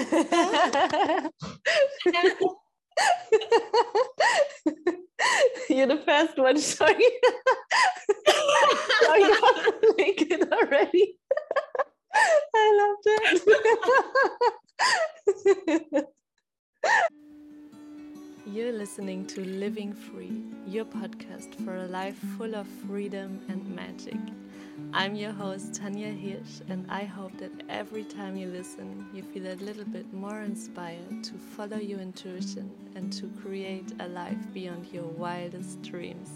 You're 5.68 5.86
the 5.86 6.02
first 6.06 6.38
one 6.38 6.58
showing, 6.58 6.98
showing 9.02 9.24
off 9.24 9.66
naked 9.98 10.50
already. 10.52 11.18
I 12.54 12.72
love 12.80 12.96
that. 13.04 13.40
You're 18.46 18.72
listening 18.72 19.26
to 19.26 19.42
Living 19.42 19.92
Free, 19.92 20.42
your 20.66 20.86
podcast 20.86 21.62
for 21.62 21.76
a 21.76 21.86
life 21.86 22.16
full 22.38 22.54
of 22.54 22.66
freedom 22.88 23.38
and 23.48 23.68
magic. 23.76 24.16
I'm 24.92 25.14
your 25.14 25.30
host, 25.30 25.74
Tanja 25.74 26.10
Hirsch, 26.20 26.62
and 26.68 26.84
I 26.90 27.04
hope 27.04 27.38
that 27.38 27.52
every 27.68 28.02
time 28.02 28.36
you 28.36 28.48
listen, 28.48 29.06
you 29.14 29.22
feel 29.22 29.46
a 29.46 29.54
little 29.54 29.84
bit 29.84 30.12
more 30.12 30.40
inspired 30.40 31.22
to 31.22 31.34
follow 31.34 31.76
your 31.76 32.00
intuition 32.00 32.68
and 32.96 33.12
to 33.12 33.30
create 33.40 33.92
a 34.00 34.08
life 34.08 34.52
beyond 34.52 34.88
your 34.92 35.04
wildest 35.04 35.80
dreams. 35.82 36.28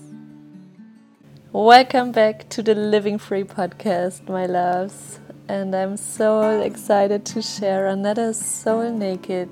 Welcome 1.51 2.13
back 2.13 2.49
to 2.51 2.63
the 2.63 2.77
Living 2.77 3.19
Free 3.19 3.43
podcast, 3.43 4.29
my 4.29 4.47
loves. 4.47 5.19
And 5.49 5.75
I'm 5.75 5.97
so 5.97 6.61
excited 6.61 7.27
to 7.27 7.43
share 7.43 7.89
another 7.89 8.33
Soul 8.33 8.93
Naked 8.93 9.51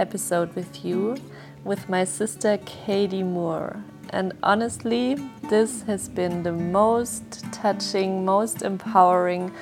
episode 0.00 0.56
with 0.56 0.84
you 0.84 1.16
with 1.62 1.88
my 1.88 2.02
sister 2.02 2.58
Katie 2.66 3.22
Moore. 3.22 3.84
And 4.12 4.32
honestly, 4.42 5.16
this 5.48 5.82
has 5.82 6.08
been 6.08 6.42
the 6.42 6.52
most 6.52 7.44
touching, 7.52 8.24
most 8.24 8.62
empowering, 8.62 9.52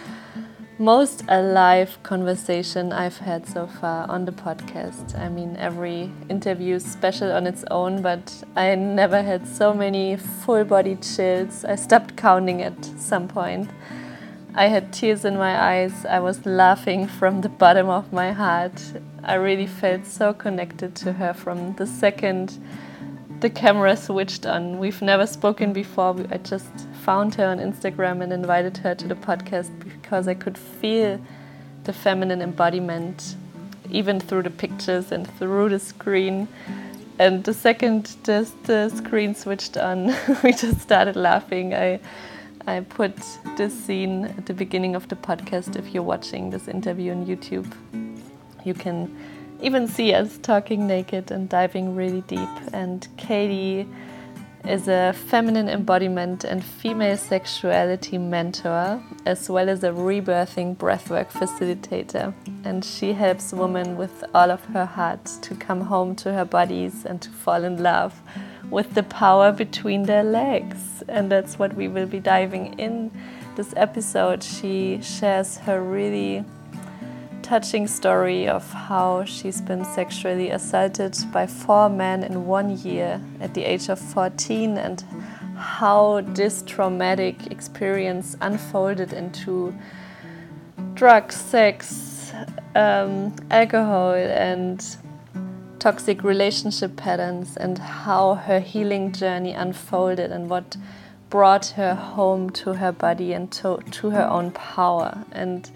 most 0.78 1.22
alive 1.28 1.98
conversation 2.02 2.92
I've 2.92 3.18
had 3.18 3.46
so 3.46 3.66
far 3.66 4.08
on 4.08 4.24
the 4.24 4.32
podcast. 4.32 5.18
I 5.18 5.28
mean, 5.28 5.56
every 5.58 6.10
interview 6.30 6.76
is 6.76 6.84
special 6.84 7.30
on 7.30 7.46
its 7.46 7.64
own, 7.70 8.00
but 8.00 8.42
I 8.56 8.74
never 8.74 9.22
had 9.22 9.46
so 9.46 9.74
many 9.74 10.16
full 10.16 10.64
body 10.64 10.96
chills. 10.96 11.64
I 11.64 11.74
stopped 11.74 12.16
counting 12.16 12.62
at 12.62 12.84
some 12.84 13.28
point. 13.28 13.68
I 14.54 14.68
had 14.68 14.92
tears 14.92 15.26
in 15.26 15.36
my 15.36 15.60
eyes. 15.60 16.06
I 16.06 16.20
was 16.20 16.46
laughing 16.46 17.06
from 17.06 17.42
the 17.42 17.50
bottom 17.50 17.88
of 17.88 18.12
my 18.12 18.32
heart. 18.32 18.80
I 19.22 19.34
really 19.34 19.66
felt 19.66 20.06
so 20.06 20.32
connected 20.32 20.94
to 20.96 21.12
her 21.12 21.34
from 21.34 21.74
the 21.74 21.86
second 21.86 22.58
the 23.40 23.50
camera 23.50 23.96
switched 23.96 24.46
on. 24.46 24.78
We've 24.78 25.00
never 25.00 25.26
spoken 25.26 25.72
before. 25.72 26.16
I 26.30 26.38
just 26.38 26.70
found 27.02 27.34
her 27.36 27.46
on 27.46 27.58
Instagram 27.58 28.22
and 28.22 28.32
invited 28.32 28.76
her 28.78 28.94
to 28.96 29.06
the 29.06 29.14
podcast 29.14 29.70
because 29.78 30.26
I 30.26 30.34
could 30.34 30.58
feel 30.58 31.20
the 31.84 31.92
feminine 31.92 32.42
embodiment 32.42 33.36
even 33.90 34.20
through 34.20 34.42
the 34.42 34.50
pictures 34.50 35.12
and 35.12 35.28
through 35.38 35.68
the 35.70 35.78
screen. 35.78 36.48
And 37.18 37.44
the 37.44 37.54
second 37.54 38.16
just 38.24 38.62
the 38.64 38.88
screen 38.90 39.34
switched 39.34 39.76
on, 39.76 40.14
we 40.42 40.52
just 40.52 40.80
started 40.80 41.16
laughing. 41.16 41.74
I 41.74 42.00
I 42.66 42.80
put 42.80 43.16
this 43.56 43.72
scene 43.72 44.26
at 44.26 44.44
the 44.44 44.52
beginning 44.52 44.94
of 44.94 45.08
the 45.08 45.16
podcast. 45.16 45.76
If 45.76 45.94
you're 45.94 46.02
watching 46.02 46.50
this 46.50 46.68
interview 46.68 47.12
on 47.12 47.24
YouTube, 47.24 47.72
you 48.64 48.74
can 48.74 49.16
even 49.60 49.88
see 49.88 50.14
us 50.14 50.38
talking 50.38 50.86
naked 50.86 51.30
and 51.30 51.48
diving 51.48 51.94
really 51.94 52.22
deep. 52.22 52.48
And 52.72 53.06
Katie 53.16 53.86
is 54.64 54.88
a 54.88 55.12
feminine 55.12 55.68
embodiment 55.68 56.44
and 56.44 56.62
female 56.62 57.16
sexuality 57.16 58.18
mentor, 58.18 59.02
as 59.24 59.48
well 59.48 59.68
as 59.68 59.82
a 59.82 59.90
rebirthing 59.90 60.76
breathwork 60.76 61.30
facilitator. 61.30 62.34
And 62.64 62.84
she 62.84 63.12
helps 63.12 63.52
women 63.52 63.96
with 63.96 64.24
all 64.34 64.50
of 64.50 64.64
her 64.66 64.84
heart 64.84 65.24
to 65.42 65.54
come 65.54 65.80
home 65.80 66.14
to 66.16 66.32
her 66.32 66.44
bodies 66.44 67.04
and 67.04 67.20
to 67.22 67.30
fall 67.30 67.64
in 67.64 67.82
love 67.82 68.20
with 68.70 68.94
the 68.94 69.02
power 69.04 69.52
between 69.52 70.02
their 70.02 70.24
legs. 70.24 71.02
And 71.08 71.32
that's 71.32 71.58
what 71.58 71.74
we 71.74 71.88
will 71.88 72.06
be 72.06 72.20
diving 72.20 72.78
in 72.78 73.10
this 73.56 73.72
episode. 73.76 74.42
She 74.42 75.00
shares 75.02 75.56
her 75.58 75.82
really 75.82 76.44
touching 77.48 77.86
story 77.86 78.46
of 78.46 78.70
how 78.74 79.24
she's 79.24 79.62
been 79.62 79.82
sexually 79.82 80.50
assaulted 80.50 81.16
by 81.32 81.46
four 81.46 81.88
men 81.88 82.22
in 82.22 82.46
one 82.46 82.76
year 82.80 83.18
at 83.40 83.54
the 83.54 83.64
age 83.64 83.88
of 83.88 83.98
14 83.98 84.76
and 84.76 85.02
how 85.56 86.20
this 86.34 86.62
traumatic 86.66 87.46
experience 87.50 88.36
unfolded 88.42 89.14
into 89.14 89.74
drugs, 90.92 91.36
sex, 91.36 92.34
um, 92.74 93.34
alcohol, 93.50 94.12
and 94.12 94.98
toxic 95.78 96.22
relationship 96.22 96.96
patterns, 96.96 97.56
and 97.56 97.78
how 97.78 98.34
her 98.34 98.60
healing 98.60 99.10
journey 99.10 99.54
unfolded 99.54 100.30
and 100.30 100.50
what 100.50 100.76
brought 101.30 101.68
her 101.68 101.94
home 101.94 102.50
to 102.50 102.74
her 102.74 102.92
body 102.92 103.32
and 103.32 103.50
to, 103.50 103.78
to 103.90 104.10
her 104.10 104.28
own 104.28 104.50
power. 104.50 105.24
And 105.32 105.70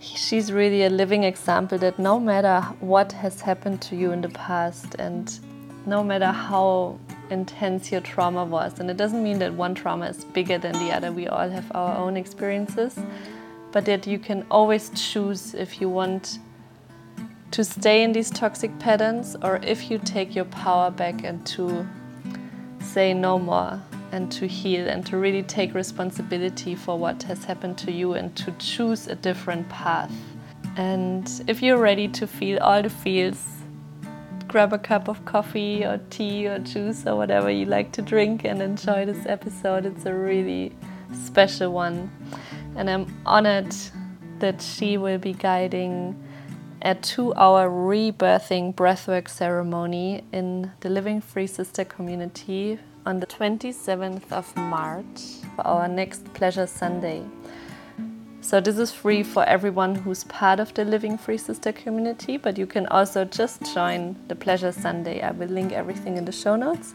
she's 0.00 0.50
really 0.50 0.84
a 0.84 0.90
living 0.90 1.24
example 1.24 1.76
that 1.78 1.98
no 1.98 2.18
matter 2.18 2.60
what 2.80 3.12
has 3.12 3.40
happened 3.40 3.82
to 3.82 3.96
you 3.96 4.12
in 4.12 4.22
the 4.22 4.30
past 4.30 4.94
and 4.98 5.38
no 5.86 6.02
matter 6.02 6.26
how 6.26 6.98
intense 7.30 7.92
your 7.92 8.00
trauma 8.00 8.44
was, 8.44 8.80
and 8.80 8.90
it 8.90 8.96
doesn't 8.96 9.22
mean 9.22 9.38
that 9.38 9.52
one 9.52 9.74
trauma 9.74 10.06
is 10.06 10.24
bigger 10.24 10.58
than 10.58 10.72
the 10.72 10.90
other, 10.90 11.12
we 11.12 11.26
all 11.28 11.48
have 11.48 11.70
our 11.74 11.96
own 11.96 12.16
experiences, 12.16 12.98
but 13.72 13.84
that 13.84 14.06
you 14.06 14.18
can 14.18 14.44
always 14.50 14.90
choose 14.94 15.54
if 15.54 15.80
you 15.80 15.88
want 15.88 16.38
to 17.50 17.64
stay 17.64 18.02
in 18.02 18.12
these 18.12 18.30
toxic 18.30 18.76
patterns 18.78 19.36
or 19.42 19.56
if 19.62 19.90
you 19.90 19.98
take 19.98 20.34
your 20.34 20.44
power 20.46 20.90
back 20.90 21.24
and 21.24 21.44
to 21.46 21.86
say 22.80 23.12
no 23.12 23.38
more 23.38 23.80
and 24.12 24.30
to 24.32 24.46
heal 24.46 24.88
and 24.88 25.06
to 25.06 25.16
really 25.16 25.42
take 25.42 25.74
responsibility 25.74 26.74
for 26.74 26.98
what 26.98 27.22
has 27.24 27.44
happened 27.44 27.78
to 27.78 27.92
you 27.92 28.14
and 28.14 28.34
to 28.36 28.52
choose 28.52 29.06
a 29.06 29.14
different 29.14 29.68
path. 29.68 30.12
And 30.76 31.30
if 31.46 31.62
you're 31.62 31.78
ready 31.78 32.08
to 32.08 32.26
feel 32.26 32.58
all 32.60 32.82
the 32.82 32.90
feels, 32.90 33.44
grab 34.48 34.72
a 34.72 34.78
cup 34.78 35.08
of 35.08 35.24
coffee 35.24 35.84
or 35.84 35.98
tea 36.10 36.46
or 36.46 36.58
juice 36.58 37.06
or 37.06 37.16
whatever 37.16 37.50
you 37.50 37.66
like 37.66 37.92
to 37.92 38.02
drink 38.02 38.44
and 38.44 38.60
enjoy 38.60 39.06
this 39.06 39.26
episode. 39.26 39.86
It's 39.86 40.06
a 40.06 40.14
really 40.14 40.72
special 41.12 41.72
one. 41.72 42.10
And 42.76 42.90
I'm 42.90 43.14
honored 43.24 43.74
that 44.38 44.60
she 44.60 44.96
will 44.96 45.18
be 45.18 45.34
guiding 45.34 46.20
a 46.82 46.94
two 46.94 47.34
hour 47.34 47.68
rebirthing 47.68 48.74
breathwork 48.74 49.28
ceremony 49.28 50.24
in 50.32 50.72
the 50.80 50.88
Living 50.88 51.20
Free 51.20 51.46
Sister 51.46 51.84
community 51.84 52.78
on 53.06 53.20
the 53.20 53.26
27th 53.26 54.30
of 54.30 54.54
March 54.56 55.20
for 55.56 55.66
our 55.66 55.88
next 55.88 56.24
Pleasure 56.34 56.66
Sunday. 56.66 57.24
So, 58.42 58.60
this 58.60 58.78
is 58.78 58.90
free 58.92 59.22
for 59.22 59.44
everyone 59.44 59.94
who's 59.94 60.24
part 60.24 60.60
of 60.60 60.72
the 60.74 60.84
Living 60.84 61.18
Free 61.18 61.36
Sister 61.36 61.72
community, 61.72 62.36
but 62.36 62.56
you 62.56 62.66
can 62.66 62.86
also 62.86 63.24
just 63.24 63.62
join 63.74 64.16
the 64.28 64.34
Pleasure 64.34 64.72
Sunday. 64.72 65.20
I 65.20 65.30
will 65.30 65.48
link 65.48 65.72
everything 65.72 66.16
in 66.16 66.24
the 66.24 66.32
show 66.32 66.56
notes. 66.56 66.94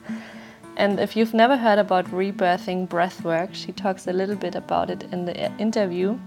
And 0.78 1.00
if 1.00 1.16
you've 1.16 1.34
never 1.34 1.56
heard 1.56 1.80
about 1.80 2.06
rebirthing 2.08 2.88
breathwork, 2.88 3.54
she 3.54 3.72
talks 3.72 4.08
a 4.08 4.14
little 4.14 4.36
bit 4.36 4.56
about 4.56 4.90
it 4.90 5.04
in 5.12 5.26
the 5.26 5.46
uh, 5.46 5.52
interview. 5.58 6.20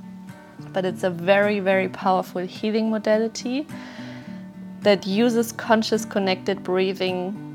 But 0.72 0.84
it's 0.84 1.02
a 1.02 1.10
very, 1.10 1.60
very 1.60 1.88
powerful 1.88 2.42
healing 2.42 2.90
modality 2.90 3.66
that 4.80 5.06
uses 5.06 5.52
conscious 5.52 6.04
connected 6.04 6.62
breathing 6.62 7.47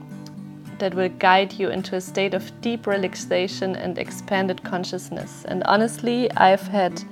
that 0.79 0.93
will 0.93 1.09
guide 1.09 1.53
you 1.53 1.69
into 1.69 1.95
a 1.95 2.01
state 2.01 2.33
of 2.33 2.61
deep 2.61 2.87
relaxation 2.87 3.75
and 3.75 3.97
expanded 3.97 4.63
consciousness. 4.63 5.45
And 5.45 5.63
honestly, 5.63 6.31
I've 6.31 6.67
had 6.67 7.03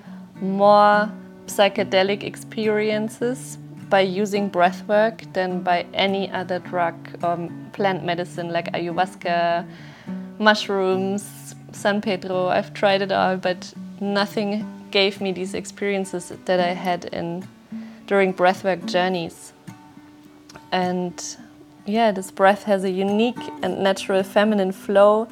more 0.42 1.12
psychedelic 1.48 2.24
experiences 2.24 3.58
by 3.90 4.02
using 4.02 4.50
breathwork 4.50 5.32
than 5.34 5.62
by 5.62 5.86
any 5.94 6.32
other 6.32 6.60
drug 6.60 6.96
or 7.24 7.50
plant 7.74 8.04
medicine 8.04 8.50
like 8.50 8.72
ayahuasca, 8.72 9.68
mushrooms, 10.40 11.56
San 11.74 12.02
Pedro. 12.02 12.48
I've 12.48 12.74
tried 12.74 13.02
it 13.02 13.12
all, 13.12 13.38
but 13.38 13.74
nothing 14.00 14.66
gave 14.92 15.22
me 15.22 15.32
these 15.32 15.54
experiences 15.54 16.32
that 16.46 16.60
I 16.60 16.74
had 16.74 17.06
in 17.06 17.48
during 18.08 18.34
breathwork 18.34 18.86
journeys. 18.86 19.54
And 20.72 21.38
yeah, 21.86 22.12
this 22.12 22.32
breath 22.32 22.64
has 22.64 22.84
a 22.84 22.90
unique 22.90 23.40
and 23.62 23.84
natural 23.84 24.24
feminine 24.24 24.72
flow. 24.72 25.28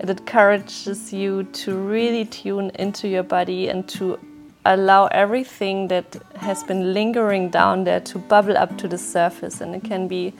It 0.00 0.10
encourages 0.10 1.12
you 1.12 1.44
to 1.44 1.76
really 1.76 2.24
tune 2.24 2.70
into 2.78 3.08
your 3.08 3.22
body 3.22 3.68
and 3.68 3.88
to 3.90 4.18
allow 4.64 5.06
everything 5.06 5.88
that 5.88 6.16
has 6.36 6.62
been 6.64 6.92
lingering 6.92 7.50
down 7.50 7.84
there 7.84 8.00
to 8.00 8.18
bubble 8.18 8.58
up 8.58 8.76
to 8.78 8.88
the 8.88 8.98
surface. 8.98 9.60
And 9.60 9.74
it 9.74 9.84
can 9.84 10.08
be 10.08 10.32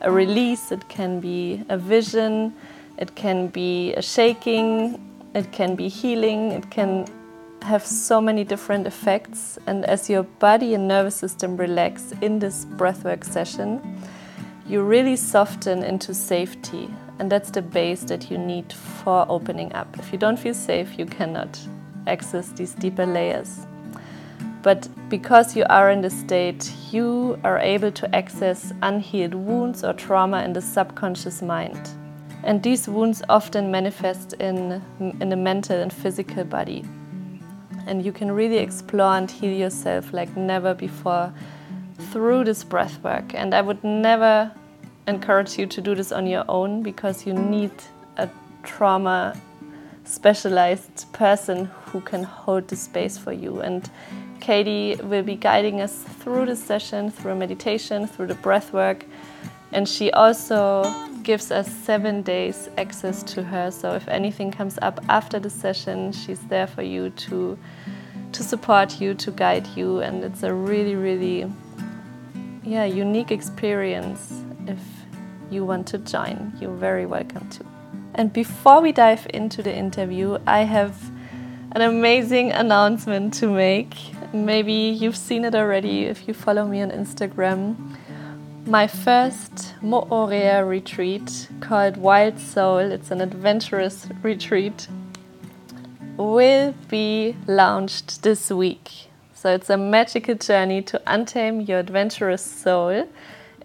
a 0.00 0.10
release, 0.10 0.72
it 0.72 0.88
can 0.88 1.20
be 1.20 1.62
a 1.68 1.76
vision, 1.76 2.54
it 2.98 3.14
can 3.14 3.48
be 3.48 3.92
a 3.94 4.02
shaking, 4.02 5.00
it 5.34 5.52
can 5.52 5.76
be 5.76 5.88
healing, 5.88 6.52
it 6.52 6.70
can 6.70 7.06
have 7.62 7.86
so 7.86 8.20
many 8.20 8.44
different 8.44 8.86
effects, 8.86 9.58
and 9.66 9.84
as 9.84 10.10
your 10.10 10.24
body 10.24 10.74
and 10.74 10.88
nervous 10.88 11.14
system 11.14 11.56
relax 11.56 12.12
in 12.20 12.38
this 12.38 12.64
breathwork 12.64 13.24
session, 13.24 13.80
you 14.66 14.82
really 14.82 15.16
soften 15.16 15.82
into 15.82 16.14
safety, 16.14 16.88
and 17.18 17.30
that's 17.30 17.50
the 17.50 17.62
base 17.62 18.04
that 18.04 18.30
you 18.30 18.38
need 18.38 18.72
for 18.72 19.26
opening 19.28 19.72
up. 19.74 19.98
If 19.98 20.12
you 20.12 20.18
don't 20.18 20.38
feel 20.38 20.54
safe, 20.54 20.98
you 20.98 21.06
cannot 21.06 21.58
access 22.06 22.48
these 22.50 22.74
deeper 22.74 23.06
layers. 23.06 23.66
But 24.62 24.88
because 25.08 25.56
you 25.56 25.64
are 25.68 25.90
in 25.90 26.00
this 26.00 26.18
state, 26.18 26.72
you 26.92 27.38
are 27.42 27.58
able 27.58 27.90
to 27.90 28.14
access 28.14 28.72
unhealed 28.82 29.34
wounds 29.34 29.82
or 29.82 29.92
trauma 29.92 30.42
in 30.44 30.52
the 30.52 30.62
subconscious 30.62 31.42
mind. 31.42 31.90
And 32.44 32.62
these 32.62 32.88
wounds 32.88 33.22
often 33.28 33.70
manifest 33.70 34.34
in, 34.34 34.80
in 35.00 35.28
the 35.28 35.36
mental 35.36 35.80
and 35.80 35.92
physical 35.92 36.44
body. 36.44 36.84
And 37.86 38.04
you 38.04 38.12
can 38.12 38.30
really 38.30 38.58
explore 38.58 39.16
and 39.16 39.28
heal 39.28 39.52
yourself 39.52 40.12
like 40.12 40.36
never 40.36 40.74
before 40.74 41.32
through 42.10 42.44
this 42.44 42.64
breath 42.64 43.02
work. 43.02 43.34
And 43.34 43.54
I 43.54 43.60
would 43.60 43.82
never 43.82 44.52
encourage 45.06 45.58
you 45.58 45.66
to 45.66 45.80
do 45.80 45.94
this 45.94 46.12
on 46.12 46.26
your 46.26 46.44
own 46.48 46.82
because 46.82 47.26
you 47.26 47.32
need 47.32 47.72
a 48.16 48.28
trauma 48.62 49.40
specialized 50.04 51.12
person 51.12 51.66
who 51.86 52.00
can 52.00 52.22
hold 52.22 52.68
the 52.68 52.76
space 52.76 53.18
for 53.18 53.32
you. 53.32 53.60
And 53.60 53.88
Katie 54.40 54.96
will 55.02 55.22
be 55.22 55.36
guiding 55.36 55.80
us 55.80 56.02
through 56.02 56.46
the 56.46 56.56
session, 56.56 57.10
through 57.10 57.36
meditation, 57.36 58.06
through 58.06 58.26
the 58.26 58.34
breath 58.34 58.72
work. 58.72 59.04
And 59.72 59.88
she 59.88 60.10
also 60.12 60.84
gives 61.22 61.50
us 61.50 61.72
seven 61.72 62.22
days 62.22 62.68
access 62.76 63.22
to 63.22 63.42
her. 63.42 63.70
So 63.70 63.92
if 63.92 64.06
anything 64.08 64.50
comes 64.50 64.78
up 64.82 65.00
after 65.08 65.38
the 65.38 65.50
session, 65.50 66.12
she's 66.12 66.40
there 66.48 66.66
for 66.66 66.82
you 66.82 67.10
to, 67.10 67.58
to 68.32 68.42
support 68.42 69.00
you, 69.00 69.14
to 69.14 69.30
guide 69.30 69.66
you. 69.76 70.00
And 70.00 70.24
it's 70.24 70.42
a 70.42 70.52
really, 70.52 70.96
really 70.96 71.50
yeah, 72.64 72.84
unique 72.84 73.30
experience. 73.30 74.42
If 74.66 74.78
you 75.50 75.64
want 75.64 75.86
to 75.88 75.98
join, 75.98 76.52
you're 76.60 76.74
very 76.76 77.06
welcome 77.06 77.48
to. 77.50 77.64
And 78.14 78.32
before 78.32 78.80
we 78.80 78.92
dive 78.92 79.26
into 79.32 79.62
the 79.62 79.74
interview, 79.74 80.38
I 80.46 80.60
have 80.60 80.96
an 81.72 81.82
amazing 81.82 82.52
announcement 82.52 83.34
to 83.34 83.48
make. 83.48 83.94
Maybe 84.32 84.72
you've 84.72 85.16
seen 85.16 85.44
it 85.44 85.54
already 85.54 86.04
if 86.04 86.28
you 86.28 86.34
follow 86.34 86.66
me 86.66 86.82
on 86.82 86.90
Instagram. 86.90 87.76
My 88.66 88.86
first 88.86 89.74
Moorea 89.82 90.66
retreat 90.68 91.48
called 91.60 91.96
Wild 91.96 92.38
Soul, 92.38 92.78
it's 92.78 93.10
an 93.10 93.20
adventurous 93.20 94.06
retreat, 94.22 94.86
will 96.16 96.74
be 96.88 97.34
launched 97.46 98.22
this 98.22 98.50
week. 98.50 99.11
So 99.42 99.52
it's 99.52 99.70
a 99.70 99.76
magical 99.76 100.36
journey 100.36 100.82
to 100.82 101.02
untame 101.04 101.66
your 101.66 101.80
adventurous 101.80 102.42
soul. 102.42 103.08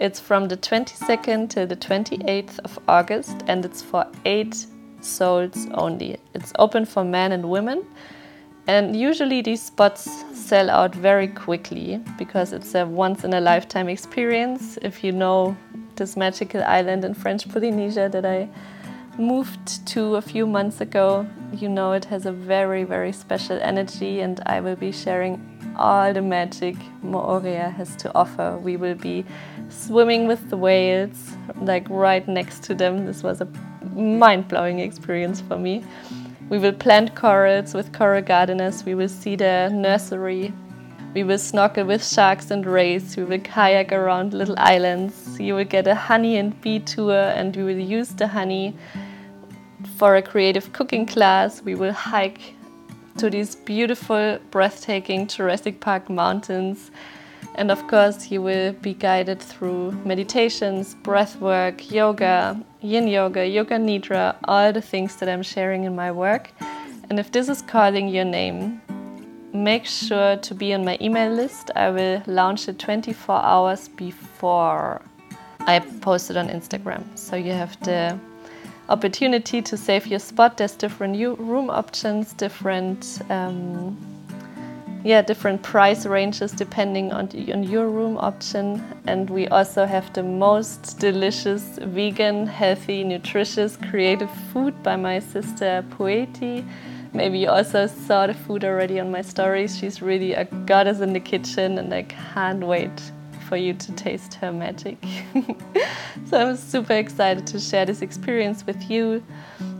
It's 0.01 0.19
from 0.19 0.47
the 0.47 0.57
22nd 0.57 1.51
till 1.51 1.67
the 1.67 1.75
28th 1.75 2.57
of 2.65 2.79
August 2.87 3.43
and 3.45 3.63
it's 3.63 3.83
for 3.83 4.07
eight 4.25 4.65
souls 5.01 5.67
only. 5.75 6.17
It's 6.33 6.51
open 6.57 6.85
for 6.85 7.03
men 7.03 7.31
and 7.31 7.51
women 7.51 7.85
and 8.65 8.95
usually 8.95 9.43
these 9.43 9.61
spots 9.61 10.09
sell 10.33 10.71
out 10.71 10.95
very 10.95 11.27
quickly 11.27 12.01
because 12.17 12.53
it's 12.53 12.73
a 12.73 12.83
once 12.83 13.23
in 13.23 13.35
a 13.35 13.39
lifetime 13.39 13.87
experience. 13.87 14.79
If 14.81 15.03
you 15.03 15.11
know 15.11 15.55
this 15.95 16.17
magical 16.17 16.63
island 16.63 17.05
in 17.05 17.13
French 17.13 17.47
Polynesia 17.47 18.09
that 18.09 18.25
I 18.25 18.49
moved 19.19 19.85
to 19.89 20.15
a 20.15 20.21
few 20.23 20.47
months 20.47 20.81
ago, 20.81 21.27
you 21.53 21.69
know 21.69 21.93
it 21.93 22.05
has 22.05 22.25
a 22.25 22.31
very, 22.31 22.83
very 22.83 23.11
special 23.11 23.59
energy, 23.61 24.21
and 24.21 24.39
I 24.45 24.59
will 24.59 24.75
be 24.75 24.91
sharing 24.91 25.56
all 25.77 26.13
the 26.13 26.21
magic 26.21 26.75
Moorea 27.03 27.73
has 27.73 27.95
to 27.97 28.13
offer. 28.15 28.59
We 28.61 28.77
will 28.77 28.95
be 28.95 29.25
swimming 29.69 30.27
with 30.27 30.49
the 30.49 30.57
whales, 30.57 31.33
like 31.61 31.89
right 31.89 32.27
next 32.27 32.63
to 32.63 32.75
them. 32.75 33.05
This 33.05 33.23
was 33.23 33.41
a 33.41 33.47
mind 33.93 34.47
blowing 34.47 34.79
experience 34.79 35.41
for 35.41 35.57
me. 35.57 35.83
We 36.49 36.59
will 36.59 36.73
plant 36.73 37.15
corals 37.15 37.73
with 37.73 37.91
coral 37.93 38.21
gardeners. 38.21 38.85
We 38.85 38.95
will 38.95 39.09
see 39.09 39.35
the 39.35 39.69
nursery. 39.69 40.53
We 41.13 41.23
will 41.23 41.37
snorkel 41.37 41.85
with 41.85 42.05
sharks 42.05 42.51
and 42.51 42.65
rays. 42.65 43.17
We 43.17 43.23
will 43.23 43.39
kayak 43.39 43.91
around 43.91 44.33
little 44.33 44.55
islands. 44.57 45.39
You 45.39 45.55
will 45.55 45.65
get 45.65 45.87
a 45.87 45.95
honey 45.95 46.37
and 46.37 46.59
bee 46.61 46.79
tour, 46.79 47.31
and 47.35 47.55
we 47.55 47.63
will 47.63 47.79
use 47.79 48.09
the 48.09 48.27
honey 48.27 48.75
for 49.97 50.15
a 50.15 50.21
creative 50.21 50.73
cooking 50.73 51.05
class. 51.05 51.61
We 51.61 51.75
will 51.75 51.93
hike 51.93 52.53
to 53.17 53.29
these 53.29 53.55
beautiful, 53.55 54.37
breathtaking 54.51 55.27
Jurassic 55.27 55.79
Park 55.79 56.09
mountains. 56.09 56.91
And 57.55 57.71
of 57.71 57.87
course, 57.87 58.29
you 58.29 58.41
will 58.41 58.73
be 58.73 58.93
guided 58.93 59.41
through 59.41 59.91
meditations, 60.05 60.93
breath 60.93 61.39
work, 61.41 61.91
yoga, 61.91 62.63
yin 62.81 63.07
yoga, 63.07 63.45
yoga 63.47 63.75
nidra, 63.77 64.35
all 64.43 64.71
the 64.71 64.81
things 64.81 65.15
that 65.15 65.27
I'm 65.27 65.41
sharing 65.41 65.85
in 65.85 65.95
my 65.95 66.11
work. 66.11 66.51
And 67.09 67.19
if 67.19 67.31
this 67.31 67.49
is 67.49 67.63
calling 67.63 68.07
your 68.09 68.25
name, 68.25 68.81
make 69.53 69.85
sure 69.85 70.37
to 70.37 70.53
be 70.53 70.73
on 70.73 70.85
my 70.85 70.97
email 71.01 71.31
list. 71.31 71.71
I 71.75 71.89
will 71.89 72.21
launch 72.27 72.67
it 72.67 72.77
24 72.77 73.35
hours 73.35 73.87
before 73.87 75.01
I 75.61 75.79
post 75.79 76.29
it 76.29 76.37
on 76.37 76.49
Instagram. 76.49 77.03
So 77.17 77.35
you 77.35 77.53
have 77.53 77.79
the 77.83 78.19
opportunity 78.89 79.61
to 79.61 79.77
save 79.77 80.07
your 80.07 80.19
spot. 80.19 80.57
There's 80.57 80.75
different 80.75 81.17
room 81.39 81.69
options, 81.69 82.33
different. 82.33 83.21
Um, 83.29 83.97
yeah, 85.03 85.21
different 85.21 85.63
price 85.63 86.05
ranges 86.05 86.51
depending 86.51 87.13
on, 87.13 87.27
the, 87.27 87.53
on 87.53 87.63
your 87.63 87.87
room 87.87 88.17
option. 88.17 88.83
And 89.05 89.29
we 89.29 89.47
also 89.47 89.85
have 89.85 90.11
the 90.13 90.23
most 90.23 90.99
delicious, 90.99 91.79
vegan, 91.81 92.45
healthy, 92.45 93.05
nutritious, 93.05 93.77
creative 93.89 94.29
food 94.51 94.83
by 94.83 94.97
my 94.97 95.19
sister 95.19 95.85
Poeti. 95.91 96.67
Maybe 97.13 97.39
you 97.39 97.49
also 97.49 97.87
saw 97.87 98.27
the 98.27 98.33
food 98.33 98.65
already 98.65 98.99
on 98.99 99.09
my 99.09 99.21
stories. 99.21 99.77
She's 99.77 100.01
really 100.01 100.33
a 100.33 100.43
goddess 100.43 100.99
in 100.99 101.13
the 101.13 101.21
kitchen, 101.21 101.77
and 101.77 101.93
I 101.93 102.03
can't 102.03 102.65
wait 102.65 103.11
for 103.47 103.57
you 103.57 103.73
to 103.73 103.91
taste 103.93 104.33
her 104.35 104.51
magic. 104.51 104.97
so 106.25 106.49
I'm 106.49 106.57
super 106.57 106.93
excited 106.93 107.47
to 107.47 107.59
share 107.59 107.85
this 107.85 108.01
experience 108.01 108.65
with 108.65 108.89
you 108.89 109.23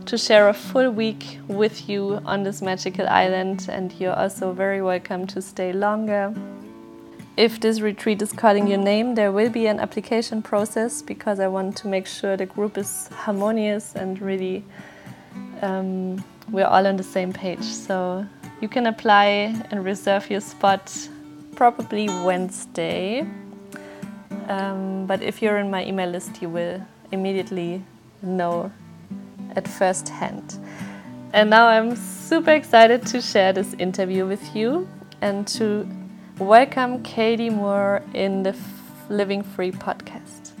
to 0.06 0.16
share 0.16 0.48
a 0.48 0.54
full 0.54 0.90
week 0.90 1.38
with 1.48 1.86
you 1.86 2.18
on 2.24 2.42
this 2.42 2.62
magical 2.62 3.06
island, 3.08 3.68
and 3.70 3.92
you're 4.00 4.14
also 4.14 4.52
very 4.52 4.80
welcome 4.80 5.26
to 5.26 5.42
stay 5.42 5.70
longer. 5.70 6.34
If 7.36 7.60
this 7.60 7.80
retreat 7.80 8.22
is 8.22 8.32
calling 8.32 8.66
your 8.66 8.78
name, 8.78 9.14
there 9.14 9.32
will 9.32 9.50
be 9.50 9.66
an 9.66 9.78
application 9.80 10.40
process 10.40 11.02
because 11.02 11.38
I 11.40 11.46
want 11.48 11.76
to 11.76 11.88
make 11.88 12.06
sure 12.06 12.38
the 12.38 12.46
group 12.46 12.78
is 12.78 13.08
harmonious 13.08 13.94
and 13.94 14.20
really 14.22 14.64
um, 15.60 16.24
we're 16.50 16.66
all 16.66 16.86
on 16.86 16.96
the 16.96 17.04
same 17.04 17.32
page. 17.32 17.62
So 17.62 18.26
you 18.62 18.68
can 18.68 18.86
apply 18.86 19.54
and 19.70 19.84
reserve 19.84 20.30
your 20.30 20.40
spot 20.40 20.90
probably 21.54 22.08
Wednesday. 22.08 23.26
Um, 24.48 25.06
but 25.06 25.22
if 25.22 25.42
you're 25.42 25.58
in 25.58 25.70
my 25.70 25.84
email 25.84 26.08
list, 26.08 26.40
you 26.42 26.48
will 26.48 26.80
immediately 27.12 27.84
know 28.22 28.72
at 29.56 29.66
first 29.66 30.08
hand. 30.08 30.58
And 31.32 31.50
now 31.50 31.66
I'm 31.66 31.94
super 31.96 32.52
excited 32.52 33.06
to 33.08 33.20
share 33.20 33.52
this 33.52 33.74
interview 33.74 34.26
with 34.26 34.56
you 34.56 34.88
and 35.20 35.46
to 35.48 35.86
welcome 36.38 37.02
Katie 37.02 37.50
Moore 37.50 38.02
in 38.14 38.42
the 38.42 38.56
Living 39.10 39.42
Free 39.42 39.72
podcast. 39.72 40.52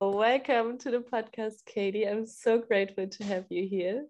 Welcome 0.00 0.78
to 0.78 0.90
the 0.90 0.98
podcast, 0.98 1.64
Katie. 1.66 2.04
I'm 2.04 2.26
so 2.26 2.58
grateful 2.58 3.06
to 3.06 3.24
have 3.24 3.44
you 3.48 3.66
here. 3.66 4.06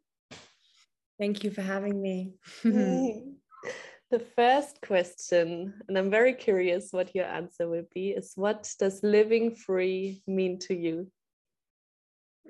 Thank 1.19 1.45
you 1.45 1.51
for 1.51 1.63
having 1.63 2.01
me. 2.01 2.33
the 4.14 4.25
first 4.37 4.80
question, 4.80 5.75
and 5.88 5.99
I'm 5.99 6.09
very 6.09 6.35
curious 6.35 6.92
what 6.92 7.12
your 7.16 7.25
answer 7.25 7.68
will 7.68 7.88
be, 7.92 8.11
is 8.11 8.30
what 8.37 8.73
does 8.78 9.02
living 9.02 9.56
free 9.56 10.23
mean 10.28 10.61
to 10.61 10.75
you? 10.75 11.11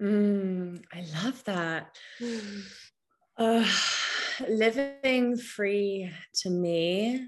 Mm, 0.02 0.84
I 0.92 1.04
love 1.24 1.42
that. 1.44 1.96
Uh, 3.36 3.68
living 4.48 5.36
free 5.36 6.08
to 6.32 6.48
me 6.48 7.26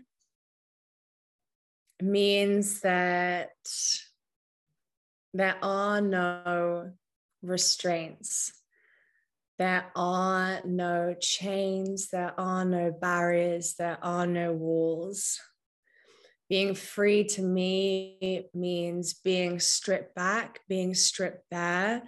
means 2.00 2.80
that 2.82 3.50
there 5.34 5.56
are 5.62 6.00
no 6.00 6.92
restraints. 7.42 8.52
There 9.58 9.86
are 9.96 10.60
no 10.64 11.14
chains, 11.18 12.08
there 12.08 12.38
are 12.38 12.64
no 12.64 12.92
barriers, 12.92 13.74
there 13.78 13.98
are 14.02 14.26
no 14.26 14.52
walls. 14.52 15.40
Being 16.48 16.74
free 16.74 17.24
to 17.24 17.42
me 17.42 18.48
means 18.54 19.14
being 19.14 19.58
stripped 19.58 20.14
back, 20.14 20.60
being 20.68 20.94
stripped 20.94 21.48
bare, 21.50 22.02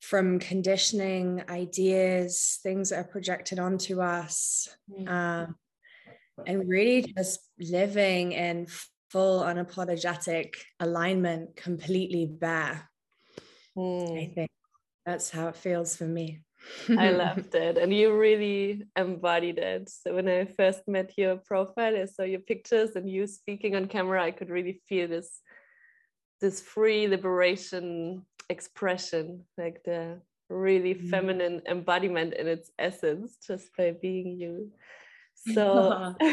from 0.00 0.38
conditioning, 0.38 1.44
ideas, 1.48 2.58
things 2.62 2.90
that 2.90 2.98
are 2.98 3.08
projected 3.08 3.58
onto 3.58 4.00
us, 4.00 4.68
mm-hmm. 4.90 5.08
um, 5.08 5.56
and 6.46 6.68
really 6.68 7.02
just 7.16 7.40
living 7.58 8.32
in 8.32 8.66
full 9.10 9.40
unapologetic 9.40 10.54
alignment, 10.80 11.56
completely 11.56 12.26
bare. 12.26 12.88
Mm. 13.76 14.22
I 14.22 14.32
think 14.34 14.50
that's 15.06 15.30
how 15.30 15.48
it 15.48 15.56
feels 15.56 15.96
for 15.96 16.04
me. 16.04 16.42
I 16.98 17.10
loved 17.10 17.54
it. 17.54 17.78
And 17.78 17.92
you 17.92 18.16
really 18.16 18.84
embodied 18.96 19.58
it. 19.58 19.88
So 19.88 20.14
when 20.14 20.28
I 20.28 20.44
first 20.44 20.86
met 20.86 21.12
your 21.16 21.36
profile, 21.36 21.96
I 21.96 22.06
saw 22.06 22.22
your 22.22 22.40
pictures 22.40 22.96
and 22.96 23.10
you 23.10 23.26
speaking 23.26 23.76
on 23.76 23.86
camera, 23.86 24.22
I 24.22 24.30
could 24.30 24.50
really 24.50 24.80
feel 24.88 25.08
this 25.08 25.40
this 26.40 26.60
free 26.60 27.08
liberation 27.08 28.24
expression, 28.48 29.44
like 29.56 29.82
the 29.84 30.20
really 30.48 30.94
mm. 30.94 31.10
feminine 31.10 31.62
embodiment 31.68 32.34
in 32.34 32.46
its 32.46 32.70
essence, 32.78 33.36
just 33.46 33.76
by 33.76 33.92
being 34.00 34.38
you. 34.38 34.70
So 35.52 36.14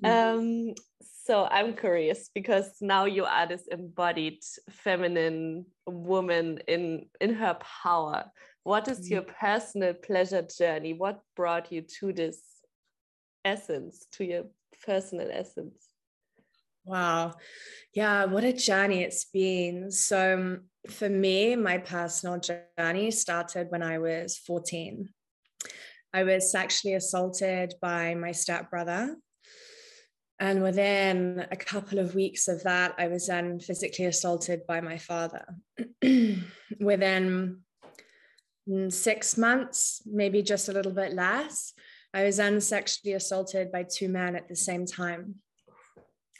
um, 0.04 0.74
so 1.28 1.46
I'm 1.50 1.76
curious 1.76 2.30
because 2.34 2.70
now 2.80 3.04
you 3.04 3.26
are 3.26 3.46
this 3.46 3.66
embodied 3.70 4.42
feminine 4.70 5.66
woman 5.86 6.60
in 6.66 7.04
in 7.20 7.34
her 7.34 7.58
power. 7.82 8.32
What 8.64 8.88
is 8.88 9.10
your 9.10 9.20
mm-hmm. 9.20 9.46
personal 9.46 9.92
pleasure 9.92 10.40
journey? 10.40 10.94
What 10.94 11.20
brought 11.36 11.70
you 11.70 11.82
to 12.00 12.14
this 12.14 12.40
essence, 13.44 14.06
to 14.12 14.24
your 14.24 14.44
personal 14.86 15.28
essence? 15.30 15.88
Wow. 16.86 17.34
Yeah, 17.92 18.24
what 18.24 18.44
a 18.44 18.54
journey 18.54 19.02
it's 19.02 19.26
been. 19.26 19.90
So, 19.90 20.34
um, 20.34 20.60
for 20.88 21.10
me, 21.10 21.56
my 21.56 21.76
personal 21.76 22.40
journey 22.40 23.10
started 23.10 23.66
when 23.68 23.82
I 23.82 23.98
was 23.98 24.38
14. 24.38 25.10
I 26.14 26.24
was 26.24 26.50
sexually 26.50 26.94
assaulted 26.94 27.74
by 27.82 28.14
my 28.14 28.32
stepbrother 28.32 29.16
and 30.40 30.62
within 30.62 31.46
a 31.50 31.56
couple 31.56 31.98
of 31.98 32.14
weeks 32.14 32.46
of 32.46 32.62
that, 32.62 32.94
I 32.96 33.08
was 33.08 33.26
then 33.26 33.58
physically 33.58 34.04
assaulted 34.04 34.66
by 34.66 34.80
my 34.80 34.96
father. 34.96 35.44
within 36.80 37.60
six 38.88 39.36
months, 39.36 40.02
maybe 40.06 40.42
just 40.42 40.68
a 40.68 40.72
little 40.72 40.92
bit 40.92 41.14
less, 41.14 41.72
I 42.14 42.24
was 42.24 42.36
then 42.36 42.60
sexually 42.60 43.14
assaulted 43.14 43.72
by 43.72 43.82
two 43.82 44.08
men 44.08 44.36
at 44.36 44.48
the 44.48 44.56
same 44.56 44.86
time. 44.86 45.36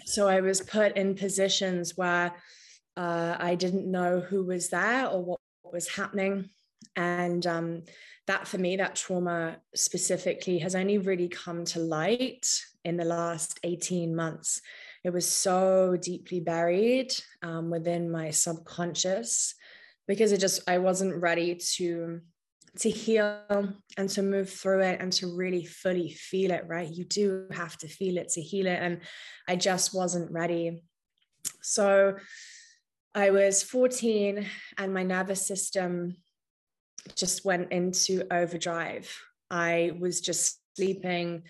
So 0.04 0.28
I 0.28 0.40
was 0.40 0.60
put 0.60 0.96
in 0.96 1.14
positions 1.14 1.96
where 1.96 2.34
uh, 2.96 3.36
I 3.38 3.56
didn't 3.56 3.90
know 3.90 4.20
who 4.20 4.44
was 4.44 4.70
there 4.70 5.06
or 5.08 5.22
what 5.22 5.40
was 5.72 5.88
happening. 5.88 6.50
And 6.96 7.46
um, 7.46 7.82
that 8.26 8.48
for 8.48 8.58
me, 8.58 8.76
that 8.76 8.96
trauma 8.96 9.58
specifically 9.74 10.58
has 10.58 10.74
only 10.74 10.98
really 10.98 11.28
come 11.28 11.64
to 11.66 11.80
light 11.80 12.46
in 12.88 12.96
the 12.96 13.04
last 13.04 13.60
18 13.62 14.14
months. 14.16 14.60
It 15.04 15.10
was 15.10 15.28
so 15.28 15.96
deeply 16.00 16.40
buried 16.40 17.12
um, 17.42 17.70
within 17.70 18.10
my 18.10 18.30
subconscious 18.30 19.54
because 20.06 20.32
it 20.32 20.40
just, 20.40 20.68
I 20.68 20.78
wasn't 20.78 21.22
ready 21.22 21.54
to 21.76 22.20
to 22.80 22.90
heal 22.90 23.40
and 23.96 24.08
to 24.10 24.22
move 24.22 24.48
through 24.50 24.80
it 24.80 25.00
and 25.00 25.12
to 25.12 25.34
really 25.34 25.64
fully 25.64 26.10
feel 26.10 26.52
it 26.52 26.64
right? 26.68 26.88
You 26.88 27.04
do 27.04 27.46
have 27.50 27.76
to 27.78 27.88
feel 27.88 28.18
it 28.18 28.28
to 28.30 28.40
heal 28.40 28.66
it 28.66 28.78
and 28.80 29.00
i 29.48 29.56
just 29.56 29.94
wasn't 29.94 30.30
ready. 30.30 30.84
So 31.62 32.16
i 33.14 33.30
was 33.30 33.62
14 33.62 34.46
and 34.76 34.94
my 34.94 35.02
nervous 35.02 35.46
system 35.46 36.16
just 37.16 37.44
went 37.44 37.72
into 37.72 38.26
overdrive. 38.32 39.10
I 39.50 39.92
was 39.98 40.20
just 40.20 40.60
sleeping 40.76 41.44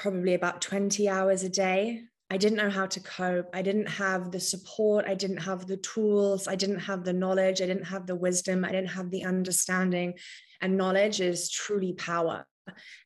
probably 0.00 0.32
about 0.32 0.62
20 0.62 1.08
hours 1.10 1.42
a 1.42 1.48
day. 1.50 2.00
I 2.30 2.38
didn't 2.38 2.56
know 2.56 2.70
how 2.70 2.86
to 2.86 3.00
cope. 3.00 3.50
I 3.52 3.60
didn't 3.60 3.88
have 3.88 4.30
the 4.30 4.40
support. 4.40 5.04
I 5.06 5.14
didn't 5.14 5.42
have 5.42 5.66
the 5.66 5.76
tools. 5.76 6.48
I 6.48 6.54
didn't 6.54 6.78
have 6.78 7.04
the 7.04 7.12
knowledge. 7.12 7.60
I 7.60 7.66
didn't 7.66 7.84
have 7.84 8.06
the 8.06 8.14
wisdom. 8.14 8.64
I 8.64 8.70
didn't 8.70 8.90
have 8.90 9.10
the 9.10 9.24
understanding. 9.24 10.14
And 10.62 10.78
knowledge 10.78 11.20
is 11.20 11.50
truly 11.50 11.92
power. 11.92 12.46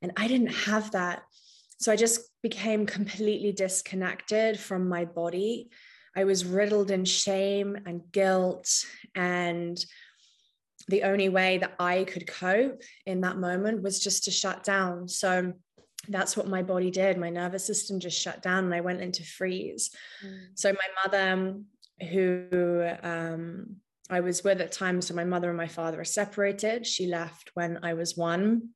And 0.02 0.12
I 0.16 0.28
didn't 0.28 0.54
have 0.54 0.92
that. 0.92 1.22
So 1.80 1.90
I 1.90 1.96
just 1.96 2.20
became 2.42 2.86
completely 2.86 3.50
disconnected 3.50 4.60
from 4.60 4.88
my 4.88 5.04
body. 5.04 5.70
I 6.14 6.24
was 6.24 6.44
riddled 6.44 6.92
in 6.92 7.04
shame 7.04 7.76
and 7.86 8.02
guilt. 8.12 8.68
And 9.16 9.84
the 10.86 11.02
only 11.02 11.28
way 11.28 11.58
that 11.58 11.74
I 11.80 12.04
could 12.04 12.28
cope 12.28 12.82
in 13.04 13.22
that 13.22 13.38
moment 13.38 13.82
was 13.82 13.98
just 13.98 14.24
to 14.24 14.30
shut 14.30 14.62
down. 14.62 15.08
So 15.08 15.54
that's 16.08 16.36
what 16.36 16.48
my 16.48 16.62
body 16.62 16.90
did. 16.90 17.18
My 17.18 17.30
nervous 17.30 17.64
system 17.64 18.00
just 18.00 18.20
shut 18.20 18.42
down 18.42 18.64
and 18.64 18.74
I 18.74 18.80
went 18.80 19.00
into 19.00 19.22
freeze. 19.22 19.90
Mm. 20.24 20.48
So 20.54 20.72
my 20.72 20.88
mother, 21.04 21.54
who 22.10 22.88
um, 23.02 23.76
I 24.10 24.20
was 24.20 24.44
with 24.44 24.60
at 24.60 24.72
times, 24.72 25.06
so 25.06 25.14
my 25.14 25.24
mother 25.24 25.48
and 25.48 25.56
my 25.56 25.68
father 25.68 26.00
are 26.00 26.04
separated. 26.04 26.86
She 26.86 27.06
left 27.06 27.50
when 27.54 27.78
I 27.82 27.94
was 27.94 28.16
one, 28.16 28.70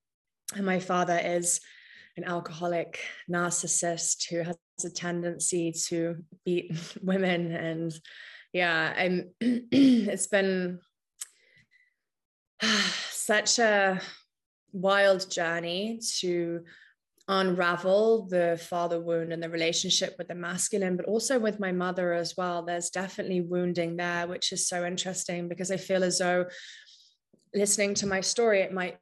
and 0.54 0.64
my 0.64 0.78
father 0.78 1.20
is 1.22 1.60
an 2.16 2.24
alcoholic 2.24 3.00
narcissist 3.30 4.28
who 4.28 4.42
has 4.42 4.56
a 4.84 4.90
tendency 4.90 5.72
to 5.88 6.16
beat 6.44 6.72
women 7.02 7.52
and 7.52 7.92
yeah 8.52 8.92
and 8.96 9.26
it's 9.40 10.26
been 10.26 10.80
such 13.10 13.58
a 13.58 14.00
wild 14.72 15.30
journey 15.30 16.00
to 16.18 16.64
unravel 17.28 18.26
the 18.26 18.58
father 18.68 18.98
wound 19.00 19.32
and 19.32 19.42
the 19.42 19.50
relationship 19.50 20.14
with 20.16 20.28
the 20.28 20.34
masculine, 20.34 20.96
but 20.96 21.06
also 21.06 21.38
with 21.38 21.60
my 21.60 21.70
mother 21.70 22.14
as 22.14 22.34
well. 22.36 22.62
There's 22.62 22.90
definitely 22.90 23.42
wounding 23.42 23.96
there, 23.96 24.26
which 24.26 24.50
is 24.50 24.66
so 24.66 24.86
interesting 24.86 25.48
because 25.48 25.70
I 25.70 25.76
feel 25.76 26.02
as 26.02 26.18
though 26.18 26.46
listening 27.54 27.94
to 27.94 28.06
my 28.06 28.22
story, 28.22 28.60
it 28.60 28.72
might 28.72 28.96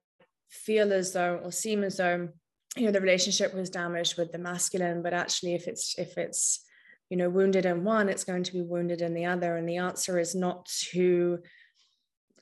feel 0.50 0.92
as 0.92 1.12
though 1.12 1.40
or 1.42 1.52
seem 1.52 1.84
as 1.84 1.96
though 1.96 2.28
you 2.76 2.84
know 2.84 2.92
the 2.92 3.00
relationship 3.00 3.54
was 3.54 3.70
damaged 3.70 4.18
with 4.18 4.32
the 4.32 4.38
masculine, 4.38 5.02
but 5.02 5.14
actually 5.14 5.54
if 5.54 5.68
it's 5.68 5.94
if 5.96 6.18
it's 6.18 6.64
you 7.08 7.16
know 7.16 7.30
wounded 7.30 7.64
in 7.64 7.84
one, 7.84 8.08
it's 8.08 8.24
going 8.24 8.42
to 8.42 8.52
be 8.52 8.62
wounded 8.62 9.02
in 9.02 9.14
the 9.14 9.26
other. 9.26 9.56
And 9.56 9.68
the 9.68 9.76
answer 9.76 10.18
is 10.18 10.34
not 10.34 10.66
to 10.90 11.38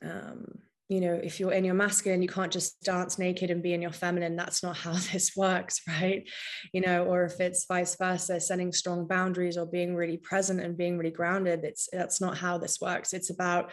um, 0.01 0.59
you 0.87 1.01
know, 1.01 1.13
if 1.13 1.39
you're 1.39 1.51
in 1.51 1.65
your 1.65 1.73
masculine, 1.73 2.21
you 2.21 2.27
can't 2.27 2.53
just 2.53 2.81
dance 2.83 3.17
naked 3.17 3.49
and 3.49 3.63
be 3.63 3.73
in 3.73 3.81
your 3.81 3.91
feminine. 3.91 4.35
That's 4.35 4.61
not 4.61 4.77
how 4.77 4.93
this 5.11 5.31
works, 5.35 5.81
right? 5.87 6.27
You 6.73 6.81
know, 6.81 7.05
or 7.05 7.25
if 7.25 7.39
it's 7.39 7.65
vice 7.65 7.95
versa, 7.95 8.39
setting 8.39 8.71
strong 8.71 9.07
boundaries 9.07 9.57
or 9.57 9.65
being 9.65 9.95
really 9.95 10.17
present 10.17 10.61
and 10.61 10.77
being 10.77 10.97
really 10.97 11.11
grounded, 11.11 11.63
it's 11.63 11.89
that's 11.91 12.21
not 12.21 12.37
how 12.37 12.57
this 12.57 12.79
works. 12.79 13.13
It's 13.13 13.31
about 13.31 13.71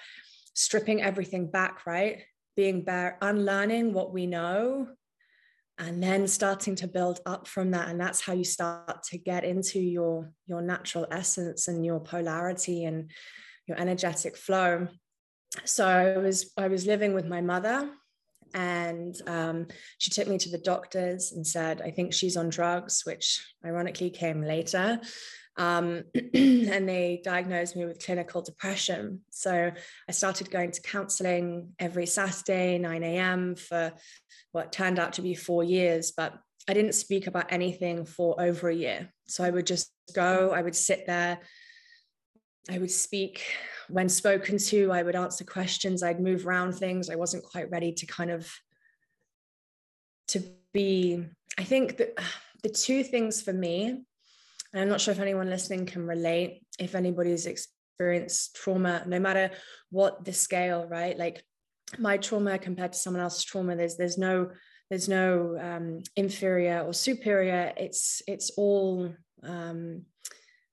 stripping 0.54 1.02
everything 1.02 1.50
back, 1.50 1.87
right? 1.87 2.23
Being 2.57 2.83
bare, 2.85 3.19
unlearning 3.21 3.92
what 3.92 4.12
we 4.12 4.26
know, 4.26 4.88
and 5.78 6.02
then 6.02 6.26
starting 6.26 6.76
to 6.76 6.88
build 6.88 7.21
up 7.26 7.47
from 7.47 7.73
that. 7.73 7.88
And 7.88 8.00
that's 8.00 8.21
how 8.23 8.33
you 8.33 8.45
start 8.45 9.02
to 9.04 9.19
get 9.19 9.45
into 9.45 9.81
your 9.81 10.31
your 10.47 10.62
natural 10.62 11.07
essence 11.11 11.69
and 11.69 11.85
your 11.85 12.00
polarity 12.00 12.85
and 12.85 13.11
your 13.66 13.78
energetic 13.78 14.37
flow 14.37 14.88
so 15.64 15.87
I 15.87 16.16
was 16.18 16.52
I 16.56 16.68
was 16.68 16.87
living 16.87 17.14
with 17.14 17.26
my 17.26 17.40
mother, 17.40 17.90
and 18.54 19.14
um, 19.26 19.66
she 19.99 20.11
took 20.11 20.28
me 20.28 20.38
to 20.38 20.50
the 20.50 20.59
doctors 20.59 21.32
and 21.32 21.47
said, 21.47 21.82
"I 21.82 21.90
think 21.90 22.12
she's 22.12 22.37
on 22.37 22.49
drugs," 22.49 23.02
which 23.04 23.44
ironically 23.64 24.11
came 24.11 24.42
later. 24.42 25.00
Um, 25.59 26.04
and 26.14 26.88
they 26.88 27.21
diagnosed 27.23 27.76
me 27.76 27.85
with 27.85 28.04
clinical 28.04 28.40
depression. 28.40 29.21
So 29.30 29.71
I 30.09 30.12
started 30.12 30.50
going 30.50 30.71
to 30.73 30.80
counseling 30.80 31.73
every 31.78 32.06
Saturday, 32.06 32.78
9 32.78 33.02
a.m. 33.02 33.56
for 33.56 33.92
what 34.52 34.73
turned 34.73 34.99
out 34.99 35.14
to 35.14 35.23
be 35.23 35.35
four 35.35 35.62
years. 35.62 36.12
But 36.12 36.38
I 36.68 36.75
didn't 36.75 36.94
speak 36.94 37.26
about 37.26 37.52
anything 37.52 38.04
for 38.04 38.40
over 38.40 38.68
a 38.68 38.75
year. 38.75 39.12
So 39.26 39.44
I 39.44 39.50
would 39.50 39.66
just 39.66 39.92
go, 40.14 40.52
I 40.52 40.62
would 40.62 40.76
sit 40.76 41.06
there, 41.06 41.38
I 42.71 42.78
would 42.78 42.90
speak 42.90 43.42
when 43.88 44.09
spoken 44.09 44.59
to, 44.59 44.92
I 44.92 45.02
would 45.02 45.16
answer 45.16 45.45
questions, 45.45 46.02
I'd 46.02 46.21
move 46.21 46.47
around 46.47 46.73
things. 46.73 47.11
I 47.11 47.16
wasn't 47.16 47.45
quite 47.45 47.71
ready 47.71 47.92
to 47.92 48.07
kind 48.07 48.31
of 48.31 48.50
to 50.28 50.42
be, 50.73 51.25
I 51.59 51.64
think 51.64 51.97
that 51.99 52.19
the 52.62 52.69
two 52.69 53.02
things 53.02 53.42
for 53.42 53.52
me, 53.52 53.88
and 53.88 54.81
I'm 54.81 54.88
not 54.88 55.00
sure 55.00 55.12
if 55.12 55.21
anyone 55.21 55.50
listening 55.50 55.87
can 55.87 56.07
relate, 56.07 56.64
if 56.78 56.95
anybody's 56.95 57.47
experienced 57.47 58.57
trauma, 58.57 59.02
no 59.07 59.19
matter 59.19 59.50
what 59.90 60.25
the 60.25 60.33
scale, 60.33 60.87
right? 60.88 61.19
Like 61.19 61.45
my 61.99 62.16
trauma 62.16 62.59
compared 62.59 62.92
to 62.92 62.99
someone 62.99 63.23
else's 63.23 63.45
trauma, 63.45 63.76
there's 63.76 63.97
there's 63.97 64.16
no 64.16 64.50
there's 64.88 65.09
no 65.09 65.59
um, 65.61 66.02
inferior 66.16 66.81
or 66.81 66.95
superior. 66.95 67.73
It's 67.76 68.23
it's 68.26 68.50
all 68.57 69.12
um, 69.42 70.07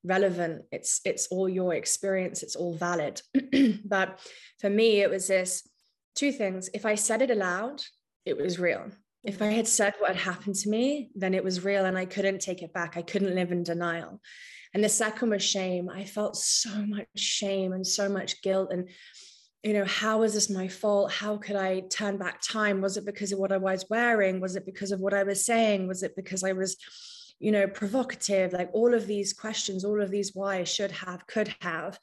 relevant. 0.04 0.64
It's 0.72 1.02
it's 1.06 1.28
all 1.28 1.50
your 1.50 1.74
experience. 1.74 2.44
It's 2.44 2.56
all 2.56 2.74
valid. 2.74 3.22
But 3.86 4.20
for 4.60 4.70
me 4.70 5.02
it 5.02 5.10
was 5.10 5.28
this 5.28 5.68
two 6.16 6.32
things. 6.32 6.70
If 6.74 6.86
i 6.86 6.96
said 6.96 7.22
it 7.22 7.32
aloud 7.32 7.82
it 8.26 8.38
was 8.38 8.60
real. 8.60 8.92
If 9.24 9.42
i 9.42 9.48
had 9.48 9.68
said 9.68 9.94
what 10.00 10.16
had 10.16 10.34
happened 10.34 10.56
to 10.56 10.70
me 10.70 11.10
then 11.16 11.34
it 11.34 11.44
was 11.44 11.64
real 11.64 11.86
and 11.86 11.98
i 11.98 12.06
couldn't 12.06 12.40
take 12.40 12.62
it 12.62 12.74
back. 12.74 12.98
I 12.98 13.02
couldn't 13.02 13.36
live 13.36 13.52
in 13.52 13.64
denial. 13.64 14.22
And 14.74 14.84
the 14.84 14.90
second 14.90 15.32
was 15.32 15.44
shame. 15.44 15.90
I 15.90 16.06
felt 16.06 16.36
so 16.38 16.70
much 16.86 17.08
shame 17.16 17.74
and 17.74 17.86
so 17.86 18.08
much 18.08 18.42
guilt 18.42 18.72
and 18.72 18.90
you 19.64 19.74
know 19.74 19.84
how 19.84 20.20
was 20.20 20.34
this 20.34 20.50
my 20.50 20.70
fault? 20.70 21.12
How 21.12 21.36
could 21.36 21.58
i 21.58 21.82
turn 21.82 22.18
back 22.18 22.42
time? 22.42 22.82
Was 22.82 22.96
it 22.96 23.06
because 23.06 23.34
of 23.34 23.40
what 23.40 23.52
i 23.52 23.58
was 23.58 23.86
wearing? 23.90 24.40
Was 24.40 24.56
it 24.56 24.66
because 24.66 24.92
of 24.92 25.02
what 25.02 25.14
i 25.14 25.24
was 25.24 25.46
saying? 25.46 25.88
Was 25.88 26.04
it 26.04 26.16
because 26.16 26.44
i 26.44 26.54
was 26.54 26.78
you 27.40 27.52
know, 27.52 27.68
provocative, 27.68 28.54
like 28.54 28.70
all 28.74 28.94
of 28.94 29.08
these 29.08 29.34
questions, 29.34 29.86
all 29.86 30.02
of 30.02 30.12
these 30.12 30.36
why 30.36 30.64
should 30.64 30.92
have, 30.92 31.26
could 31.28 31.56
have. 31.62 31.98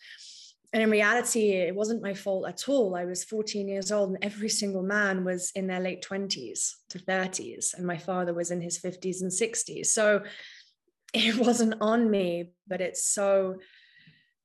And 0.73 0.83
in 0.83 0.91
reality, 0.91 1.53
it 1.53 1.75
wasn't 1.75 2.03
my 2.03 2.15
fault 2.15 2.49
at 2.49 2.69
all. 2.69 2.97
I 2.97 3.05
was 3.05 3.25
14 3.25 3.69
years 3.69 3.93
old, 3.93 4.11
and 4.11 4.19
every 4.23 4.49
single 4.49 4.83
man 4.83 5.25
was 5.25 5.53
in 5.55 5.67
their 5.67 5.81
late 5.81 6.05
20s 6.09 6.73
to 6.91 6.99
30s, 6.99 7.75
and 7.75 7.87
my 7.87 7.97
father 7.97 8.35
was 8.35 8.51
in 8.51 8.61
his 8.61 8.79
50s 8.79 9.21
and 9.21 9.31
60s. 9.31 9.87
So 9.87 10.23
it 11.15 11.37
wasn't 11.37 11.75
on 11.81 12.11
me, 12.11 12.53
but 12.67 12.81
it's 12.81 13.07
so 13.07 13.57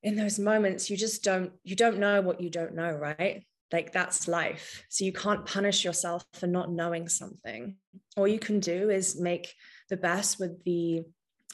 in 0.04 0.16
those 0.16 0.40
moments 0.40 0.90
you 0.90 0.98
just 0.98 1.24
don't 1.24 1.52
you 1.64 1.76
don't 1.76 2.00
know 2.00 2.22
what 2.22 2.42
you 2.42 2.50
don't 2.50 2.76
know 2.76 2.92
right 2.92 3.46
like 3.72 3.92
that's 3.92 4.28
life 4.28 4.84
so 4.90 5.06
you 5.06 5.14
can't 5.14 5.46
punish 5.46 5.86
yourself 5.86 6.26
for 6.34 6.48
not 6.48 6.72
knowing 6.72 7.08
something 7.08 7.76
all 8.18 8.28
you 8.28 8.40
can 8.40 8.60
do 8.60 8.90
is 8.90 9.20
make 9.20 9.54
the 9.92 9.98
best 9.98 10.40
with 10.40 10.64
the 10.64 11.04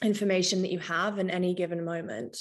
information 0.02 0.62
that 0.62 0.72
you 0.72 0.78
have 0.78 1.18
in 1.18 1.28
any 1.28 1.52
given 1.54 1.84
moment. 1.84 2.38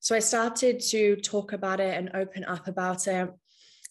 So 0.00 0.16
I 0.16 0.20
started 0.20 0.80
to 0.90 1.16
talk 1.16 1.52
about 1.52 1.80
it 1.80 1.96
and 1.96 2.10
open 2.14 2.44
up 2.44 2.66
about 2.66 3.06
it. 3.06 3.30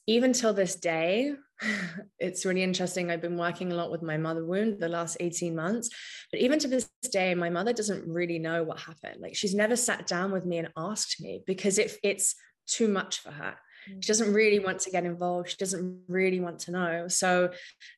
Even 0.08 0.34
till 0.34 0.54
this 0.54 0.76
day, 0.76 1.34
it's 2.20 2.46
really 2.46 2.64
interesting. 2.64 3.10
I've 3.10 3.22
been 3.22 3.38
working 3.38 3.72
a 3.72 3.76
lot 3.76 3.92
with 3.92 4.02
my 4.02 4.18
mother 4.18 4.46
wound 4.46 4.80
the 4.80 4.90
last 4.90 5.18
18 5.20 5.56
months. 5.56 5.90
But 6.32 6.42
even 6.42 6.60
to 6.60 6.68
this 6.68 6.90
day, 7.12 7.36
my 7.36 7.50
mother 7.50 7.72
doesn't 7.72 8.08
really 8.08 8.40
know 8.40 8.64
what 8.64 8.80
happened. 8.80 9.22
Like 9.22 9.36
she's 9.36 9.56
never 9.56 9.76
sat 9.76 10.08
down 10.08 10.32
with 10.32 10.46
me 10.46 10.58
and 10.58 10.70
asked 10.76 11.22
me 11.22 11.44
because 11.46 11.78
if 11.78 11.98
it's 12.04 12.36
too 12.68 12.88
much 12.88 13.20
for 13.20 13.32
her. 13.32 13.56
Mm. 13.90 14.04
She 14.04 14.08
doesn't 14.08 14.34
really 14.34 14.60
want 14.60 14.80
to 14.80 14.92
get 14.92 15.06
involved. 15.06 15.50
She 15.50 15.58
doesn't 15.58 16.02
really 16.08 16.40
want 16.40 16.60
to 16.60 16.72
know. 16.72 17.08
So 17.08 17.52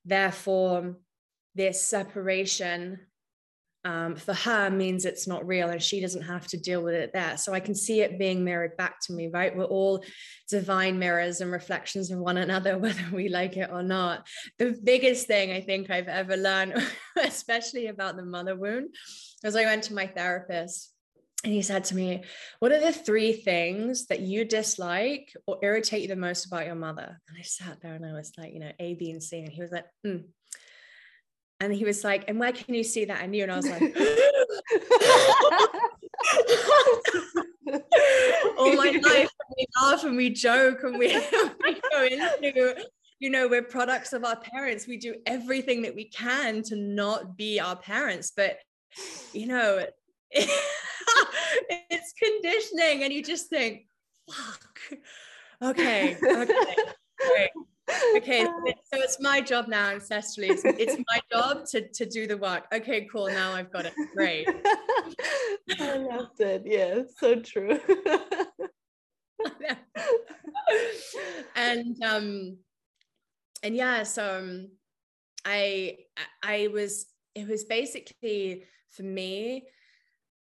therefore, 0.06 0.98
this 1.56 1.84
separation 1.84 3.00
um, 3.90 4.16
for 4.16 4.36
her 4.36 4.70
means 4.70 5.04
it's 5.04 5.28
not 5.28 5.48
real 5.48 5.70
and 5.70 5.82
she 5.82 6.00
doesn't 6.00 6.22
have 6.22 6.46
to 6.50 6.58
deal 6.58 6.84
with 6.84 6.94
it 6.94 7.12
there. 7.12 7.38
So 7.38 7.54
I 7.54 7.60
can 7.60 7.74
see 7.74 8.02
it 8.02 8.20
being 8.20 8.44
mirrored 8.44 8.78
back 8.78 9.00
to 9.02 9.14
me, 9.14 9.30
right? 9.30 9.56
We're 9.56 9.64
all 9.64 10.04
divine 10.48 11.00
mirrors 11.00 11.42
and 11.42 11.52
reflections 11.52 12.12
of 12.12 12.20
one 12.20 12.38
another, 12.38 12.78
whether 12.78 13.04
we 13.12 13.30
like 13.30 13.58
it 13.58 13.72
or 13.72 13.82
not. 13.82 14.28
The 14.60 14.80
biggest 14.84 15.26
thing 15.26 15.52
I 15.52 15.62
think 15.62 15.90
I've 15.90 16.08
ever 16.08 16.38
learned, 16.38 16.76
especially 17.18 17.88
about 17.88 18.16
the 18.16 18.24
mother 18.24 18.56
wound, 18.56 18.94
was 19.44 19.56
I 19.56 19.66
went 19.66 19.86
to 19.86 19.96
my 19.96 20.06
therapist 20.06 20.94
and 21.44 21.52
he 21.52 21.64
said 21.64 21.86
to 21.86 21.96
me, 21.96 22.24
What 22.60 22.72
are 22.72 22.82
the 22.82 22.92
three 22.92 23.34
things 23.34 24.06
that 24.08 24.20
you 24.20 24.46
dislike 24.46 25.34
or 25.48 25.58
irritate 25.64 26.04
you 26.04 26.10
the 26.10 26.16
most 26.16 26.46
about 26.46 26.68
your 26.68 26.76
mother? 26.76 27.20
And 27.28 27.38
I 27.40 27.42
sat 27.42 27.82
there 27.82 27.96
and 27.96 28.06
I 28.06 28.14
was 28.14 28.34
like, 28.38 28.54
you 28.54 28.60
know, 28.60 28.72
A, 28.78 28.94
B, 28.94 29.10
and 29.10 29.24
C. 29.24 29.40
And 29.40 29.50
he 29.50 29.62
was 29.62 29.72
like, 29.72 29.86
mm, 30.06 30.26
and 31.60 31.74
he 31.74 31.84
was 31.84 32.04
like, 32.04 32.26
and 32.28 32.40
where 32.40 32.52
can 32.52 32.74
you 32.74 32.84
see 32.84 33.06
that 33.06 33.24
in 33.24 33.34
you? 33.34 33.44
And 33.44 33.52
I 33.52 33.58
was 33.58 33.70
like, 33.70 33.82
all 38.58 38.76
my 38.76 39.00
life 39.04 39.30
we 39.58 39.66
laugh 39.82 40.04
and 40.04 40.16
we 40.16 40.30
joke 40.30 40.84
and 40.84 40.98
we, 40.98 41.08
we 41.64 41.82
go 41.92 42.06
into, 42.06 42.76
you 43.20 43.30
know, 43.30 43.48
we're 43.48 43.62
products 43.62 44.14
of 44.14 44.24
our 44.24 44.38
parents. 44.38 44.88
We 44.88 44.98
do 44.98 45.16
everything 45.26 45.82
that 45.82 45.96
we 45.96 46.06
can 46.06 46.64
to 46.64 46.78
not 46.78 47.36
be 47.36 47.60
our 47.60 47.76
parents. 47.76 48.32
But, 48.36 48.60
you 49.34 49.48
know, 49.48 49.86
it's 50.32 52.14
conditioning. 52.14 53.04
And 53.04 53.12
you 53.12 53.22
just 53.22 53.50
think, 53.50 53.88
fuck, 54.30 54.80
okay, 55.62 56.16
okay. 56.24 56.76
Right 57.22 57.50
okay 58.16 58.46
so 58.92 59.00
it's 59.00 59.20
my 59.20 59.42
job 59.42 59.68
now 59.68 59.90
ancestrally 59.92 60.50
it's, 60.50 60.64
it's 60.66 60.98
my 60.98 61.20
job 61.32 61.66
to 61.66 61.88
to 61.90 62.06
do 62.06 62.28
the 62.28 62.38
work. 62.38 62.66
Okay 62.74 63.08
cool. 63.12 63.28
Now 63.28 63.54
i've 63.54 63.72
got 63.72 63.86
it. 63.86 63.94
Great. 64.16 64.48
I 65.80 65.98
loved 65.98 66.40
it. 66.40 66.64
Yeah 66.66 67.04
so 67.18 67.36
true. 67.40 67.80
And 71.56 72.04
um 72.04 72.58
and 73.64 73.76
yeah 73.76 74.04
so 74.04 74.40
um, 74.40 74.70
i 75.46 75.98
i 76.44 76.70
was 76.74 77.08
it 77.36 77.48
was 77.48 77.64
basically 77.66 78.64
for 78.90 79.04
me 79.04 79.66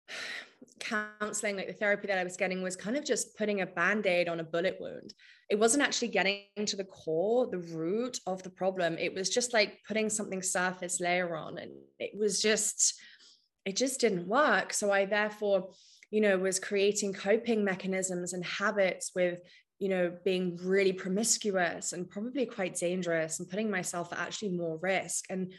counseling 0.79 1.55
like 1.55 1.67
the 1.67 1.73
therapy 1.73 2.07
that 2.07 2.17
i 2.17 2.23
was 2.23 2.37
getting 2.37 2.61
was 2.61 2.75
kind 2.75 2.95
of 2.95 3.03
just 3.03 3.35
putting 3.37 3.61
a 3.61 3.65
band-aid 3.65 4.29
on 4.29 4.39
a 4.39 4.43
bullet 4.43 4.77
wound 4.79 5.13
it 5.49 5.57
wasn't 5.57 5.83
actually 5.83 6.09
getting 6.09 6.43
to 6.65 6.75
the 6.75 6.83
core, 6.83 7.47
the 7.47 7.59
root 7.59 8.19
of 8.27 8.43
the 8.43 8.49
problem. 8.49 8.97
It 8.97 9.13
was 9.13 9.29
just 9.29 9.53
like 9.53 9.79
putting 9.87 10.09
something 10.09 10.41
surface 10.41 10.99
layer 10.99 11.35
on. 11.37 11.57
And 11.57 11.71
it 11.99 12.11
was 12.17 12.41
just, 12.41 12.99
it 13.65 13.75
just 13.77 14.01
didn't 14.01 14.27
work. 14.27 14.73
So 14.73 14.91
I 14.91 15.05
therefore, 15.05 15.69
you 16.11 16.19
know, 16.19 16.37
was 16.37 16.59
creating 16.59 17.13
coping 17.13 17.63
mechanisms 17.63 18.33
and 18.33 18.43
habits 18.45 19.11
with, 19.15 19.39
you 19.79 19.89
know, 19.89 20.11
being 20.25 20.57
really 20.61 20.93
promiscuous 20.93 21.93
and 21.93 22.09
probably 22.09 22.45
quite 22.45 22.75
dangerous 22.75 23.39
and 23.39 23.49
putting 23.49 23.71
myself 23.71 24.11
at 24.11 24.19
actually 24.19 24.49
more 24.49 24.77
risk 24.81 25.25
and 25.29 25.53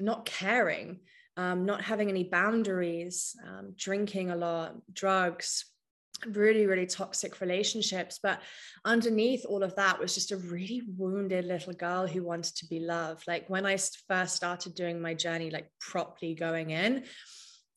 not 0.00 0.24
caring, 0.24 1.00
um, 1.36 1.66
not 1.66 1.82
having 1.82 2.08
any 2.08 2.24
boundaries, 2.24 3.36
um, 3.46 3.74
drinking 3.76 4.30
a 4.30 4.36
lot, 4.36 4.74
drugs, 4.92 5.66
really 6.26 6.66
really 6.66 6.86
toxic 6.86 7.40
relationships 7.40 8.18
but 8.22 8.40
underneath 8.84 9.44
all 9.46 9.62
of 9.62 9.74
that 9.76 9.98
was 9.98 10.14
just 10.14 10.32
a 10.32 10.36
really 10.36 10.82
wounded 10.96 11.44
little 11.44 11.72
girl 11.72 12.06
who 12.06 12.22
wanted 12.22 12.56
to 12.56 12.66
be 12.66 12.80
loved. 12.80 13.26
Like 13.26 13.48
when 13.48 13.66
i 13.66 13.76
first 14.08 14.36
started 14.36 14.74
doing 14.74 15.00
my 15.00 15.14
journey 15.14 15.50
like 15.50 15.70
properly 15.80 16.34
going 16.34 16.70
in 16.70 17.04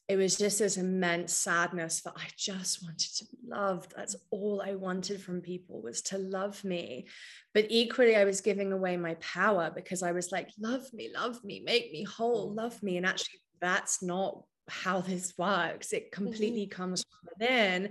it 0.09 0.17
was 0.17 0.37
just 0.37 0.59
this 0.59 0.75
immense 0.75 1.33
sadness 1.33 2.01
that 2.01 2.13
i 2.17 2.27
just 2.37 2.83
wanted 2.83 3.15
to 3.15 3.25
be 3.25 3.37
loved. 3.47 3.93
That's 3.95 4.15
all 4.31 4.61
i 4.65 4.75
wanted 4.75 5.21
from 5.21 5.41
people 5.41 5.81
was 5.81 6.01
to 6.03 6.17
love 6.17 6.63
me. 6.63 7.07
But 7.53 7.67
equally 7.69 8.15
i 8.15 8.25
was 8.25 8.41
giving 8.41 8.71
away 8.71 8.97
my 8.97 9.15
power 9.15 9.71
because 9.73 10.03
i 10.03 10.11
was 10.11 10.31
like 10.31 10.49
love 10.59 10.91
me 10.93 11.09
love 11.13 11.43
me 11.43 11.63
make 11.65 11.91
me 11.91 12.03
whole 12.03 12.51
mm. 12.51 12.57
love 12.57 12.81
me. 12.83 12.97
And 12.97 13.05
actually 13.05 13.39
that's 13.61 14.01
not 14.03 14.43
how 14.69 15.01
this 15.01 15.33
works 15.37 15.93
it 15.93 16.11
mm-hmm. 16.11 16.23
completely 16.23 16.65
mm-hmm. 16.65 16.81
comes 16.81 17.03
from 17.03 17.29
within 17.37 17.89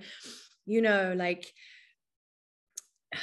you 0.66 0.82
know 0.82 1.14
like 1.16 1.52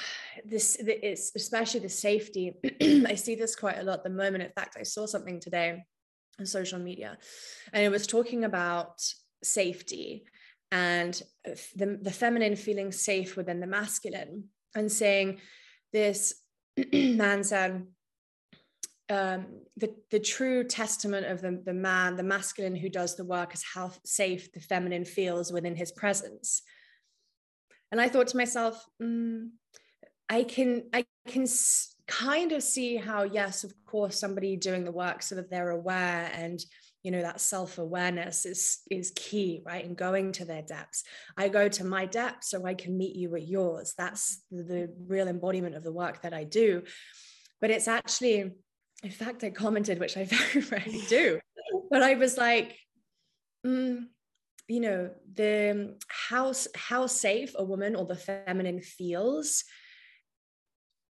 this 0.46 0.78
is 0.78 1.32
especially 1.36 1.82
the 1.82 1.90
safety 1.90 2.54
i 3.08 3.16
see 3.16 3.36
this 3.36 3.56
quite 3.56 3.78
a 3.80 3.84
lot 3.84 4.00
at 4.00 4.04
the 4.04 4.10
moment 4.10 4.44
in 4.44 4.52
fact 4.52 4.78
i 4.80 4.84
saw 4.84 5.06
something 5.06 5.40
today 5.40 5.84
on 6.40 6.46
social 6.46 6.80
media 6.80 7.18
and 7.74 7.84
it 7.84 7.90
was 7.90 8.08
talking 8.08 8.46
about 8.46 9.02
safety 9.44 10.24
and 10.72 11.22
the, 11.76 12.00
the 12.02 12.12
feminine 12.12 12.56
feeling 12.56 12.92
safe 12.92 13.36
within 13.36 13.60
the 13.60 13.68
masculine 13.68 14.46
and 14.76 14.92
saying 14.92 15.40
this 15.92 16.36
man 16.94 17.44
said 17.44 17.86
um, 19.10 19.48
the, 19.78 19.94
the 20.12 20.20
true 20.20 20.64
testament 20.64 21.26
of 21.26 21.42
the, 21.42 21.62
the 21.66 21.74
man, 21.74 22.16
the 22.16 22.24
masculine 22.24 22.76
who 22.76 22.90
does 22.90 23.16
the 23.16 23.26
work, 23.26 23.54
is 23.54 23.64
how 23.64 23.92
safe 24.06 24.52
the 24.52 24.60
feminine 24.60 25.06
feels 25.06 25.52
within 25.52 25.76
his 25.76 25.92
presence. 25.92 26.62
And 27.92 28.00
I 28.00 28.08
thought 28.08 28.28
to 28.28 28.38
myself, 28.38 28.86
mm, 29.02 29.50
I 30.30 30.44
can, 30.44 30.84
I 30.94 31.06
can 31.28 31.48
kind 32.08 32.52
of 32.52 32.62
see 32.62 32.98
how, 32.98 33.24
yes, 33.24 33.64
of 33.64 33.74
course, 33.86 34.20
somebody 34.20 34.56
doing 34.56 34.84
the 34.84 34.92
work 34.92 35.24
so 35.24 35.36
that 35.36 35.50
they're 35.50 35.72
aware 35.72 36.32
and 36.34 36.60
you 37.04 37.12
know 37.12 37.22
that 37.22 37.40
self-awareness 37.40 38.46
is 38.46 38.80
is 38.92 39.14
key 39.16 39.62
right 39.66 39.86
and 39.86 39.96
going 39.96 40.32
to 40.34 40.46
their 40.46 40.62
depths. 40.62 41.04
I 41.38 41.48
go 41.48 41.70
to 41.70 41.86
my 41.86 42.06
depths 42.06 42.50
so 42.50 42.66
i 42.66 42.74
can 42.74 42.98
meet 42.98 43.16
you 43.16 43.36
at 43.36 43.48
yours. 43.48 43.94
That's 43.98 44.44
the, 44.52 44.64
the 44.64 44.94
real 45.08 45.28
embodiment 45.28 45.76
of 45.76 45.84
the 45.84 45.94
work 45.94 46.22
that 46.24 46.34
i 46.34 46.44
do. 46.44 46.84
But 47.62 47.72
it's 47.72 47.88
actually 47.88 48.52
in 49.04 49.12
fact, 49.12 49.44
I 49.44 49.50
commented, 49.50 50.00
which 50.00 50.18
I 50.18 50.24
very 50.26 50.66
rarely 50.66 51.02
do, 51.08 51.40
but 51.90 52.04
I 52.04 52.16
was 52.16 52.38
like, 52.38 52.78
mm, 53.66 54.06
you 54.68 54.80
know, 54.80 55.10
the 55.34 55.98
how 56.08 56.54
how 56.76 57.08
safe 57.08 57.54
a 57.56 57.64
woman 57.64 57.96
or 57.96 58.06
the 58.06 58.16
feminine 58.16 58.82
feels 58.82 59.64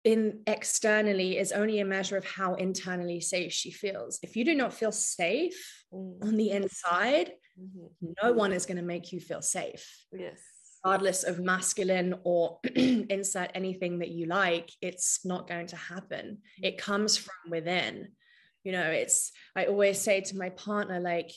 in 0.05 0.41
externally 0.47 1.37
is 1.37 1.51
only 1.51 1.79
a 1.79 1.85
measure 1.85 2.15
of 2.15 2.25
how 2.25 2.53
internally 2.55 3.19
safe 3.19 3.51
she 3.51 3.71
feels. 3.71 4.19
If 4.23 4.35
you 4.35 4.45
do 4.45 4.55
not 4.55 4.73
feel 4.73 4.93
safe 4.93 5.85
mm. 5.93 6.23
on 6.23 6.37
the 6.37 6.51
inside, 6.51 7.31
mm-hmm. 7.59 8.13
no 8.23 8.31
one 8.31 8.53
is 8.53 8.65
going 8.65 8.77
to 8.77 8.83
make 8.83 9.11
you 9.11 9.19
feel 9.19 9.41
safe. 9.41 10.05
Yes. 10.13 10.39
Regardless 10.83 11.23
of 11.23 11.39
masculine 11.39 12.15
or 12.23 12.59
insert 12.75 13.51
anything 13.53 13.99
that 13.99 14.09
you 14.09 14.27
like, 14.27 14.71
it's 14.81 15.25
not 15.25 15.47
going 15.47 15.67
to 15.67 15.75
happen. 15.75 16.39
It 16.61 16.75
mm. 16.75 16.79
comes 16.79 17.17
from 17.17 17.51
within. 17.51 18.09
You 18.63 18.73
know, 18.73 18.89
it's, 18.89 19.31
I 19.55 19.65
always 19.65 19.99
say 19.99 20.21
to 20.21 20.37
my 20.37 20.49
partner, 20.49 20.99
like, 20.99 21.31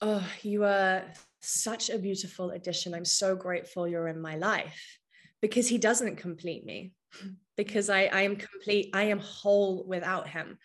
oh, 0.00 0.26
you 0.42 0.64
are 0.64 1.04
such 1.40 1.90
a 1.90 1.98
beautiful 1.98 2.50
addition. 2.50 2.94
I'm 2.94 3.04
so 3.04 3.34
grateful 3.34 3.86
you're 3.88 4.08
in 4.08 4.20
my 4.20 4.36
life 4.36 4.98
because 5.40 5.68
he 5.68 5.78
doesn't 5.78 6.16
complete 6.16 6.64
me 6.64 6.92
because 7.56 7.88
I, 7.88 8.04
I 8.04 8.22
am 8.22 8.36
complete, 8.36 8.90
I 8.94 9.04
am 9.04 9.20
whole 9.20 9.84
without 9.86 10.28
him. 10.28 10.58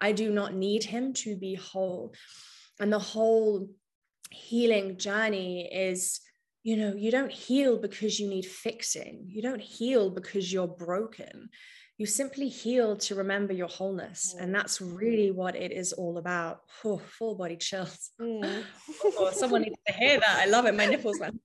I 0.00 0.12
do 0.12 0.30
not 0.30 0.54
need 0.54 0.84
him 0.84 1.14
to 1.14 1.36
be 1.36 1.54
whole. 1.54 2.14
And 2.78 2.92
the 2.92 2.98
whole 2.98 3.68
healing 4.30 4.98
journey 4.98 5.68
is, 5.72 6.20
you 6.66 6.76
know, 6.76 6.92
you 6.96 7.12
don't 7.12 7.30
heal 7.30 7.78
because 7.78 8.18
you 8.18 8.28
need 8.28 8.44
fixing, 8.44 9.24
you 9.28 9.40
don't 9.40 9.60
heal 9.60 10.10
because 10.10 10.52
you're 10.52 10.66
broken. 10.66 11.48
You 11.96 12.06
simply 12.06 12.48
heal 12.48 12.96
to 12.96 13.14
remember 13.14 13.52
your 13.52 13.68
wholeness. 13.68 14.34
And 14.38 14.52
that's 14.52 14.80
really 14.80 15.30
what 15.30 15.54
it 15.54 15.70
is 15.70 15.92
all 15.92 16.18
about. 16.18 16.62
Oh, 16.84 16.98
full 16.98 17.36
body 17.36 17.56
chills. 17.56 18.10
Mm. 18.20 18.64
oh, 19.16 19.30
someone 19.30 19.62
needs 19.62 19.78
to 19.86 19.92
hear 19.92 20.18
that. 20.18 20.40
I 20.42 20.46
love 20.46 20.66
it. 20.66 20.74
My 20.74 20.86
nipples 20.86 21.20
went 21.20 21.40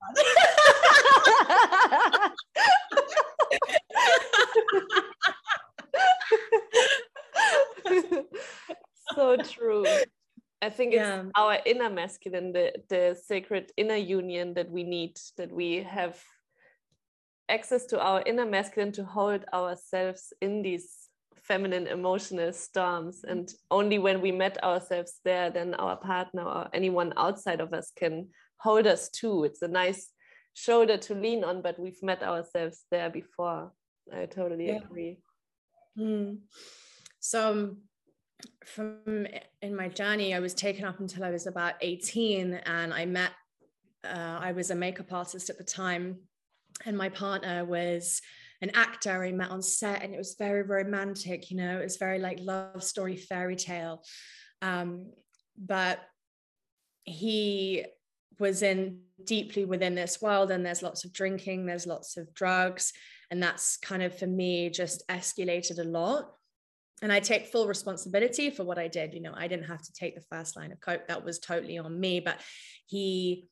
so 9.15 9.37
true. 9.37 9.85
I 10.61 10.69
think 10.69 10.93
yeah. 10.93 11.21
it's 11.21 11.31
our 11.35 11.57
inner 11.65 11.89
masculine, 11.89 12.53
the, 12.53 12.73
the 12.89 13.19
sacred 13.25 13.71
inner 13.77 13.95
union 13.95 14.53
that 14.53 14.69
we 14.69 14.83
need, 14.83 15.17
that 15.37 15.51
we 15.51 15.83
have 15.83 16.21
access 17.49 17.85
to 17.87 17.99
our 17.99 18.21
inner 18.25 18.45
masculine 18.45 18.91
to 18.93 19.03
hold 19.03 19.43
ourselves 19.53 20.33
in 20.39 20.61
these 20.61 21.09
feminine 21.41 21.87
emotional 21.87 22.53
storms. 22.53 23.17
Mm-hmm. 23.21 23.31
And 23.31 23.53
only 23.71 23.97
when 23.97 24.21
we 24.21 24.31
met 24.31 24.63
ourselves 24.63 25.19
there, 25.25 25.49
then 25.49 25.73
our 25.73 25.97
partner 25.97 26.43
or 26.43 26.69
anyone 26.73 27.13
outside 27.17 27.59
of 27.59 27.73
us 27.73 27.91
can 27.95 28.29
hold 28.57 28.85
us 28.85 29.09
too. 29.09 29.43
It's 29.43 29.63
a 29.63 29.67
nice 29.67 30.11
shoulder 30.53 30.97
to 30.97 31.15
lean 31.15 31.43
on, 31.43 31.61
but 31.61 31.79
we've 31.79 32.03
met 32.03 32.21
ourselves 32.21 32.85
there 32.91 33.09
before. 33.09 33.71
I 34.13 34.27
totally 34.27 34.67
yeah. 34.67 34.77
agree. 34.77 35.19
Mm. 35.97 36.39
So, 37.19 37.51
um, 37.51 37.77
from 38.65 39.27
in 39.61 39.75
my 39.75 39.87
journey, 39.87 40.33
I 40.33 40.39
was 40.39 40.53
taken 40.53 40.85
up 40.85 40.99
until 40.99 41.23
I 41.23 41.31
was 41.31 41.47
about 41.47 41.75
18, 41.81 42.53
and 42.53 42.93
I 42.93 43.05
met, 43.05 43.31
uh, 44.03 44.39
I 44.41 44.51
was 44.51 44.71
a 44.71 44.75
makeup 44.75 45.11
artist 45.11 45.49
at 45.49 45.57
the 45.57 45.63
time, 45.63 46.19
and 46.85 46.97
my 46.97 47.09
partner 47.09 47.65
was 47.65 48.21
an 48.61 48.71
actor 48.75 49.23
I 49.23 49.31
met 49.31 49.49
on 49.49 49.61
set, 49.61 50.03
and 50.03 50.13
it 50.13 50.17
was 50.17 50.35
very 50.37 50.61
romantic, 50.61 51.49
you 51.49 51.57
know, 51.57 51.79
it 51.79 51.83
was 51.83 51.97
very 51.97 52.19
like 52.19 52.39
love 52.41 52.83
story 52.83 53.15
fairy 53.15 53.55
tale. 53.55 54.03
Um, 54.61 55.11
but 55.57 55.99
he 57.03 57.85
was 58.39 58.61
in 58.61 58.99
deeply 59.25 59.65
within 59.65 59.95
this 59.95 60.21
world, 60.21 60.51
and 60.51 60.65
there's 60.65 60.83
lots 60.83 61.03
of 61.05 61.13
drinking, 61.13 61.65
there's 61.65 61.87
lots 61.87 62.17
of 62.17 62.33
drugs, 62.33 62.93
and 63.31 63.41
that's 63.41 63.77
kind 63.77 64.03
of 64.03 64.17
for 64.17 64.27
me 64.27 64.69
just 64.69 65.07
escalated 65.07 65.79
a 65.79 65.83
lot 65.83 66.31
and 67.01 67.11
I 67.11 67.19
take 67.19 67.47
full 67.47 67.67
responsibility 67.67 68.49
for 68.49 68.63
what 68.63 68.77
I 68.77 68.87
did. 68.87 69.13
You 69.13 69.21
know, 69.21 69.33
I 69.35 69.47
didn't 69.47 69.65
have 69.65 69.81
to 69.81 69.93
take 69.93 70.15
the 70.15 70.25
first 70.29 70.55
line 70.55 70.71
of 70.71 70.79
coke; 70.79 71.07
that 71.07 71.25
was 71.25 71.39
totally 71.39 71.77
on 71.77 71.99
me. 71.99 72.19
But 72.19 72.39
he 72.85 73.47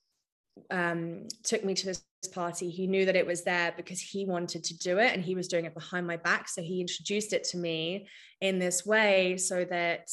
um, 0.69 1.27
took 1.43 1.63
me 1.63 1.73
to 1.73 1.85
this 1.85 2.03
party. 2.33 2.69
He 2.69 2.87
knew 2.87 3.05
that 3.05 3.15
it 3.15 3.25
was 3.25 3.43
there 3.43 3.73
because 3.75 3.99
he 3.99 4.25
wanted 4.25 4.63
to 4.65 4.77
do 4.77 4.99
it, 4.99 5.13
and 5.13 5.23
he 5.23 5.35
was 5.35 5.47
doing 5.47 5.65
it 5.65 5.73
behind 5.73 6.05
my 6.05 6.17
back. 6.17 6.47
So 6.47 6.61
he 6.61 6.81
introduced 6.81 7.33
it 7.33 7.43
to 7.45 7.57
me 7.57 8.07
in 8.41 8.59
this 8.59 8.85
way, 8.85 9.37
so 9.37 9.65
that 9.65 10.09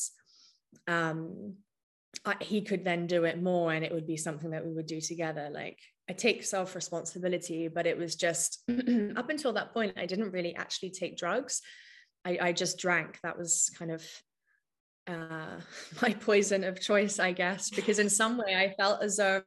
um, 0.89 1.55
I, 2.25 2.37
he 2.41 2.63
could 2.63 2.85
then 2.85 3.07
do 3.07 3.25
it 3.25 3.43
more, 3.43 3.73
and 3.73 3.85
it 3.85 3.93
would 3.93 4.07
be 4.07 4.17
something 4.17 4.51
that 4.51 4.65
we 4.65 4.73
would 4.73 4.87
do 4.87 5.01
together. 5.01 5.51
Like 5.53 5.79
I 6.09 6.13
take 6.13 6.45
self 6.45 6.75
responsibility, 6.75 7.69
but 7.69 7.87
it 7.87 7.99
was 7.99 8.15
just 8.15 8.63
up 9.17 9.29
until 9.29 9.53
that 9.55 9.75
point, 9.75 9.95
I 9.97 10.07
didn't 10.07 10.33
really 10.33 10.55
actually 10.55 10.91
take 10.91 11.17
drugs. 11.17 11.61
I, 12.27 12.39
I 12.49 12.53
just 12.53 12.79
drank. 12.79 13.21
That 13.23 13.39
was 13.39 13.71
kind 13.79 13.93
of 13.93 14.05
uh, 15.07 15.61
my 16.03 16.13
poison 16.13 16.65
of 16.65 16.81
choice, 16.81 17.19
I 17.19 17.33
guess, 17.33 17.71
because 17.71 17.99
in 17.99 18.11
some 18.11 18.37
way 18.37 18.55
I 18.57 18.75
felt 18.77 19.03
as 19.03 19.17
though 19.17 19.43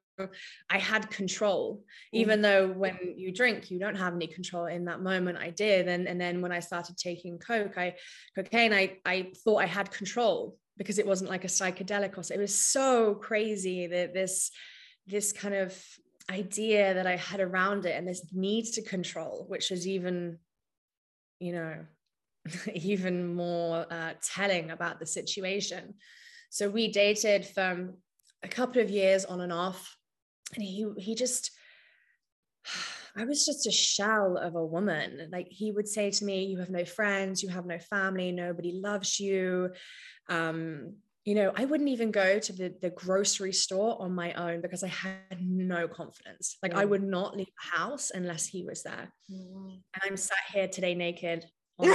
I 0.70 0.78
had 0.78 1.10
control, 1.10 1.84
even 2.14 2.40
mm. 2.40 2.44
though 2.44 2.68
when 2.68 2.98
you 3.18 3.34
drink, 3.34 3.70
you 3.70 3.80
don't 3.80 3.98
have 3.98 4.14
any 4.14 4.28
control. 4.28 4.66
In 4.66 4.86
that 4.86 5.02
moment, 5.02 5.38
I 5.38 5.50
did, 5.50 5.88
and 5.88 6.08
and 6.08 6.20
then 6.20 6.42
when 6.42 6.52
I 6.52 6.60
started 6.60 6.98
taking 6.98 7.38
coke, 7.38 7.78
I 7.78 7.96
cocaine, 8.36 8.74
I 8.74 8.98
I 9.06 9.32
thought 9.44 9.58
I 9.58 9.66
had 9.66 9.92
control 9.92 10.58
because 10.78 11.00
it 11.00 11.08
wasn't 11.08 11.30
like 11.30 11.44
a 11.44 11.48
psychedelic 11.48 12.18
or 12.18 12.24
so. 12.24 12.34
It 12.34 12.40
was 12.40 12.56
so 12.56 13.16
crazy 13.16 13.88
that 13.88 14.14
this 14.14 14.52
this 15.08 15.34
kind 15.34 15.56
of 15.56 15.78
idea 16.30 16.94
that 16.94 17.08
I 17.08 17.16
had 17.16 17.40
around 17.40 17.86
it 17.86 17.96
and 17.98 18.08
this 18.08 18.26
need 18.32 18.66
to 18.74 18.82
control, 18.82 19.46
which 19.48 19.72
is 19.72 19.88
even, 19.88 20.38
you 21.40 21.54
know, 21.54 21.86
even 22.74 23.34
more 23.34 23.86
uh, 23.92 24.14
telling 24.22 24.72
about 24.72 25.00
the 25.00 25.06
situation. 25.06 25.96
So 26.50 26.70
we 26.70 26.92
dated 26.92 27.46
for 27.46 27.94
a 28.44 28.48
couple 28.48 28.82
of 28.82 28.90
years 28.90 29.26
on 29.26 29.42
and 29.42 29.54
off, 29.54 29.96
and 30.56 30.64
he 30.64 30.88
he 30.98 31.16
just 31.16 31.52
I 33.16 33.26
was 33.26 33.46
just 33.46 33.68
a 33.68 33.72
shell 33.72 34.38
of 34.38 34.56
a 34.56 34.66
woman. 34.66 35.30
Like 35.32 35.48
he 35.50 35.72
would 35.72 35.88
say 35.88 36.12
to 36.12 36.26
me, 36.26 36.46
"You 36.46 36.60
have 36.60 36.70
no 36.70 36.86
friends, 36.86 37.44
you 37.44 37.50
have 37.50 37.66
no 37.66 37.80
family, 37.80 38.32
nobody 38.32 38.74
loves 38.74 39.20
you." 39.20 39.72
Um, 40.30 40.96
you 41.26 41.36
know, 41.36 41.52
I 41.56 41.66
wouldn't 41.66 41.90
even 41.90 42.12
go 42.12 42.40
to 42.40 42.54
the, 42.54 42.74
the 42.82 42.90
grocery 42.90 43.54
store 43.54 44.02
on 44.02 44.14
my 44.14 44.34
own 44.34 44.62
because 44.62 44.84
I 44.84 44.88
had 44.88 45.40
no 45.40 45.88
confidence. 45.88 46.58
Like 46.64 46.74
I 46.74 46.86
would 46.86 47.04
not 47.04 47.36
leave 47.38 47.48
the 47.48 47.78
house 47.78 48.12
unless 48.12 48.48
he 48.48 48.64
was 48.64 48.84
there. 48.84 49.14
Mm. 49.32 49.82
And 49.94 50.04
I'm 50.04 50.18
sat 50.18 50.38
here 50.52 50.68
today 50.68 50.96
naked 50.96 51.44
on 51.44 51.44
the 51.44 51.44
podcast. 51.44 51.59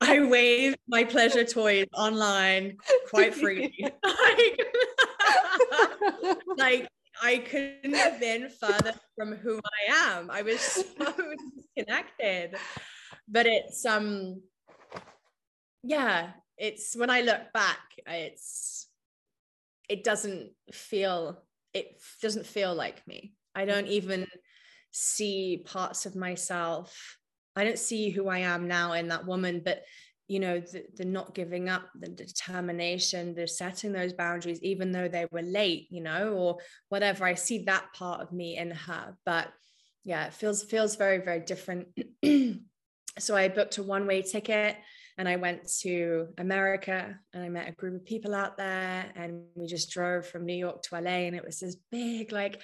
I 0.00 0.20
wave 0.20 0.74
my 0.88 1.04
pleasure 1.04 1.44
toys 1.44 1.86
online 1.94 2.78
quite 3.08 3.34
freely. 3.34 3.74
like, 4.04 4.60
like 6.56 6.88
I 7.22 7.38
couldn't 7.38 7.94
have 7.94 8.20
been 8.20 8.48
further 8.48 8.94
from 9.16 9.36
who 9.36 9.58
I 9.58 10.16
am. 10.16 10.30
I 10.30 10.42
was 10.42 10.60
so 10.60 10.84
disconnected. 11.76 12.56
But 13.28 13.46
it's 13.46 13.84
um 13.84 14.42
yeah, 15.82 16.30
it's 16.56 16.96
when 16.96 17.10
I 17.10 17.20
look 17.20 17.52
back, 17.52 17.80
it's 18.06 18.88
it 19.88 20.04
doesn't 20.04 20.50
feel 20.72 21.42
it 21.72 22.00
doesn't 22.22 22.46
feel 22.46 22.74
like 22.74 23.06
me. 23.06 23.34
I 23.54 23.64
don't 23.64 23.88
even 23.88 24.26
see 24.90 25.62
parts 25.64 26.06
of 26.06 26.16
myself 26.16 27.18
I 27.56 27.64
don't 27.64 27.78
see 27.78 28.10
who 28.10 28.28
I 28.28 28.38
am 28.38 28.68
now 28.68 28.92
in 28.92 29.08
that 29.08 29.26
woman, 29.26 29.62
but 29.64 29.82
you 30.26 30.40
know, 30.40 30.58
the, 30.58 30.84
the 30.96 31.04
not 31.04 31.34
giving 31.34 31.68
up, 31.68 31.82
the 31.98 32.08
determination, 32.08 33.34
the 33.34 33.46
setting 33.46 33.92
those 33.92 34.14
boundaries, 34.14 34.62
even 34.62 34.90
though 34.90 35.08
they 35.08 35.26
were 35.30 35.42
late, 35.42 35.86
you 35.90 36.02
know, 36.02 36.32
or 36.32 36.58
whatever. 36.88 37.24
I 37.24 37.34
see 37.34 37.64
that 37.64 37.92
part 37.94 38.22
of 38.22 38.32
me 38.32 38.56
in 38.56 38.70
her. 38.70 39.16
But 39.26 39.48
yeah, 40.02 40.26
it 40.26 40.34
feels 40.34 40.62
feels 40.62 40.96
very, 40.96 41.18
very 41.18 41.40
different. 41.40 41.88
so 43.18 43.36
I 43.36 43.48
booked 43.48 43.78
a 43.78 43.82
one-way 43.82 44.22
ticket 44.22 44.76
and 45.18 45.28
I 45.28 45.36
went 45.36 45.70
to 45.80 46.28
America 46.38 47.16
and 47.32 47.44
I 47.44 47.48
met 47.48 47.68
a 47.68 47.72
group 47.72 47.94
of 47.94 48.06
people 48.06 48.34
out 48.34 48.56
there 48.56 49.06
and 49.14 49.44
we 49.54 49.66
just 49.66 49.90
drove 49.90 50.26
from 50.26 50.44
New 50.44 50.56
York 50.56 50.82
to 50.82 51.00
LA 51.00 51.26
and 51.26 51.36
it 51.36 51.44
was 51.44 51.60
this 51.60 51.76
big 51.90 52.32
like 52.32 52.60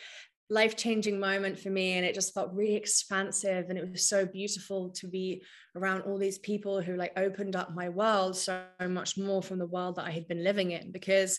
life 0.51 0.77
changing 0.77 1.19
moment 1.19 1.59
for 1.59 1.71
me. 1.71 1.93
And 1.93 2.05
it 2.05 2.15
just 2.15 2.35
felt 2.35 2.53
really 2.53 2.75
expansive. 2.75 3.67
And 3.71 3.79
it 3.79 3.91
was 3.91 4.09
so 4.09 4.27
beautiful 4.27 4.91
to 4.91 5.07
be 5.07 5.43
around 5.77 6.03
all 6.03 6.19
these 6.19 6.39
people 6.39 6.83
who 6.83 6.97
like 6.97 7.13
opened 7.17 7.57
up 7.57 7.75
my 7.75 7.89
world 7.89 8.37
so 8.37 8.63
much 8.89 9.17
more 9.17 9.43
from 9.43 9.59
the 9.59 9.67
world 9.67 9.97
that 9.97 10.07
I 10.07 10.11
had 10.11 10.27
been 10.29 10.45
living 10.45 10.73
in. 10.73 10.91
Because, 10.91 11.39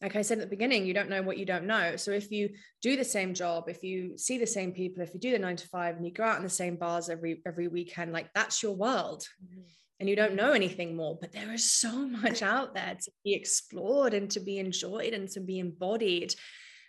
like 0.00 0.16
I 0.16 0.22
said 0.22 0.38
at 0.38 0.44
the 0.44 0.50
beginning, 0.50 0.86
you 0.86 0.94
don't 0.94 1.10
know 1.10 1.22
what 1.22 1.38
you 1.38 1.44
don't 1.44 1.66
know. 1.66 1.96
So 1.96 2.10
if 2.10 2.30
you 2.30 2.48
do 2.80 2.96
the 2.96 3.04
same 3.04 3.34
job, 3.34 3.68
if 3.68 3.82
you 3.82 4.16
see 4.16 4.38
the 4.38 4.46
same 4.46 4.72
people, 4.72 5.02
if 5.02 5.12
you 5.12 5.20
do 5.20 5.32
the 5.32 5.38
nine 5.38 5.56
to 5.56 5.68
five 5.68 5.96
and 5.96 6.06
you 6.06 6.12
go 6.12 6.24
out 6.24 6.38
in 6.38 6.42
the 6.44 6.48
same 6.48 6.76
bars 6.76 7.10
every 7.10 7.42
every 7.46 7.68
weekend, 7.68 8.12
like 8.12 8.32
that's 8.34 8.62
your 8.62 8.74
world. 8.74 9.28
Mm-hmm 9.44 9.60
and 10.00 10.08
you 10.08 10.14
don't 10.14 10.36
know 10.36 10.52
anything 10.52 10.94
more 10.96 11.18
but 11.20 11.32
there 11.32 11.52
is 11.52 11.72
so 11.72 12.06
much 12.06 12.40
out 12.40 12.72
there 12.72 12.96
to 13.02 13.10
be 13.24 13.34
explored 13.34 14.14
and 14.14 14.30
to 14.30 14.38
be 14.38 14.58
enjoyed 14.58 15.12
and 15.12 15.28
to 15.28 15.40
be 15.40 15.58
embodied 15.58 16.32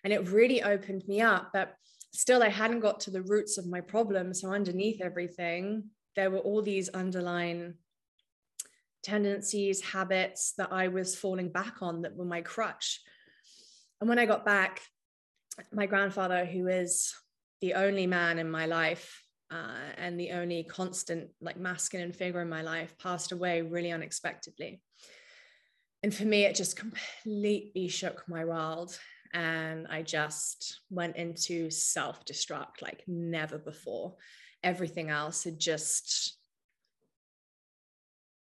and 0.03 0.13
it 0.13 0.29
really 0.29 0.61
opened 0.63 1.03
me 1.07 1.21
up 1.21 1.49
but 1.53 1.75
still 2.13 2.41
i 2.41 2.49
hadn't 2.49 2.79
got 2.79 2.99
to 2.99 3.11
the 3.11 3.21
roots 3.23 3.57
of 3.57 3.67
my 3.67 3.81
problem 3.81 4.33
so 4.33 4.51
underneath 4.51 5.01
everything 5.01 5.83
there 6.15 6.31
were 6.31 6.39
all 6.39 6.61
these 6.61 6.89
underlying 6.89 7.75
tendencies, 9.03 9.81
habits 9.81 10.53
that 10.57 10.71
I 10.71 10.87
was 10.87 11.15
falling 11.15 11.49
back 11.49 11.81
on 11.81 12.01
that 12.01 12.15
were 12.15 12.25
my 12.25 12.41
crutch. 12.41 13.01
And 13.99 14.09
when 14.09 14.19
I 14.19 14.25
got 14.25 14.45
back, 14.45 14.81
my 15.71 15.85
grandfather, 15.85 16.45
who 16.45 16.67
is 16.67 17.13
the 17.61 17.73
only 17.73 18.07
man 18.07 18.39
in 18.39 18.49
my 18.49 18.65
life 18.65 19.23
uh, 19.51 19.91
and 19.97 20.19
the 20.19 20.31
only 20.31 20.63
constant, 20.63 21.29
like 21.41 21.57
masculine 21.57 22.13
figure 22.13 22.41
in 22.41 22.49
my 22.49 22.61
life, 22.61 22.95
passed 22.97 23.31
away 23.31 23.61
really 23.61 23.91
unexpectedly. 23.91 24.81
And 26.01 26.13
for 26.13 26.23
me, 26.23 26.45
it 26.45 26.55
just 26.55 26.77
completely 26.77 27.89
shook 27.89 28.23
my 28.27 28.45
world. 28.45 28.97
And 29.33 29.87
I 29.87 30.01
just 30.01 30.81
went 30.89 31.15
into 31.15 31.69
self 31.69 32.25
destruct 32.25 32.81
like 32.81 33.03
never 33.07 33.57
before. 33.57 34.15
Everything 34.63 35.09
else 35.09 35.43
had 35.43 35.59
just 35.59 36.35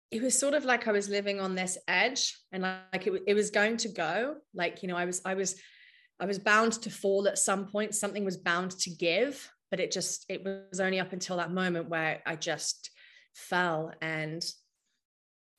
it 0.10 0.22
was 0.22 0.40
sort 0.40 0.54
of 0.54 0.64
like 0.64 0.88
I 0.88 0.94
was 0.94 1.10
living 1.10 1.42
on 1.42 1.54
this 1.54 1.78
edge 1.86 2.38
and 2.54 2.64
like 2.64 3.06
it, 3.06 3.24
it 3.28 3.34
was 3.34 3.52
going 3.52 3.78
to 3.78 3.90
go. 3.90 4.36
Like 4.54 4.82
you 4.82 4.88
know 4.88 4.96
I 4.96 5.06
was 5.06 5.22
I 5.26 5.34
was 5.34 5.56
I 6.20 6.26
was 6.26 6.40
bound 6.40 6.74
to 6.74 6.90
fall 6.90 7.28
at 7.28 7.38
some 7.38 7.68
point. 7.68 7.94
Something 7.94 8.24
was 8.24 8.38
bound 8.38 8.72
to 8.80 8.90
give 8.90 9.50
but 9.70 9.80
it 9.80 9.92
just 9.92 10.26
it 10.30 10.44
was 10.44 10.80
only 10.80 11.00
up 11.00 11.14
until 11.14 11.38
that 11.38 11.52
moment 11.52 11.90
where 11.90 12.22
I 12.26 12.36
just 12.36 12.92
fell 13.34 13.92
and 14.02 14.44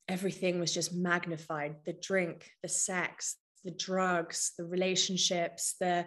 everything 0.09 0.59
was 0.59 0.73
just 0.73 0.95
magnified. 0.95 1.77
The 1.85 1.93
drink 1.93 2.51
the 2.63 2.69
sex 2.69 3.37
the 3.65 3.71
drugs 3.73 4.53
the 4.59 4.65
relationships 4.65 5.75
the 5.81 6.07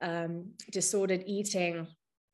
um, 0.00 0.50
disordered 0.70 1.24
eating 1.26 1.86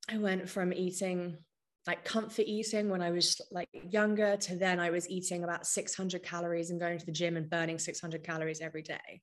I 0.09 0.19
went 0.19 0.49
from 0.49 0.73
eating 0.73 1.39
like 1.87 2.05
comfort 2.05 2.45
eating 2.47 2.89
when 2.89 3.03
I 3.03 3.11
was 3.11 3.41
like 3.51 3.69
younger 3.91 4.37
to 4.37 4.57
then 4.57 4.81
I 4.81 4.91
was 4.91 5.09
eating 5.09 5.45
about 5.45 5.67
600 5.67 6.23
calories 6.23 6.71
and 6.71 6.81
going 6.81 6.99
to 6.99 7.07
the 7.07 7.13
gym 7.13 7.37
and 7.37 7.49
burning 7.49 7.79
600 7.79 8.25
calories 8.25 8.61
every 8.61 8.83
day. 8.83 9.23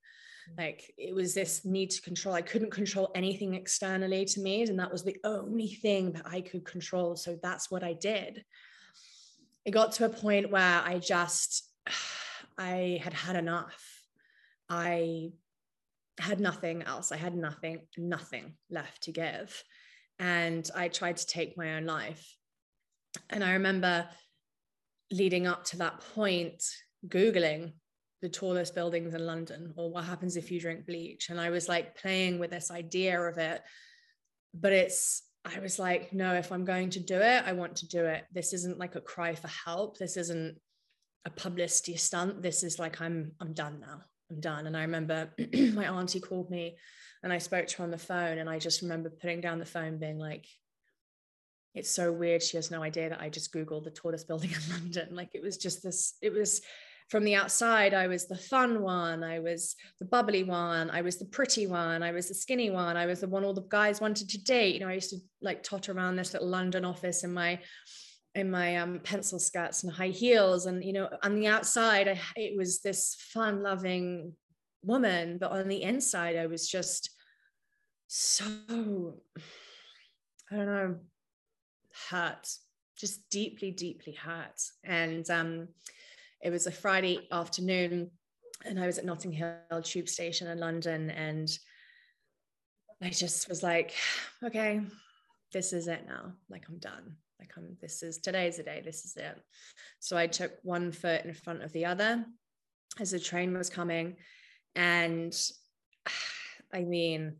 Mm. 0.51 0.57
Like 0.57 0.93
it 0.97 1.13
was 1.13 1.33
this 1.33 1.65
need 1.65 1.89
to 1.91 2.01
control. 2.01 2.35
I 2.35 2.41
couldn't 2.41 2.71
control 2.71 3.11
anything 3.15 3.53
externally 3.53 4.25
to 4.25 4.39
me. 4.39 4.63
And 4.63 4.79
that 4.79 4.91
was 4.91 5.03
the 5.03 5.17
only 5.25 5.67
thing 5.67 6.13
that 6.13 6.25
I 6.25 6.41
could 6.41 6.65
control. 6.65 7.15
So 7.17 7.37
that's 7.41 7.69
what 7.69 7.83
I 7.83 7.93
did. 7.93 8.45
It 9.65 9.71
got 9.71 9.93
to 9.93 10.05
a 10.05 10.09
point 10.09 10.49
where 10.49 10.81
I 10.85 10.99
just, 10.99 11.69
I 12.57 13.01
had 13.03 13.13
had 13.13 13.35
enough. 13.35 13.92
I 14.73 15.29
had 16.19 16.39
nothing 16.39 16.81
else. 16.81 17.11
I 17.11 17.17
had 17.17 17.35
nothing, 17.35 17.81
nothing 17.95 18.55
left 18.71 19.03
to 19.03 19.11
give. 19.11 19.63
And 20.17 20.67
I 20.75 20.87
tried 20.87 21.17
to 21.17 21.27
take 21.27 21.57
my 21.57 21.75
own 21.75 21.85
life 21.85 22.35
and 23.29 23.43
I 23.43 23.53
remember 23.53 24.07
leading 25.11 25.45
up 25.45 25.63
to 25.65 25.77
that 25.77 26.01
point, 26.15 26.63
Googling 27.07 27.73
the 28.21 28.29
tallest 28.29 28.73
buildings 28.73 29.13
in 29.13 29.25
London 29.25 29.73
or 29.75 29.91
what 29.91 30.05
happens 30.05 30.37
if 30.37 30.49
you 30.49 30.59
drink 30.59 30.85
bleach. 30.85 31.29
And 31.29 31.39
I 31.39 31.49
was 31.49 31.67
like 31.67 31.97
playing 31.97 32.39
with 32.39 32.51
this 32.51 32.71
idea 32.71 33.19
of 33.21 33.37
it. 33.37 33.61
But 34.53 34.71
it's, 34.71 35.23
I 35.43 35.59
was 35.59 35.77
like, 35.77 36.13
no, 36.13 36.33
if 36.33 36.51
I'm 36.51 36.63
going 36.63 36.89
to 36.91 37.01
do 37.01 37.19
it, 37.19 37.43
I 37.45 37.51
want 37.51 37.75
to 37.77 37.87
do 37.87 38.05
it. 38.05 38.23
This 38.31 38.53
isn't 38.53 38.79
like 38.79 38.95
a 38.95 39.01
cry 39.01 39.35
for 39.35 39.49
help. 39.49 39.97
This 39.97 40.15
isn't 40.15 40.57
a 41.25 41.29
publicity 41.29 41.97
stunt. 41.97 42.41
This 42.41 42.63
is 42.63 42.79
like, 42.79 43.01
I'm, 43.01 43.33
I'm 43.41 43.53
done 43.53 43.81
now. 43.81 44.03
Done. 44.41 44.67
And 44.67 44.75
I 44.77 44.81
remember 44.81 45.29
my 45.73 45.87
auntie 45.87 46.19
called 46.19 46.49
me 46.49 46.77
and 47.23 47.31
I 47.31 47.37
spoke 47.37 47.67
to 47.67 47.77
her 47.77 47.83
on 47.83 47.91
the 47.91 47.97
phone. 47.97 48.37
And 48.37 48.49
I 48.49 48.59
just 48.59 48.81
remember 48.81 49.09
putting 49.09 49.41
down 49.41 49.59
the 49.59 49.65
phone, 49.65 49.97
being 49.97 50.19
like, 50.19 50.45
it's 51.73 51.89
so 51.89 52.11
weird. 52.11 52.43
She 52.43 52.57
has 52.57 52.69
no 52.69 52.83
idea 52.83 53.09
that 53.09 53.21
I 53.21 53.29
just 53.29 53.53
Googled 53.53 53.85
the 53.85 53.91
tallest 53.91 54.27
building 54.27 54.51
in 54.51 54.69
London. 54.71 55.15
Like 55.15 55.29
it 55.33 55.41
was 55.41 55.57
just 55.57 55.83
this, 55.83 56.15
it 56.21 56.33
was 56.33 56.61
from 57.09 57.23
the 57.23 57.35
outside, 57.35 57.93
I 57.93 58.07
was 58.07 58.27
the 58.27 58.37
fun 58.37 58.81
one, 58.81 59.23
I 59.23 59.39
was 59.39 59.75
the 59.99 60.05
bubbly 60.05 60.43
one, 60.43 60.89
I 60.89 61.01
was 61.01 61.17
the 61.17 61.25
pretty 61.25 61.67
one, 61.67 62.01
I 62.01 62.11
was 62.11 62.27
the 62.27 62.33
skinny 62.33 62.69
one, 62.69 62.97
I 62.97 63.05
was 63.05 63.19
the 63.19 63.27
one 63.27 63.43
all 63.43 63.53
the 63.53 63.67
guys 63.69 64.01
wanted 64.01 64.29
to 64.29 64.43
date. 64.43 64.75
You 64.75 64.79
know, 64.81 64.87
I 64.87 64.93
used 64.93 65.09
to 65.11 65.17
like 65.41 65.63
totter 65.63 65.91
around 65.91 66.15
this 66.15 66.33
little 66.33 66.47
London 66.47 66.85
office 66.85 67.23
in 67.23 67.33
my 67.33 67.59
in 68.35 68.49
my 68.49 68.77
um, 68.77 68.99
pencil 69.03 69.39
skirts 69.39 69.83
and 69.83 69.93
high 69.93 70.07
heels. 70.07 70.65
And, 70.65 70.83
you 70.83 70.93
know, 70.93 71.09
on 71.23 71.35
the 71.35 71.47
outside, 71.47 72.07
I, 72.07 72.19
it 72.35 72.57
was 72.57 72.81
this 72.81 73.15
fun 73.19 73.61
loving 73.61 74.33
woman, 74.83 75.37
but 75.39 75.51
on 75.51 75.67
the 75.67 75.83
inside, 75.83 76.35
I 76.35 76.47
was 76.47 76.67
just 76.67 77.11
so, 78.07 79.15
I 80.51 80.55
don't 80.55 80.65
know, 80.65 80.95
hurt, 82.09 82.47
just 82.97 83.29
deeply, 83.29 83.71
deeply 83.71 84.13
hurt. 84.13 84.61
And 84.83 85.29
um, 85.29 85.67
it 86.41 86.49
was 86.49 86.67
a 86.67 86.71
Friday 86.71 87.27
afternoon, 87.31 88.11
and 88.65 88.79
I 88.79 88.85
was 88.85 88.97
at 88.97 89.05
Notting 89.05 89.31
Hill 89.31 89.81
Tube 89.83 90.09
Station 90.09 90.47
in 90.47 90.59
London, 90.59 91.09
and 91.09 91.49
I 93.01 93.09
just 93.09 93.47
was 93.47 93.63
like, 93.63 93.93
okay, 94.43 94.81
this 95.51 95.73
is 95.73 95.87
it 95.87 96.05
now. 96.07 96.33
Like 96.49 96.65
I'm 96.67 96.79
done. 96.79 97.17
Like 97.39 97.51
I'm. 97.57 97.77
This 97.81 98.03
is 98.03 98.19
today's 98.19 98.57
the 98.57 98.63
day. 98.63 98.81
This 98.83 99.05
is 99.05 99.15
it. 99.17 99.37
So 99.99 100.17
I 100.17 100.27
took 100.27 100.53
one 100.63 100.91
foot 100.91 101.25
in 101.25 101.33
front 101.33 101.63
of 101.63 101.71
the 101.73 101.85
other 101.85 102.25
as 102.99 103.11
the 103.11 103.19
train 103.19 103.57
was 103.57 103.69
coming, 103.69 104.17
and 104.75 105.33
I 106.73 106.81
mean, 106.81 107.37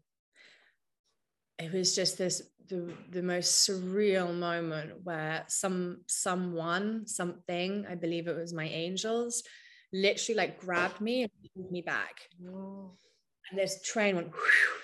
it 1.59 1.71
was 1.71 1.95
just 1.95 2.17
this 2.17 2.41
the, 2.69 2.93
the 3.09 3.21
most 3.21 3.67
surreal 3.67 4.33
moment 4.33 4.91
where 5.03 5.43
some 5.47 6.01
someone 6.07 7.05
something 7.05 7.85
i 7.89 7.95
believe 7.95 8.27
it 8.27 8.35
was 8.35 8.53
my 8.53 8.65
angels 8.65 9.43
literally 9.91 10.37
like 10.37 10.59
grabbed 10.59 11.01
me 11.01 11.23
and 11.23 11.31
pulled 11.53 11.71
me 11.71 11.81
back 11.81 12.21
and 12.39 13.59
this 13.59 13.81
train 13.83 14.15
went 14.15 14.31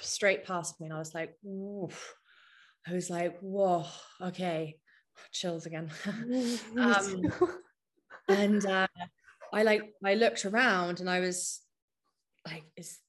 straight 0.01 0.45
past 0.45 0.79
me 0.79 0.87
and 0.87 0.93
i 0.93 0.99
was 0.99 1.15
like 1.15 1.35
Oof. 1.45 2.13
i 2.87 2.93
was 2.93 3.09
like 3.09 3.39
whoa 3.39 3.85
okay 4.21 4.75
chills 5.31 5.65
again 5.65 5.89
um, 6.77 7.23
and 8.27 8.65
uh, 8.65 8.87
i 9.53 9.63
like 9.63 9.93
i 10.03 10.13
looked 10.13 10.45
around 10.45 10.99
and 10.99 11.09
i 11.09 11.19
was 11.19 11.61
like 12.45 12.63
is 12.75 12.99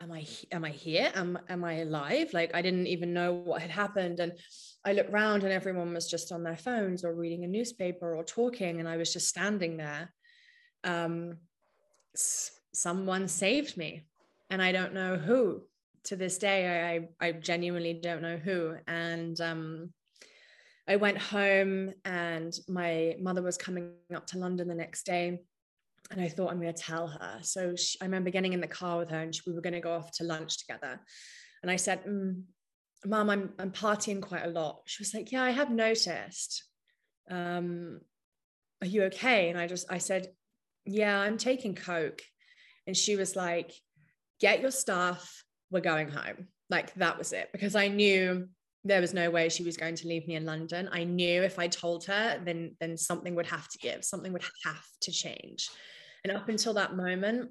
am 0.00 0.12
I 0.12 0.26
am 0.52 0.64
I 0.64 0.70
here? 0.70 1.10
Am 1.14 1.38
am 1.48 1.64
I 1.64 1.80
alive? 1.80 2.32
Like 2.32 2.54
I 2.54 2.62
didn't 2.62 2.86
even 2.86 3.12
know 3.12 3.32
what 3.32 3.62
had 3.62 3.70
happened. 3.70 4.20
And 4.20 4.32
I 4.84 4.92
looked 4.92 5.10
around 5.10 5.42
and 5.42 5.52
everyone 5.52 5.92
was 5.94 6.08
just 6.08 6.32
on 6.32 6.42
their 6.42 6.56
phones 6.56 7.04
or 7.04 7.14
reading 7.14 7.44
a 7.44 7.48
newspaper 7.48 8.14
or 8.14 8.24
talking. 8.24 8.80
And 8.80 8.88
I 8.88 8.96
was 8.96 9.12
just 9.12 9.28
standing 9.28 9.76
there. 9.76 10.12
Um, 10.84 11.38
someone 12.14 13.28
saved 13.28 13.76
me. 13.76 14.06
And 14.50 14.62
I 14.62 14.72
don't 14.72 14.94
know 14.94 15.16
who. 15.16 15.62
To 16.04 16.16
this 16.16 16.38
day, 16.38 17.08
I 17.20 17.26
I 17.26 17.32
genuinely 17.32 17.94
don't 17.94 18.22
know 18.22 18.36
who. 18.36 18.76
And 18.86 19.40
um 19.40 19.92
I 20.88 20.96
went 20.96 21.18
home 21.18 21.92
and 22.04 22.56
my 22.68 23.16
mother 23.20 23.42
was 23.42 23.56
coming 23.56 23.92
up 24.14 24.26
to 24.28 24.38
London 24.38 24.68
the 24.68 24.74
next 24.74 25.04
day 25.04 25.40
and 26.10 26.20
I 26.20 26.28
thought 26.28 26.50
I'm 26.50 26.60
going 26.60 26.72
to 26.72 26.82
tell 26.82 27.08
her. 27.08 27.38
So 27.42 27.74
she, 27.76 27.98
I 28.00 28.04
remember 28.04 28.30
getting 28.30 28.52
in 28.52 28.60
the 28.60 28.66
car 28.66 28.98
with 28.98 29.10
her, 29.10 29.20
and 29.20 29.34
she, 29.34 29.42
we 29.46 29.52
were 29.52 29.60
going 29.60 29.72
to 29.72 29.80
go 29.80 29.94
off 29.94 30.12
to 30.12 30.24
lunch 30.24 30.58
together. 30.58 31.00
And 31.62 31.70
I 31.70 31.76
said, 31.76 32.04
mm, 32.04 32.42
"Mom, 33.04 33.30
I'm 33.30 33.52
I'm 33.58 33.72
partying 33.72 34.22
quite 34.22 34.44
a 34.44 34.50
lot." 34.50 34.82
She 34.86 35.02
was 35.02 35.14
like, 35.14 35.32
"Yeah, 35.32 35.42
I 35.42 35.50
have 35.50 35.70
noticed. 35.70 36.64
Um, 37.30 38.00
are 38.80 38.86
you 38.86 39.04
okay?" 39.04 39.50
And 39.50 39.58
I 39.58 39.66
just 39.66 39.90
I 39.90 39.98
said, 39.98 40.28
"Yeah, 40.84 41.18
I'm 41.18 41.38
taking 41.38 41.74
coke." 41.74 42.22
And 42.86 42.96
she 42.96 43.16
was 43.16 43.34
like, 43.34 43.72
"Get 44.40 44.60
your 44.60 44.70
stuff. 44.70 45.44
We're 45.70 45.80
going 45.80 46.08
home." 46.08 46.48
Like 46.70 46.94
that 46.94 47.18
was 47.18 47.32
it 47.32 47.48
because 47.52 47.76
I 47.76 47.88
knew 47.88 48.48
there 48.86 49.00
was 49.00 49.14
no 49.14 49.30
way 49.30 49.48
she 49.48 49.64
was 49.64 49.76
going 49.76 49.96
to 49.96 50.08
leave 50.08 50.26
me 50.28 50.34
in 50.34 50.44
London. 50.44 50.88
I 50.92 51.04
knew 51.04 51.42
if 51.42 51.58
I 51.58 51.68
told 51.68 52.04
her, 52.04 52.40
then 52.44 52.76
then 52.80 52.96
something 52.96 53.34
would 53.34 53.46
have 53.46 53.68
to 53.68 53.78
give, 53.78 54.04
something 54.04 54.32
would 54.32 54.44
have 54.64 54.84
to 55.02 55.12
change. 55.12 55.68
And 56.24 56.36
up 56.36 56.48
until 56.48 56.74
that 56.74 56.96
moment, 56.96 57.50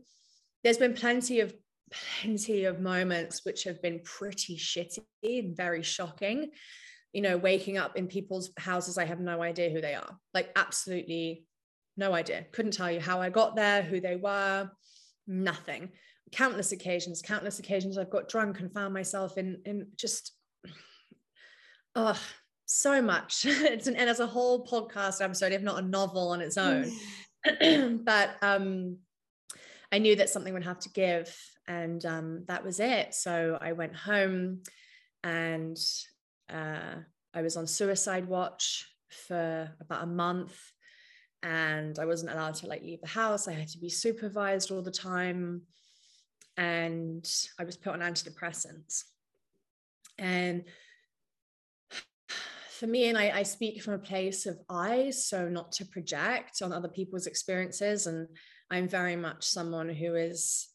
there's 0.64 0.78
been 0.78 0.94
plenty 0.94 1.40
of 1.42 1.54
plenty 2.22 2.66
of 2.66 2.80
moments 2.80 3.42
which 3.44 3.64
have 3.64 3.82
been 3.82 4.02
pretty 4.04 4.58
shitty 4.58 5.00
and 5.24 5.56
very 5.56 5.84
shocking. 5.84 6.52
You 7.14 7.22
know, 7.22 7.38
waking 7.38 7.78
up 7.78 7.96
in 7.96 8.08
people's 8.08 8.52
houses, 8.58 8.98
I 8.98 9.06
have 9.06 9.20
no 9.20 9.42
idea 9.42 9.70
who 9.70 9.80
they 9.80 9.94
are. 9.94 10.18
Like, 10.34 10.52
absolutely 10.58 11.46
no 11.96 12.14
idea. 12.14 12.46
Couldn't 12.52 12.74
tell 12.74 12.92
you 12.92 13.00
how 13.00 13.22
I 13.22 13.30
got 13.30 13.56
there, 13.56 13.82
who 13.82 14.02
they 14.02 14.18
were, 14.18 14.70
nothing. 15.28 15.92
Countless 16.32 16.74
occasions, 16.74 17.22
countless 17.22 17.60
occasions 17.60 17.98
I've 17.98 18.10
got 18.10 18.28
drunk 18.28 18.60
and 18.60 18.74
found 18.74 18.94
myself 18.94 19.38
in 19.38 19.62
in 19.66 19.88
just 19.96 20.34
oh 21.96 22.20
so 22.66 23.02
much. 23.02 23.46
it's 23.48 23.88
an 23.88 23.96
and 23.96 24.10
as 24.10 24.20
a 24.20 24.28
whole 24.28 24.66
podcast 24.66 25.24
episode, 25.24 25.52
if 25.52 25.62
not 25.62 25.80
a 25.80 25.88
novel 25.88 26.30
on 26.30 26.42
its 26.42 26.58
own. 26.58 26.92
but 28.04 28.36
um, 28.42 28.98
I 29.92 30.00
knew 30.00 30.16
that 30.16 30.30
something 30.30 30.54
would 30.54 30.64
have 30.64 30.80
to 30.80 30.90
give, 30.90 31.36
and 31.68 32.04
um, 32.06 32.44
that 32.48 32.64
was 32.64 32.80
it. 32.80 33.14
So 33.14 33.58
I 33.62 33.74
went 33.74 33.96
home, 33.96 34.64
and 35.24 35.78
uh, 36.50 36.96
I 37.34 37.42
was 37.42 37.58
on 37.58 37.68
suicide 37.68 38.28
watch 38.28 38.88
for 39.10 39.72
about 39.80 40.04
a 40.04 40.08
month 40.08 40.58
and 41.46 42.00
I 42.00 42.06
wasn't 42.06 42.32
allowed 42.32 42.56
to 42.56 42.68
like 42.68 42.82
leave 42.82 43.02
the 43.02 43.08
house. 43.08 43.48
I 43.48 43.54
had 43.54 43.68
to 43.70 43.78
be 43.78 43.90
supervised 43.90 44.72
all 44.72 44.82
the 44.82 44.90
time. 44.90 45.62
And 46.58 47.30
I 47.60 47.66
was 47.66 47.78
put 47.78 47.94
on 47.94 48.00
antidepressants. 48.00 49.04
And 50.18 50.64
for 52.76 52.88
me, 52.88 53.10
and 53.10 53.18
I, 53.18 53.40
I 53.40 53.44
speak 53.44 53.82
from 53.82 53.94
a 53.94 54.00
place 54.00 54.46
of 54.46 54.60
I, 54.70 55.10
so 55.10 55.48
not 55.48 55.72
to 55.74 55.86
project 55.86 56.62
on 56.62 56.72
other 56.72 56.90
people's 56.90 57.28
experiences. 57.28 58.08
And 58.08 58.28
I'm 58.70 58.88
very 58.88 59.16
much 59.16 59.46
someone 59.46 59.90
who 59.90 60.16
is, 60.16 60.68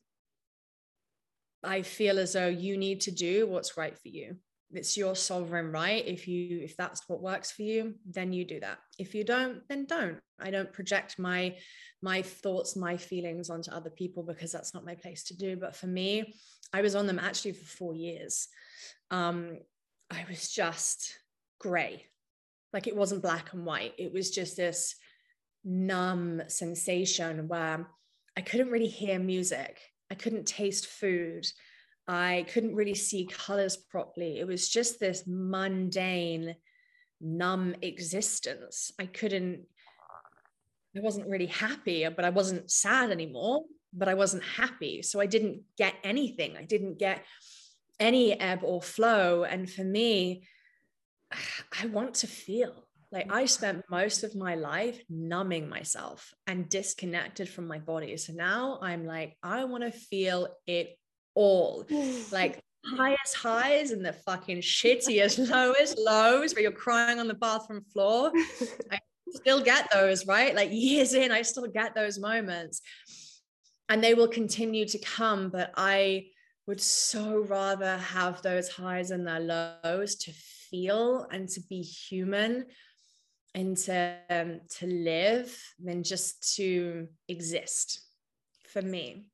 I 1.62 1.82
feel 1.82 2.18
as 2.18 2.32
though 2.32 2.48
you 2.48 2.76
need 2.76 3.02
to 3.02 3.10
do 3.10 3.46
what's 3.46 3.76
right 3.76 3.96
for 3.96 4.08
you. 4.08 4.36
It's 4.72 4.96
your 4.96 5.16
sovereign 5.16 5.72
right. 5.72 6.06
If 6.06 6.28
you 6.28 6.60
if 6.62 6.76
that's 6.76 7.08
what 7.08 7.20
works 7.20 7.50
for 7.50 7.62
you 7.62 7.94
then 8.08 8.32
you 8.32 8.44
do 8.44 8.60
that. 8.60 8.78
If 8.98 9.14
you 9.14 9.24
don't 9.24 9.66
then 9.68 9.84
don't. 9.84 10.18
I 10.40 10.50
don't 10.50 10.72
project 10.72 11.18
my 11.18 11.56
my 12.02 12.22
thoughts 12.22 12.76
my 12.76 12.96
feelings 12.96 13.50
onto 13.50 13.72
other 13.72 13.90
people 13.90 14.22
because 14.22 14.52
that's 14.52 14.72
not 14.72 14.84
my 14.84 14.94
place 14.94 15.24
to 15.24 15.36
do. 15.36 15.56
But 15.56 15.74
for 15.74 15.88
me 15.88 16.34
i 16.72 16.82
was 16.82 16.94
on 16.94 17.08
them 17.08 17.18
actually 17.18 17.52
for 17.52 17.64
4 17.64 17.94
years. 17.94 18.46
Um 19.10 19.58
i 20.08 20.24
was 20.28 20.48
just 20.48 21.16
gray 21.60 22.04
like 22.72 22.88
it 22.88 22.96
wasn't 22.96 23.22
black 23.22 23.52
and 23.52 23.64
white 23.64 23.94
it 23.98 24.12
was 24.12 24.30
just 24.30 24.56
this 24.56 24.96
numb 25.64 26.42
sensation 26.48 27.46
where 27.46 27.86
i 28.36 28.40
couldn't 28.40 28.70
really 28.70 28.88
hear 28.88 29.18
music 29.18 29.78
i 30.10 30.14
couldn't 30.14 30.46
taste 30.46 30.86
food 30.86 31.46
I 32.10 32.44
couldn't 32.52 32.74
really 32.74 32.96
see 32.96 33.24
colors 33.26 33.76
properly. 33.76 34.40
It 34.40 34.46
was 34.46 34.68
just 34.68 34.98
this 34.98 35.22
mundane, 35.28 36.56
numb 37.20 37.76
existence. 37.82 38.90
I 38.98 39.06
couldn't, 39.06 39.60
I 40.96 41.00
wasn't 41.00 41.28
really 41.28 41.46
happy, 41.46 42.08
but 42.08 42.24
I 42.24 42.30
wasn't 42.30 42.68
sad 42.68 43.12
anymore, 43.12 43.62
but 43.92 44.08
I 44.08 44.14
wasn't 44.14 44.42
happy. 44.42 45.02
So 45.02 45.20
I 45.20 45.26
didn't 45.26 45.62
get 45.78 45.94
anything. 46.02 46.56
I 46.56 46.64
didn't 46.64 46.98
get 46.98 47.24
any 48.00 48.38
ebb 48.40 48.64
or 48.64 48.82
flow. 48.82 49.44
And 49.44 49.70
for 49.70 49.84
me, 49.84 50.42
I 51.80 51.86
want 51.86 52.14
to 52.16 52.26
feel 52.26 52.86
like 53.12 53.30
I 53.30 53.40
mm-hmm. 53.42 53.46
spent 53.46 53.84
most 53.90 54.22
of 54.22 54.36
my 54.36 54.54
life 54.54 55.00
numbing 55.08 55.68
myself 55.68 56.32
and 56.46 56.68
disconnected 56.68 57.48
from 57.48 57.66
my 57.66 57.78
body. 57.78 58.16
So 58.16 58.32
now 58.32 58.78
I'm 58.82 59.04
like, 59.04 59.36
I 59.42 59.64
want 59.64 59.84
to 59.84 59.90
feel 59.90 60.48
it 60.66 60.96
all 61.34 61.86
like 62.32 62.60
highest 62.84 63.36
highs 63.36 63.90
and 63.90 64.04
the 64.04 64.12
fucking 64.12 64.58
shittiest 64.58 65.50
lowest 65.50 65.98
lows 65.98 66.54
where 66.54 66.62
you're 66.62 66.72
crying 66.72 67.18
on 67.18 67.28
the 67.28 67.34
bathroom 67.34 67.84
floor. 67.92 68.32
I 68.90 68.98
still 69.30 69.60
get 69.60 69.88
those, 69.92 70.26
right? 70.26 70.54
Like 70.54 70.70
years 70.72 71.14
in, 71.14 71.32
I 71.32 71.42
still 71.42 71.66
get 71.66 71.94
those 71.94 72.18
moments. 72.18 72.80
And 73.88 74.04
they 74.04 74.14
will 74.14 74.28
continue 74.28 74.86
to 74.86 74.98
come, 74.98 75.50
but 75.50 75.72
I 75.76 76.26
would 76.68 76.80
so 76.80 77.40
rather 77.40 77.96
have 77.96 78.40
those 78.42 78.68
highs 78.68 79.10
and 79.10 79.26
their 79.26 79.40
lows 79.40 80.14
to 80.14 80.32
feel 80.70 81.26
and 81.30 81.48
to 81.48 81.60
be 81.68 81.82
human 81.82 82.66
and 83.54 83.76
to 83.76 84.16
um, 84.30 84.60
to 84.78 84.86
live 84.86 85.56
than 85.78 86.02
just 86.02 86.54
to 86.56 87.08
exist 87.28 88.00
for 88.68 88.80
me 88.80 89.26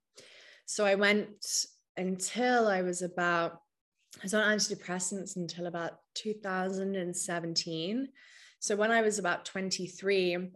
so 0.65 0.87
i 0.87 0.95
went 0.95 1.67
until 1.97 2.69
I 2.69 2.83
was 2.83 3.03
about, 3.03 3.61
I 4.19 4.21
was 4.25 4.35
on 4.35 4.57
antidepressants 4.57 5.37
until 5.37 5.67
about 5.67 5.93
2017. 6.15 8.09
So 8.61 8.77
when 8.77 8.91
I 8.91 9.03
was 9.03 9.19
about 9.19 9.45
23, 9.45 10.51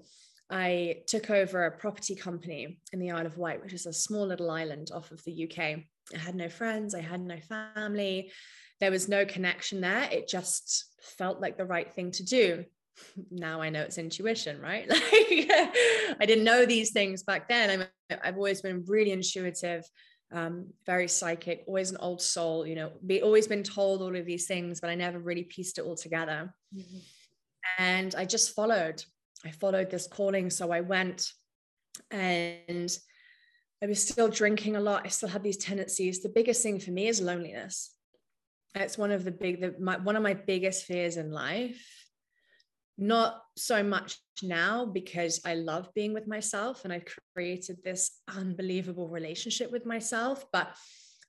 I 0.50 0.96
took 1.06 1.30
over 1.30 1.64
a 1.64 1.70
property 1.78 2.14
company 2.16 2.80
in 2.92 2.98
the 2.98 3.10
Isle 3.12 3.26
of 3.26 3.38
Wight, 3.38 3.62
which 3.62 3.72
is 3.72 3.86
a 3.86 3.92
small 3.92 4.26
little 4.26 4.50
island 4.50 4.90
off 4.92 5.12
of 5.12 5.22
the 5.24 5.48
UK. 5.48 5.80
I 6.14 6.18
had 6.18 6.34
no 6.34 6.48
friends, 6.48 6.94
I 6.94 7.00
had 7.00 7.20
no 7.20 7.38
family, 7.40 8.32
there 8.80 8.90
was 8.90 9.08
no 9.08 9.24
connection 9.26 9.80
there. 9.80 10.08
It 10.10 10.28
just 10.28 10.86
felt 11.18 11.40
like 11.40 11.56
the 11.56 11.66
right 11.66 11.92
thing 11.92 12.10
to 12.12 12.24
do. 12.24 12.64
Now 13.30 13.62
I 13.62 13.70
know 13.70 13.80
it's 13.80 13.96
intuition, 13.96 14.60
right? 14.60 14.86
Like 14.90 15.50
I 16.20 16.26
didn't 16.26 16.44
know 16.44 16.66
these 16.66 16.90
things 16.90 17.22
back 17.22 17.48
then. 17.48 17.70
I'm, 18.10 18.18
I've 18.22 18.36
always 18.36 18.60
been 18.60 18.84
really 18.86 19.12
intuitive 19.12 19.84
um, 20.32 20.66
very 20.86 21.08
psychic, 21.08 21.64
always 21.66 21.90
an 21.90 21.96
old 21.98 22.22
soul, 22.22 22.66
you 22.66 22.74
know, 22.74 22.92
be 23.04 23.22
always 23.22 23.48
been 23.48 23.62
told 23.62 24.00
all 24.00 24.14
of 24.14 24.26
these 24.26 24.46
things, 24.46 24.80
but 24.80 24.90
I 24.90 24.94
never 24.94 25.18
really 25.18 25.44
pieced 25.44 25.78
it 25.78 25.84
all 25.84 25.96
together. 25.96 26.54
Mm-hmm. 26.74 26.98
And 27.78 28.14
I 28.14 28.24
just 28.24 28.54
followed. 28.54 29.02
I 29.44 29.50
followed 29.50 29.90
this 29.90 30.06
calling. 30.06 30.50
So 30.50 30.70
I 30.70 30.82
went 30.82 31.32
and 32.10 32.96
I 33.82 33.86
was 33.86 34.06
still 34.06 34.28
drinking 34.28 34.76
a 34.76 34.80
lot. 34.80 35.02
I 35.04 35.08
still 35.08 35.28
had 35.28 35.42
these 35.42 35.56
tendencies. 35.56 36.22
The 36.22 36.28
biggest 36.28 36.62
thing 36.62 36.78
for 36.78 36.90
me 36.90 37.08
is 37.08 37.20
loneliness. 37.20 37.94
It's 38.74 38.98
one 38.98 39.10
of 39.10 39.24
the 39.24 39.32
big, 39.32 39.60
the, 39.60 39.74
my, 39.80 39.96
one 39.98 40.16
of 40.16 40.22
my 40.22 40.34
biggest 40.34 40.84
fears 40.84 41.16
in 41.16 41.30
life 41.30 41.80
not 43.00 43.40
so 43.56 43.82
much 43.82 44.18
now 44.42 44.84
because 44.84 45.40
I 45.44 45.54
love 45.54 45.88
being 45.94 46.12
with 46.12 46.28
myself 46.28 46.84
and 46.84 46.92
I've 46.92 47.06
created 47.34 47.78
this 47.82 48.10
unbelievable 48.28 49.08
relationship 49.08 49.72
with 49.72 49.86
myself. 49.86 50.44
But 50.52 50.76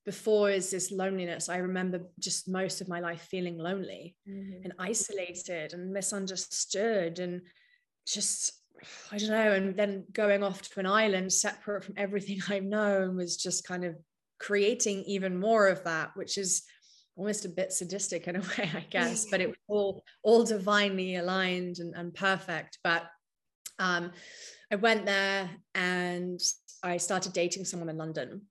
before 0.06 0.50
is 0.50 0.72
this 0.72 0.92
loneliness. 0.92 1.48
I 1.48 1.58
remember 1.58 2.02
just 2.20 2.50
most 2.50 2.82
of 2.82 2.90
my 2.90 3.00
life 3.00 3.22
feeling 3.30 3.58
lonely 3.58 4.16
mm-hmm. 4.28 4.64
and 4.64 4.74
isolated 4.80 5.74
and 5.74 5.94
misunderstood 5.94 7.20
and 7.20 7.42
just 8.06 8.52
I 9.12 9.17
don't 9.17 9.30
know. 9.30 9.52
And 9.52 9.76
then 9.76 10.06
going 10.12 10.44
off 10.44 10.62
to 10.62 10.80
an 10.80 10.86
island 10.86 11.32
separate 11.32 11.84
from 11.84 11.96
everything 11.98 12.39
I've 12.50 12.63
known 12.63 13.15
was 13.15 13.38
just 13.38 13.67
kind 13.67 13.84
of 13.84 13.96
creating 14.39 15.04
even 15.04 15.39
more 15.39 15.67
of 15.67 15.84
that, 15.84 16.12
which 16.15 16.38
is 16.38 16.63
almost 17.15 17.46
a 17.46 17.50
bit 17.50 17.72
sadistic 17.72 18.28
in 18.28 18.38
a 18.38 18.39
way, 18.58 18.70
I 18.74 18.86
guess, 18.89 19.26
but 19.30 19.41
it 19.41 19.48
was 19.48 19.58
all 19.67 20.04
all 20.24 20.44
divinely 20.44 21.15
aligned 21.15 21.80
and, 21.80 21.94
and 21.96 22.13
perfect. 22.13 22.80
But 22.84 23.04
um, 23.80 24.12
I 24.72 24.76
went 24.76 25.06
there 25.06 25.50
and 25.76 26.39
I 26.84 26.98
started 26.98 27.34
dating 27.34 27.65
someone 27.65 27.89
in 27.89 27.98
London. 27.98 28.44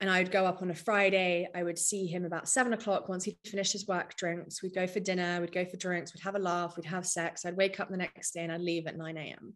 And 0.00 0.08
I 0.08 0.22
would 0.22 0.30
go 0.30 0.46
up 0.46 0.62
on 0.62 0.70
a 0.70 0.74
Friday. 0.74 1.48
I 1.54 1.62
would 1.64 1.78
see 1.78 2.06
him 2.06 2.24
about 2.24 2.48
seven 2.48 2.72
o'clock 2.72 3.08
once 3.08 3.24
he'd 3.24 3.36
finished 3.44 3.72
his 3.72 3.88
work 3.88 4.16
drinks. 4.16 4.62
We'd 4.62 4.74
go 4.74 4.86
for 4.86 5.00
dinner, 5.00 5.40
we'd 5.40 5.52
go 5.52 5.64
for 5.64 5.76
drinks, 5.76 6.14
we'd 6.14 6.22
have 6.22 6.36
a 6.36 6.38
laugh, 6.38 6.76
we'd 6.76 6.86
have 6.86 7.06
sex. 7.06 7.44
I'd 7.44 7.56
wake 7.56 7.80
up 7.80 7.90
the 7.90 7.96
next 7.96 8.32
day 8.32 8.42
and 8.42 8.52
I'd 8.52 8.60
leave 8.60 8.86
at 8.86 8.96
9 8.96 9.16
a.m. 9.16 9.54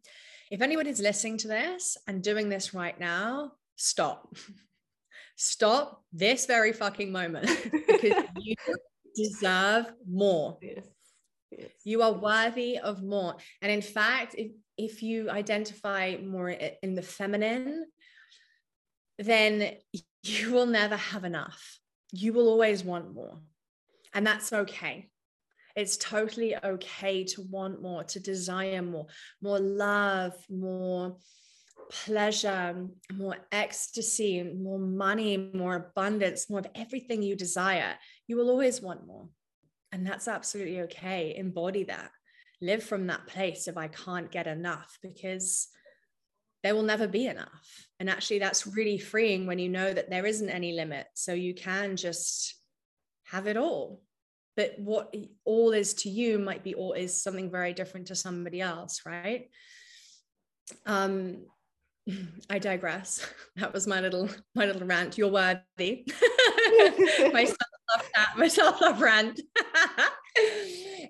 If 0.50 0.60
anyone 0.60 0.86
is 0.86 1.00
listening 1.00 1.38
to 1.38 1.48
this 1.48 1.96
and 2.08 2.22
doing 2.22 2.48
this 2.48 2.74
right 2.74 2.98
now, 2.98 3.52
stop. 3.76 4.34
stop 5.36 6.02
this 6.12 6.46
very 6.46 6.72
fucking 6.72 7.10
moment 7.10 7.46
because 7.72 8.24
you 8.40 8.54
deserve 9.16 9.92
more. 10.08 10.58
Yes. 10.60 10.86
Yes. 11.50 11.70
You 11.84 12.02
are 12.02 12.12
worthy 12.12 12.78
of 12.78 13.02
more. 13.02 13.36
And 13.60 13.70
in 13.70 13.82
fact, 13.82 14.34
if, 14.38 14.52
if 14.78 15.02
you 15.02 15.30
identify 15.30 16.16
more 16.16 16.50
in 16.50 16.94
the 16.94 17.02
feminine, 17.02 17.84
then 19.18 19.76
you 20.22 20.52
will 20.52 20.66
never 20.66 20.96
have 20.96 21.24
enough. 21.24 21.78
You 22.12 22.32
will 22.32 22.48
always 22.48 22.84
want 22.84 23.14
more. 23.14 23.38
And 24.14 24.26
that's 24.26 24.52
okay. 24.52 25.08
It's 25.74 25.96
totally 25.96 26.54
okay 26.56 27.24
to 27.24 27.42
want 27.42 27.80
more, 27.80 28.04
to 28.04 28.20
desire 28.20 28.82
more, 28.82 29.06
more 29.40 29.58
love, 29.58 30.34
more 30.50 31.16
pleasure, 31.90 32.86
more 33.12 33.36
ecstasy, 33.50 34.42
more 34.42 34.78
money, 34.78 35.50
more 35.54 35.76
abundance, 35.76 36.48
more 36.48 36.60
of 36.60 36.66
everything 36.74 37.22
you 37.22 37.36
desire, 37.36 37.94
you 38.26 38.36
will 38.36 38.50
always 38.50 38.80
want 38.80 39.06
more. 39.06 39.28
And 39.92 40.06
that's 40.06 40.28
absolutely 40.28 40.80
okay. 40.82 41.34
Embody 41.36 41.84
that. 41.84 42.10
Live 42.60 42.82
from 42.82 43.06
that 43.08 43.26
place 43.26 43.66
of 43.66 43.76
I 43.76 43.88
can't 43.88 44.30
get 44.30 44.46
enough 44.46 44.98
because 45.02 45.68
there 46.62 46.74
will 46.74 46.82
never 46.82 47.08
be 47.08 47.26
enough. 47.26 47.88
And 48.02 48.10
actually, 48.10 48.40
that's 48.40 48.66
really 48.66 48.98
freeing 48.98 49.46
when 49.46 49.60
you 49.60 49.68
know 49.68 49.94
that 49.94 50.10
there 50.10 50.26
isn't 50.26 50.50
any 50.50 50.72
limit. 50.72 51.06
So 51.14 51.34
you 51.34 51.54
can 51.54 51.94
just 51.94 52.52
have 53.26 53.46
it 53.46 53.56
all. 53.56 54.02
But 54.56 54.74
what 54.76 55.14
all 55.44 55.70
is 55.70 55.94
to 56.02 56.08
you 56.10 56.40
might 56.40 56.64
be 56.64 56.74
all 56.74 56.94
is 56.94 57.22
something 57.22 57.48
very 57.48 57.72
different 57.72 58.08
to 58.08 58.16
somebody 58.16 58.60
else, 58.60 59.02
right? 59.06 59.48
Um, 60.84 61.46
I 62.50 62.58
digress. 62.58 63.24
That 63.54 63.72
was 63.72 63.86
my 63.86 64.00
little 64.00 64.28
my 64.56 64.66
little 64.66 64.84
rant. 64.84 65.16
You're 65.16 65.28
worthy. 65.30 66.04
my 67.32 67.44
self-love 67.54 68.36
my 68.36 68.48
self-love 68.48 69.00
rant. 69.00 69.40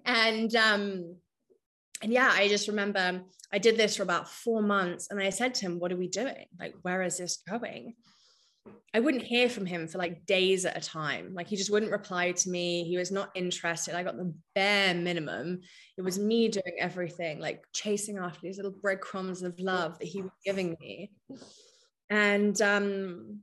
and 0.05 0.55
um 0.57 1.16
and 2.03 2.12
yeah, 2.12 2.30
I 2.32 2.48
just 2.48 2.68
remember 2.68 3.22
I 3.53 3.59
did 3.59 3.76
this 3.76 3.96
for 3.96 4.03
about 4.03 4.28
four 4.28 4.62
months 4.62 5.09
and 5.11 5.20
I 5.20 5.30
said 5.30 5.55
to 5.55 5.66
him, 5.66 5.78
What 5.78 5.92
are 5.92 5.96
we 5.96 6.09
doing? 6.09 6.46
Like, 6.59 6.74
where 6.82 7.03
is 7.03 7.18
this 7.18 7.42
going? 7.48 7.94
I 8.94 9.00
wouldn't 9.00 9.22
hear 9.22 9.48
from 9.48 9.64
him 9.64 9.88
for 9.88 9.98
like 9.98 10.26
days 10.26 10.66
at 10.66 10.76
a 10.76 10.80
time. 10.80 11.32
Like 11.34 11.48
he 11.48 11.57
just 11.57 11.70
wouldn't 11.70 11.92
reply 11.92 12.32
to 12.32 12.50
me. 12.50 12.84
He 12.84 12.98
was 12.98 13.11
not 13.11 13.30
interested. 13.34 13.94
I 13.94 14.03
got 14.03 14.16
the 14.16 14.34
bare 14.55 14.94
minimum. 14.94 15.61
It 15.96 16.03
was 16.03 16.18
me 16.18 16.48
doing 16.48 16.76
everything, 16.78 17.40
like 17.40 17.64
chasing 17.72 18.18
after 18.18 18.40
these 18.42 18.59
little 18.59 18.74
breadcrumbs 18.82 19.42
of 19.42 19.59
love 19.59 19.98
that 19.98 20.09
he 20.09 20.20
was 20.20 20.30
giving 20.44 20.76
me. 20.78 21.11
And 22.11 22.61
um, 22.61 23.40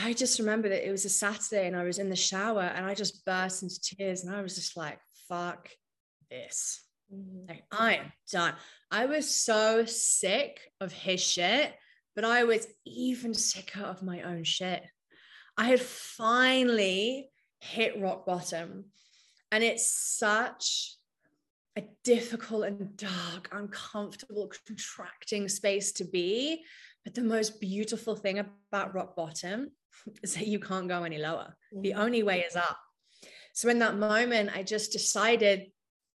I 0.00 0.14
just 0.14 0.38
remember 0.38 0.70
that 0.70 0.86
it 0.86 0.90
was 0.90 1.04
a 1.04 1.10
Saturday 1.10 1.66
and 1.66 1.76
I 1.76 1.84
was 1.84 1.98
in 1.98 2.08
the 2.08 2.16
shower 2.16 2.62
and 2.62 2.86
I 2.86 2.94
just 2.94 3.24
burst 3.26 3.62
into 3.62 3.80
tears 3.80 4.24
and 4.24 4.34
I 4.34 4.40
was 4.40 4.54
just 4.54 4.74
like, 4.76 4.98
fuck 5.28 5.68
this. 6.30 6.80
Mm-hmm. 7.12 7.48
Like, 7.48 7.64
I 7.70 7.94
am 7.96 8.12
done. 8.30 8.54
I 8.90 9.06
was 9.06 9.34
so 9.34 9.84
sick 9.84 10.60
of 10.80 10.92
his 10.92 11.22
shit 11.22 11.74
but 12.14 12.24
I 12.24 12.44
was 12.44 12.66
even 12.84 13.34
sicker 13.34 13.82
of 13.82 14.02
my 14.02 14.22
own 14.22 14.44
shit. 14.44 14.84
I 15.56 15.64
had 15.64 15.80
finally 15.80 17.30
hit 17.60 18.00
rock 18.00 18.26
bottom. 18.26 18.86
And 19.52 19.64
it's 19.64 19.90
such 19.90 20.96
a 21.76 21.82
difficult 22.04 22.64
and 22.64 22.96
dark, 22.96 23.48
uncomfortable, 23.52 24.50
contracting 24.66 25.48
space 25.48 25.92
to 25.92 26.04
be. 26.04 26.62
But 27.04 27.14
the 27.14 27.22
most 27.22 27.60
beautiful 27.60 28.16
thing 28.16 28.38
about 28.38 28.94
rock 28.94 29.16
bottom 29.16 29.70
is 30.22 30.34
that 30.34 30.46
you 30.46 30.58
can't 30.58 30.88
go 30.88 31.04
any 31.04 31.18
lower. 31.18 31.56
The 31.72 31.92
mm. 31.92 31.98
only 31.98 32.22
way 32.22 32.40
is 32.40 32.56
up. 32.56 32.78
So 33.54 33.68
in 33.68 33.78
that 33.80 33.96
moment, 33.96 34.50
I 34.54 34.62
just 34.62 34.92
decided 34.92 35.72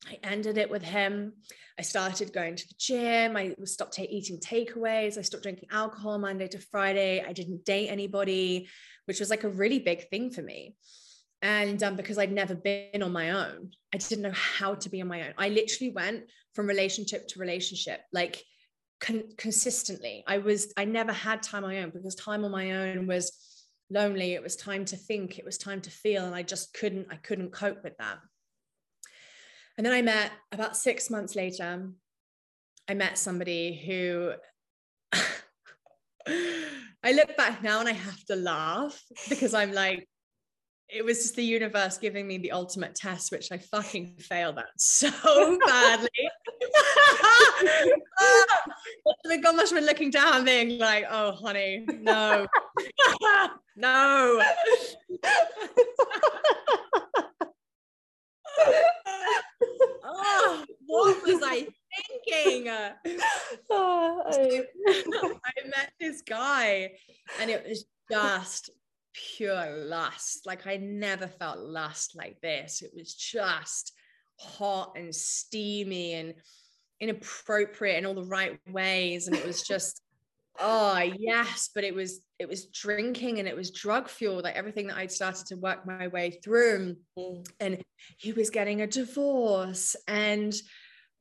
I 0.08 0.18
ended 0.22 0.58
it 0.58 0.70
with 0.70 0.82
him. 0.82 1.34
I 1.78 1.82
started 1.82 2.32
going 2.32 2.56
to 2.56 2.68
the 2.68 2.74
gym. 2.78 3.36
I 3.36 3.54
stopped 3.64 3.94
t- 3.94 4.04
eating 4.04 4.38
takeaways. 4.38 5.18
I 5.18 5.22
stopped 5.22 5.42
drinking 5.42 5.68
alcohol 5.70 6.18
Monday 6.18 6.48
to 6.48 6.58
Friday. 6.58 7.24
I 7.26 7.32
didn't 7.32 7.64
date 7.64 7.88
anybody, 7.88 8.68
which 9.06 9.20
was 9.20 9.30
like 9.30 9.44
a 9.44 9.48
really 9.48 9.78
big 9.78 10.08
thing 10.08 10.30
for 10.30 10.42
me. 10.42 10.74
And 11.42 11.82
um, 11.82 11.96
because 11.96 12.18
I'd 12.18 12.32
never 12.32 12.54
been 12.54 13.02
on 13.02 13.12
my 13.12 13.30
own, 13.30 13.70
I 13.94 13.98
didn't 13.98 14.22
know 14.22 14.32
how 14.32 14.74
to 14.74 14.88
be 14.90 15.00
on 15.00 15.08
my 15.08 15.26
own. 15.26 15.34
I 15.38 15.48
literally 15.48 15.92
went 15.92 16.24
from 16.54 16.66
relationship 16.66 17.28
to 17.28 17.38
relationship, 17.38 18.00
like 18.12 18.42
con- 19.00 19.32
consistently. 19.38 20.22
I 20.26 20.38
was, 20.38 20.72
I 20.76 20.84
never 20.84 21.12
had 21.12 21.42
time 21.42 21.64
on 21.64 21.70
my 21.70 21.82
own 21.82 21.90
because 21.90 22.14
time 22.14 22.44
on 22.44 22.50
my 22.50 22.72
own 22.72 23.06
was 23.06 23.32
lonely. 23.88 24.34
It 24.34 24.42
was 24.42 24.56
time 24.56 24.84
to 24.86 24.96
think. 24.96 25.38
It 25.38 25.44
was 25.44 25.56
time 25.56 25.80
to 25.82 25.90
feel. 25.90 26.26
And 26.26 26.34
I 26.34 26.42
just 26.42 26.74
couldn't, 26.74 27.06
I 27.10 27.16
couldn't 27.16 27.52
cope 27.52 27.82
with 27.82 27.96
that. 27.98 28.18
And 29.80 29.86
then 29.86 29.94
I 29.94 30.02
met 30.02 30.30
about 30.52 30.76
six 30.76 31.08
months 31.08 31.34
later, 31.34 31.88
I 32.86 32.92
met 32.92 33.16
somebody 33.16 33.80
who 33.86 34.32
I 37.02 37.12
look 37.12 37.34
back 37.34 37.62
now 37.62 37.80
and 37.80 37.88
I 37.88 37.92
have 37.92 38.22
to 38.26 38.36
laugh 38.36 39.02
because 39.30 39.54
I'm 39.54 39.72
like, 39.72 40.06
it 40.90 41.02
was 41.02 41.22
just 41.22 41.36
the 41.36 41.42
universe 41.42 41.96
giving 41.96 42.26
me 42.26 42.36
the 42.36 42.52
ultimate 42.52 42.94
test, 42.94 43.32
which 43.32 43.50
I 43.50 43.56
fucking 43.56 44.16
failed 44.18 44.58
at 44.58 44.66
so 44.76 45.08
badly. 45.66 46.10
the 49.24 49.38
God 49.42 49.56
must 49.56 49.72
have 49.72 49.80
been 49.80 49.86
looking 49.86 50.10
down, 50.10 50.44
being 50.44 50.78
like, 50.78 51.06
oh, 51.10 51.32
honey, 51.32 51.86
no, 51.88 52.46
no 53.76 54.42
oh, 60.04 60.64
what 60.86 61.22
was 61.24 61.40
I 61.44 61.66
thinking? 62.26 62.68
Oh, 63.70 64.22
I... 64.26 64.62
I 64.88 65.66
met 65.66 65.92
this 65.98 66.22
guy 66.22 66.92
and 67.40 67.50
it 67.50 67.64
was 67.66 67.84
just 68.10 68.70
pure 69.12 69.76
lust. 69.86 70.46
Like 70.46 70.66
I 70.66 70.76
never 70.76 71.26
felt 71.26 71.58
lust 71.58 72.16
like 72.16 72.40
this. 72.40 72.82
It 72.82 72.92
was 72.94 73.14
just 73.14 73.92
hot 74.38 74.92
and 74.96 75.14
steamy 75.14 76.14
and 76.14 76.34
inappropriate 77.00 77.98
in 77.98 78.06
all 78.06 78.14
the 78.14 78.24
right 78.24 78.58
ways. 78.70 79.26
And 79.26 79.36
it 79.36 79.46
was 79.46 79.62
just 79.62 80.02
oh 80.60 81.00
yes 81.18 81.70
but 81.74 81.84
it 81.84 81.94
was 81.94 82.20
it 82.38 82.48
was 82.48 82.66
drinking 82.66 83.38
and 83.38 83.48
it 83.48 83.56
was 83.56 83.70
drug 83.70 84.08
fuel 84.08 84.40
like 84.42 84.54
everything 84.54 84.86
that 84.86 84.96
i'd 84.98 85.10
started 85.10 85.46
to 85.46 85.56
work 85.56 85.86
my 85.86 86.08
way 86.08 86.38
through. 86.44 86.96
Mm. 87.18 87.46
and 87.60 87.82
he 88.18 88.32
was 88.32 88.50
getting 88.50 88.82
a 88.82 88.86
divorce 88.86 89.96
and 90.06 90.54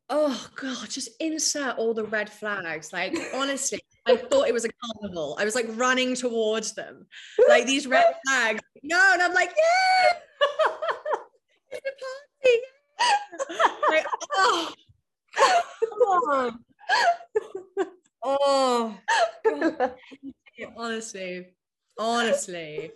oh 0.10 0.50
god 0.56 0.90
just 0.90 1.10
insert 1.20 1.78
all 1.78 1.94
the 1.94 2.04
red 2.04 2.30
flags. 2.30 2.92
Like 2.92 3.16
honestly 3.34 3.80
i 4.06 4.18
thought 4.18 4.48
it 4.48 4.54
was 4.54 4.66
a 4.66 4.70
carnival. 4.84 5.38
I 5.40 5.46
was 5.46 5.56
like 5.56 5.68
running 5.76 6.16
towards 6.16 6.74
them. 6.74 7.06
Like 7.48 7.66
these 7.66 7.86
red 7.88 8.16
flags. 8.28 8.60
No 8.84 9.12
and 9.14 9.22
i'm 9.22 9.34
like 9.34 9.54
yeah! 9.56 10.18
It's 11.72 11.86
a 11.86 11.94
party 12.02 12.60
like 13.92 14.06
oh 14.36 14.74
come 15.36 16.02
on. 16.02 16.52
Oh, 16.52 16.68
honestly, 20.80 21.48
honestly. 21.98 22.92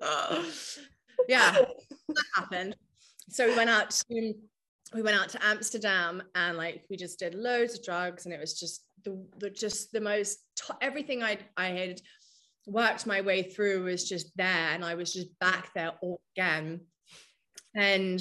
yeah, 1.28 1.52
that 1.52 2.24
happened. 2.34 2.76
So 3.30 3.46
we 3.46 3.56
went 3.56 3.70
out 3.70 3.90
to 3.90 4.34
we 4.94 5.00
went 5.00 5.16
out 5.16 5.30
to 5.30 5.42
Amsterdam 5.44 6.22
and 6.34 6.58
like 6.58 6.84
we 6.90 6.96
just 6.96 7.18
did 7.18 7.34
loads 7.34 7.78
of 7.78 7.82
drugs 7.82 8.26
and 8.26 8.34
it 8.34 8.40
was 8.40 8.58
just 8.58 8.84
the, 9.04 9.24
the 9.38 9.48
just 9.48 9.90
the 9.92 10.00
most 10.00 10.38
everything 10.82 11.22
I 11.22 11.38
I 11.56 11.68
had 11.68 12.00
worked 12.66 13.06
my 13.06 13.22
way 13.22 13.42
through 13.42 13.84
was 13.84 14.06
just 14.08 14.36
there 14.36 14.68
and 14.72 14.84
I 14.84 14.94
was 14.94 15.12
just 15.12 15.28
back 15.38 15.72
there 15.74 15.92
all 16.02 16.20
again. 16.36 16.80
And 17.74 18.20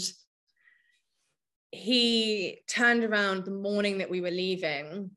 he 1.72 2.60
turned 2.70 3.04
around 3.04 3.46
the 3.46 3.52
morning 3.52 3.98
that 3.98 4.10
we 4.10 4.22
were 4.22 4.32
leaving 4.32 5.12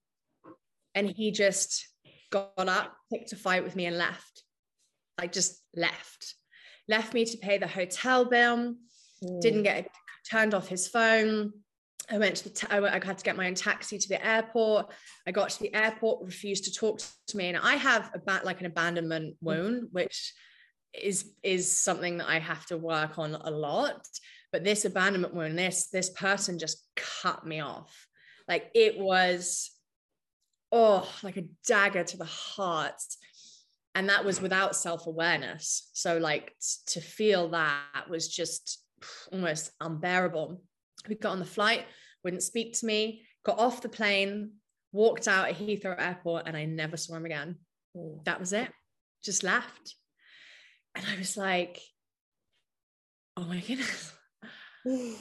and 0.95 1.09
he 1.09 1.31
just 1.31 1.89
got 2.31 2.53
up, 2.57 2.97
picked 3.13 3.33
a 3.33 3.37
fight 3.37 3.65
with 3.65 3.77
me, 3.77 3.87
and 3.87 3.99
left. 3.99 4.43
Like 5.19 5.33
just 5.33 5.63
left. 5.75 6.35
Left 6.89 7.15
me 7.15 7.25
to 7.25 7.39
pay 7.39 7.59
the 7.59 7.67
hotel 7.67 8.25
bill, 8.25 8.75
mm. 9.25 9.41
didn't 9.41 9.63
get 9.63 9.89
turned 10.31 10.55
off 10.55 10.69
his 10.69 10.89
phone. 10.89 11.53
I 12.11 12.19
went 12.19 12.37
to 12.37 12.45
the, 12.45 12.51
t- 12.51 12.67
I, 12.69 12.81
went, 12.81 12.95
I 12.95 13.07
had 13.07 13.17
to 13.17 13.25
get 13.25 13.37
my 13.37 13.47
own 13.47 13.55
taxi 13.55 13.97
to 13.97 14.09
the 14.09 14.25
airport. 14.25 14.93
I 15.27 15.31
got 15.31 15.51
to 15.51 15.61
the 15.61 15.75
airport, 15.75 16.25
refused 16.25 16.65
to 16.65 16.73
talk 16.73 17.01
to 17.29 17.37
me. 17.37 17.49
And 17.49 17.57
I 17.57 17.77
have 17.77 18.11
a 18.13 18.19
bat 18.19 18.45
like 18.45 18.61
an 18.61 18.67
abandonment 18.67 19.37
wound, 19.41 19.89
which 19.93 20.35
is 21.03 21.33
is 21.43 21.71
something 21.71 22.19
that 22.19 22.29
I 22.29 22.39
have 22.39 22.67
to 22.67 22.77
work 22.77 23.19
on 23.19 23.35
a 23.35 23.51
lot 23.51 24.07
but 24.53 24.63
this 24.63 24.85
abandonment 24.85 25.35
wound 25.35 25.59
this 25.59 25.89
this 25.89 26.11
person 26.11 26.59
just 26.59 26.87
cut 26.95 27.45
me 27.45 27.59
off 27.59 28.07
like 28.47 28.71
it 28.75 28.99
was 28.99 29.73
oh 30.75 31.09
like 31.23 31.37
a 31.37 31.45
dagger 31.67 32.05
to 32.05 32.17
the 32.17 32.25
heart. 32.25 33.01
And 33.95 34.09
that 34.09 34.25
was 34.25 34.41
without 34.41 34.75
self-awareness. 34.75 35.91
So 35.93 36.19
like 36.19 36.53
to 36.89 37.01
feel 37.01 37.49
that 37.51 38.11
was 38.11 38.29
just 38.29 38.83
almost 39.33 39.71
unbearable. 39.81 40.61
We 41.09 41.15
got 41.15 41.33
on 41.33 41.39
the 41.39 41.45
flight 41.45 41.85
wouldn't 42.25 42.43
speak 42.43 42.73
to 42.73 42.87
me 42.87 43.23
got 43.45 43.59
off 43.59 43.83
the 43.83 43.89
plane 43.89 44.53
walked 44.93 45.29
out 45.29 45.49
at 45.49 45.59
heathrow 45.59 46.01
airport 46.01 46.45
and 46.47 46.57
i 46.57 46.65
never 46.65 46.97
saw 46.97 47.15
him 47.15 47.27
again. 47.27 47.57
That 48.25 48.41
was 48.41 48.53
it. 48.53 48.71
Just 49.23 49.45
left. 49.45 49.95
And 50.95 51.05
i 51.07 51.19
was 51.19 51.37
like 51.37 51.81
oh 53.37 53.45
my 53.45 53.61
goodness. 53.61 54.13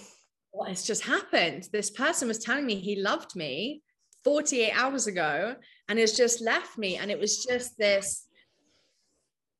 What 0.56 0.70
has 0.70 0.86
just 0.86 1.01
happened? 1.01 1.68
This 1.74 1.89
person 1.89 2.28
was 2.28 2.38
telling 2.38 2.68
me 2.68 2.76
he 2.76 3.01
loved 3.01 3.36
me 3.36 3.82
48 4.24 4.72
hours 4.72 5.08
ago 5.08 5.56
and 5.90 6.00
has 6.00 6.14
just 6.14 6.42
left 6.42 6.78
me. 6.78 6.98
And 6.98 7.12
it 7.12 7.20
was 7.20 7.44
just 7.44 7.78
this 7.78 8.28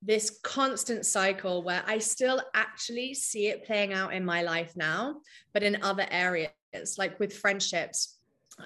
this 0.06 0.40
constant 0.44 1.06
cycle 1.06 1.64
where 1.64 1.82
I 1.88 1.98
still 1.98 2.42
actually 2.54 3.14
see 3.14 3.48
it 3.48 3.66
playing 3.66 3.94
out 3.94 4.14
in 4.14 4.26
my 4.26 4.42
life 4.42 4.74
now, 4.76 5.22
but 5.54 5.64
in 5.64 5.82
other 5.82 6.06
areas, 6.12 6.52
like 6.98 7.18
with 7.20 7.34
friendships 7.34 8.18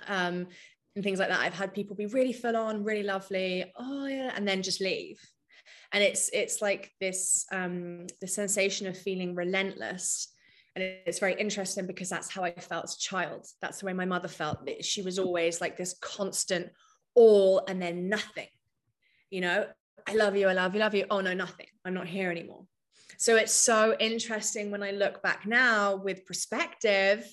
um, 0.07 0.47
and 0.95 1.03
things 1.03 1.19
like 1.19 1.29
that. 1.29 1.39
I've 1.39 1.53
had 1.53 1.75
people 1.75 1.95
be 1.95 2.07
really 2.07 2.33
full 2.33 2.57
on, 2.57 2.83
really 2.83 3.03
lovely, 3.03 3.71
oh 3.77 4.07
yeah, 4.07 4.31
and 4.35 4.47
then 4.47 4.63
just 4.63 4.81
leave. 4.81 5.19
And 5.93 6.03
it's 6.03 6.29
it's 6.33 6.61
like 6.61 6.91
this 6.99 7.45
um, 7.51 8.07
the 8.19 8.27
sensation 8.27 8.87
of 8.87 8.97
feeling 8.97 9.35
relentless 9.35 10.29
and 10.77 10.83
it's 11.07 11.17
very 11.17 11.33
interesting 11.33 11.87
because 11.87 12.07
that's 12.07 12.29
how 12.29 12.43
I 12.43 12.51
felt 12.51 12.83
as 12.83 12.93
a 12.93 12.99
child. 12.99 13.47
That's 13.63 13.79
the 13.79 13.87
way 13.87 13.93
my 13.93 14.05
mother 14.05 14.27
felt. 14.27 14.59
She 14.81 15.01
was 15.01 15.17
always 15.17 15.59
like 15.59 15.75
this 15.75 15.95
constant 15.99 16.69
all 17.15 17.63
and 17.67 17.81
then 17.81 18.09
nothing. 18.09 18.45
You 19.31 19.41
know, 19.41 19.65
I 20.05 20.13
love 20.13 20.35
you, 20.35 20.47
I 20.47 20.53
love 20.53 20.75
you, 20.75 20.79
love 20.79 20.93
you. 20.93 21.05
Oh 21.09 21.19
no, 21.19 21.33
nothing. 21.33 21.65
I'm 21.83 21.95
not 21.95 22.05
here 22.05 22.29
anymore. 22.29 22.65
So 23.17 23.37
it's 23.37 23.53
so 23.53 23.95
interesting 23.99 24.69
when 24.69 24.83
I 24.83 24.91
look 24.91 25.23
back 25.23 25.47
now 25.47 25.95
with 25.95 26.27
perspective 26.27 27.25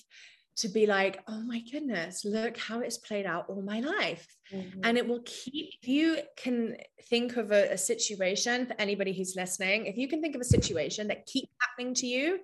to 0.57 0.69
be 0.69 0.87
like, 0.87 1.21
oh 1.27 1.41
my 1.41 1.61
goodness, 1.71 2.25
look 2.25 2.57
how 2.57 2.79
it's 2.79 2.97
played 2.97 3.27
out 3.27 3.45
all 3.47 3.61
my 3.61 3.81
life. 3.81 4.25
Mm-hmm. 4.51 4.79
And 4.83 4.97
it 4.97 5.07
will 5.07 5.21
keep, 5.23 5.69
if 5.83 5.87
you 5.87 6.17
can 6.35 6.77
think 7.09 7.37
of 7.37 7.51
a, 7.51 7.73
a, 7.73 7.77
situation 7.77 8.65
for 8.65 8.73
anybody 8.79 9.13
who's 9.13 9.35
listening, 9.35 9.85
if 9.85 9.97
you 9.97 10.07
can 10.07 10.21
think 10.21 10.33
of 10.33 10.41
a 10.41 10.45
situation 10.45 11.09
that 11.09 11.27
keeps 11.27 11.51
happening 11.59 11.93
to 11.95 12.07
you, 12.07 12.39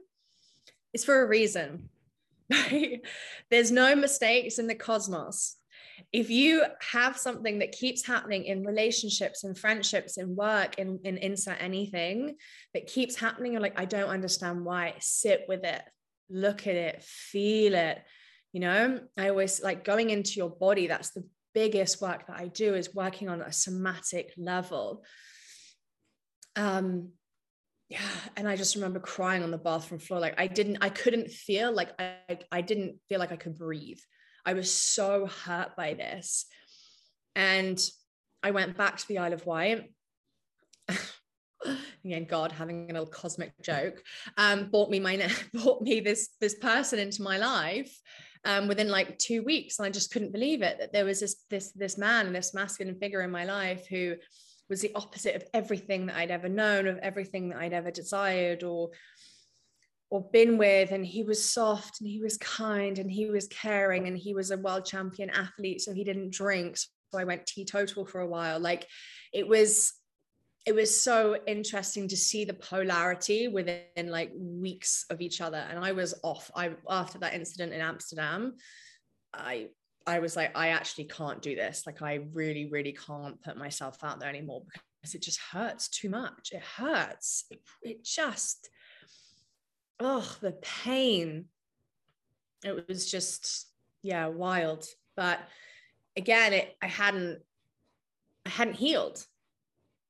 it's 0.93 1.05
for 1.05 1.21
a 1.21 1.27
reason. 1.27 1.89
There's 3.49 3.71
no 3.71 3.95
mistakes 3.95 4.59
in 4.59 4.67
the 4.67 4.75
cosmos. 4.75 5.57
If 6.11 6.29
you 6.29 6.65
have 6.91 7.17
something 7.17 7.59
that 7.59 7.71
keeps 7.71 8.05
happening 8.05 8.45
in 8.45 8.65
relationships 8.65 9.43
and 9.43 9.57
friendships 9.57 10.17
and 10.17 10.35
work 10.35 10.75
and 10.77 10.99
in, 11.05 11.17
in 11.17 11.31
insert 11.31 11.57
anything 11.61 12.35
that 12.73 12.87
keeps 12.87 13.15
happening, 13.15 13.53
you're 13.53 13.61
like, 13.61 13.79
I 13.79 13.85
don't 13.85 14.09
understand 14.09 14.65
why. 14.65 14.95
Sit 14.99 15.45
with 15.47 15.63
it 15.63 15.81
look 16.31 16.65
at 16.67 16.75
it, 16.75 17.03
feel 17.03 17.75
it. 17.75 18.01
You 18.53 18.61
know, 18.61 18.99
I 19.17 19.29
always 19.29 19.61
like 19.61 19.83
going 19.83 20.09
into 20.09 20.33
your 20.35 20.49
body. 20.49 20.87
That's 20.87 21.11
the 21.11 21.25
biggest 21.53 22.01
work 22.01 22.27
that 22.27 22.37
I 22.37 22.47
do 22.47 22.73
is 22.73 22.95
working 22.95 23.29
on 23.29 23.41
a 23.41 23.51
somatic 23.51 24.33
level. 24.37 25.03
Um, 26.55 27.09
yeah, 27.91 27.99
and 28.37 28.47
I 28.47 28.55
just 28.55 28.75
remember 28.75 28.99
crying 28.99 29.43
on 29.43 29.51
the 29.51 29.57
bathroom 29.57 29.99
floor. 29.99 30.21
Like 30.21 30.39
I 30.39 30.47
didn't, 30.47 30.77
I 30.81 30.89
couldn't 30.89 31.29
feel 31.29 31.73
like 31.73 31.89
I, 31.99 32.39
I 32.49 32.61
didn't 32.61 32.95
feel 33.09 33.19
like 33.19 33.33
I 33.33 33.35
could 33.35 33.57
breathe. 33.57 33.99
I 34.45 34.53
was 34.53 34.71
so 34.71 35.27
hurt 35.27 35.75
by 35.75 35.93
this. 35.93 36.45
And 37.35 37.79
I 38.41 38.51
went 38.51 38.77
back 38.77 38.97
to 38.97 39.07
the 39.07 39.17
Isle 39.17 39.33
of 39.33 39.45
Wight 39.45 39.91
again 42.05 42.25
god 42.25 42.51
having 42.51 42.89
a 42.89 42.93
little 42.93 43.07
cosmic 43.07 43.53
joke 43.61 44.01
um 44.37 44.69
bought 44.71 44.89
me 44.89 44.99
my 44.99 45.29
bought 45.53 45.81
me 45.81 45.99
this 45.99 46.29
this 46.39 46.55
person 46.55 46.97
into 46.97 47.21
my 47.21 47.37
life 47.37 47.95
um 48.45 48.67
within 48.67 48.89
like 48.89 49.17
two 49.19 49.43
weeks 49.43 49.77
and 49.77 49.85
i 49.85 49.89
just 49.89 50.11
couldn't 50.11 50.31
believe 50.31 50.61
it 50.61 50.79
that 50.79 50.91
there 50.91 51.05
was 51.05 51.19
this 51.19 51.43
this 51.49 51.71
this 51.73 51.97
man 51.97 52.33
this 52.33 52.53
masculine 52.53 52.95
figure 52.95 53.21
in 53.21 53.29
my 53.29 53.45
life 53.45 53.85
who 53.87 54.15
was 54.71 54.81
the 54.81 54.95
opposite 54.95 55.35
of 55.35 55.43
everything 55.53 56.07
that 56.07 56.15
i'd 56.15 56.31
ever 56.31 56.49
known 56.49 56.87
of 56.87 56.97
everything 56.99 57.49
that 57.49 57.59
i'd 57.59 57.73
ever 57.73 57.91
desired 57.91 58.63
or 58.63 58.89
or 60.11 60.21
been 60.31 60.57
with. 60.57 60.91
And 60.91 61.05
he 61.05 61.23
was 61.23 61.43
soft 61.43 62.01
and 62.01 62.09
he 62.09 62.19
was 62.19 62.37
kind 62.37 62.99
and 62.99 63.09
he 63.09 63.29
was 63.29 63.47
caring 63.47 64.07
and 64.07 64.17
he 64.17 64.33
was 64.33 64.51
a 64.51 64.57
world 64.57 64.85
champion 64.85 65.29
athlete 65.29 65.81
so 65.81 65.93
he 65.93 66.03
didn't 66.03 66.33
drink. 66.33 66.77
So 66.77 67.17
i 67.17 67.23
went 67.23 67.47
teetotal 67.47 68.05
for 68.05 68.21
a 68.21 68.27
while. 68.27 68.59
Like 68.59 68.87
it 69.33 69.47
was 69.47 69.93
it 70.67 70.75
was 70.75 71.01
so 71.01 71.37
interesting 71.47 72.07
to 72.09 72.15
see 72.15 72.45
the 72.45 72.53
polarity 72.53 73.47
within 73.47 74.09
like 74.09 74.31
weeks 74.35 75.05
of 75.09 75.21
each 75.21 75.41
other. 75.41 75.65
And 75.69 75.79
i 75.83 75.93
was 75.93 76.13
off. 76.23 76.51
I 76.53 76.71
after 76.89 77.17
that 77.19 77.33
incident 77.33 77.73
in 77.73 77.81
amsterdam 77.81 78.55
i 79.33 79.67
i 80.07 80.19
was 80.19 80.35
like 80.35 80.55
i 80.55 80.69
actually 80.69 81.05
can't 81.05 81.41
do 81.41 81.55
this. 81.55 81.83
Like 81.85 82.01
i 82.01 82.19
really 82.33 82.69
really 82.69 82.93
can't 82.93 83.41
put 83.41 83.57
myself 83.57 84.03
out 84.03 84.19
there 84.19 84.29
anymore 84.29 84.63
because 85.01 85.15
it 85.15 85.21
just 85.21 85.39
hurts 85.39 85.87
too 85.87 86.09
much. 86.09 86.51
It 86.51 86.63
hurts. 86.63 87.45
It, 87.49 87.61
it 87.81 88.03
just 88.03 88.69
oh 89.99 90.37
the 90.41 90.53
pain. 90.61 91.45
It 92.63 92.87
was 92.87 93.09
just 93.09 93.67
yeah 94.01 94.27
wild. 94.27 94.85
But 95.15 95.39
again 96.17 96.53
it 96.53 96.75
i 96.81 96.87
hadn't 96.87 97.39
i 98.45 98.49
hadn't 98.49 98.75
healed. 98.75 99.25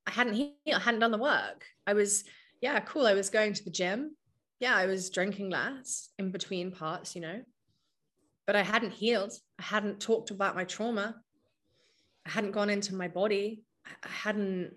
I 0.08 0.12
hadn't 0.12 0.34
healed, 0.34 0.56
I 0.68 0.80
hadn't 0.80 1.00
done 1.00 1.12
the 1.12 1.18
work. 1.18 1.66
I 1.86 1.94
was, 1.94 2.24
yeah, 2.62 2.80
cool. 2.82 3.06
I 3.06 3.14
was 3.14 3.30
going 3.30 3.54
to 3.54 3.64
the 3.64 3.70
gym. 3.70 4.16
Yeah, 4.60 4.76
I 4.76 4.86
was 4.86 5.10
drinking 5.10 5.50
less 5.50 6.10
in 6.20 6.32
between 6.32 6.72
parts, 6.72 7.16
you 7.16 7.22
know, 7.22 7.42
but 8.52 8.60
I 8.60 8.64
hadn't 8.64 8.92
healed. 8.92 9.32
I 9.60 9.64
hadn't 9.64 10.02
talked 10.02 10.30
about 10.30 10.56
my 10.56 10.66
trauma. 10.66 11.16
I 12.26 12.32
hadn't 12.32 12.52
gone 12.52 12.70
into 12.70 12.94
my 12.94 13.08
body. 13.08 13.64
I 13.86 14.10
hadn't, 14.10 14.74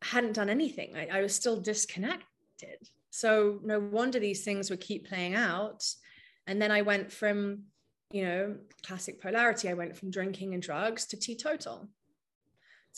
hadn't 0.00 0.32
done 0.32 0.48
anything. 0.48 0.96
I, 0.96 1.18
I 1.18 1.20
was 1.20 1.34
still 1.34 1.60
disconnected. 1.60 2.78
So 3.10 3.60
no 3.62 3.78
wonder 3.78 4.18
these 4.18 4.42
things 4.42 4.70
would 4.70 4.80
keep 4.80 5.06
playing 5.06 5.34
out. 5.34 5.84
And 6.46 6.62
then 6.62 6.70
I 6.70 6.80
went 6.80 7.12
from, 7.12 7.64
you 8.10 8.24
know, 8.24 8.56
classic 8.82 9.20
polarity. 9.20 9.68
I 9.68 9.74
went 9.74 9.98
from 9.98 10.10
drinking 10.10 10.54
and 10.54 10.62
drugs 10.62 11.04
to 11.08 11.18
teetotal, 11.18 11.90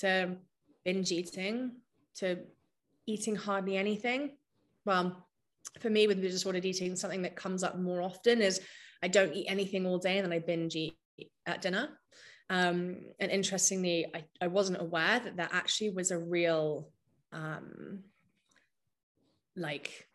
to 0.03 0.37
binge 0.85 1.11
eating 1.11 1.73
to 2.19 2.39
eating 3.07 3.35
hardly 3.35 3.77
anything. 3.77 4.37
Well, 4.85 5.27
for 5.81 5.91
me, 5.91 6.07
with 6.07 6.23
the 6.23 6.29
disordered 6.29 6.65
eating, 6.65 6.95
something 6.95 7.23
that 7.23 7.35
comes 7.35 7.65
up 7.65 7.77
more 7.77 8.01
often 8.01 8.41
is 8.41 8.61
I 9.03 9.09
don't 9.09 9.35
eat 9.35 9.47
anything 9.49 9.87
all 9.87 9.99
day 9.99 10.19
and 10.19 10.25
then 10.25 10.33
I 10.33 10.39
binge 10.39 10.77
eat 10.77 10.97
at 11.47 11.63
dinner. 11.63 11.89
Um, 12.51 12.99
and 13.19 13.31
interestingly, 13.31 14.07
I, 14.15 14.25
I 14.41 14.47
wasn't 14.49 14.81
aware 14.81 15.21
that 15.21 15.37
that 15.37 15.51
actually 15.53 15.91
was 15.91 16.11
a 16.11 16.19
real, 16.19 16.91
um, 17.33 18.01
like, 19.57 20.07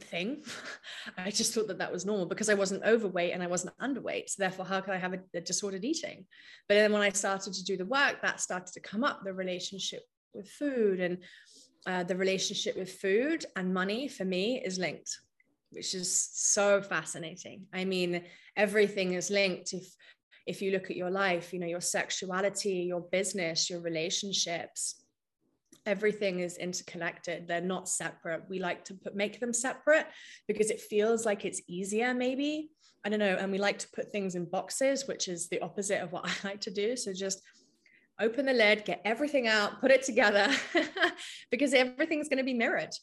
thing. 0.00 0.42
I 1.18 1.30
just 1.30 1.54
thought 1.54 1.68
that 1.68 1.78
that 1.78 1.92
was 1.92 2.06
normal 2.06 2.26
because 2.26 2.48
I 2.48 2.54
wasn't 2.54 2.84
overweight 2.84 3.32
and 3.32 3.42
I 3.42 3.46
wasn't 3.46 3.76
underweight. 3.78 4.28
So 4.28 4.36
therefore, 4.38 4.64
how 4.64 4.80
could 4.80 4.94
I 4.94 4.98
have 4.98 5.14
a, 5.14 5.20
a, 5.34 5.40
disordered 5.40 5.84
eating? 5.84 6.26
But 6.68 6.74
then 6.74 6.92
when 6.92 7.02
I 7.02 7.10
started 7.10 7.52
to 7.54 7.64
do 7.64 7.76
the 7.76 7.86
work, 7.86 8.22
that 8.22 8.40
started 8.40 8.72
to 8.74 8.80
come 8.80 9.04
up 9.04 9.22
the 9.24 9.32
relationship 9.32 10.02
with 10.34 10.48
food 10.48 11.00
and 11.00 11.18
uh, 11.86 12.04
the 12.04 12.16
relationship 12.16 12.76
with 12.76 12.92
food 12.92 13.44
and 13.56 13.72
money 13.72 14.08
for 14.08 14.24
me 14.24 14.62
is 14.64 14.78
linked, 14.78 15.18
which 15.70 15.94
is 15.94 16.28
so 16.32 16.82
fascinating. 16.82 17.66
I 17.72 17.84
mean, 17.84 18.24
everything 18.56 19.14
is 19.14 19.30
linked. 19.30 19.72
If 19.72 19.94
if 20.46 20.62
you 20.62 20.72
look 20.72 20.90
at 20.90 20.96
your 20.96 21.10
life, 21.10 21.52
you 21.52 21.60
know, 21.60 21.66
your 21.66 21.80
sexuality, 21.80 22.86
your 22.88 23.02
business, 23.02 23.70
your 23.70 23.80
relationships, 23.80 25.04
everything 25.86 26.40
is 26.40 26.56
interconnected. 26.56 27.46
They're 27.46 27.60
not 27.60 27.88
separate. 27.88 28.42
We 28.48 28.58
like 28.58 28.84
to 28.86 28.94
put 28.94 29.14
make 29.14 29.38
them 29.38 29.52
separate 29.52 30.06
because 30.48 30.70
it 30.70 30.80
feels 30.80 31.24
like 31.24 31.44
it's 31.44 31.62
easier 31.68 32.14
maybe. 32.14 32.70
I 33.04 33.08
don't 33.08 33.18
know. 33.18 33.36
And 33.38 33.52
we 33.52 33.58
like 33.58 33.78
to 33.78 33.88
put 33.94 34.10
things 34.10 34.34
in 34.34 34.44
boxes 34.44 35.06
which 35.06 35.28
is 35.28 35.48
the 35.48 35.60
opposite 35.60 36.00
of 36.02 36.12
what 36.12 36.26
i 36.44 36.48
like 36.48 36.60
to 36.62 36.70
do. 36.70 36.96
So 36.96 37.12
just 37.12 37.42
open 38.20 38.44
the 38.44 38.52
lid 38.52 38.84
get 38.84 39.00
everything 39.04 39.48
out 39.48 39.80
put 39.80 39.90
it 39.90 40.02
together 40.02 40.46
because 41.50 41.72
everything's 41.72 42.28
going 42.28 42.38
to 42.38 42.44
be 42.44 42.52
mirrored 42.54 42.94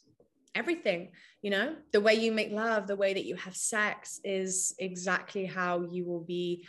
everything 0.58 1.10
you 1.42 1.52
know? 1.52 1.76
The 1.94 2.02
way 2.02 2.16
you 2.16 2.32
make 2.32 2.52
love 2.52 2.88
the 2.88 2.96
way 2.96 3.14
that 3.14 3.26
you 3.26 3.36
have 3.36 3.56
sex 3.56 4.20
is 4.24 4.76
exactly 4.80 5.46
how 5.46 5.88
you 5.90 6.06
will 6.06 6.22
be 6.22 6.68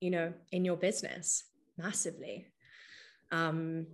you 0.00 0.10
know 0.10 0.32
in 0.50 0.64
your 0.64 0.76
business 0.76 1.44
massively. 1.78 2.46
Um 3.30 3.86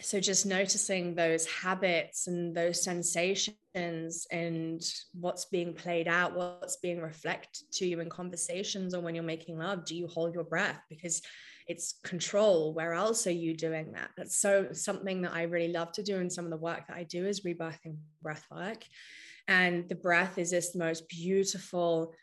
so 0.00 0.20
just 0.20 0.46
noticing 0.46 1.16
those 1.16 1.44
habits 1.46 2.28
and 2.28 2.54
those 2.54 2.84
sensations 2.84 4.26
and 4.30 4.80
what's 5.12 5.46
being 5.46 5.74
played 5.74 6.06
out 6.06 6.36
what's 6.36 6.76
being 6.76 7.00
reflected 7.00 7.64
to 7.72 7.86
you 7.86 7.98
in 7.98 8.08
conversations 8.08 8.94
or 8.94 9.00
when 9.00 9.16
you're 9.16 9.24
making 9.24 9.58
love 9.58 9.84
do 9.84 9.96
you 9.96 10.06
hold 10.06 10.34
your 10.34 10.44
breath? 10.44 10.80
Because 10.88 11.20
it's 11.68 11.96
control 12.02 12.72
where 12.72 12.94
else 12.94 13.26
are 13.26 13.30
you 13.30 13.54
doing 13.54 13.92
that? 13.92 14.10
That's 14.16 14.40
so 14.40 14.68
something 14.72 15.22
that 15.22 15.34
i 15.34 15.42
really 15.42 15.72
love 15.72 15.92
to 15.92 16.02
do 16.02 16.16
and 16.16 16.32
some 16.32 16.46
of 16.46 16.50
the 16.50 16.56
work 16.56 16.86
that 16.88 16.96
i 16.96 17.04
do 17.04 17.26
is 17.26 17.42
rebirthing 17.42 17.98
breath 18.22 18.44
work. 18.50 18.84
And 19.46 19.88
the 19.88 19.94
breath 19.94 20.38
is 20.38 20.50
this 20.50 20.74
most 20.74 21.08
beautiful 21.08 22.14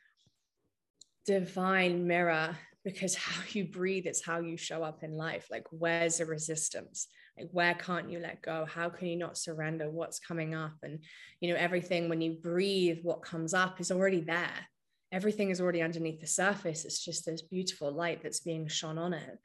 divine 1.26 2.06
mirror 2.06 2.56
because 2.84 3.16
how 3.16 3.42
you 3.50 3.66
breathe 3.66 4.06
is 4.06 4.24
how 4.24 4.40
you 4.40 4.58
show 4.58 4.84
up 4.84 5.04
in 5.04 5.12
life. 5.12 5.48
Like 5.50 5.66
where's 5.72 6.18
the 6.18 6.26
resistance? 6.26 7.08
Like 7.38 7.50
where 7.52 7.74
can't 7.74 8.10
you 8.10 8.20
let 8.20 8.42
go? 8.42 8.66
How 8.66 8.90
can 8.90 9.08
you 9.08 9.18
not 9.18 9.38
surrender 9.38 9.90
what's 9.90 10.20
coming 10.20 10.56
up? 10.56 10.74
And 10.84 11.00
you 11.40 11.52
know 11.52 11.60
everything 11.60 12.10
when 12.10 12.22
you 12.22 12.34
breathe 12.34 13.00
what 13.04 13.24
comes 13.24 13.54
up 13.54 13.80
is 13.80 13.92
already 13.92 14.22
there 14.22 14.68
everything 15.16 15.50
is 15.50 15.62
already 15.62 15.82
underneath 15.82 16.20
the 16.20 16.28
surface 16.28 16.86
it's 16.86 17.04
just 17.04 17.26
this 17.26 17.42
beautiful 17.42 17.92
light 17.92 18.22
that's 18.22 18.42
being 18.42 18.68
shone 18.68 18.98
on 18.98 19.14
it 19.14 19.40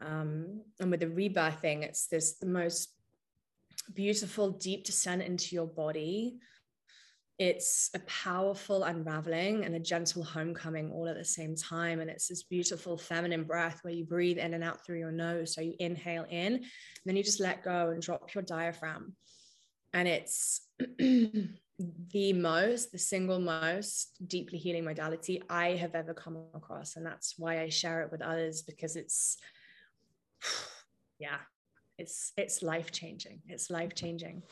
um, 0.00 0.62
and 0.80 0.90
with 0.90 1.00
the 1.00 1.06
rebirthing 1.06 1.82
it's 1.82 2.06
this 2.06 2.38
the 2.38 2.46
most 2.46 2.94
beautiful 3.94 4.50
deep 4.50 4.84
descent 4.84 5.22
into 5.22 5.54
your 5.54 5.66
body 5.66 6.40
it's 7.40 7.88
a 7.94 7.98
powerful 8.00 8.84
unraveling 8.84 9.64
and 9.64 9.74
a 9.74 9.80
gentle 9.80 10.22
homecoming 10.22 10.92
all 10.92 11.08
at 11.08 11.16
the 11.16 11.24
same 11.24 11.56
time. 11.56 12.00
And 12.00 12.10
it's 12.10 12.28
this 12.28 12.42
beautiful 12.42 12.98
feminine 12.98 13.44
breath 13.44 13.78
where 13.80 13.94
you 13.94 14.04
breathe 14.04 14.36
in 14.36 14.52
and 14.52 14.62
out 14.62 14.84
through 14.84 14.98
your 14.98 15.10
nose. 15.10 15.54
So 15.54 15.62
you 15.62 15.72
inhale 15.78 16.26
in, 16.28 16.52
and 16.52 16.62
then 17.06 17.16
you 17.16 17.22
just 17.22 17.40
let 17.40 17.64
go 17.64 17.88
and 17.88 18.02
drop 18.02 18.34
your 18.34 18.42
diaphragm. 18.42 19.16
And 19.94 20.06
it's 20.06 20.60
the 22.12 22.32
most, 22.32 22.92
the 22.92 22.98
single 22.98 23.38
most 23.38 24.12
deeply 24.26 24.58
healing 24.58 24.84
modality 24.84 25.42
I 25.48 25.70
have 25.70 25.94
ever 25.94 26.14
come 26.14 26.38
across. 26.54 26.96
And 26.96 27.06
that's 27.06 27.34
why 27.38 27.60
I 27.60 27.68
share 27.68 28.02
it 28.02 28.12
with 28.12 28.22
others 28.22 28.62
because 28.62 28.96
it's, 28.96 29.38
yeah, 31.18 31.38
it's 32.00 32.32
it's 32.36 32.62
life 32.62 32.90
changing. 32.90 33.40
It's 33.46 33.70
life 33.70 33.94
changing. 33.94 34.42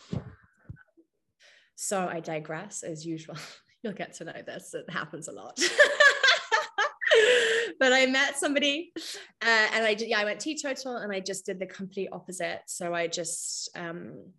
So 1.77 2.07
I 2.07 2.21
digress 2.21 2.83
as 2.83 3.07
usual. 3.07 3.37
You'll 3.83 3.95
get 3.95 4.13
to 4.15 4.25
know 4.25 4.43
this. 4.45 4.75
It 4.75 4.91
happens 4.91 5.29
a 5.29 5.33
lot. 5.33 5.59
but 7.81 7.93
I 7.93 8.07
met 8.07 8.37
somebody 8.37 8.93
uh, 8.97 9.69
and 9.73 9.87
I 9.87 9.97
yeah 9.99 10.21
I 10.21 10.25
went 10.25 10.41
teetotal 10.41 10.97
and 10.97 11.13
I 11.13 11.21
just 11.21 11.47
did 11.47 11.59
the 11.59 11.67
complete 11.67 12.09
opposite. 12.13 12.63
So 12.67 12.93
I 12.93 13.07
just 13.07 13.71
um, 13.77 14.33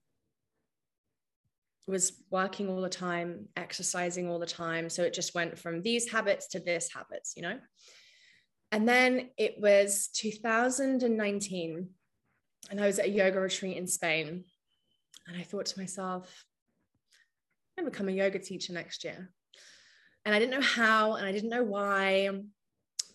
was 1.89 2.23
working 2.29 2.69
all 2.69 2.81
the 2.81 2.89
time, 2.89 3.47
exercising 3.55 4.29
all 4.29 4.39
the 4.39 4.45
time. 4.45 4.89
So 4.89 5.03
it 5.03 5.13
just 5.13 5.35
went 5.35 5.57
from 5.57 5.81
these 5.81 6.09
habits 6.09 6.47
to 6.49 6.59
this 6.59 6.89
habits, 6.93 7.33
you 7.35 7.43
know. 7.43 7.59
And 8.71 8.87
then 8.87 9.29
it 9.37 9.55
was 9.59 10.09
2019, 10.13 11.89
and 12.69 12.81
I 12.81 12.85
was 12.85 12.99
at 12.99 13.05
a 13.05 13.09
yoga 13.09 13.39
retreat 13.39 13.77
in 13.77 13.87
Spain, 13.87 14.43
and 15.27 15.37
I 15.37 15.43
thought 15.43 15.65
to 15.67 15.79
myself, 15.79 16.45
I'm 17.77 17.83
gonna 17.83 17.91
become 17.91 18.09
a 18.09 18.13
yoga 18.13 18.39
teacher 18.39 18.73
next 18.73 19.03
year. 19.03 19.31
And 20.25 20.35
I 20.35 20.39
didn't 20.39 20.51
know 20.51 20.65
how, 20.65 21.15
and 21.15 21.25
I 21.25 21.31
didn't 21.31 21.49
know 21.49 21.63
why, 21.63 22.29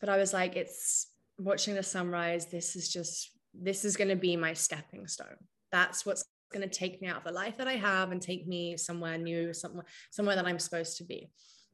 but 0.00 0.08
I 0.08 0.16
was 0.16 0.32
like, 0.32 0.56
it's 0.56 1.06
watching 1.38 1.74
the 1.74 1.82
sunrise. 1.82 2.46
This 2.46 2.76
is 2.76 2.88
just, 2.88 3.30
this 3.54 3.84
is 3.84 3.96
going 3.96 4.08
to 4.08 4.16
be 4.16 4.36
my 4.36 4.54
stepping 4.54 5.06
stone. 5.06 5.36
That's 5.70 6.04
what's 6.06 6.24
going 6.53 6.68
to 6.68 6.78
take 6.78 7.01
me 7.03 7.09
out 7.09 7.18
of 7.18 7.24
the 7.24 7.32
life 7.32 7.57
that 7.59 7.68
I 7.68 7.74
have 7.74 8.12
and 8.12 8.20
take 8.20 8.47
me 8.47 8.76
somewhere 8.76 9.18
new, 9.18 9.53
somewhere, 9.53 9.84
somewhere 10.11 10.36
that 10.36 10.47
I'm 10.47 10.59
supposed 10.59 10.99
to 10.99 11.05
be. 11.05 11.30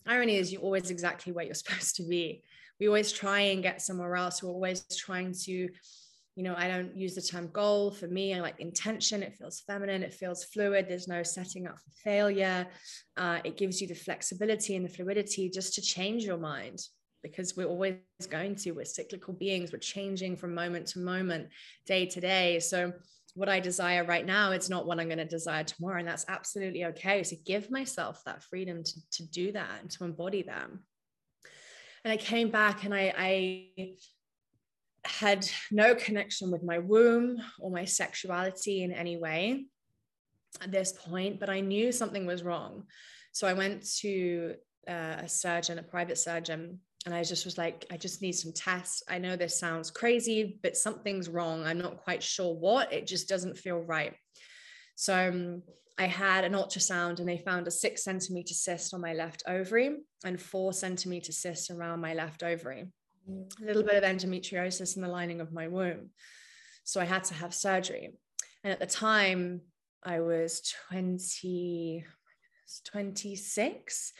Irony 0.06 0.36
is 0.36 0.52
you're 0.52 0.62
always 0.62 0.90
exactly 0.90 1.32
where 1.32 1.44
you're 1.44 1.54
supposed 1.64 1.96
to 1.96 2.02
be. 2.02 2.42
We 2.78 2.88
always 2.88 3.12
try 3.12 3.40
and 3.40 3.62
get 3.62 3.82
somewhere 3.82 4.16
else. 4.16 4.42
We're 4.42 4.50
always 4.50 4.84
trying 4.96 5.34
to, 5.44 5.52
you 5.52 6.42
know, 6.42 6.54
I 6.56 6.68
don't 6.68 6.96
use 6.96 7.14
the 7.14 7.20
term 7.20 7.48
goal 7.52 7.90
for 7.90 8.08
me. 8.08 8.34
I 8.34 8.40
like 8.40 8.58
intention. 8.58 9.22
It 9.22 9.36
feels 9.36 9.60
feminine. 9.60 10.02
It 10.02 10.14
feels 10.14 10.44
fluid. 10.44 10.86
There's 10.88 11.06
no 11.06 11.22
setting 11.22 11.66
up 11.66 11.76
for 11.78 11.90
failure. 12.02 12.66
Uh, 13.18 13.40
it 13.44 13.58
gives 13.58 13.82
you 13.82 13.86
the 13.86 13.94
flexibility 13.94 14.76
and 14.76 14.84
the 14.84 14.92
fluidity 14.92 15.50
just 15.50 15.74
to 15.74 15.82
change 15.82 16.24
your 16.24 16.38
mind 16.38 16.80
because 17.22 17.56
we're 17.56 17.66
always 17.66 17.96
going 18.30 18.54
to. 18.56 18.72
We're 18.72 18.86
cyclical 18.86 19.34
beings. 19.34 19.72
We're 19.72 19.78
changing 19.78 20.36
from 20.36 20.54
moment 20.54 20.86
to 20.88 21.00
moment, 21.00 21.48
day 21.86 22.06
to 22.06 22.20
day. 22.20 22.60
So 22.60 22.92
what 23.34 23.48
I 23.48 23.60
desire 23.60 24.04
right 24.04 24.26
now, 24.26 24.52
it's 24.52 24.68
not 24.68 24.86
what 24.86 24.98
I'm 24.98 25.08
going 25.08 25.18
to 25.18 25.24
desire 25.24 25.64
tomorrow. 25.64 25.98
And 26.00 26.08
that's 26.08 26.26
absolutely 26.28 26.84
okay. 26.86 27.22
So 27.22 27.36
give 27.44 27.70
myself 27.70 28.22
that 28.24 28.42
freedom 28.42 28.82
to, 28.82 29.10
to 29.12 29.26
do 29.30 29.52
that 29.52 29.80
and 29.80 29.90
to 29.92 30.04
embody 30.04 30.42
that. 30.42 30.68
And 32.04 32.12
I 32.12 32.16
came 32.16 32.50
back 32.50 32.84
and 32.84 32.94
I, 32.94 33.14
I 33.16 33.94
had 35.04 35.48
no 35.70 35.94
connection 35.94 36.50
with 36.50 36.62
my 36.62 36.78
womb 36.78 37.38
or 37.58 37.70
my 37.70 37.84
sexuality 37.84 38.82
in 38.82 38.92
any 38.92 39.16
way 39.16 39.66
at 40.62 40.72
this 40.72 40.92
point, 40.92 41.40
but 41.40 41.50
I 41.50 41.60
knew 41.60 41.92
something 41.92 42.26
was 42.26 42.42
wrong. 42.42 42.84
So 43.32 43.46
I 43.46 43.52
went 43.52 43.86
to 44.00 44.54
uh, 44.88 45.16
a 45.18 45.28
surgeon, 45.28 45.78
a 45.78 45.82
private 45.82 46.18
surgeon, 46.18 46.80
and 47.06 47.14
I 47.14 47.22
just 47.22 47.46
was 47.46 47.56
like, 47.56 47.86
I 47.90 47.96
just 47.96 48.20
need 48.20 48.32
some 48.32 48.52
tests. 48.52 49.02
I 49.08 49.18
know 49.18 49.34
this 49.34 49.58
sounds 49.58 49.90
crazy, 49.90 50.58
but 50.62 50.76
something's 50.76 51.30
wrong. 51.30 51.64
I'm 51.64 51.78
not 51.78 51.96
quite 51.96 52.22
sure 52.22 52.54
what. 52.54 52.92
It 52.92 53.06
just 53.06 53.28
doesn't 53.28 53.56
feel 53.56 53.78
right. 53.78 54.14
So 54.96 55.28
um, 55.28 55.62
I 55.98 56.06
had 56.06 56.44
an 56.44 56.52
ultrasound 56.52 57.18
and 57.18 57.28
they 57.28 57.38
found 57.38 57.66
a 57.66 57.70
six 57.70 58.04
centimeter 58.04 58.52
cyst 58.52 58.92
on 58.92 59.00
my 59.00 59.14
left 59.14 59.42
ovary 59.46 59.96
and 60.24 60.40
four 60.40 60.74
centimeter 60.74 61.32
cyst 61.32 61.70
around 61.70 62.00
my 62.00 62.12
left 62.12 62.42
ovary. 62.42 62.86
A 63.28 63.64
little 63.64 63.82
bit 63.82 64.02
of 64.02 64.04
endometriosis 64.04 64.96
in 64.96 65.02
the 65.02 65.08
lining 65.08 65.40
of 65.40 65.52
my 65.52 65.68
womb. 65.68 66.10
So 66.84 67.00
I 67.00 67.04
had 67.04 67.24
to 67.24 67.34
have 67.34 67.54
surgery. 67.54 68.10
And 68.62 68.72
at 68.72 68.80
the 68.80 68.86
time, 68.86 69.62
I 70.02 70.20
was 70.20 70.74
20, 70.90 72.04
26 72.84 74.12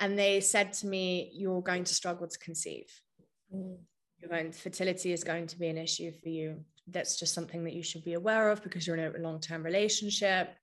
and 0.00 0.18
they 0.18 0.40
said 0.40 0.72
to 0.74 0.86
me 0.86 1.30
you're 1.32 1.62
going 1.62 1.84
to 1.84 1.94
struggle 1.94 2.26
to 2.26 2.38
conceive. 2.38 2.90
Mm. 3.54 3.76
you're 4.18 4.30
going 4.30 4.52
fertility 4.52 5.12
is 5.12 5.22
going 5.22 5.46
to 5.46 5.58
be 5.58 5.68
an 5.68 5.78
issue 5.78 6.12
for 6.22 6.28
you. 6.28 6.64
That's 6.88 7.18
just 7.18 7.34
something 7.34 7.64
that 7.64 7.74
you 7.74 7.82
should 7.82 8.04
be 8.04 8.14
aware 8.14 8.50
of 8.50 8.62
because 8.62 8.86
you're 8.86 8.96
in 8.96 9.14
a 9.14 9.18
long-term 9.18 9.62
relationship. 9.62 10.54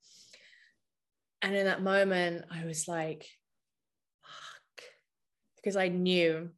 And 1.41 1.55
in 1.55 1.65
that 1.65 1.81
moment 1.81 2.45
i 2.51 2.65
was 2.65 2.87
like 2.87 3.27
fuck. 4.21 4.85
Because 5.57 5.75
i 5.75 5.87
knew 5.87 6.49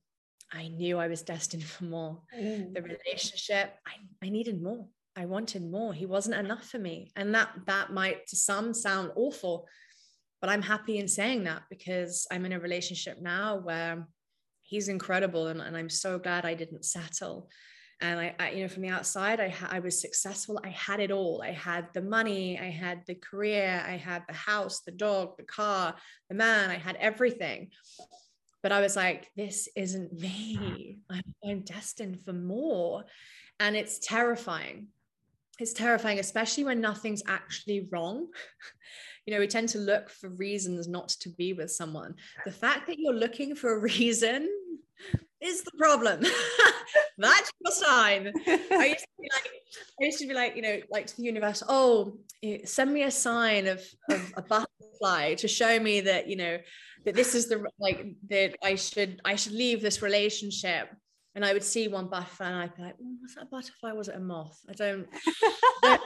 i 0.51 0.67
knew 0.67 0.99
i 0.99 1.07
was 1.07 1.21
destined 1.21 1.63
for 1.73 1.85
more. 1.85 2.21
Mm. 2.37 2.73
the 2.73 2.81
relationship 2.81 3.73
I, 3.87 4.25
I 4.25 4.29
needed 4.29 4.61
more. 4.61 4.87
I 5.17 5.25
wanted 5.25 5.63
more. 5.63 5.93
He 5.93 6.05
wasn't 6.05 6.35
enough 6.35 6.65
for 6.65 6.77
me. 6.77 7.11
And 7.15 7.33
that 7.35 7.49
that 7.67 7.93
might 7.93 8.27
to 8.27 8.35
some 8.35 8.73
sound 8.73 9.11
awful 9.15 9.65
but 10.41 10.49
I'm 10.49 10.61
happy 10.61 10.97
in 10.97 11.07
saying 11.07 11.45
that 11.45 11.63
because 11.69 12.27
I'm 12.31 12.45
in 12.45 12.53
a 12.53 12.59
relationship 12.59 13.21
now 13.21 13.57
where 13.57 14.07
he's 14.61 14.89
incredible 14.89 15.47
and, 15.47 15.61
and 15.61 15.77
I'm 15.77 15.89
so 15.89 16.17
glad 16.19 16.45
I 16.45 16.53
didn't 16.53 16.85
settle. 16.85 17.49
And 18.01 18.19
I, 18.19 18.35
I 18.39 18.49
you 18.51 18.63
know, 18.63 18.67
from 18.67 18.81
the 18.83 18.89
outside, 18.89 19.39
I, 19.39 19.53
I 19.69 19.79
was 19.79 20.01
successful. 20.01 20.59
I 20.63 20.69
had 20.69 20.99
it 20.99 21.11
all. 21.11 21.41
I 21.43 21.51
had 21.51 21.87
the 21.93 22.01
money, 22.01 22.59
I 22.59 22.69
had 22.69 23.01
the 23.07 23.15
career, 23.15 23.83
I 23.87 23.95
had 23.95 24.23
the 24.27 24.33
house, 24.33 24.81
the 24.81 24.91
dog, 24.91 25.37
the 25.37 25.43
car, 25.43 25.95
the 26.29 26.35
man, 26.35 26.69
I 26.69 26.75
had 26.75 26.97
everything. 26.97 27.69
But 28.61 28.71
I 28.71 28.81
was 28.81 28.95
like, 28.95 29.29
this 29.37 29.69
isn't 29.75 30.11
me. 30.19 30.97
I'm, 31.09 31.35
I'm 31.47 31.61
destined 31.61 32.25
for 32.25 32.33
more. 32.33 33.05
And 33.59 33.75
it's 33.75 33.99
terrifying. 33.99 34.87
It's 35.59 35.73
terrifying, 35.73 36.19
especially 36.19 36.65
when 36.65 36.81
nothing's 36.81 37.23
actually 37.27 37.87
wrong 37.91 38.27
you 39.25 39.33
know 39.33 39.39
we 39.39 39.47
tend 39.47 39.69
to 39.69 39.79
look 39.79 40.09
for 40.09 40.29
reasons 40.29 40.87
not 40.87 41.09
to 41.09 41.29
be 41.29 41.53
with 41.53 41.71
someone. 41.71 42.15
The 42.45 42.51
fact 42.51 42.87
that 42.87 42.99
you're 42.99 43.13
looking 43.13 43.55
for 43.55 43.75
a 43.75 43.79
reason 43.79 44.49
is 45.41 45.63
the 45.63 45.71
problem. 45.77 46.21
That's 47.17 47.51
your 47.63 47.71
sign. 47.71 48.31
I 48.47 48.85
used, 48.85 48.99
to 48.99 49.07
be 49.19 49.29
like, 49.33 49.49
I 50.01 50.05
used 50.05 50.19
to 50.19 50.27
be 50.27 50.33
like 50.33 50.55
you 50.55 50.61
know 50.61 50.79
like 50.89 51.07
to 51.07 51.17
the 51.17 51.23
universe 51.23 51.63
oh 51.67 52.17
eh, 52.43 52.59
send 52.65 52.93
me 52.93 53.03
a 53.03 53.11
sign 53.11 53.67
of, 53.67 53.81
of 54.09 54.33
a 54.37 54.41
butterfly 54.41 55.35
to 55.35 55.47
show 55.47 55.79
me 55.79 56.01
that 56.01 56.27
you 56.27 56.35
know 56.35 56.57
that 57.05 57.15
this 57.15 57.35
is 57.35 57.47
the 57.47 57.63
like 57.79 58.05
that 58.29 58.55
I 58.63 58.75
should 58.75 59.21
I 59.25 59.35
should 59.35 59.53
leave 59.53 59.81
this 59.81 60.01
relationship 60.01 60.89
and 61.35 61.45
I 61.45 61.53
would 61.53 61.63
see 61.63 61.87
one 61.87 62.07
butterfly 62.07 62.47
and 62.47 62.55
I'd 62.55 62.75
be 62.75 62.81
like, 62.83 62.95
oh, 63.01 63.15
was 63.21 63.35
that 63.35 63.43
a 63.43 63.45
butterfly? 63.45 63.91
Was 63.91 64.07
it 64.07 64.15
a 64.15 64.19
moth? 64.19 64.59
I 64.69 64.73
don't, 64.73 65.07
I 65.83 65.99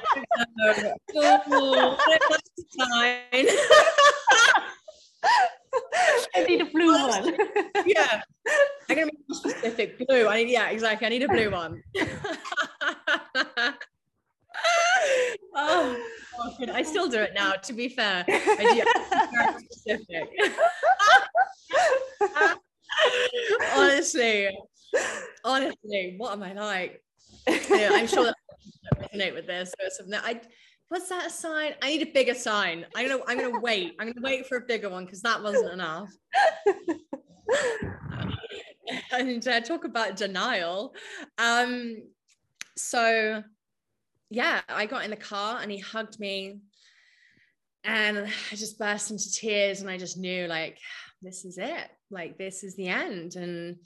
don't 1.14 1.48
know. 1.48 1.98
I 6.36 6.44
need 6.48 6.62
a 6.62 6.66
blue 6.66 7.08
one. 7.08 7.36
yeah. 7.86 8.22
I'm 8.90 8.96
gonna 8.96 9.12
be 9.12 9.34
specific. 9.34 10.00
Blue. 10.08 10.28
I 10.28 10.44
need, 10.44 10.50
yeah, 10.50 10.70
exactly. 10.70 11.06
I 11.06 11.10
need 11.10 11.24
a 11.24 11.28
blue 11.28 11.52
one. 11.52 11.84
oh, 15.56 15.96
I 16.74 16.82
still 16.82 17.08
do 17.08 17.20
it 17.20 17.34
now, 17.36 17.54
to 17.54 17.74
be 17.74 17.90
fair. 17.90 18.26
I 18.28 18.74
do 18.74 18.84
specific. 19.70 20.30
Honestly, 23.76 24.50
honestly, 25.44 26.16
what 26.18 26.34
am 26.34 26.44
I 26.44 26.54
like? 26.54 27.04
Yeah, 27.70 27.92
I'm 27.94 28.08
sure 28.08 28.26
that 28.26 28.36
resonate 28.98 29.34
with 29.34 29.48
this. 29.48 29.74
So 29.98 30.06
I 30.14 30.42
what's 30.90 31.10
that 31.10 31.28
a 31.28 31.30
sign? 31.30 31.74
I 31.82 31.90
need 31.90 32.08
a 32.08 32.12
bigger 32.12 32.34
sign. 32.34 32.86
I'm 32.96 33.08
gonna 33.08 33.24
I'm 33.28 33.40
gonna 33.40 33.60
wait. 33.60 33.96
I'm 34.00 34.08
gonna 34.08 34.22
wait 34.22 34.48
for 34.48 34.58
a 34.58 34.62
bigger 34.62 34.90
one 34.90 35.06
because 35.06 35.22
that 35.22 35.42
wasn't 35.42 35.74
enough. 35.74 36.10
and 39.12 39.48
uh, 39.48 39.62
talk 39.62 39.86
about 39.86 40.16
denial. 40.16 40.94
Um, 41.38 41.98
so 42.76 43.44
yeah, 44.30 44.62
I 44.68 44.86
got 44.86 45.06
in 45.06 45.12
the 45.12 45.18
car 45.18 45.60
and 45.62 45.72
he 45.72 45.80
hugged 45.80 46.20
me 46.20 46.60
and 47.84 48.28
I 48.52 48.56
just 48.56 48.78
burst 48.78 49.12
into 49.12 49.32
tears 49.32 49.82
and 49.82 49.90
I 49.90 49.98
just 49.98 50.18
knew 50.18 50.48
like 50.48 50.78
this 51.22 51.46
is 51.46 51.58
it. 51.58 51.90
Like 52.12 52.38
this 52.38 52.64
is 52.64 52.76
the 52.76 52.88
end. 52.88 53.36
And 53.36 53.78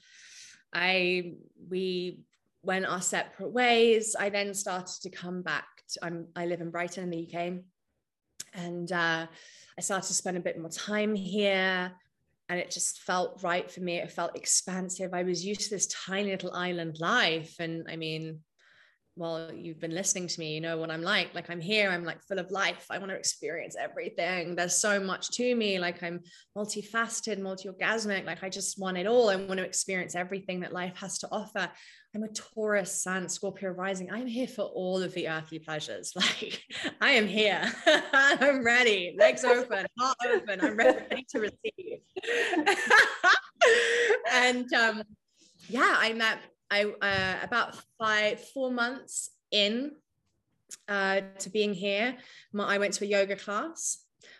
I 0.74 1.34
we 1.70 2.20
went 2.64 2.86
our 2.86 3.02
separate 3.02 3.52
ways. 3.52 4.16
I 4.18 4.30
then 4.30 4.54
started 4.54 5.02
to 5.02 5.10
come 5.10 5.42
back. 5.42 5.68
To, 5.94 6.06
I'm 6.06 6.28
I 6.36 6.46
live 6.46 6.62
in 6.62 6.72
Brighton 6.72 7.04
in 7.04 7.10
the 7.10 7.28
UK, 7.28 7.54
and 8.54 8.92
uh, 8.92 9.28
I 9.78 9.82
started 9.82 10.08
to 10.08 10.14
spend 10.14 10.38
a 10.38 10.42
bit 10.42 10.60
more 10.60 10.70
time 10.70 11.16
here. 11.16 11.92
And 12.50 12.60
it 12.60 12.72
just 12.72 13.02
felt 13.02 13.42
right 13.42 13.72
for 13.72 13.80
me. 13.80 13.98
It 13.98 14.12
felt 14.12 14.36
expansive. 14.36 15.14
I 15.14 15.24
was 15.24 15.46
used 15.46 15.62
to 15.62 15.70
this 15.70 15.88
tiny 15.88 16.32
little 16.32 16.54
island 16.54 17.00
life, 17.00 17.56
and 17.60 17.88
I 17.90 17.96
mean, 17.96 18.42
well, 19.16 19.54
you've 19.54 19.80
been 19.80 19.94
listening 19.94 20.28
to 20.28 20.40
me, 20.40 20.56
you 20.56 20.62
know 20.62 20.78
what 20.78 20.90
I'm 20.90 21.04
like. 21.04 21.36
Like 21.36 21.50
I'm 21.50 21.62
here, 21.62 21.90
I'm 21.90 22.04
like 22.04 22.24
full 22.24 22.40
of 22.40 22.50
life. 22.50 22.86
I 22.90 22.98
want 22.98 23.12
to 23.12 23.16
experience 23.18 23.76
everything. 23.80 24.56
There's 24.56 24.76
so 24.76 25.00
much 25.00 25.30
to 25.32 25.56
me. 25.56 25.78
Like 25.78 26.02
I'm 26.02 26.22
multifaceted, 26.58 27.40
multi-orgasmic. 27.40 28.26
Like 28.26 28.44
I 28.44 28.50
just 28.50 28.80
want 28.80 28.98
it 28.98 29.06
all. 29.06 29.30
I 29.30 29.36
want 29.36 29.60
to 29.60 29.66
experience 29.66 30.16
everything 30.16 30.62
that 30.62 30.74
life 30.74 30.98
has 30.98 31.20
to 31.20 31.28
offer. 31.32 31.70
I'm 32.16 32.24
a 32.24 32.28
Taurus, 32.30 33.04
Sun, 33.04 33.30
Scorpio 33.30 33.70
rising. 33.70 34.12
I'm 34.12 34.28
here 34.28 34.48
for 34.48 34.64
all 34.64 35.02
of 35.02 35.14
the 35.14 35.28
earthly 35.28 35.60
pleasures. 35.60 36.14
Like 36.24 36.64
I 37.02 37.12
am 37.12 37.28
here. 37.28 37.72
I'm 37.86 38.64
ready. 38.64 39.16
Legs 39.18 39.44
open, 39.44 39.86
heart 40.00 40.18
open. 40.32 40.62
I'm 40.62 40.76
ready 40.76 41.26
to 41.30 41.40
receive. 41.40 42.00
and 44.32 44.74
um, 44.74 45.04
yeah, 45.70 45.96
I 45.98 46.14
met 46.14 46.40
I 46.74 46.86
uh, 46.86 47.46
about 47.46 47.78
five, 48.00 48.44
four 48.50 48.72
months 48.72 49.30
in 49.52 49.92
uh, 50.88 51.22
to 51.38 51.50
being 51.52 51.72
here, 51.72 52.18
my, 52.52 52.76
I 52.76 52.78
went 52.80 52.94
to 52.96 53.06
a 53.06 53.08
yoga 53.08 53.36
class 53.36 54.00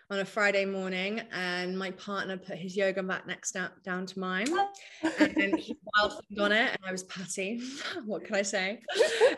on 0.10 0.20
a 0.20 0.26
Friday 0.26 0.66
morning, 0.66 1.22
and 1.32 1.78
my 1.78 1.92
partner 1.92 2.38
put 2.38 2.58
his 2.58 2.76
yoga 2.76 3.04
mat 3.04 3.28
next 3.28 3.52
down, 3.52 3.70
down 3.86 4.08
to 4.08 4.20
mine, 4.20 4.48
and 5.20 5.60
he 5.60 5.78
wild 5.96 6.24
on 6.40 6.52
it, 6.52 6.72
and 6.72 6.80
I 6.84 6.92
was 6.92 7.04
patty. 7.04 7.62
what 8.06 8.26
can 8.26 8.36
I 8.36 8.42
say? 8.42 8.82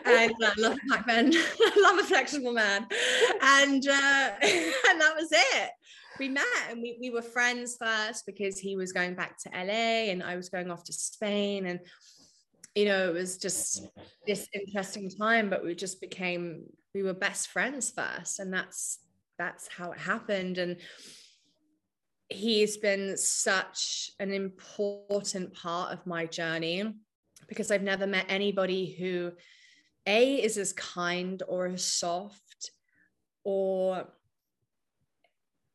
And 0.06 0.32
I 0.42 0.46
uh, 0.46 0.50
love 0.56 0.78
back 0.88 1.06
then. 1.06 1.32
love 1.82 1.98
a 1.98 2.04
flexible 2.04 2.54
man, 2.54 2.86
and 3.42 3.86
uh, 3.86 4.30
and 4.40 5.00
that 5.00 5.14
was 5.14 5.28
it. 5.32 5.70
We 6.18 6.30
met 6.30 6.44
and 6.70 6.80
we, 6.80 6.96
we 6.98 7.10
were 7.10 7.20
friends 7.20 7.76
first 7.78 8.24
because 8.24 8.58
he 8.58 8.74
was 8.74 8.90
going 8.90 9.14
back 9.14 9.36
to 9.40 9.50
LA 9.50 10.08
and 10.10 10.22
I 10.22 10.34
was 10.36 10.48
going 10.48 10.70
off 10.70 10.82
to 10.84 10.92
Spain 10.94 11.66
and 11.66 11.78
you 12.76 12.84
know 12.84 13.08
it 13.08 13.14
was 13.14 13.38
just 13.38 13.88
this 14.26 14.48
interesting 14.52 15.10
time 15.10 15.48
but 15.50 15.64
we 15.64 15.74
just 15.74 16.00
became 16.00 16.62
we 16.94 17.02
were 17.02 17.14
best 17.14 17.48
friends 17.48 17.90
first 17.90 18.38
and 18.38 18.52
that's 18.52 18.98
that's 19.38 19.66
how 19.68 19.90
it 19.90 19.98
happened 19.98 20.58
and 20.58 20.76
he's 22.28 22.76
been 22.76 23.16
such 23.16 24.10
an 24.20 24.30
important 24.30 25.54
part 25.54 25.92
of 25.92 26.06
my 26.06 26.26
journey 26.26 26.92
because 27.48 27.70
I've 27.70 27.82
never 27.82 28.06
met 28.06 28.26
anybody 28.28 28.94
who 28.98 29.32
a 30.06 30.42
is 30.42 30.58
as 30.58 30.72
kind 30.72 31.42
or 31.48 31.66
as 31.66 31.84
soft 31.84 32.70
or 33.44 34.06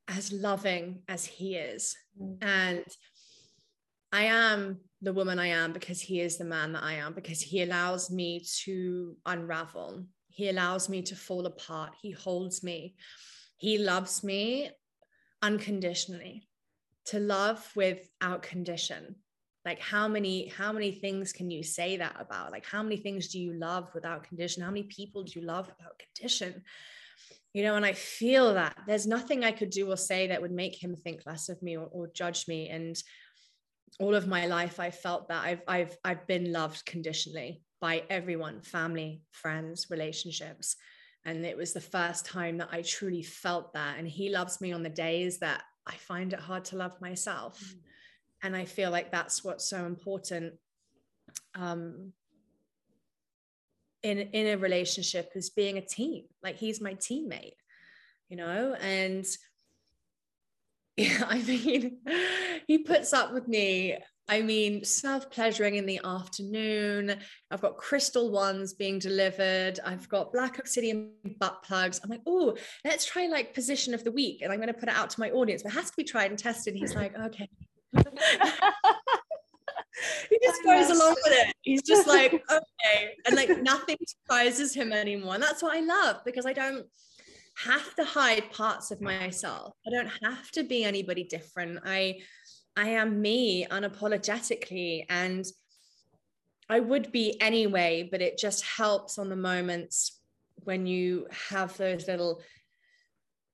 as 0.08 0.32
loving 0.32 1.04
as 1.08 1.26
he 1.26 1.56
is 1.56 1.96
mm. 2.22 2.38
and 2.42 2.84
I 4.12 4.24
am 4.24 4.80
the 5.02 5.14
woman 5.14 5.40
I 5.40 5.48
am 5.48 5.74
because 5.74 6.02
he 6.02 6.22
is 6.22 6.38
the 6.38 6.46
man 6.46 6.74
that 6.74 6.84
I 6.84 6.94
am 6.94 7.14
because 7.14 7.42
he 7.42 7.64
allows 7.64 8.12
me 8.12 8.46
to 8.64 9.16
unravel 9.26 10.06
he 10.30 10.50
allows 10.50 10.88
me 10.88 11.02
to 11.02 11.16
fall 11.16 11.46
apart 11.46 11.92
he 12.02 12.12
holds 12.12 12.64
me 12.64 12.96
he 13.62 13.78
loves 13.78 14.24
me 14.24 14.72
unconditionally. 15.44 16.48
To 17.06 17.20
love 17.20 17.70
without 17.76 18.42
condition. 18.42 19.18
Like 19.66 19.80
how 19.80 20.08
many 20.08 20.48
how 20.48 20.72
many 20.72 20.92
things 20.92 21.32
can 21.32 21.52
you 21.52 21.62
say 21.62 21.98
that 21.98 22.16
about? 22.20 22.52
Like 22.52 22.66
how 22.66 22.82
many 22.82 22.98
things 22.98 23.28
do 23.28 23.40
you 23.40 23.54
love 23.54 23.90
without 23.94 24.24
condition? 24.24 24.64
How 24.64 24.72
many 24.72 24.84
people 24.84 25.24
do 25.24 25.40
you 25.40 25.46
love 25.46 25.68
without 25.68 26.02
condition? 26.16 26.64
You 27.54 27.64
know, 27.64 27.76
and 27.76 27.86
I 27.86 27.94
feel 27.94 28.56
that 28.56 28.76
there's 28.88 29.06
nothing 29.06 29.44
I 29.44 29.52
could 29.52 29.70
do 29.70 29.92
or 29.92 29.98
say 29.98 30.28
that 30.28 30.42
would 30.42 30.52
make 30.52 30.82
him 30.82 30.96
think 30.96 31.22
less 31.28 31.50
of 31.50 31.62
me 31.62 31.78
or, 31.78 31.86
or 31.92 32.10
judge 32.16 32.48
me. 32.48 32.70
And 32.70 32.96
all 34.00 34.16
of 34.16 34.28
my 34.28 34.46
life 34.48 34.80
I 34.80 34.90
felt 34.90 35.28
that 35.30 35.44
I've 35.44 35.62
I've 35.68 35.98
I've 36.04 36.28
been 36.28 36.52
loved 36.52 36.86
conditionally 36.86 37.62
by 37.80 38.04
everyone, 38.10 38.62
family, 38.62 39.22
friends, 39.32 39.88
relationships 39.90 40.76
and 41.26 41.46
it 41.46 41.56
was 41.56 41.74
the 41.74 41.82
first 41.82 42.26
time 42.26 42.58
that 42.58 42.70
I 42.72 42.82
truly 42.82 43.22
felt 43.22 43.74
that. 43.74 44.00
And 44.00 44.08
he 44.08 44.30
loves 44.30 44.60
me 44.60 44.72
on 44.72 44.84
the 44.84 44.90
days 44.90 45.40
that 45.40 45.64
I 45.86 45.94
find 45.96 46.34
it 46.34 46.40
hard 46.40 46.66
to 46.66 46.78
love 46.78 47.00
myself. 47.00 47.62
Mm. 47.62 47.78
And 48.44 48.56
I 48.56 48.66
feel 48.66 48.90
like 48.90 49.12
that's 49.12 49.44
what's 49.44 49.70
so 49.70 49.86
important 49.86 50.54
um, 51.54 52.14
in, 54.02 54.18
in 54.18 54.48
a 54.48 54.58
relationship 54.58 55.32
is 55.36 55.52
being 55.52 55.78
a 55.78 55.86
team. 55.86 56.24
Like 56.42 56.56
he's 56.56 56.82
my 56.82 56.96
teammate, 56.96 57.54
you 58.30 58.38
know, 58.38 58.76
and 58.82 59.26
yeah, 61.02 61.26
I 61.28 61.42
mean, 61.42 61.98
he 62.68 62.80
puts 62.80 63.14
up 63.14 63.34
with 63.34 63.48
me 63.48 63.98
I 64.32 64.42
mean, 64.42 64.84
self 64.86 65.30
pleasuring 65.30 65.76
in 65.76 65.86
the 65.86 66.00
afternoon. 66.06 67.18
I've 67.52 67.60
got 67.60 67.76
crystal 67.76 68.32
ones 68.32 68.74
being 68.74 68.98
delivered. 68.98 69.82
I've 69.86 70.08
got 70.08 70.32
black 70.32 70.58
obsidian 70.58 71.12
butt 71.38 71.64
plugs. 71.64 72.00
I'm 72.02 72.10
like, 72.10 72.22
oh, 72.26 72.56
let's 72.86 73.06
try 73.06 73.28
like 73.28 73.54
position 73.54 73.94
of 73.94 74.06
the 74.06 74.12
week. 74.12 74.42
And 74.42 74.54
I'm 74.54 74.60
going 74.60 74.74
to 74.74 74.74
put 74.74 74.88
it 74.88 74.96
out 74.96 75.10
to 75.10 75.20
my 75.20 75.32
audience, 75.32 75.64
but 75.64 75.74
it 75.74 75.76
has 75.76 75.92
to 75.92 75.98
be 75.98 76.06
tried 76.06 76.32
and 76.32 76.40
tested. 76.40 76.76
He's 76.76 76.96
like, 76.96 77.14
okay. 77.14 77.50
he 80.30 80.40
just 80.42 80.64
goes 80.64 80.90
along 80.90 81.18
with 81.26 81.34
it. 81.34 81.54
He's 81.64 81.82
just 81.82 82.08
like, 82.08 82.34
okay. 82.34 83.16
And 83.26 83.36
like 83.36 83.62
nothing 83.62 83.98
surprises 84.08 84.74
him 84.74 84.94
anymore. 84.94 85.34
And 85.34 85.44
that's 85.44 85.62
what 85.62 85.76
I 85.76 85.82
love 85.82 86.22
because 86.24 86.46
I 86.46 86.54
don't 86.54 86.86
have 87.58 87.96
to 87.96 88.06
hide 88.06 88.52
parts 88.52 88.92
of 88.92 89.02
myself. 89.02 89.74
I 89.86 89.92
don't 89.92 90.12
have 90.24 90.50
to 90.52 90.64
be 90.64 90.84
anybody 90.84 91.24
different. 91.24 91.80
I 91.86 92.22
I 92.76 92.90
am 92.90 93.22
me 93.22 93.66
unapologetically. 93.66 95.06
And 95.10 95.46
I 96.70 96.80
would 96.80 97.12
be 97.12 97.40
anyway, 97.42 98.08
but 98.10 98.22
it 98.22 98.38
just 98.38 98.64
helps 98.64 99.18
on 99.18 99.30
the 99.30 99.36
moments 99.36 100.20
when 100.64 100.86
you 100.86 101.28
have 101.50 101.76
those 101.78 102.08
little 102.08 102.42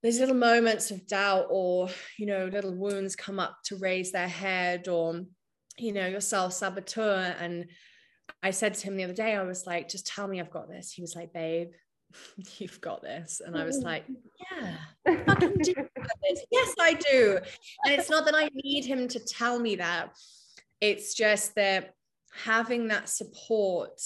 those 0.04 0.20
little 0.20 0.36
moments 0.36 0.92
of 0.92 1.08
doubt 1.08 1.48
or 1.50 1.90
you 2.18 2.26
know 2.26 2.46
little 2.46 2.76
wounds 2.76 3.16
come 3.16 3.40
up 3.40 3.58
to 3.66 3.78
raise 3.78 4.12
their 4.12 4.28
head 4.28 4.88
or 4.88 5.24
you 5.78 5.92
know 5.92 6.06
your 6.06 6.22
self-saboteur 6.22 7.36
and 7.40 7.66
i 8.44 8.52
said 8.52 8.74
to 8.74 8.86
him 8.86 8.96
the 8.96 9.04
other 9.04 9.14
day 9.14 9.36
i 9.36 9.42
was 9.42 9.66
like 9.66 9.90
just 9.90 10.06
tell 10.06 10.28
me 10.28 10.40
i've 10.40 10.52
got 10.52 10.70
this 10.70 10.92
he 10.92 11.02
was 11.02 11.16
like 11.16 11.34
babe 11.34 11.70
you've 12.58 12.82
got 12.82 13.02
this. 13.02 13.42
And 13.46 13.58
I 13.58 13.64
was 13.64 13.80
like, 13.80 14.06
yeah, 14.52 14.76
I 15.06 15.36
can 15.36 15.58
do 15.58 15.74
this. 15.74 16.46
Yes, 16.52 16.74
I 16.80 16.94
do. 16.94 17.40
And 17.86 17.94
it's 17.94 18.10
not 18.10 18.26
that 18.26 18.36
I 18.36 18.50
need 18.54 18.86
him 18.86 19.08
to 19.10 19.20
tell 19.20 19.60
me 19.60 19.76
that. 19.76 20.16
It's 20.82 21.14
just 21.14 21.56
that 21.56 21.94
having 22.34 22.88
that 22.90 23.10
support 23.10 24.00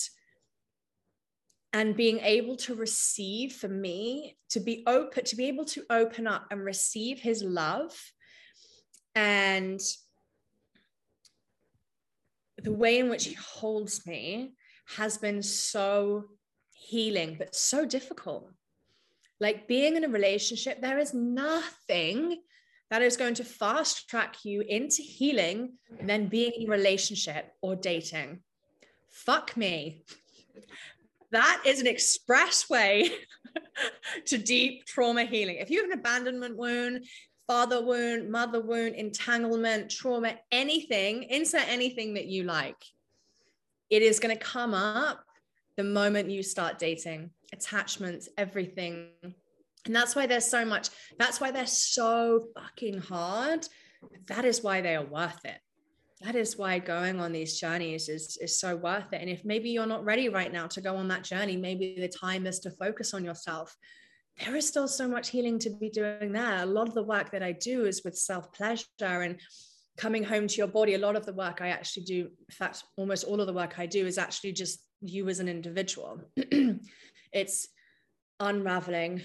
and 1.74 1.95
being 1.95 2.20
able 2.20 2.58
to 2.58 2.76
receive 2.76 3.54
for 3.54 3.68
me, 3.68 4.38
to 4.49 4.60
be 4.60 4.84
open, 4.88 5.24
to 5.24 5.36
be 5.36 5.45
able 5.45 5.66
to 5.66 5.84
open 5.89 6.28
up 6.28 6.47
and 6.52 6.64
receive 6.64 7.20
his 7.20 7.43
love 7.43 7.97
and 9.16 9.80
the 12.58 12.72
way 12.72 12.99
in 12.99 13.10
which 13.10 13.26
he 13.26 13.34
holds 13.34 14.06
me 14.06 14.54
has 14.97 15.18
been 15.18 15.41
so 15.41 16.26
healing, 16.82 17.36
but 17.38 17.56
so 17.56 17.86
difficult. 17.86 18.50
Like 19.40 19.68
being 19.68 19.96
in 19.96 20.04
a 20.04 20.10
relationship, 20.10 20.82
there 20.82 21.00
is 21.00 21.14
nothing 21.14 22.42
that 22.90 23.02
is 23.02 23.18
going 23.18 23.36
to 23.36 23.44
fast 23.44 24.10
track 24.10 24.44
you 24.44 24.62
into 24.62 25.02
healing 25.02 25.74
than 26.02 26.28
being 26.28 26.52
in 26.58 26.68
a 26.68 26.72
relationship 26.72 27.54
or 27.62 27.76
dating. 27.76 28.40
Fuck 29.10 29.56
me. 29.56 30.04
That 31.32 31.64
is 31.66 31.80
an 31.80 31.88
expressway 31.88 33.10
to 34.26 34.38
deep 34.38 34.86
trauma 34.86 35.24
healing. 35.24 35.58
If 35.58 35.70
you 35.70 35.82
have 35.82 35.92
an 35.92 36.00
abandonment 36.00 36.58
wound, 36.58 37.06
father 37.48 37.84
wound, 37.84 38.30
mother 38.30 38.60
wound, 38.60 38.96
entanglement, 38.96 39.90
trauma, 39.90 40.36
anything, 40.52 41.24
insert 41.24 41.68
anything 41.68 42.16
that 42.16 42.26
you 42.26 42.44
like, 42.44 42.84
it 43.90 44.02
is 44.02 44.20
going 44.20 44.36
to 44.36 44.44
come 44.44 44.74
up 44.74 45.24
the 45.78 45.84
moment 45.84 46.30
you 46.30 46.44
start 46.44 46.80
dating, 46.80 47.32
attachments, 47.54 48.30
everything. 48.38 49.10
And 49.86 49.96
that's 49.96 50.16
why 50.16 50.28
there's 50.28 50.46
so 50.46 50.66
much, 50.66 50.90
that's 51.18 51.42
why 51.42 51.52
they're 51.52 51.66
so 51.66 52.48
fucking 52.56 53.00
hard. 53.00 53.68
That 54.28 54.46
is 54.46 54.62
why 54.62 54.82
they 54.82 54.96
are 54.96 55.06
worth 55.06 55.44
it. 55.46 55.60
That 56.22 56.36
is 56.36 56.56
why 56.56 56.78
going 56.78 57.20
on 57.20 57.32
these 57.32 57.60
journeys 57.60 58.08
is, 58.08 58.38
is 58.40 58.60
so 58.60 58.76
worth 58.76 59.12
it. 59.12 59.22
And 59.22 59.30
if 59.30 59.44
maybe 59.44 59.72
you're 59.72 59.88
not 59.88 60.06
ready 60.06 60.30
right 60.30 60.54
now 60.54 60.68
to 60.68 60.82
go 60.82 60.96
on 60.96 61.08
that 61.08 61.24
journey, 61.24 61.58
maybe 61.58 61.96
the 62.00 62.08
time 62.08 62.46
is 62.46 62.60
to 62.60 62.72
focus 62.72 63.14
on 63.16 63.26
yourself. 63.26 63.76
There 64.46 64.56
is 64.56 64.68
still 64.68 64.88
so 64.88 65.08
much 65.08 65.30
healing 65.30 65.58
to 65.60 65.72
be 65.72 65.90
doing 65.90 66.32
there. 66.32 66.62
A 66.62 66.66
lot 66.66 66.88
of 66.88 66.94
the 66.94 67.04
work 67.04 67.32
that 67.32 67.42
I 67.42 67.54
do 67.54 67.86
is 67.86 68.04
with 68.06 68.16
self 68.16 68.54
pleasure 68.54 68.86
and 69.00 69.40
coming 69.98 70.24
home 70.24 70.48
to 70.48 70.58
your 70.58 70.68
body. 70.68 70.94
A 70.94 71.00
lot 71.00 71.16
of 71.16 71.26
the 71.26 71.34
work 71.34 71.60
I 71.62 71.70
actually 71.70 72.04
do, 72.04 72.20
in 72.20 72.56
fact, 72.56 72.84
almost 72.98 73.24
all 73.24 73.42
of 73.42 73.48
the 73.48 73.54
work 73.54 73.80
I 73.80 73.88
do 73.88 74.06
is 74.06 74.18
actually 74.18 74.54
just 74.54 74.80
you 75.02 75.28
as 75.30 75.39
an 75.39 75.47
individual. 75.47 76.22
it's 77.34 77.68
unraveling, 78.39 79.22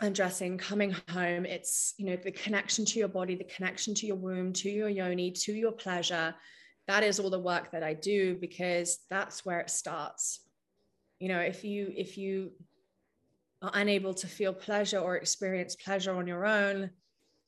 undressing, 0.00 0.58
coming 0.58 0.94
home. 1.10 1.44
It's, 1.44 1.94
you 1.98 2.06
know, 2.06 2.16
the 2.16 2.32
connection 2.32 2.84
to 2.86 2.98
your 2.98 3.08
body, 3.08 3.34
the 3.34 3.44
connection 3.44 3.94
to 3.94 4.06
your 4.06 4.16
womb, 4.16 4.52
to 4.54 4.70
your 4.70 4.88
yoni, 4.88 5.30
to 5.30 5.52
your 5.52 5.72
pleasure. 5.72 6.34
That 6.86 7.02
is 7.02 7.20
all 7.20 7.30
the 7.30 7.38
work 7.38 7.70
that 7.72 7.82
I 7.82 7.94
do 7.94 8.36
because 8.36 8.98
that's 9.10 9.44
where 9.44 9.60
it 9.60 9.70
starts. 9.70 10.40
You 11.18 11.28
know, 11.28 11.40
if 11.40 11.64
you, 11.64 11.92
if 11.96 12.16
you 12.16 12.52
are 13.60 13.72
unable 13.74 14.14
to 14.14 14.26
feel 14.26 14.52
pleasure 14.52 14.98
or 14.98 15.16
experience 15.16 15.76
pleasure 15.76 16.14
on 16.14 16.26
your 16.26 16.46
own, 16.46 16.90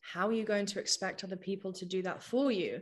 how 0.01 0.28
are 0.28 0.32
you 0.32 0.44
going 0.44 0.66
to 0.66 0.80
expect 0.80 1.24
other 1.24 1.36
people 1.36 1.72
to 1.74 1.84
do 1.84 2.03
that 2.03 2.22
for 2.22 2.51
you? 2.51 2.80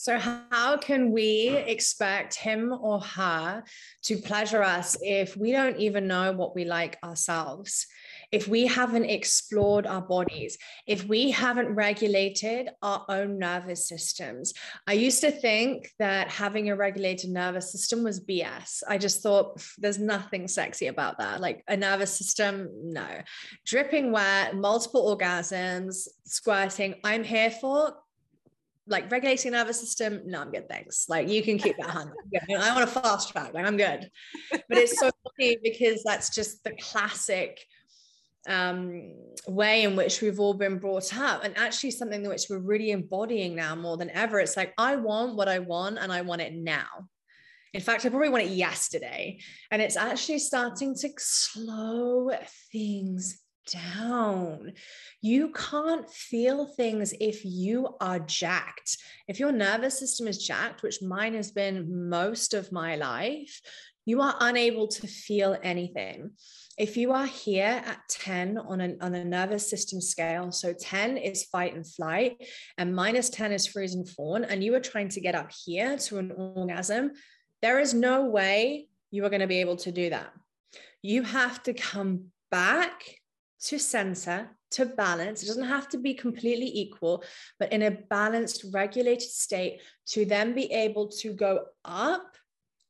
So, 0.00 0.16
how 0.16 0.76
can 0.76 1.10
we 1.10 1.48
expect 1.48 2.36
him 2.36 2.72
or 2.72 3.00
her 3.00 3.64
to 4.04 4.16
pleasure 4.16 4.62
us 4.62 4.96
if 5.02 5.36
we 5.36 5.50
don't 5.50 5.76
even 5.76 6.06
know 6.06 6.30
what 6.30 6.54
we 6.54 6.64
like 6.64 6.98
ourselves? 7.02 7.84
if 8.30 8.46
we 8.46 8.66
haven't 8.66 9.04
explored 9.04 9.86
our 9.86 10.02
bodies, 10.02 10.58
if 10.86 11.04
we 11.04 11.30
haven't 11.30 11.74
regulated 11.74 12.68
our 12.82 13.04
own 13.08 13.38
nervous 13.38 13.88
systems. 13.88 14.52
I 14.86 14.92
used 14.94 15.20
to 15.22 15.30
think 15.30 15.90
that 15.98 16.28
having 16.28 16.68
a 16.68 16.76
regulated 16.76 17.30
nervous 17.30 17.72
system 17.72 18.04
was 18.04 18.20
BS. 18.20 18.82
I 18.86 18.98
just 18.98 19.22
thought 19.22 19.62
there's 19.78 19.98
nothing 19.98 20.46
sexy 20.46 20.88
about 20.88 21.18
that. 21.18 21.40
Like 21.40 21.64
a 21.68 21.76
nervous 21.76 22.12
system, 22.12 22.68
no. 22.82 23.06
Dripping 23.64 24.12
wet, 24.12 24.54
multiple 24.54 25.16
orgasms, 25.16 26.06
squirting, 26.24 26.96
I'm 27.04 27.24
here 27.24 27.50
for 27.50 27.94
like 28.88 29.10
regulating 29.10 29.52
nervous 29.52 29.80
system? 29.80 30.22
No 30.26 30.40
i'm 30.42 30.50
good 30.50 30.68
thanks. 30.68 31.08
Like 31.08 31.28
you 31.28 31.42
can 31.42 31.58
keep 31.58 31.76
that 31.78 31.90
hand 31.90 32.10
i 32.58 32.74
want 32.74 32.84
a 32.84 32.86
fast 32.86 33.30
track 33.30 33.54
like 33.54 33.66
i'm 33.66 33.76
good. 33.76 34.10
But 34.50 34.78
it's 34.78 34.98
so 34.98 35.10
funny 35.38 35.58
because 35.62 36.02
that's 36.04 36.34
just 36.34 36.64
the 36.64 36.72
classic 36.80 37.60
um, 38.48 39.14
way 39.46 39.82
in 39.82 39.94
which 39.94 40.22
we've 40.22 40.40
all 40.40 40.54
been 40.54 40.78
brought 40.78 41.14
up 41.16 41.44
and 41.44 41.56
actually 41.58 41.90
something 41.90 42.26
which 42.26 42.46
we're 42.48 42.58
really 42.58 42.92
embodying 42.92 43.54
now 43.54 43.74
more 43.74 43.96
than 43.96 44.10
ever. 44.10 44.40
It's 44.40 44.56
like 44.56 44.72
i 44.78 44.96
want 44.96 45.36
what 45.36 45.48
i 45.48 45.58
want 45.58 45.98
and 45.98 46.12
i 46.12 46.22
want 46.22 46.40
it 46.40 46.54
now. 46.54 47.08
In 47.74 47.80
fact 47.80 48.06
i 48.06 48.08
probably 48.08 48.30
want 48.30 48.44
it 48.44 48.50
yesterday 48.50 49.38
and 49.70 49.82
it's 49.82 49.96
actually 49.96 50.38
starting 50.38 50.94
to 50.94 51.10
slow 51.18 52.30
things 52.72 53.42
down. 53.72 54.72
You 55.20 55.52
can't 55.52 56.08
feel 56.10 56.66
things 56.66 57.14
if 57.20 57.44
you 57.44 57.96
are 58.00 58.18
jacked. 58.20 58.96
If 59.26 59.38
your 59.38 59.52
nervous 59.52 59.98
system 59.98 60.26
is 60.26 60.44
jacked, 60.44 60.82
which 60.82 61.02
mine 61.02 61.34
has 61.34 61.50
been 61.50 62.08
most 62.08 62.54
of 62.54 62.72
my 62.72 62.96
life, 62.96 63.60
you 64.04 64.22
are 64.22 64.36
unable 64.40 64.88
to 64.88 65.06
feel 65.06 65.56
anything. 65.62 66.30
If 66.78 66.96
you 66.96 67.12
are 67.12 67.26
here 67.26 67.82
at 67.84 68.00
10 68.08 68.56
on 68.56 68.80
a, 68.80 68.94
on 69.00 69.14
a 69.14 69.24
nervous 69.24 69.68
system 69.68 70.00
scale, 70.00 70.50
so 70.52 70.72
10 70.72 71.18
is 71.18 71.44
fight 71.44 71.74
and 71.74 71.86
flight, 71.86 72.42
and 72.78 72.94
minus 72.94 73.28
10 73.30 73.52
is 73.52 73.66
freeze 73.66 73.94
and 73.94 74.08
fawn, 74.08 74.44
and 74.44 74.64
you 74.64 74.74
are 74.74 74.80
trying 74.80 75.08
to 75.10 75.20
get 75.20 75.34
up 75.34 75.50
here 75.66 75.98
to 75.98 76.18
an 76.18 76.32
orgasm, 76.32 77.12
there 77.60 77.80
is 77.80 77.92
no 77.92 78.24
way 78.26 78.86
you 79.10 79.24
are 79.24 79.30
going 79.30 79.40
to 79.40 79.46
be 79.46 79.60
able 79.60 79.76
to 79.76 79.92
do 79.92 80.08
that. 80.10 80.32
You 81.02 81.22
have 81.22 81.62
to 81.64 81.74
come 81.74 82.26
back 82.50 83.02
to 83.64 83.78
center, 83.78 84.50
to 84.70 84.86
balance. 84.86 85.42
It 85.42 85.46
doesn't 85.46 85.64
have 85.64 85.88
to 85.90 85.98
be 85.98 86.14
completely 86.14 86.70
equal, 86.72 87.24
but 87.58 87.72
in 87.72 87.82
a 87.82 87.90
balanced, 87.90 88.64
regulated 88.72 89.28
state 89.28 89.80
to 90.08 90.24
then 90.24 90.54
be 90.54 90.70
able 90.72 91.08
to 91.08 91.32
go 91.32 91.66
up 91.84 92.36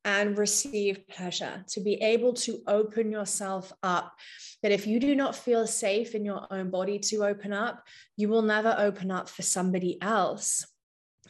and 0.05 0.39
receive 0.39 1.07
pleasure, 1.09 1.65
to 1.69 1.81
be 1.81 1.95
able 1.95 2.33
to 2.33 2.63
open 2.67 3.11
yourself 3.11 3.73
up. 3.83 4.15
That 4.63 4.73
if 4.73 4.87
you 4.87 5.01
do 5.01 5.15
not 5.15 5.37
feel 5.37 5.67
safe 5.67 6.15
in 6.15 6.25
your 6.25 6.47
own 6.51 6.71
body 6.71 6.99
to 7.01 7.25
open 7.25 7.53
up, 7.53 7.85
you 8.17 8.29
will 8.29 8.43
never 8.43 8.75
open 8.79 9.11
up 9.11 9.29
for 9.29 9.43
somebody 9.43 10.01
else. 10.01 10.67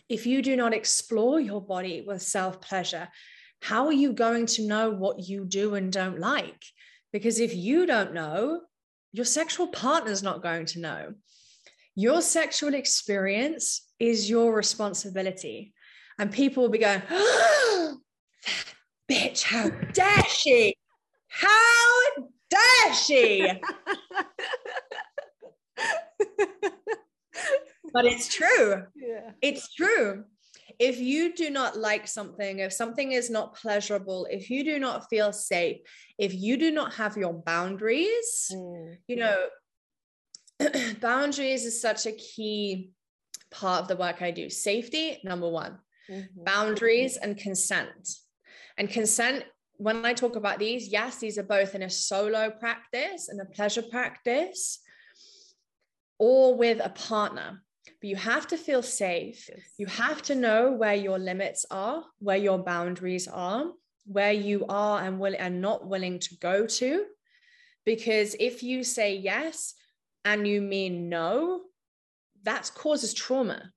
If 0.08 0.26
you 0.26 0.42
do 0.42 0.56
not 0.56 0.72
explore 0.72 1.40
your 1.40 1.60
body 1.60 2.04
with 2.06 2.22
self 2.22 2.60
pleasure, 2.60 3.08
how 3.60 3.86
are 3.86 3.92
you 3.92 4.12
going 4.12 4.46
to 4.46 4.66
know 4.66 4.90
what 4.90 5.28
you 5.28 5.44
do 5.44 5.74
and 5.74 5.92
don't 5.92 6.20
like? 6.20 6.62
Because 7.12 7.40
if 7.40 7.54
you 7.54 7.86
don't 7.86 8.14
know, 8.14 8.62
your 9.12 9.24
sexual 9.24 9.68
partner's 9.68 10.22
not 10.22 10.42
going 10.42 10.66
to 10.66 10.80
know. 10.80 11.14
Your 11.94 12.20
sexual 12.20 12.74
experience 12.74 13.88
is 13.98 14.28
your 14.30 14.54
responsibility. 14.54 15.72
And 16.18 16.30
people 16.30 16.62
will 16.62 16.70
be 16.70 16.78
going, 16.78 17.02
oh, 17.10 17.96
that 18.46 18.64
bitch, 19.10 19.42
how 19.42 19.70
dare 19.92 20.24
she? 20.28 20.76
How 21.28 22.00
dare 22.50 22.94
she? 22.94 23.46
but 27.92 28.04
it's 28.04 28.28
true. 28.28 28.84
Yeah. 28.94 29.30
It's 29.42 29.72
true 29.74 30.24
if 30.78 31.00
you 31.00 31.34
do 31.34 31.50
not 31.50 31.76
like 31.76 32.06
something, 32.06 32.60
if 32.60 32.72
something 32.72 33.12
is 33.12 33.30
not 33.30 33.56
pleasurable, 33.56 34.26
if 34.30 34.48
you 34.48 34.62
do 34.62 34.78
not 34.78 35.08
feel 35.10 35.32
safe, 35.32 35.78
if 36.18 36.32
you 36.34 36.56
do 36.56 36.70
not 36.70 36.94
have 36.94 37.16
your 37.16 37.32
boundaries, 37.32 38.50
mm. 38.54 38.96
you 39.08 39.16
know, 39.16 39.36
boundaries 41.00 41.64
is 41.64 41.80
such 41.80 42.06
a 42.06 42.12
key 42.12 42.90
part 43.50 43.82
of 43.82 43.88
the 43.88 43.96
work 43.96 44.22
I 44.22 44.30
do. 44.30 44.48
Safety, 44.48 45.20
number 45.24 45.48
one, 45.48 45.78
mm-hmm. 46.08 46.44
boundaries 46.44 47.16
and 47.16 47.36
consent. 47.36 48.08
And 48.76 48.88
consent, 48.88 49.44
when 49.78 50.04
I 50.04 50.12
talk 50.12 50.36
about 50.36 50.58
these, 50.58 50.88
yes, 50.88 51.18
these 51.18 51.38
are 51.38 51.44
both 51.44 51.74
in 51.74 51.82
a 51.82 51.90
solo 51.90 52.50
practice 52.50 53.28
and 53.28 53.40
a 53.40 53.44
pleasure 53.46 53.82
practice 53.82 54.80
or 56.18 56.56
with 56.56 56.80
a 56.82 56.90
partner 56.90 57.62
but 58.00 58.08
you 58.08 58.16
have 58.16 58.46
to 58.48 58.56
feel 58.56 58.82
safe. 58.82 59.48
Yes. 59.48 59.60
You 59.78 59.86
have 59.86 60.22
to 60.22 60.34
know 60.34 60.72
where 60.72 60.94
your 60.94 61.18
limits 61.18 61.66
are, 61.70 62.04
where 62.18 62.36
your 62.36 62.58
boundaries 62.58 63.28
are, 63.28 63.72
where 64.06 64.32
you 64.32 64.64
are 64.68 65.02
and 65.02 65.20
will 65.20 65.34
and 65.38 65.60
not 65.60 65.86
willing 65.86 66.18
to 66.20 66.36
go 66.36 66.66
to. 66.66 67.04
Because 67.84 68.34
if 68.38 68.62
you 68.62 68.84
say 68.84 69.16
yes 69.16 69.74
and 70.24 70.46
you 70.46 70.60
mean 70.60 71.08
no, 71.08 71.62
that 72.44 72.70
causes 72.74 73.14
trauma. 73.14 73.72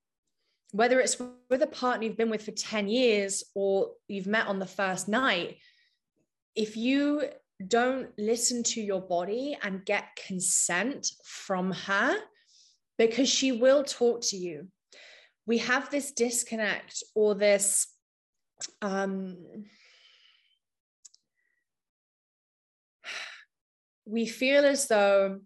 Whether 0.72 1.00
it's 1.00 1.18
with 1.50 1.62
a 1.62 1.68
partner 1.68 2.06
you've 2.06 2.18
been 2.18 2.30
with 2.30 2.44
for 2.44 2.52
10 2.52 2.88
years 2.88 3.44
or 3.56 3.92
you've 4.08 4.28
met 4.28 4.48
on 4.48 4.60
the 4.60 4.66
first 4.66 5.10
night, 5.10 5.58
if 6.56 6.78
you 6.78 7.24
don't 7.68 8.10
listen 8.18 8.64
to 8.64 8.82
your 8.82 9.02
body 9.02 9.58
and 9.62 9.86
get 9.86 10.16
consent 10.28 11.12
from 11.24 11.72
her, 11.72 12.16
because 13.08 13.28
she 13.28 13.52
will 13.52 13.84
talk 13.84 14.22
to 14.22 14.38
you. 14.38 14.68
We 15.48 15.58
have 15.58 15.90
this 15.90 16.12
disconnect 16.12 17.02
or 17.16 17.34
this 17.34 17.88
um, 18.80 19.38
we 24.06 24.28
feel 24.28 24.66
as 24.66 24.88
though 24.88 25.40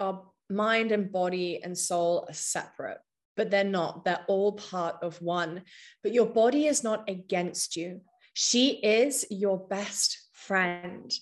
our 0.00 0.24
mind 0.50 0.90
and 0.90 1.12
body 1.12 1.60
and 1.62 1.78
soul 1.78 2.26
are 2.28 2.34
separate, 2.34 2.98
but 3.36 3.48
they're 3.48 3.62
not. 3.62 4.04
They're 4.04 4.24
all 4.26 4.54
part 4.54 4.96
of 5.00 5.22
one. 5.22 5.62
But 6.02 6.12
your 6.12 6.26
body 6.26 6.66
is 6.66 6.82
not 6.82 7.08
against 7.08 7.76
you. 7.76 8.00
She 8.34 8.70
is 8.70 9.24
your 9.30 9.56
best 9.68 10.18
friend. 10.32 11.12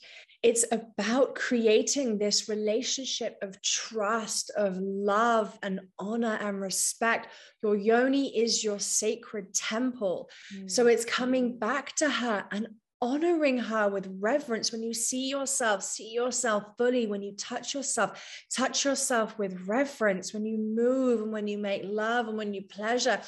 It's 0.46 0.64
about 0.70 1.34
creating 1.34 2.18
this 2.18 2.48
relationship 2.48 3.36
of 3.42 3.60
trust, 3.62 4.52
of 4.56 4.76
love 4.78 5.58
and 5.60 5.80
honor 5.98 6.38
and 6.40 6.60
respect. 6.60 7.26
Your 7.64 7.74
yoni 7.74 8.28
is 8.28 8.62
your 8.62 8.78
sacred 8.78 9.52
temple. 9.52 10.30
Mm. 10.54 10.70
So 10.70 10.86
it's 10.86 11.04
coming 11.04 11.58
back 11.58 11.96
to 11.96 12.08
her 12.08 12.44
and 12.52 12.68
honoring 13.02 13.58
her 13.58 13.88
with 13.88 14.08
reverence 14.20 14.70
when 14.70 14.84
you 14.84 14.94
see 14.94 15.28
yourself 15.28 15.82
see 15.82 16.14
yourself 16.14 16.64
fully 16.78 17.06
when 17.06 17.20
you 17.20 17.30
touch 17.36 17.74
yourself 17.74 18.10
touch 18.50 18.86
yourself 18.86 19.38
with 19.38 19.66
reverence 19.66 20.32
when 20.32 20.46
you 20.46 20.56
move 20.56 21.20
and 21.20 21.30
when 21.30 21.46
you 21.46 21.58
make 21.58 21.82
love 21.84 22.26
and 22.26 22.38
when 22.38 22.54
you 22.54 22.62
pleasure 22.62 23.20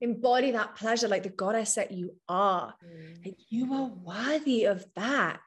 embody 0.00 0.50
that 0.50 0.74
pleasure 0.74 1.06
like 1.06 1.22
the 1.22 1.28
goddess 1.28 1.76
that 1.76 1.92
you 1.92 2.12
are 2.28 2.74
mm. 2.84 3.32
you 3.48 3.72
are 3.72 3.92
worthy 4.04 4.64
of 4.64 4.84
that 4.96 5.38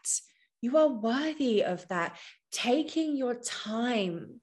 you 0.62 0.78
are 0.78 0.88
worthy 0.88 1.64
of 1.64 1.88
that. 1.90 2.18
Taking 2.52 3.18
your 3.18 3.36
time 3.36 4.42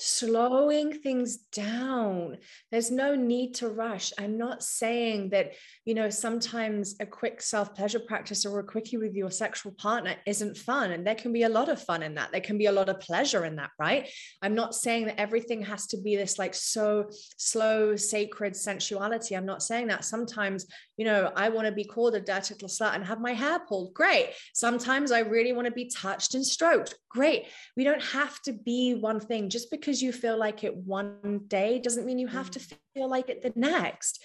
slowing 0.00 0.98
things 0.98 1.36
down. 1.36 2.38
There's 2.70 2.90
no 2.90 3.14
need 3.14 3.54
to 3.56 3.68
rush. 3.68 4.12
I'm 4.18 4.38
not 4.38 4.62
saying 4.62 5.30
that, 5.30 5.52
you 5.84 5.94
know, 5.94 6.08
sometimes 6.08 6.96
a 7.00 7.06
quick 7.06 7.42
self 7.42 7.74
pleasure 7.74 8.00
practice 8.00 8.46
or 8.46 8.58
a 8.58 8.64
quickie 8.64 8.96
with 8.96 9.14
your 9.14 9.30
sexual 9.30 9.72
partner 9.72 10.14
isn't 10.26 10.56
fun. 10.56 10.92
And 10.92 11.06
there 11.06 11.14
can 11.14 11.32
be 11.32 11.42
a 11.42 11.48
lot 11.48 11.68
of 11.68 11.82
fun 11.82 12.02
in 12.02 12.14
that. 12.14 12.32
There 12.32 12.40
can 12.40 12.56
be 12.56 12.66
a 12.66 12.72
lot 12.72 12.88
of 12.88 13.00
pleasure 13.00 13.44
in 13.44 13.56
that, 13.56 13.70
right? 13.78 14.08
I'm 14.40 14.54
not 14.54 14.74
saying 14.74 15.06
that 15.06 15.20
everything 15.20 15.62
has 15.62 15.86
to 15.88 16.00
be 16.00 16.16
this 16.16 16.38
like 16.38 16.54
so 16.54 17.10
slow, 17.36 17.94
sacred 17.96 18.56
sensuality. 18.56 19.36
I'm 19.36 19.46
not 19.46 19.62
saying 19.62 19.88
that. 19.88 20.04
Sometimes, 20.04 20.66
you 20.96 21.04
know, 21.04 21.30
I 21.36 21.50
want 21.50 21.66
to 21.66 21.72
be 21.72 21.84
called 21.84 22.14
a 22.14 22.20
dirty 22.20 22.54
little 22.54 22.68
slut 22.68 22.94
and 22.94 23.04
have 23.04 23.20
my 23.20 23.32
hair 23.32 23.58
pulled. 23.68 23.92
Great. 23.92 24.30
Sometimes 24.54 25.12
I 25.12 25.20
really 25.20 25.52
want 25.52 25.66
to 25.66 25.72
be 25.72 25.86
touched 25.86 26.34
and 26.34 26.44
stroked. 26.44 26.94
Great. 27.10 27.46
We 27.76 27.84
don't 27.84 28.02
have 28.02 28.40
to 28.42 28.52
be 28.52 28.94
one 28.94 29.20
thing 29.20 29.50
just 29.50 29.70
because 29.70 29.89
because 29.90 30.02
you 30.02 30.12
feel 30.12 30.38
like 30.38 30.62
it 30.62 30.76
one 30.76 31.40
day 31.48 31.80
doesn't 31.80 32.06
mean 32.06 32.16
you 32.16 32.28
have 32.28 32.48
to 32.48 32.60
mm. 32.60 32.76
feel 32.94 33.10
like 33.10 33.28
it 33.28 33.42
the 33.42 33.52
next. 33.56 34.22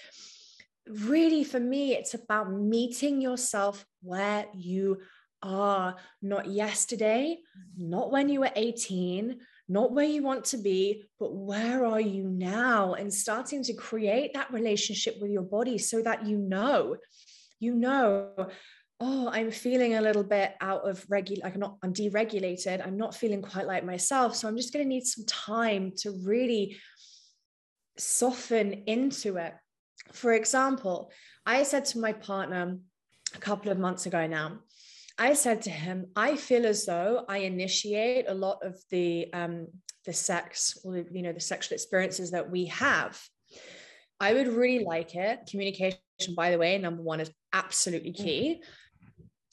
Really, 0.88 1.42
for 1.42 1.58
me, 1.58 1.96
it's 1.96 2.14
about 2.14 2.52
meeting 2.52 3.20
yourself 3.20 3.84
where 4.00 4.46
you 4.54 4.98
are, 5.42 5.96
not 6.22 6.46
yesterday, 6.46 7.38
not 7.76 8.12
when 8.12 8.28
you 8.28 8.38
were 8.38 8.52
18, 8.54 9.40
not 9.68 9.90
where 9.90 10.04
you 10.04 10.22
want 10.22 10.44
to 10.44 10.58
be, 10.58 11.02
but 11.18 11.34
where 11.34 11.84
are 11.84 12.00
you 12.00 12.28
now? 12.28 12.94
And 12.94 13.12
starting 13.12 13.64
to 13.64 13.74
create 13.74 14.34
that 14.34 14.52
relationship 14.52 15.16
with 15.20 15.32
your 15.32 15.42
body 15.42 15.78
so 15.78 16.00
that 16.02 16.26
you 16.26 16.38
know, 16.38 16.94
you 17.58 17.74
know 17.74 18.30
oh 19.00 19.28
i'm 19.32 19.50
feeling 19.50 19.94
a 19.94 20.00
little 20.00 20.24
bit 20.24 20.54
out 20.60 20.88
of 20.88 21.04
regular 21.08 21.42
like 21.44 21.54
i'm 21.54 21.60
not 21.60 21.76
i'm 21.82 21.92
deregulated. 21.92 22.84
I'm 22.86 22.96
not 22.96 23.14
feeling 23.14 23.42
quite 23.42 23.66
like 23.66 23.84
myself. 23.84 24.34
So 24.34 24.48
i'm 24.48 24.56
just 24.56 24.72
going 24.72 24.84
to 24.84 24.88
need 24.88 25.06
some 25.06 25.24
time 25.26 25.92
to 25.98 26.12
really 26.24 26.76
soften 27.98 28.84
into 28.86 29.36
it. 29.36 29.54
For 30.12 30.32
example 30.32 31.10
i 31.44 31.62
said 31.62 31.84
to 31.86 31.98
my 31.98 32.12
partner 32.12 32.78
a 33.34 33.38
couple 33.38 33.70
of 33.70 33.78
months 33.78 34.06
ago 34.06 34.26
now 34.26 34.60
i 35.18 35.34
said 35.34 35.62
to 35.62 35.70
him 35.70 36.06
i 36.14 36.36
feel 36.36 36.66
as 36.66 36.86
though 36.86 37.24
i 37.28 37.38
initiate 37.38 38.26
a 38.28 38.34
lot 38.34 38.58
of 38.62 38.78
the 38.90 39.32
um 39.32 39.66
the 40.06 40.12
sex 40.12 40.78
or 40.84 40.96
you 40.96 41.22
know 41.22 41.32
the 41.32 41.40
sexual 41.40 41.74
experiences 41.74 42.30
that 42.30 42.50
we 42.50 42.66
have. 42.66 43.20
I 44.18 44.32
would 44.32 44.48
really 44.48 44.84
like 44.84 45.14
it. 45.14 45.40
Communication 45.50 45.98
by 46.34 46.50
the 46.50 46.58
way 46.58 46.78
number 46.78 47.02
one 47.02 47.20
is 47.20 47.30
absolutely 47.52 48.12
key 48.12 48.62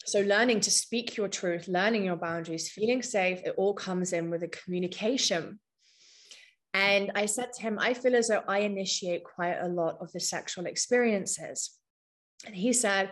so, 0.06 0.22
learning 0.22 0.60
to 0.62 0.72
speak 0.72 1.16
your 1.16 1.28
truth, 1.28 1.68
learning 1.68 2.04
your 2.04 2.16
boundaries, 2.16 2.70
feeling 2.70 3.02
safe, 3.02 3.40
it 3.46 3.56
all 3.58 3.74
comes 3.74 4.14
in 4.14 4.30
with 4.30 4.44
a 4.44 4.48
communication. 4.48 5.60
And 6.74 7.12
I 7.16 7.28
said 7.28 7.54
to 7.54 7.62
him, 7.62 7.78
I 7.80 7.94
feel 7.94 8.16
as 8.16 8.30
though 8.30 8.44
I 8.48 8.60
initiate 8.60 9.24
quite 9.24 9.58
a 9.62 9.68
lot 9.68 9.98
of 10.02 10.12
the 10.12 10.20
sexual 10.20 10.66
experiences. 10.66 11.72
And 12.46 12.56
he 12.56 12.74
said, 12.74 13.12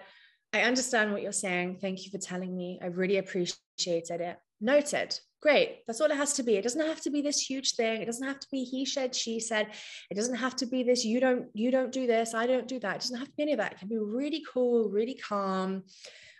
I 0.51 0.63
understand 0.63 1.13
what 1.13 1.21
you're 1.21 1.31
saying. 1.31 1.77
Thank 1.79 2.05
you 2.05 2.11
for 2.11 2.17
telling 2.17 2.55
me. 2.55 2.79
I 2.81 2.87
really 2.87 3.17
appreciated 3.17 4.19
it. 4.19 4.37
Noted. 4.59 5.17
Great. 5.41 5.79
That's 5.87 6.01
all 6.01 6.11
it 6.11 6.17
has 6.17 6.33
to 6.33 6.43
be. 6.43 6.55
It 6.55 6.63
doesn't 6.63 6.85
have 6.85 7.01
to 7.01 7.09
be 7.09 7.21
this 7.21 7.39
huge 7.39 7.75
thing. 7.75 8.01
It 8.01 8.05
doesn't 8.05 8.27
have 8.27 8.39
to 8.39 8.47
be 8.51 8.63
he 8.63 8.85
said, 8.85 9.15
she 9.15 9.39
said. 9.39 9.67
It 10.09 10.15
doesn't 10.15 10.35
have 10.35 10.55
to 10.57 10.65
be 10.65 10.83
this, 10.83 11.03
you 11.03 11.19
don't, 11.19 11.47
you 11.53 11.71
don't 11.71 11.91
do 11.91 12.05
this, 12.05 12.35
I 12.35 12.45
don't 12.45 12.67
do 12.67 12.79
that. 12.79 12.97
It 12.97 13.01
doesn't 13.01 13.17
have 13.17 13.27
to 13.27 13.33
be 13.35 13.43
any 13.43 13.53
of 13.53 13.57
that. 13.57 13.73
It 13.73 13.79
can 13.79 13.87
be 13.87 13.97
really 13.97 14.43
cool, 14.53 14.89
really 14.89 15.15
calm. 15.15 15.83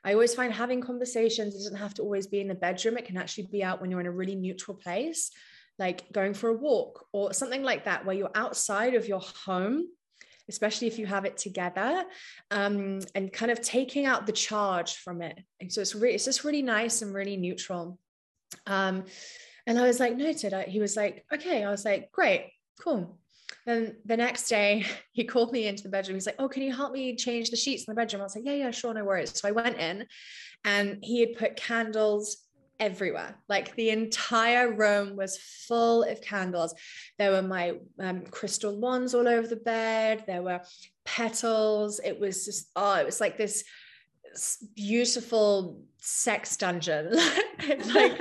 I 0.04 0.14
always 0.14 0.34
find 0.34 0.52
having 0.52 0.82
conversations, 0.82 1.54
doesn't 1.54 1.76
have 1.76 1.94
to 1.96 2.02
always 2.02 2.28
be 2.28 2.42
in 2.42 2.48
the 2.48 2.56
bedroom. 2.56 2.98
It 2.98 3.06
can 3.06 3.18
actually 3.18 3.48
be 3.52 3.64
out 3.64 3.82
when 3.82 3.92
you're 3.92 4.00
in 4.00 4.08
a 4.08 4.12
really 4.12 4.36
neutral 4.36 4.76
place, 4.76 5.32
like 5.78 6.12
going 6.12 6.34
for 6.34 6.50
a 6.50 6.54
walk 6.54 7.06
or 7.14 7.34
something 7.34 7.64
like 7.64 7.86
that, 7.86 8.06
where 8.06 8.16
you're 8.16 8.32
outside 8.34 8.96
of 8.96 9.08
your 9.08 9.22
home, 9.46 9.86
especially 10.50 10.88
if 10.88 10.98
you 10.98 11.06
have 11.06 11.26
it 11.26 11.38
together, 11.38 12.04
um, 12.50 13.00
and 13.14 13.32
kind 13.32 13.52
of 13.52 13.62
taking 13.62 14.06
out 14.06 14.26
the 14.26 14.32
charge 14.32 14.96
from 14.96 15.22
it. 15.22 15.40
And 15.60 15.72
so 15.72 15.82
it's 15.82 15.96
really, 15.96 16.16
it's 16.16 16.26
just 16.26 16.44
really 16.44 16.64
nice 16.64 17.04
and 17.04 17.14
really 17.14 17.38
neutral. 17.38 18.00
Um, 18.66 19.06
and 19.68 19.78
I 19.78 19.86
was 19.86 20.00
like, 20.00 20.18
noted. 20.18 20.54
I, 20.54 20.64
he 20.64 20.80
was 20.80 20.98
like, 20.98 21.24
okay. 21.32 21.64
I 21.64 21.70
was 21.70 21.86
like, 21.86 22.12
great, 22.12 22.52
cool. 22.80 23.21
Then 23.66 23.98
the 24.06 24.18
next 24.18 24.48
day, 24.48 24.86
he 25.12 25.24
called 25.24 25.52
me 25.52 25.68
into 25.68 25.84
the 25.84 25.90
bedroom. 25.90 26.16
He's 26.16 26.26
like, 26.26 26.36
Oh, 26.40 26.50
can 26.50 26.64
you 26.64 26.74
help 26.74 26.94
me 26.94 27.16
change 27.16 27.50
the 27.50 27.58
sheets 27.58 27.86
in 27.86 27.92
the 27.92 28.00
bedroom? 28.00 28.22
I 28.22 28.26
was 28.26 28.36
like, 28.36 28.46
Yeah, 28.46 28.54
yeah, 28.54 28.72
sure, 28.72 28.94
no 28.94 29.04
worries. 29.04 29.40
So 29.40 29.48
I 29.48 29.52
went 29.52 29.78
in 29.78 30.06
and 30.64 31.00
he 31.02 31.22
had 31.22 31.38
put 31.38 31.56
candles 31.56 32.38
everywhere. 32.80 33.36
Like 33.48 33.76
the 33.76 33.92
entire 33.92 34.74
room 34.74 35.16
was 35.16 35.38
full 35.38 36.04
of 36.04 36.20
candles. 36.22 36.74
There 37.18 37.32
were 37.32 37.44
my 37.44 37.76
um, 38.00 38.22
crystal 38.26 38.78
wands 38.78 39.14
all 39.14 39.28
over 39.28 39.48
the 39.48 39.56
bed, 39.56 40.24
there 40.28 40.42
were 40.42 40.62
petals. 41.06 42.02
It 42.04 42.20
was 42.20 42.46
just, 42.46 42.70
oh, 42.76 42.96
it 42.96 43.06
was 43.06 43.22
like 43.22 43.38
this 43.38 43.64
beautiful 44.76 45.84
sex 46.00 46.58
dungeon. 46.58 47.12
like, 47.14 48.18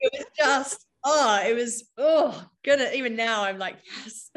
it 0.00 0.12
was 0.12 0.26
just 0.38 0.86
oh, 1.04 1.42
it 1.44 1.54
was 1.54 1.84
oh 1.98 2.44
goodness. 2.64 2.94
Even 2.94 3.16
now, 3.16 3.44
I'm 3.44 3.58
like 3.58 3.76
yes. 3.96 4.30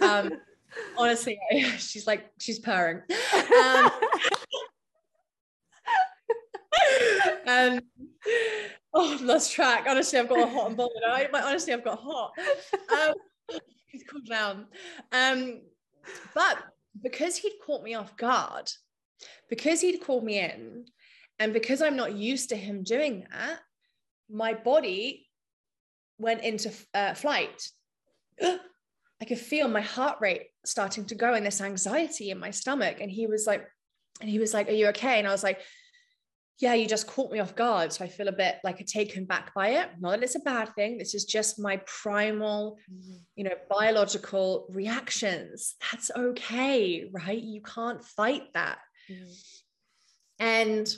Um, 0.00 0.32
honestly, 0.98 1.38
she's 1.78 2.06
like 2.06 2.30
she's 2.38 2.58
purring. 2.58 3.02
Um, 7.46 7.74
um, 7.74 7.80
oh, 8.94 9.14
I've 9.14 9.20
lost 9.20 9.52
track. 9.52 9.86
Honestly, 9.88 10.18
I've 10.18 10.28
got 10.28 10.48
a 10.48 10.50
hot 10.50 10.68
and 10.68 10.76
bothered. 10.76 11.02
I, 11.06 11.28
honestly, 11.34 11.72
I've 11.72 11.84
got 11.84 11.98
hot. 11.98 12.32
Um, 12.90 13.14
he's 13.86 14.04
cooled 14.04 14.26
down. 14.26 14.66
Um, 15.12 15.60
but 16.34 16.58
because 17.02 17.36
he'd 17.36 17.58
caught 17.64 17.82
me 17.82 17.94
off 17.94 18.16
guard, 18.16 18.70
because 19.48 19.80
he'd 19.80 19.98
called 19.98 20.24
me 20.24 20.38
in, 20.38 20.86
and 21.38 21.52
because 21.52 21.82
I'm 21.82 21.96
not 21.96 22.14
used 22.14 22.50
to 22.50 22.56
him 22.56 22.82
doing 22.82 23.26
that, 23.30 23.60
my 24.30 24.54
body 24.54 25.29
went 26.20 26.42
into 26.42 26.72
uh, 26.94 27.14
flight, 27.14 27.68
I 28.42 29.26
could 29.26 29.38
feel 29.38 29.68
my 29.68 29.80
heart 29.80 30.18
rate 30.20 30.46
starting 30.64 31.04
to 31.06 31.14
go 31.14 31.34
and 31.34 31.44
this 31.44 31.60
anxiety 31.60 32.30
in 32.30 32.38
my 32.38 32.50
stomach. 32.50 32.98
And 33.00 33.10
he 33.10 33.26
was 33.26 33.46
like, 33.46 33.66
and 34.20 34.30
he 34.30 34.38
was 34.38 34.54
like, 34.54 34.68
Are 34.68 34.72
you 34.72 34.88
okay? 34.88 35.18
And 35.18 35.28
I 35.28 35.32
was 35.32 35.42
like, 35.42 35.60
Yeah, 36.58 36.74
you 36.74 36.86
just 36.86 37.06
caught 37.06 37.30
me 37.30 37.38
off 37.38 37.54
guard. 37.54 37.92
So 37.92 38.04
I 38.04 38.08
feel 38.08 38.28
a 38.28 38.32
bit 38.32 38.56
like 38.64 38.80
a 38.80 38.84
taken 38.84 39.26
back 39.26 39.52
by 39.54 39.70
it. 39.70 39.88
Not 39.98 40.12
that 40.12 40.22
it's 40.22 40.36
a 40.36 40.40
bad 40.40 40.74
thing. 40.74 40.96
This 40.96 41.14
is 41.14 41.24
just 41.24 41.58
my 41.58 41.80
primal, 41.86 42.78
mm-hmm. 42.90 43.16
you 43.36 43.44
know, 43.44 43.56
biological 43.68 44.66
reactions. 44.70 45.74
That's 45.90 46.10
okay, 46.16 47.08
right? 47.12 47.42
You 47.42 47.60
can't 47.60 48.02
fight 48.02 48.44
that. 48.54 48.78
Mm-hmm. 49.10 49.32
And 50.38 50.96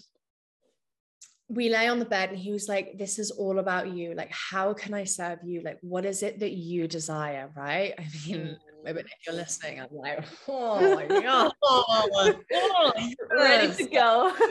we 1.53 1.69
lay 1.69 1.87
on 1.87 1.99
the 1.99 2.05
bed 2.07 2.31
and 2.31 2.39
he 2.39 2.51
was 2.51 2.67
like 2.67 2.97
this 2.97 3.19
is 3.19 3.31
all 3.31 3.59
about 3.59 3.95
you. 3.95 4.15
Like 4.15 4.33
how 4.33 4.73
can 4.73 4.95
i 4.95 5.05
serve 5.05 5.41
you? 5.45 5.61
Like 5.61 5.79
what 5.83 6.07
is 6.07 6.23
it 6.23 6.41
that 6.41 6.53
you 6.53 6.89
desire? 6.89 7.51
Right? 7.55 7.95
I 7.99 8.07
mean 8.27 8.57
maybe 8.85 8.99
if 8.99 9.07
you're 9.25 9.37
listening 9.37 9.81
i'm 9.81 9.87
like 9.93 10.25
oh 10.49 10.95
my 10.97 11.07
god. 11.07 11.53
Oh, 11.63 12.35
oh, 12.53 13.03
ready 13.31 13.73
to 13.75 13.85
go. 13.87 14.33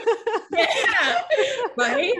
Yeah. 0.54 1.22
Right? 1.78 2.14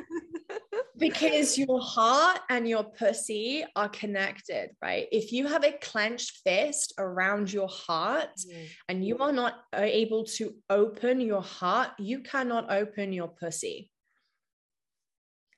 Because 0.99 1.59
your 1.59 1.81
heart 1.81 2.41
and 2.49 2.67
your 2.67 2.85
pussy 2.85 3.65
are 3.77 3.89
connected 3.89 4.71
right? 4.83 5.07
If 5.13 5.33
you 5.33 5.47
have 5.47 5.65
a 5.65 5.73
clenched 5.73 6.41
fist 6.45 6.95
around 6.99 7.53
your 7.53 7.69
heart 7.69 8.31
mm. 8.51 8.67
and 8.89 9.05
you 9.05 9.19
are 9.19 9.33
not 9.33 9.55
able 9.75 10.25
to 10.39 10.55
open 10.71 11.21
your 11.21 11.43
heart 11.43 11.91
you 11.99 12.21
cannot 12.21 12.71
open 12.71 13.13
your 13.13 13.29
pussy 13.29 13.92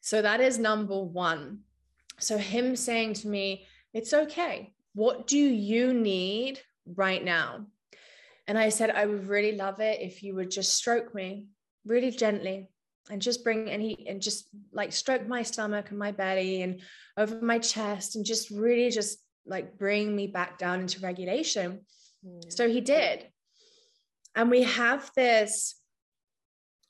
so 0.04 0.20
that 0.20 0.42
is 0.42 0.58
number 0.58 1.02
one. 1.02 1.60
So, 2.18 2.36
him 2.36 2.76
saying 2.76 3.14
to 3.14 3.28
me, 3.28 3.66
It's 3.94 4.12
okay. 4.12 4.74
What 4.94 5.26
do 5.26 5.38
you 5.38 5.94
need 5.94 6.60
right 6.84 7.24
now? 7.24 7.66
And 8.46 8.58
I 8.58 8.68
said, 8.68 8.90
I 8.90 9.06
would 9.06 9.28
really 9.28 9.56
love 9.56 9.80
it 9.80 10.02
if 10.02 10.22
you 10.22 10.34
would 10.34 10.50
just 10.50 10.74
stroke 10.74 11.14
me 11.14 11.46
really 11.86 12.10
gently 12.10 12.68
and 13.10 13.22
just 13.22 13.42
bring 13.42 13.70
and 13.70 13.80
he 13.80 14.06
and 14.06 14.20
just 14.20 14.46
like 14.72 14.92
stroke 14.92 15.26
my 15.26 15.42
stomach 15.42 15.88
and 15.88 15.98
my 15.98 16.12
belly 16.12 16.60
and 16.60 16.82
over 17.16 17.40
my 17.40 17.58
chest 17.58 18.14
and 18.14 18.26
just 18.26 18.50
really 18.50 18.90
just 18.90 19.18
like 19.46 19.78
bring 19.78 20.14
me 20.14 20.26
back 20.26 20.58
down 20.58 20.80
into 20.80 21.00
regulation. 21.00 21.80
Mm. 22.26 22.52
So 22.52 22.68
he 22.68 22.82
did. 22.82 23.26
And 24.36 24.50
we 24.50 24.64
have 24.64 25.10
this 25.16 25.76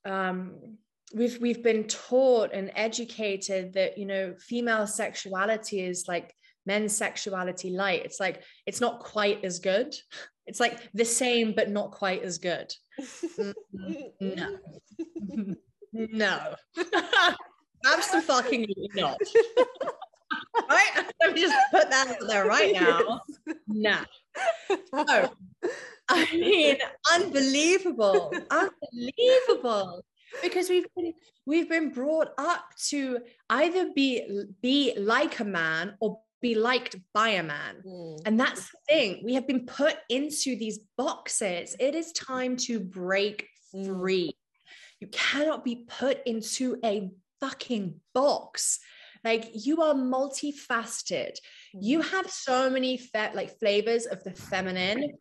um 0.05 0.79
we've 1.15 1.39
we've 1.41 1.63
been 1.63 1.85
taught 1.85 2.51
and 2.53 2.71
educated 2.75 3.73
that 3.75 3.97
you 3.97 4.07
know 4.07 4.35
female 4.39 4.87
sexuality 4.87 5.81
is 5.81 6.07
like 6.09 6.35
men's 6.67 6.97
sexuality 6.97 7.71
light. 7.71 8.05
It's 8.05 8.21
like 8.21 8.43
it's 8.67 8.81
not 8.81 9.01
quite 9.01 9.45
as 9.45 9.59
good. 9.59 9.95
It's 10.47 10.61
like 10.61 10.93
the 10.93 11.07
same 11.07 11.55
but 11.55 11.71
not 11.71 11.91
quite 11.93 12.23
as 12.23 12.37
good. 12.37 12.71
Mm, 13.39 13.55
no. 14.21 14.59
No. 15.97 16.55
Absolutely 17.87 18.91
not. 18.95 19.17
Right? 20.69 21.07
Let 21.23 21.33
me 21.33 21.41
just 21.41 21.57
put 21.71 21.89
that 21.89 22.09
out 22.09 22.29
there 22.29 22.47
right 22.47 22.75
now. 22.75 23.21
No. 23.69 24.01
No 24.93 25.31
i 26.09 26.37
mean 26.37 26.77
unbelievable. 27.13 28.33
Unbelievable 28.51 30.05
because 30.43 30.69
we've 30.69 30.87
been 30.97 31.15
we've 31.47 31.69
been 31.69 31.91
brought 31.91 32.29
up 32.39 32.65
to 32.89 33.21
either 33.51 33.93
be 33.95 34.45
be 34.63 34.95
like 34.99 35.41
a 35.41 35.45
man 35.45 35.95
or 36.01 36.21
be 36.41 36.55
liked 36.55 36.97
by 37.15 37.31
a 37.31 37.43
man. 37.43 37.77
Mm. 37.87 38.21
And 38.27 38.39
that's 38.39 38.71
the 38.71 38.77
thing. 38.87 39.23
We 39.25 39.33
have 39.33 39.47
been 39.47 39.65
put 39.65 39.97
into 40.11 40.57
these 40.57 40.79
boxes. 40.99 41.75
It 41.81 41.95
is 41.95 42.13
time 42.13 42.57
to 42.69 42.81
break 42.81 43.49
mm. 43.75 43.87
free. 43.87 44.37
You 45.01 45.09
cannot 45.11 45.65
be 45.65 45.87
put 45.89 46.21
into 46.27 46.79
a 46.85 47.11
fucking 47.41 48.01
box. 48.13 48.79
Like 49.25 49.49
you 49.55 49.81
are 49.81 49.95
multifaceted. 49.95 51.39
Mm. 51.75 51.81
You 51.81 52.01
have 52.03 52.31
so 52.31 52.69
many 52.69 52.99
fe- 52.99 53.33
like 53.35 53.59
flavors 53.59 54.05
of 54.05 54.23
the 54.23 54.33
feminine 54.33 55.15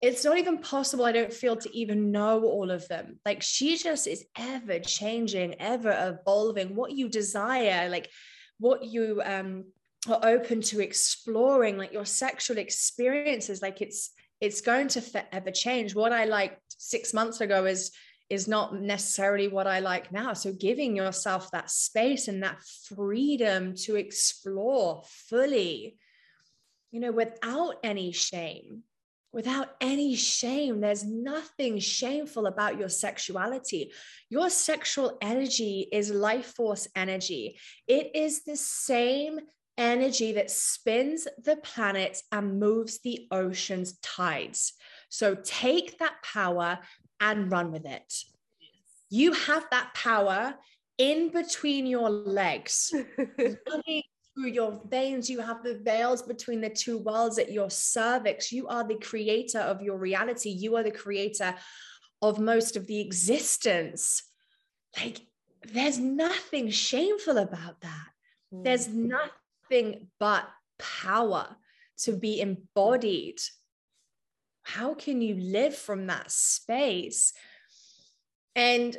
it's 0.00 0.24
not 0.24 0.38
even 0.38 0.58
possible 0.58 1.04
i 1.04 1.12
don't 1.12 1.32
feel 1.32 1.56
to 1.56 1.74
even 1.76 2.10
know 2.10 2.42
all 2.42 2.70
of 2.70 2.86
them 2.88 3.18
like 3.24 3.42
she 3.42 3.76
just 3.76 4.06
is 4.06 4.24
ever 4.36 4.78
changing 4.78 5.54
ever 5.60 5.90
evolving 5.90 6.74
what 6.74 6.92
you 6.92 7.08
desire 7.08 7.88
like 7.88 8.08
what 8.58 8.84
you 8.84 9.20
um 9.24 9.64
are 10.08 10.20
open 10.24 10.60
to 10.60 10.80
exploring 10.80 11.76
like 11.76 11.92
your 11.92 12.04
sexual 12.04 12.58
experiences 12.58 13.60
like 13.60 13.80
it's 13.80 14.10
it's 14.40 14.60
going 14.60 14.86
to 14.86 15.00
forever 15.00 15.50
change 15.50 15.94
what 15.94 16.12
i 16.12 16.24
liked 16.24 16.60
six 16.68 17.12
months 17.12 17.40
ago 17.40 17.64
is 17.64 17.90
is 18.30 18.46
not 18.46 18.74
necessarily 18.74 19.48
what 19.48 19.66
I 19.66 19.78
like 19.78 20.12
now. 20.12 20.34
So 20.34 20.52
giving 20.52 20.94
yourself 20.94 21.50
that 21.50 21.70
space 21.70 22.28
and 22.28 22.42
that 22.42 22.60
freedom 22.94 23.74
to 23.84 23.96
explore 23.96 25.02
fully, 25.06 25.96
you 26.90 27.00
know, 27.00 27.12
without 27.12 27.76
any 27.82 28.12
shame. 28.12 28.82
Without 29.32 29.68
any 29.80 30.14
shame, 30.14 30.80
there's 30.80 31.04
nothing 31.04 31.78
shameful 31.78 32.46
about 32.46 32.78
your 32.78 32.88
sexuality. 32.88 33.92
Your 34.30 34.48
sexual 34.48 35.18
energy 35.20 35.86
is 35.92 36.10
life 36.10 36.54
force 36.56 36.88
energy. 36.96 37.58
It 37.86 38.10
is 38.14 38.44
the 38.44 38.56
same 38.56 39.40
energy 39.76 40.32
that 40.32 40.50
spins 40.50 41.28
the 41.44 41.56
planets 41.56 42.22
and 42.32 42.58
moves 42.58 43.00
the 43.00 43.28
ocean's 43.30 43.98
tides. 43.98 44.72
So 45.08 45.36
take 45.36 45.98
that 45.98 46.16
power 46.22 46.78
and 47.20 47.50
run 47.50 47.70
with 47.70 47.86
it. 47.86 48.12
You 49.10 49.32
have 49.32 49.66
that 49.70 49.94
power 49.94 50.54
in 50.98 51.30
between 51.30 51.86
your 51.86 52.10
legs, 52.10 52.92
through 54.38 54.50
your 54.50 54.80
veins. 54.88 55.28
You 55.28 55.40
have 55.40 55.62
the 55.62 55.78
veils 55.78 56.22
between 56.22 56.60
the 56.60 56.70
two 56.70 56.98
worlds 56.98 57.38
at 57.38 57.50
your 57.50 57.70
cervix. 57.70 58.52
You 58.52 58.68
are 58.68 58.86
the 58.86 58.96
creator 58.96 59.60
of 59.60 59.82
your 59.82 59.96
reality. 59.96 60.50
You 60.50 60.76
are 60.76 60.82
the 60.82 60.90
creator 60.90 61.54
of 62.22 62.38
most 62.38 62.76
of 62.76 62.86
the 62.86 63.00
existence. 63.00 64.22
Like, 64.96 65.20
there's 65.62 65.98
nothing 65.98 66.70
shameful 66.70 67.38
about 67.38 67.80
that. 67.80 68.06
Mm. 68.54 68.64
There's 68.64 68.88
nothing 68.88 70.08
but 70.20 70.48
power 70.78 71.56
to 71.98 72.12
be 72.12 72.40
embodied 72.40 73.40
how 74.68 74.92
can 74.92 75.22
you 75.22 75.34
live 75.34 75.74
from 75.74 76.06
that 76.06 76.30
space 76.30 77.32
and 78.54 78.96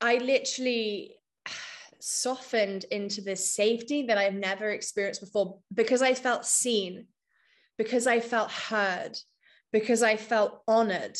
i 0.00 0.16
literally 0.16 1.14
softened 2.02 2.84
into 2.90 3.20
this 3.20 3.54
safety 3.54 4.06
that 4.06 4.18
i've 4.18 4.34
never 4.34 4.70
experienced 4.70 5.20
before 5.20 5.58
because 5.74 6.02
i 6.02 6.14
felt 6.14 6.44
seen 6.44 7.06
because 7.78 8.06
i 8.06 8.20
felt 8.20 8.50
heard 8.50 9.18
because 9.72 10.02
i 10.02 10.16
felt 10.16 10.62
honored 10.66 11.16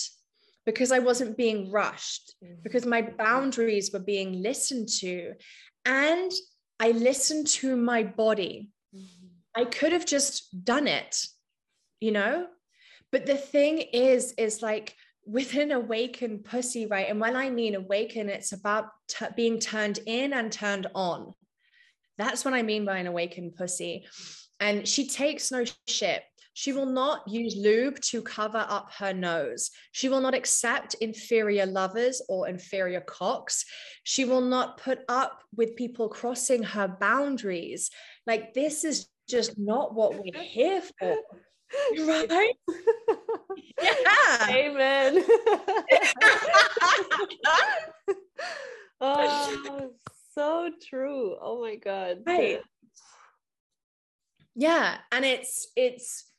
because 0.67 0.93
i 0.93 0.99
wasn't 0.99 1.37
being 1.37 1.71
rushed 1.71 2.35
mm-hmm. 2.45 2.55
because 2.63 2.87
my 2.87 3.03
boundaries 3.03 3.91
were 3.93 3.99
being 3.99 4.43
listened 4.43 4.89
to 4.89 5.33
and 5.85 6.33
i 6.79 6.91
listened 6.91 7.47
to 7.47 7.77
my 7.77 8.03
body 8.03 8.71
mm-hmm. 8.95 9.27
i 9.55 9.65
could 9.65 9.93
have 9.93 10.07
just 10.07 10.65
done 10.65 10.87
it 10.87 11.27
you 12.01 12.13
know 12.13 12.47
but 13.13 13.27
the 13.27 13.37
thing 13.37 13.79
is, 13.79 14.35
is 14.39 14.63
like 14.63 14.95
with 15.31 15.55
an 15.55 15.71
awakened 15.71 16.45
pussy, 16.45 16.87
right? 16.87 17.09
And 17.09 17.21
when 17.21 17.37
I 17.37 17.51
mean 17.51 17.77
awaken, 17.77 18.29
it's 18.29 18.53
about 18.53 18.87
t- 19.07 19.27
being 19.37 19.61
turned 19.61 20.01
in 20.07 20.33
and 20.33 20.51
turned 20.51 20.89
on. 20.93 21.33
That's 22.19 22.45
what 22.45 22.53
I 22.53 22.63
mean 22.63 22.85
by 22.85 22.99
an 22.99 23.07
awakened 23.07 23.55
pussy. 23.55 24.07
And 24.59 24.87
she 24.87 25.09
takes 25.09 25.53
no 25.53 25.65
shit. 25.87 26.23
She 26.53 26.73
will 26.73 26.87
not 26.87 27.29
use 27.29 27.55
lube 27.57 28.01
to 28.11 28.23
cover 28.23 28.67
up 28.69 28.91
her 28.99 29.15
nose. 29.15 29.71
She 29.93 30.09
will 30.09 30.21
not 30.21 30.35
accept 30.35 30.95
inferior 30.95 31.65
lovers 31.65 32.21
or 32.29 32.49
inferior 32.49 33.01
cocks. 33.01 33.65
She 34.03 34.25
will 34.25 34.41
not 34.41 34.79
put 34.79 34.99
up 35.09 35.43
with 35.57 35.77
people 35.77 36.09
crossing 36.09 36.65
her 36.65 36.89
boundaries. 36.89 37.89
Like, 38.27 38.53
this 38.53 38.83
is 38.83 39.07
just 39.29 39.57
not 39.59 39.95
what 39.95 40.15
we're 40.15 40.43
here 40.43 40.83
for. 40.99 41.17
Right? 42.01 42.55
yeah. 43.83 44.47
Amen. 44.51 45.23
oh, 49.01 49.91
so 50.35 50.71
true. 50.89 51.37
Oh 51.41 51.61
my 51.61 51.77
God. 51.77 52.19
Right. 52.27 52.61
Yeah. 54.55 54.97
And 55.13 55.25
it's, 55.25 55.69
it's, 55.77 56.31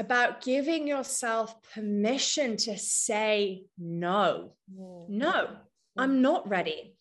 about 0.00 0.40
giving 0.40 0.88
yourself 0.88 1.54
permission 1.74 2.56
to 2.56 2.78
say 2.78 3.64
no. 3.78 4.54
Mm. 4.74 5.08
No, 5.10 5.32
mm. 5.32 5.56
I'm 5.98 6.22
not 6.22 6.48
ready. 6.48 6.94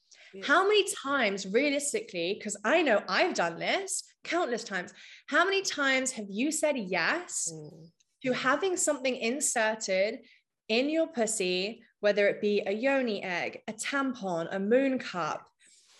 How 0.43 0.63
many 0.63 0.85
times, 1.03 1.47
realistically, 1.47 2.35
because 2.37 2.55
I 2.63 2.83
know 2.83 3.01
I've 3.07 3.33
done 3.33 3.57
this 3.57 4.03
countless 4.23 4.63
times, 4.63 4.93
how 5.29 5.45
many 5.45 5.61
times 5.61 6.11
have 6.13 6.25
you 6.27 6.51
said 6.51 6.75
yes 6.75 7.53
mm. 7.53 7.87
to 8.25 8.33
having 8.33 8.75
something 8.75 9.15
inserted 9.15 10.21
in 10.69 10.89
your 10.89 11.05
pussy, 11.05 11.83
whether 11.99 12.27
it 12.27 12.41
be 12.41 12.63
a 12.65 12.71
yoni 12.71 13.21
egg, 13.21 13.61
a 13.67 13.73
tampon, 13.73 14.47
a 14.51 14.59
moon 14.59 14.97
cup, 14.97 15.45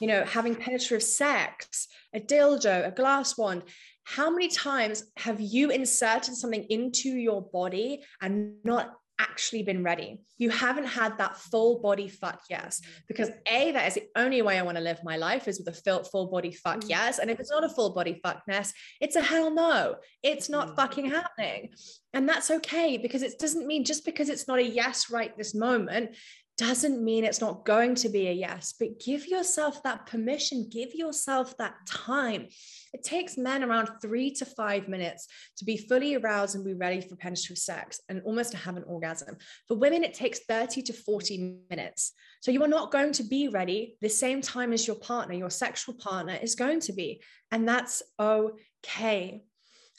you 0.02 0.08
know, 0.08 0.24
having 0.26 0.56
penetrative 0.56 1.04
sex, 1.04 1.88
a 2.16 2.20
dildo, 2.20 2.88
a 2.88 2.90
glass 2.90 3.38
wand? 3.38 3.62
How 4.04 4.32
many 4.32 4.48
times 4.48 5.04
have 5.18 5.40
you 5.40 5.70
inserted 5.70 6.34
something 6.34 6.64
into 6.64 7.10
your 7.10 7.44
body 7.54 8.04
and 8.24 8.54
not 8.64 8.96
actually 9.20 9.64
been 9.64 9.84
ready. 9.84 10.20
You 10.38 10.50
haven't 10.50 10.86
had 10.86 11.18
that 11.18 11.38
full 11.38 11.80
body 11.82 12.08
fuck 12.08 12.42
yes. 12.50 12.82
Because 13.08 13.30
A, 13.48 13.72
that 13.74 13.88
is 13.88 13.96
the 13.96 14.08
only 14.16 14.42
way 14.42 14.58
I 14.58 14.62
want 14.62 14.78
to 14.78 14.84
live 14.84 15.04
my 15.04 15.18
life 15.18 15.48
is 15.48 15.60
with 15.60 15.76
a 15.76 16.04
full 16.04 16.28
body 16.28 16.52
fuck 16.52 16.80
mm. 16.80 16.90
yes. 16.90 17.20
And 17.20 17.30
if 17.30 17.40
it's 17.40 17.52
not 17.52 17.64
a 17.64 17.70
full 17.70 17.94
body 17.94 18.20
fuck 18.24 18.42
yes, 18.48 18.74
it's 19.02 19.16
a 19.16 19.22
hell 19.22 19.54
no. 19.54 19.96
It's 20.24 20.50
not 20.50 20.70
mm. 20.70 20.76
fucking 20.76 21.10
happening. 21.10 21.72
And 22.14 22.28
that's 22.28 22.50
okay 22.50 22.98
because 22.98 23.22
it 23.22 23.38
doesn't 23.38 23.68
mean 23.68 23.84
just 23.84 24.06
because 24.06 24.30
it's 24.30 24.48
not 24.48 24.60
a 24.60 24.64
yes 24.64 25.12
right 25.12 25.38
this 25.38 25.54
moment 25.54 26.16
doesn't 26.60 27.02
mean 27.02 27.24
it's 27.24 27.40
not 27.40 27.64
going 27.64 27.96
to 27.96 28.10
be 28.10 28.28
a 28.28 28.34
yes, 28.34 28.74
but 28.78 29.00
give 29.00 29.26
yourself 29.26 29.82
that 29.84 30.06
permission, 30.06 30.68
give 30.70 30.94
yourself 30.94 31.56
that 31.58 31.74
time. 31.88 32.48
It 32.94 33.04
takes 33.04 33.38
men 33.38 33.64
around 33.64 33.90
three 34.02 34.32
to 34.32 34.46
five 34.46 34.88
minutes 34.88 35.28
to 35.58 35.66
be 35.66 35.78
fully 35.78 36.16
aroused 36.16 36.56
and 36.56 36.66
be 36.66 36.74
ready 36.74 37.02
for 37.02 37.16
penetrative 37.16 37.58
sex 37.58 38.02
and 38.10 38.22
almost 38.26 38.52
to 38.52 38.58
have 38.58 38.78
an 38.78 38.84
orgasm. 38.84 39.38
For 39.68 39.78
women, 39.78 40.04
it 40.04 40.14
takes 40.14 40.40
30 40.48 40.82
to 40.84 40.94
40 40.94 41.60
minutes. 41.70 42.14
So 42.42 42.52
you 42.52 42.64
are 42.64 42.68
not 42.68 42.92
going 42.92 43.14
to 43.14 43.24
be 43.24 43.48
ready 43.48 43.98
the 44.02 44.10
same 44.10 44.42
time 44.42 44.74
as 44.74 44.88
your 44.88 44.96
partner, 44.96 45.36
your 45.36 45.50
sexual 45.50 45.96
partner 45.96 46.38
is 46.42 46.56
going 46.56 46.80
to 46.82 46.94
be. 46.94 47.22
And 47.52 47.68
that's 47.68 48.02
okay 48.20 49.44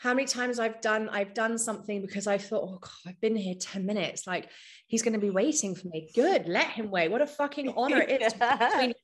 how 0.00 0.14
many 0.14 0.26
times 0.26 0.58
I've 0.58 0.80
done 0.80 1.10
I've 1.10 1.34
done 1.34 1.58
something 1.58 2.00
because 2.00 2.26
I 2.26 2.38
thought, 2.38 2.62
oh 2.64 2.78
God, 2.80 2.90
I've 3.06 3.20
been 3.20 3.36
here 3.36 3.54
10 3.60 3.84
minutes. 3.84 4.26
Like 4.26 4.48
he's 4.86 5.02
going 5.02 5.12
to 5.12 5.20
be 5.20 5.28
waiting 5.28 5.74
for 5.74 5.88
me. 5.88 6.10
Good, 6.14 6.48
let 6.48 6.68
him 6.68 6.90
wait. 6.90 7.10
What 7.10 7.20
a 7.20 7.26
fucking 7.26 7.74
honor 7.76 8.00
it 8.00 8.22
is. 8.22 8.34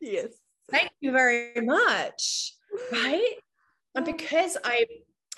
yes. 0.00 0.28
Thank 0.70 0.90
you 1.00 1.12
very 1.12 1.60
much. 1.60 2.54
Right. 2.92 3.34
And 3.94 4.04
because 4.04 4.56
I 4.64 4.86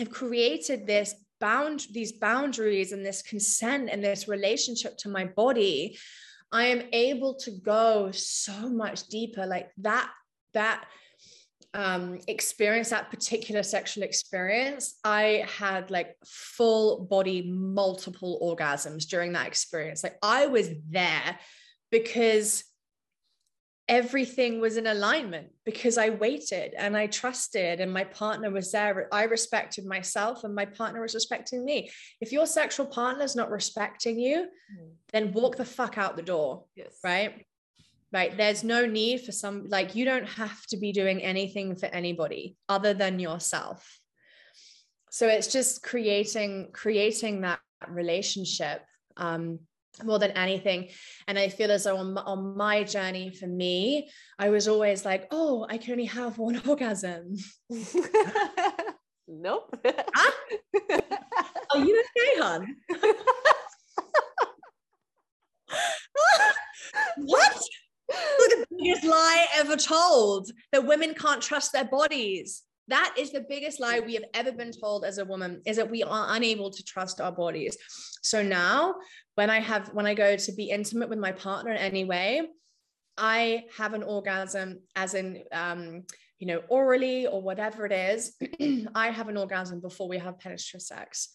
I've 0.00 0.10
created 0.10 0.86
this 0.86 1.14
bound 1.40 1.86
these 1.92 2.12
boundaries 2.12 2.92
and 2.92 3.04
this 3.04 3.22
consent 3.22 3.88
and 3.90 4.02
this 4.04 4.28
relationship 4.28 4.96
to 4.98 5.08
my 5.08 5.24
body, 5.24 5.98
I 6.52 6.66
am 6.66 6.82
able 6.92 7.34
to 7.36 7.50
go 7.50 8.10
so 8.12 8.68
much 8.68 9.06
deeper. 9.08 9.46
Like 9.46 9.70
that, 9.78 10.10
that 10.54 10.84
um, 11.74 12.18
experience 12.28 12.90
that 12.90 13.10
particular 13.10 13.62
sexual 13.62 14.04
experience, 14.04 14.98
I 15.04 15.46
had 15.58 15.90
like 15.90 16.16
full 16.26 17.04
body 17.04 17.42
multiple 17.42 18.38
orgasms 18.42 19.06
during 19.06 19.32
that 19.32 19.46
experience. 19.46 20.02
Like 20.02 20.16
I 20.22 20.46
was 20.46 20.70
there 20.88 21.38
because 21.90 22.64
everything 23.90 24.60
was 24.60 24.76
in 24.76 24.86
alignment 24.86 25.48
because 25.64 25.98
I 25.98 26.10
waited 26.10 26.74
and 26.78 26.96
I 26.96 27.08
trusted 27.08 27.80
and 27.80 27.92
my 27.92 28.04
partner 28.04 28.48
was 28.48 28.70
there. 28.70 29.08
I 29.12 29.24
respected 29.24 29.84
myself 29.84 30.44
and 30.44 30.54
my 30.54 30.64
partner 30.64 31.02
was 31.02 31.14
respecting 31.14 31.64
me. 31.64 31.90
If 32.20 32.30
your 32.30 32.46
sexual 32.46 32.86
partner 32.86 33.24
is 33.24 33.34
not 33.34 33.50
respecting 33.50 34.18
you, 34.18 34.46
mm. 34.72 34.90
then 35.12 35.32
walk 35.32 35.56
the 35.56 35.64
fuck 35.64 35.98
out 35.98 36.16
the 36.16 36.22
door. 36.22 36.64
Yes. 36.76 36.98
Right 37.02 37.44
right 38.12 38.36
there's 38.36 38.64
no 38.64 38.86
need 38.86 39.20
for 39.20 39.30
some 39.30 39.68
like 39.68 39.94
you 39.94 40.04
don't 40.04 40.28
have 40.28 40.66
to 40.66 40.76
be 40.76 40.90
doing 40.90 41.22
anything 41.22 41.76
for 41.76 41.86
anybody 41.86 42.56
other 42.68 42.92
than 42.92 43.20
yourself 43.20 44.00
so 45.10 45.28
it's 45.28 45.46
just 45.46 45.80
creating 45.84 46.70
creating 46.72 47.42
that 47.42 47.60
relationship 47.88 48.82
um 49.16 49.60
more 50.04 50.18
than 50.18 50.32
anything. 50.32 50.88
And 51.26 51.38
i 51.38 51.48
feel 51.48 51.70
as 51.70 51.84
though 51.84 51.96
on, 51.96 52.16
on 52.18 52.56
my 52.56 52.84
journey 52.84 53.30
for 53.30 53.46
me 53.46 54.10
i 54.38 54.48
was 54.50 54.66
always 54.68 55.04
like 55.04 55.28
oh 55.30 55.66
i 55.68 55.78
can 55.78 55.92
only 55.92 56.06
have 56.06 56.38
one 56.38 56.60
orgasm. 56.66 57.36
Nope. 59.32 59.78
Huh? 59.86 59.92
Ah. 60.16 60.34
are 61.74 61.84
you 61.84 62.02
okay 62.02 62.40
hon? 62.42 62.76
What? 67.16 67.62
The 68.08 68.66
biggest 68.76 69.04
lie 69.04 69.46
ever 69.54 69.76
told 69.76 70.50
that 70.72 70.84
women 70.84 71.14
can't 71.14 71.40
trust 71.40 71.72
their 71.72 71.84
bodies. 71.84 72.62
That 72.90 73.14
is 73.18 73.32
the 73.32 73.46
biggest 73.48 73.80
lie 73.80 74.00
we 74.00 74.14
have 74.14 74.24
ever 74.34 74.52
been 74.52 74.72
told 74.72 75.04
as 75.04 75.18
a 75.18 75.24
woman 75.24 75.62
is 75.66 75.76
that 75.76 75.90
we 75.90 76.02
are 76.02 76.26
unable 76.36 76.70
to 76.70 76.84
trust 76.84 77.20
our 77.20 77.32
bodies. 77.32 77.76
So 78.22 78.42
now 78.42 78.96
when 79.36 79.48
i 79.48 79.58
have 79.58 79.88
when 79.94 80.06
i 80.06 80.14
go 80.14 80.36
to 80.36 80.52
be 80.52 80.70
intimate 80.70 81.08
with 81.08 81.18
my 81.18 81.32
partner 81.32 81.70
in 81.72 81.78
any 81.78 82.04
way 82.04 82.42
i 83.16 83.64
have 83.76 83.94
an 83.94 84.02
orgasm 84.02 84.80
as 84.96 85.14
in 85.14 85.42
um 85.52 86.02
you 86.38 86.46
know 86.46 86.60
orally 86.68 87.26
or 87.26 87.40
whatever 87.40 87.86
it 87.86 87.92
is 87.92 88.36
i 88.94 89.10
have 89.10 89.28
an 89.28 89.36
orgasm 89.36 89.80
before 89.80 90.08
we 90.08 90.18
have 90.18 90.38
penetrative 90.38 90.82
sex. 90.82 91.30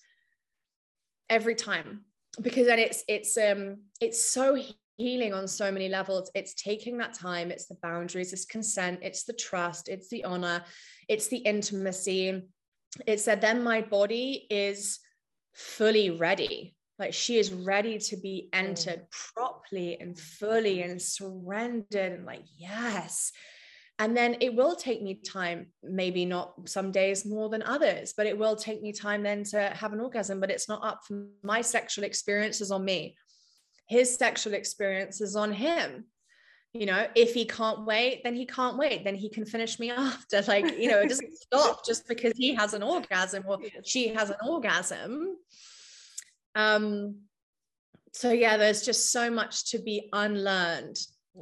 Every 1.30 1.56
time. 1.56 2.06
Because 2.40 2.68
then 2.68 2.80
it's 2.80 3.03
it's 3.07 3.38
um 3.38 3.77
it's 4.02 4.23
so 4.23 4.57
healing 4.98 5.34
on 5.34 5.48
so 5.48 5.72
many 5.72 5.90
levels. 5.90 6.32
It's 6.36 6.54
taking 6.54 6.98
that 6.98 7.14
time. 7.14 7.52
It's 7.52 7.68
the 7.68 7.78
boundaries. 7.82 8.34
It's 8.34 8.46
consent. 8.46 9.00
It's 9.02 9.24
the 9.24 9.34
trust. 9.34 9.90
It's 9.90 10.10
the 10.10 10.24
honor. 10.24 10.64
It's 11.08 11.28
the 11.28 11.38
intimacy. 11.38 12.44
It's 13.06 13.26
that 13.26 13.42
then 13.42 13.64
my 13.64 13.82
body 13.82 14.48
is 14.50 15.00
fully 15.54 16.12
ready. 16.12 16.76
Like 16.98 17.14
she 17.14 17.38
is 17.38 17.52
ready 17.52 17.98
to 17.98 18.18
be 18.18 18.50
entered 18.54 19.02
mm. 19.02 19.34
properly 19.34 20.00
and 20.00 20.18
fully 20.18 20.82
and 20.82 21.02
surrendered 21.02 22.14
and 22.14 22.26
like 22.26 22.44
yes. 22.58 23.32
And 23.98 24.16
then 24.16 24.38
it 24.42 24.54
will 24.54 24.76
take 24.76 25.02
me 25.02 25.16
time 25.26 25.68
maybe 25.82 26.26
not 26.26 26.54
some 26.68 26.92
days 26.92 27.26
more 27.26 27.48
than 27.48 27.64
others 27.64 28.14
but 28.16 28.28
it 28.28 28.38
will 28.38 28.58
take 28.58 28.82
me 28.82 28.92
time 28.92 29.24
then 29.24 29.44
to 29.46 29.70
have 29.70 29.94
an 29.94 30.02
orgasm 30.02 30.42
but 30.42 30.52
it's 30.52 30.68
not 30.68 30.84
up 30.84 31.00
for 31.08 31.28
my 31.44 31.62
sexual 31.62 32.04
experiences 32.04 32.72
on 32.72 32.84
me 32.84 33.16
his 33.88 34.16
sexual 34.16 34.53
experiences 34.53 35.36
on 35.36 35.52
him 35.52 36.06
you 36.74 36.86
know 36.86 37.07
if 37.16 37.34
he 37.34 37.45
can't 37.45 37.86
wait 37.86 38.22
then 38.24 38.36
he 38.36 38.45
can't 38.45 38.78
wait 38.78 39.03
then 39.03 39.16
he 39.16 39.30
can 39.30 39.45
finish 39.45 39.80
me 39.80 39.91
after 40.07 40.41
like 40.44 40.78
you 40.78 40.90
know 40.90 40.99
it 40.99 41.10
doesn't 41.10 41.36
stop 41.38 41.86
just 41.86 42.07
because 42.07 42.34
he 42.36 42.53
has 42.53 42.74
an 42.74 42.84
orgasm 42.84 43.44
or 43.48 43.60
she 43.84 44.10
has 44.10 44.30
an 44.30 44.38
orgasm 44.45 45.36
um 46.56 47.16
so 48.12 48.32
yeah 48.32 48.57
there's 48.57 48.84
just 48.84 49.12
so 49.12 49.30
much 49.30 49.72
to 49.72 49.80
be 49.80 50.10
unlearned 50.14 50.98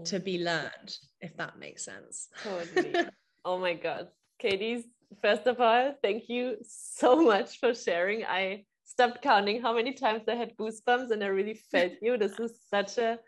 to 0.05 0.19
be 0.19 0.43
learned 0.43 0.97
if 1.23 1.35
that 1.37 1.57
makes 1.57 1.85
sense. 1.85 2.27
Totally. 2.43 2.93
oh 3.45 3.57
my 3.57 3.73
God. 3.73 4.09
Katie, 4.39 4.85
first 5.21 5.47
of 5.47 5.59
all, 5.59 5.95
thank 6.03 6.29
you 6.29 6.57
so 6.67 7.21
much 7.21 7.59
for 7.59 7.73
sharing. 7.73 8.25
I 8.25 8.65
stopped 8.83 9.21
counting 9.21 9.61
how 9.61 9.73
many 9.73 9.93
times 9.93 10.23
I 10.27 10.35
had 10.35 10.55
goosebumps 10.57 11.11
and 11.11 11.23
I 11.23 11.27
really 11.27 11.53
felt 11.53 11.93
you. 12.01 12.17
This 12.17 12.39
is 12.39 12.59
such 12.69 12.97
a 12.97 13.19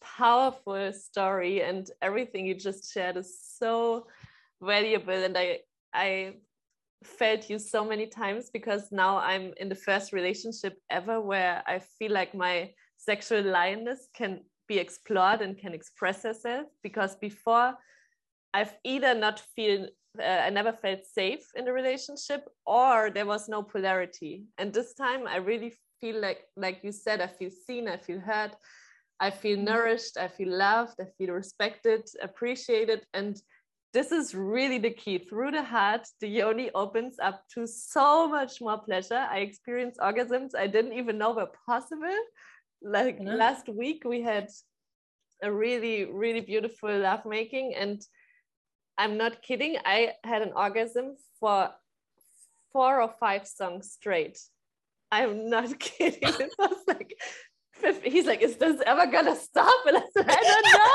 powerful 0.00 0.92
story 0.92 1.62
and 1.62 1.88
everything 2.00 2.46
you 2.46 2.54
just 2.54 2.92
shared 2.92 3.16
is 3.16 3.38
so 3.40 4.06
valuable 4.60 5.12
and 5.12 5.36
I 5.36 5.60
I 5.94 6.34
felt 7.04 7.50
you 7.50 7.58
so 7.58 7.84
many 7.84 8.06
times 8.06 8.50
because 8.50 8.92
now 8.92 9.18
I'm 9.18 9.52
in 9.58 9.68
the 9.68 9.74
first 9.74 10.12
relationship 10.12 10.78
ever 10.90 11.20
where 11.20 11.62
I 11.66 11.80
feel 11.80 12.12
like 12.12 12.34
my 12.34 12.70
sexual 12.96 13.42
lioness 13.42 14.08
can 14.14 14.40
be 14.68 14.78
explored 14.78 15.42
and 15.42 15.58
can 15.58 15.74
express 15.74 16.22
herself 16.22 16.66
because 16.82 17.16
before 17.16 17.74
I've 18.54 18.74
either 18.84 19.14
not 19.14 19.40
feel 19.56 19.88
uh, 20.18 20.22
I 20.22 20.50
never 20.50 20.72
felt 20.72 21.06
safe 21.06 21.46
in 21.56 21.64
the 21.64 21.72
relationship 21.72 22.48
or 22.66 23.10
there 23.10 23.26
was 23.26 23.48
no 23.48 23.62
polarity. 23.62 24.44
And 24.58 24.72
this 24.72 24.94
time 24.94 25.26
I 25.26 25.36
really 25.36 25.74
feel 26.00 26.20
like 26.20 26.40
like 26.56 26.80
you 26.82 26.92
said 26.92 27.20
I 27.20 27.28
feel 27.28 27.50
seen 27.50 27.88
I 27.88 27.96
feel 27.96 28.20
heard 28.20 28.52
I 29.20 29.30
feel 29.30 29.56
mm-hmm. 29.56 29.66
nourished 29.66 30.18
I 30.18 30.28
feel 30.28 30.56
loved 30.56 31.00
I 31.00 31.06
feel 31.16 31.32
respected 31.34 32.08
appreciated. 32.22 33.06
And 33.14 33.40
this 33.94 34.10
is 34.10 34.34
really 34.34 34.78
the 34.78 34.90
key. 34.90 35.18
Through 35.18 35.52
the 35.52 35.62
heart 35.62 36.06
the 36.20 36.28
yoni 36.28 36.70
opens 36.74 37.16
up 37.18 37.42
to 37.54 37.66
so 37.66 38.28
much 38.28 38.60
more 38.60 38.78
pleasure. 38.78 39.26
I 39.30 39.38
experience 39.38 39.96
orgasms 39.98 40.50
I 40.56 40.66
didn't 40.66 40.94
even 40.94 41.18
know 41.18 41.32
were 41.32 41.50
possible. 41.66 42.18
Like 42.82 43.18
yeah. 43.20 43.34
last 43.34 43.68
week 43.68 44.02
we 44.04 44.20
had 44.20 44.48
a 45.42 45.50
really 45.50 46.04
really 46.04 46.40
beautiful 46.40 46.96
lovemaking 46.98 47.74
and 47.74 48.02
i'm 48.98 49.16
not 49.16 49.42
kidding. 49.42 49.76
I 49.84 50.12
had 50.24 50.42
an 50.42 50.52
orgasm 50.54 51.16
for 51.40 51.70
four 52.72 53.00
or 53.02 53.12
five 53.20 53.46
songs 53.46 53.92
straight. 53.92 54.38
I'm 55.10 55.50
not 55.50 55.78
kidding. 55.86 56.20
It 56.22 56.52
was 56.58 56.78
like 56.88 57.14
he's 58.04 58.26
like 58.26 58.42
is 58.42 58.56
this 58.56 58.80
ever 58.86 59.06
gonna 59.06 59.36
stop? 59.36 59.86
And 59.86 59.96
i 59.96 60.02
said 60.12 60.26
i 60.28 60.42
don't 60.50 60.66
know. 60.72 60.92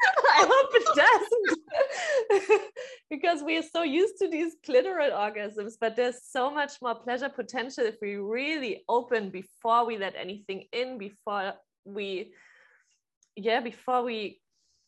I 0.32 0.46
hope 0.48 0.70
it 0.74 0.86
doesn't. 1.04 2.60
Because 3.10 3.42
we 3.42 3.56
are 3.58 3.62
so 3.62 3.82
used 3.82 4.14
to 4.20 4.28
these 4.28 4.54
clitoral 4.66 5.12
orgasms 5.12 5.72
but 5.80 5.96
there's 5.96 6.20
so 6.24 6.50
much 6.50 6.74
more 6.80 6.94
pleasure 6.94 7.28
potential 7.28 7.84
if 7.84 7.96
we 8.00 8.14
really 8.16 8.84
open 8.88 9.30
before 9.30 9.84
we 9.84 9.98
let 9.98 10.14
anything 10.14 10.66
in 10.72 10.96
before 10.96 11.54
we 11.84 12.32
yeah 13.34 13.60
before 13.60 14.04
we 14.04 14.40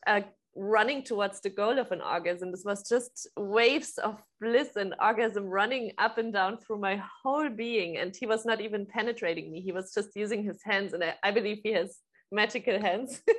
are 0.07 0.25
running 0.55 1.03
towards 1.03 1.41
the 1.41 1.51
goal 1.51 1.79
of 1.79 1.93
an 1.93 2.01
orgasm. 2.01 2.51
This 2.51 2.65
was 2.65 2.89
just 2.89 3.29
waves 3.37 3.99
of 3.99 4.23
bliss 4.41 4.77
and 4.77 4.95
orgasm 5.01 5.45
running 5.45 5.93
up 5.99 6.19
and 6.19 6.33
down 6.33 6.59
through 6.59 6.79
my 6.79 7.03
whole 7.23 7.49
being. 7.49 7.97
And 7.97 8.15
he 8.15 8.27
was 8.27 8.45
not 8.45 8.61
even 8.61 8.87
penetrating 8.87 9.51
me. 9.51 9.61
He 9.61 9.73
was 9.73 9.93
just 9.95 10.15
using 10.15 10.45
his 10.45 10.61
hands 10.63 10.93
and 10.93 11.03
i, 11.03 11.15
I 11.23 11.31
believe 11.31 11.61
he 11.63 11.73
has 11.73 11.99
magical 12.31 12.81
hands. 12.81 13.23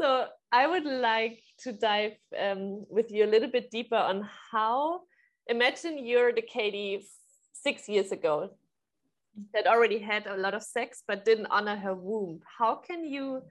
So 0.00 0.26
i 0.52 0.66
would 0.66 0.84
like 0.84 1.42
to 1.64 1.72
dive 1.72 2.12
um, 2.38 2.86
with 2.88 3.10
you 3.10 3.24
a 3.24 3.32
little 3.32 3.50
bit 3.50 3.70
deeper 3.70 3.96
on 3.96 4.28
how 4.50 5.00
imagine 5.46 6.06
you're 6.06 6.32
the 6.32 6.42
katie 6.42 7.04
six 7.52 7.88
years 7.88 8.12
ago 8.12 8.50
that 9.52 9.66
already 9.66 9.98
had 9.98 10.26
a 10.26 10.36
lot 10.36 10.54
of 10.54 10.62
sex 10.62 11.02
but 11.06 11.24
didn't 11.24 11.46
honor 11.50 11.76
her 11.76 11.94
womb. 11.94 12.40
How 12.58 12.76
can 12.76 13.04
you 13.04 13.42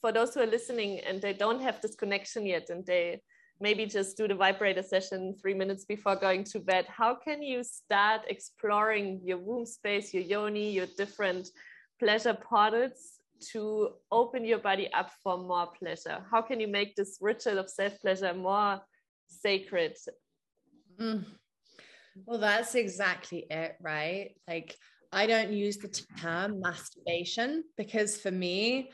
for 0.00 0.12
those 0.12 0.34
who 0.34 0.40
are 0.40 0.46
listening 0.46 1.00
and 1.00 1.20
they 1.20 1.32
don't 1.32 1.60
have 1.60 1.80
this 1.80 1.94
connection 1.94 2.46
yet 2.46 2.70
and 2.70 2.84
they 2.86 3.20
maybe 3.60 3.86
just 3.86 4.16
do 4.16 4.28
the 4.28 4.34
vibrator 4.34 4.82
session 4.82 5.34
three 5.40 5.54
minutes 5.54 5.86
before 5.86 6.14
going 6.14 6.44
to 6.44 6.60
bed 6.60 6.84
how 6.88 7.14
can 7.14 7.42
you 7.42 7.64
start 7.64 8.20
exploring 8.28 9.18
your 9.24 9.38
womb 9.38 9.64
space 9.64 10.12
your 10.12 10.22
yoni 10.22 10.70
your 10.70 10.86
different 10.98 11.48
pleasure 11.98 12.34
portals 12.34 13.16
to 13.40 13.90
open 14.10 14.44
your 14.44 14.58
body 14.58 14.92
up 14.92 15.10
for 15.22 15.38
more 15.38 15.68
pleasure? 15.78 16.24
How 16.30 16.42
can 16.42 16.60
you 16.60 16.68
make 16.68 16.96
this 16.96 17.18
ritual 17.20 17.58
of 17.58 17.70
self-pleasure 17.70 18.34
more 18.34 18.80
sacred? 19.28 19.96
Mm. 20.98 21.26
well 22.24 22.38
that's 22.38 22.74
exactly 22.74 23.46
it 23.50 23.76
right? 23.82 24.30
Like 24.48 24.74
I 25.12 25.26
don't 25.26 25.52
use 25.52 25.76
the 25.78 25.88
term 25.88 26.60
masturbation 26.60 27.64
because 27.76 28.16
for 28.16 28.30
me, 28.30 28.90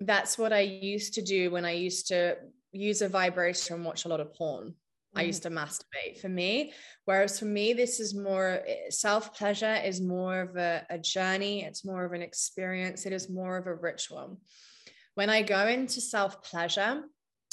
that's 0.00 0.36
what 0.38 0.52
I 0.52 0.60
used 0.60 1.14
to 1.14 1.22
do 1.22 1.50
when 1.50 1.64
I 1.64 1.72
used 1.72 2.08
to 2.08 2.36
use 2.72 3.02
a 3.02 3.08
vibrator 3.08 3.74
and 3.74 3.84
watch 3.84 4.04
a 4.04 4.08
lot 4.08 4.20
of 4.20 4.34
porn. 4.34 4.74
I 5.14 5.22
used 5.22 5.44
to 5.44 5.50
masturbate 5.50 6.20
for 6.20 6.28
me. 6.28 6.74
Whereas 7.06 7.38
for 7.38 7.46
me, 7.46 7.72
this 7.72 8.00
is 8.00 8.14
more 8.14 8.62
eh, 8.66 8.90
self 8.90 9.34
pleasure, 9.34 9.74
is 9.82 10.00
more 10.00 10.42
of 10.42 10.56
a, 10.56 10.84
a, 10.90 10.98
journey, 10.98 11.64
it's 11.64 11.86
more 11.86 12.04
of 12.04 12.12
an 12.12 12.20
experience, 12.20 13.06
it 13.06 13.14
is 13.14 13.30
more 13.30 13.56
of 13.56 13.66
a 13.66 13.74
ritual. 13.74 14.38
When 15.14 15.30
I 15.30 15.40
go 15.40 15.66
into 15.68 16.02
self 16.02 16.42
pleasure, 16.42 17.02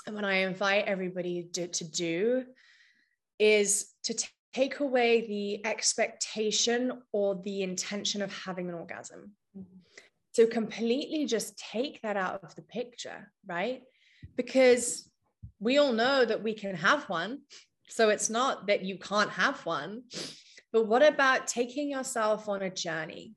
and 0.06 0.15
when 0.15 0.26
I 0.26 0.40
invite 0.40 0.85
everybody 0.85 1.48
to, 1.53 1.68
to 1.68 1.90
do, 1.90 2.44
is 3.40 3.88
to 4.03 4.14
take 4.53 4.80
away 4.80 5.25
the 5.27 5.65
expectation 5.65 7.01
or 7.11 7.41
the 7.43 7.63
intention 7.63 8.21
of 8.21 8.31
having 8.31 8.69
an 8.69 8.75
orgasm. 8.75 9.31
Mm-hmm. 9.57 9.77
So 10.34 10.47
completely 10.47 11.25
just 11.25 11.57
take 11.57 12.01
that 12.01 12.17
out 12.17 12.43
of 12.43 12.55
the 12.55 12.61
picture, 12.61 13.31
right? 13.47 13.81
Because 14.35 15.09
we 15.59 15.77
all 15.77 15.93
know 15.93 16.25
that 16.25 16.43
we 16.43 16.53
can 16.53 16.75
have 16.75 17.03
one. 17.09 17.39
So 17.89 18.09
it's 18.09 18.30
not 18.30 18.67
that 18.67 18.84
you 18.84 18.97
can't 18.97 19.30
have 19.31 19.65
one. 19.65 20.03
But 20.71 20.88
what 20.88 21.03
about 21.03 21.47
taking 21.47 21.89
yourself 21.89 22.49
on 22.49 22.63
a 22.63 22.69
journey? 22.69 23.34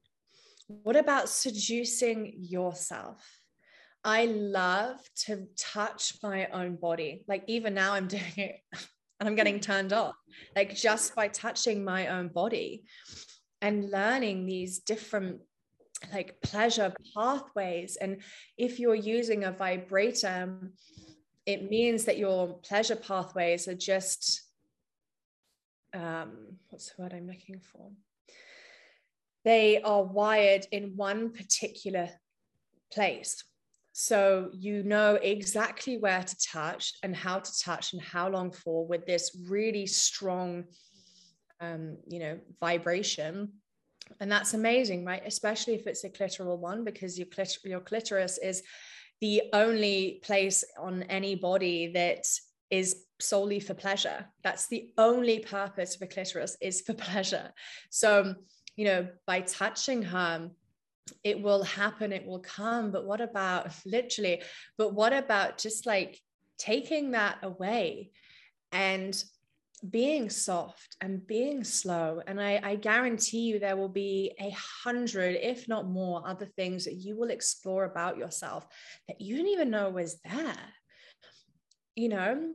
What 0.69 0.97
about 0.97 1.29
seducing 1.29 2.33
yourself? 2.39 3.23
I 4.03 4.27
love 4.27 4.99
to 5.27 5.47
touch 5.57 6.15
my 6.23 6.47
own 6.47 6.77
body. 6.77 7.25
Like 7.29 7.45
even 7.47 7.75
now, 7.75 7.93
I'm 7.93 8.07
doing 8.07 8.23
it 8.37 8.57
and 9.19 9.29
I'm 9.29 9.35
getting 9.35 9.61
turned 9.61 9.93
off, 9.93 10.15
like 10.55 10.75
just 10.75 11.15
by 11.15 11.29
touching 11.29 11.85
my 11.85 12.09
own 12.09 12.29
body 12.29 12.85
and 13.63 13.91
learning 13.91 14.47
these 14.47 14.81
different 14.81 15.41
like 16.13 16.41
pleasure 16.43 16.95
pathways. 17.15 17.97
And 17.97 18.23
if 18.59 18.79
you're 18.79 18.95
using 18.95 19.45
a 19.45 19.53
vibrator, 19.53 20.71
it 21.47 21.71
means 21.71 22.05
that 22.05 22.19
your 22.19 22.59
pleasure 22.59 22.97
pathways 22.97 23.67
are 23.69 23.75
just 23.75 24.43
um, 25.95 26.59
what's 26.69 26.91
the 26.91 27.03
word 27.03 27.15
I'm 27.15 27.27
looking 27.27 27.61
for? 27.61 27.91
They 29.45 29.81
are 29.81 30.03
wired 30.03 30.67
in 30.71 30.97
one 30.97 31.31
particular 31.31 32.11
place. 32.93 33.45
So 33.99 34.51
you 34.53 34.83
know 34.83 35.15
exactly 35.15 35.97
where 35.97 36.23
to 36.23 36.37
touch 36.37 36.93
and 37.03 37.17
how 37.17 37.39
to 37.39 37.59
touch 37.59 37.95
and 37.95 38.03
how 38.03 38.29
long 38.29 38.51
for 38.53 38.87
with 38.87 39.07
this 39.07 39.35
really 39.49 39.87
strong, 39.87 40.65
um, 41.63 41.97
you 42.07 42.19
know, 42.19 42.39
vibration. 42.61 43.53
And 44.21 44.31
that's 44.31 44.53
amazing, 44.53 45.07
right? 45.07 45.23
Especially 45.25 45.77
if 45.77 45.87
it's 45.87 46.05
a 46.05 46.11
clitoral 46.11 46.59
one, 46.59 46.85
because 46.85 47.17
your, 47.19 47.29
clit- 47.29 47.65
your 47.65 47.81
clitoris 47.81 48.37
is 48.37 48.63
the 49.23 49.45
only 49.55 50.21
place 50.23 50.63
on 50.79 51.05
any 51.05 51.35
body 51.35 51.91
that 51.95 52.27
is 52.69 53.05
solely 53.19 53.61
for 53.61 53.73
pleasure. 53.73 54.27
That's 54.45 54.67
the 54.67 54.91
only 54.99 55.39
purpose 55.39 55.97
of 55.97 56.03
a 56.03 56.07
clitoris 56.07 56.59
is 56.61 56.83
for 56.83 56.93
pleasure. 57.09 57.51
So, 57.89 58.35
you 58.77 58.85
know, 58.85 59.09
by 59.27 59.41
touching 59.41 60.03
her, 60.03 60.51
it 61.25 61.41
will 61.41 61.63
happen, 61.63 62.13
it 62.13 62.27
will 62.27 62.41
come. 62.41 62.91
But 62.91 63.07
what 63.07 63.21
about 63.21 63.71
literally, 63.87 64.43
but 64.79 64.95
what 64.95 65.13
about 65.13 65.59
just 65.59 65.87
like 65.87 66.21
taking 66.59 67.13
that 67.13 67.39
away 67.43 68.11
and 68.73 69.23
being 69.91 70.31
soft 70.31 70.97
and 71.01 71.27
being 71.27 71.63
slow. 71.63 72.21
And 72.27 72.41
I, 72.41 72.61
I, 72.63 72.77
guarantee 72.77 73.41
you 73.41 73.59
there 73.59 73.77
will 73.77 73.91
be 73.91 74.33
a 74.41 74.51
hundred, 74.85 75.37
if 75.37 75.69
not 75.69 75.87
more, 75.87 76.27
other 76.27 76.47
things 76.47 76.85
that 76.85 76.95
you 76.95 77.17
will 77.17 77.31
explore 77.31 77.85
about 77.85 78.17
yourself 78.17 78.67
that 79.07 79.21
you 79.21 79.37
didn't 79.37 79.53
even 79.53 79.71
know 79.71 79.91
was 79.91 80.19
there. 80.25 80.57
You 81.95 82.09
know, 82.09 82.53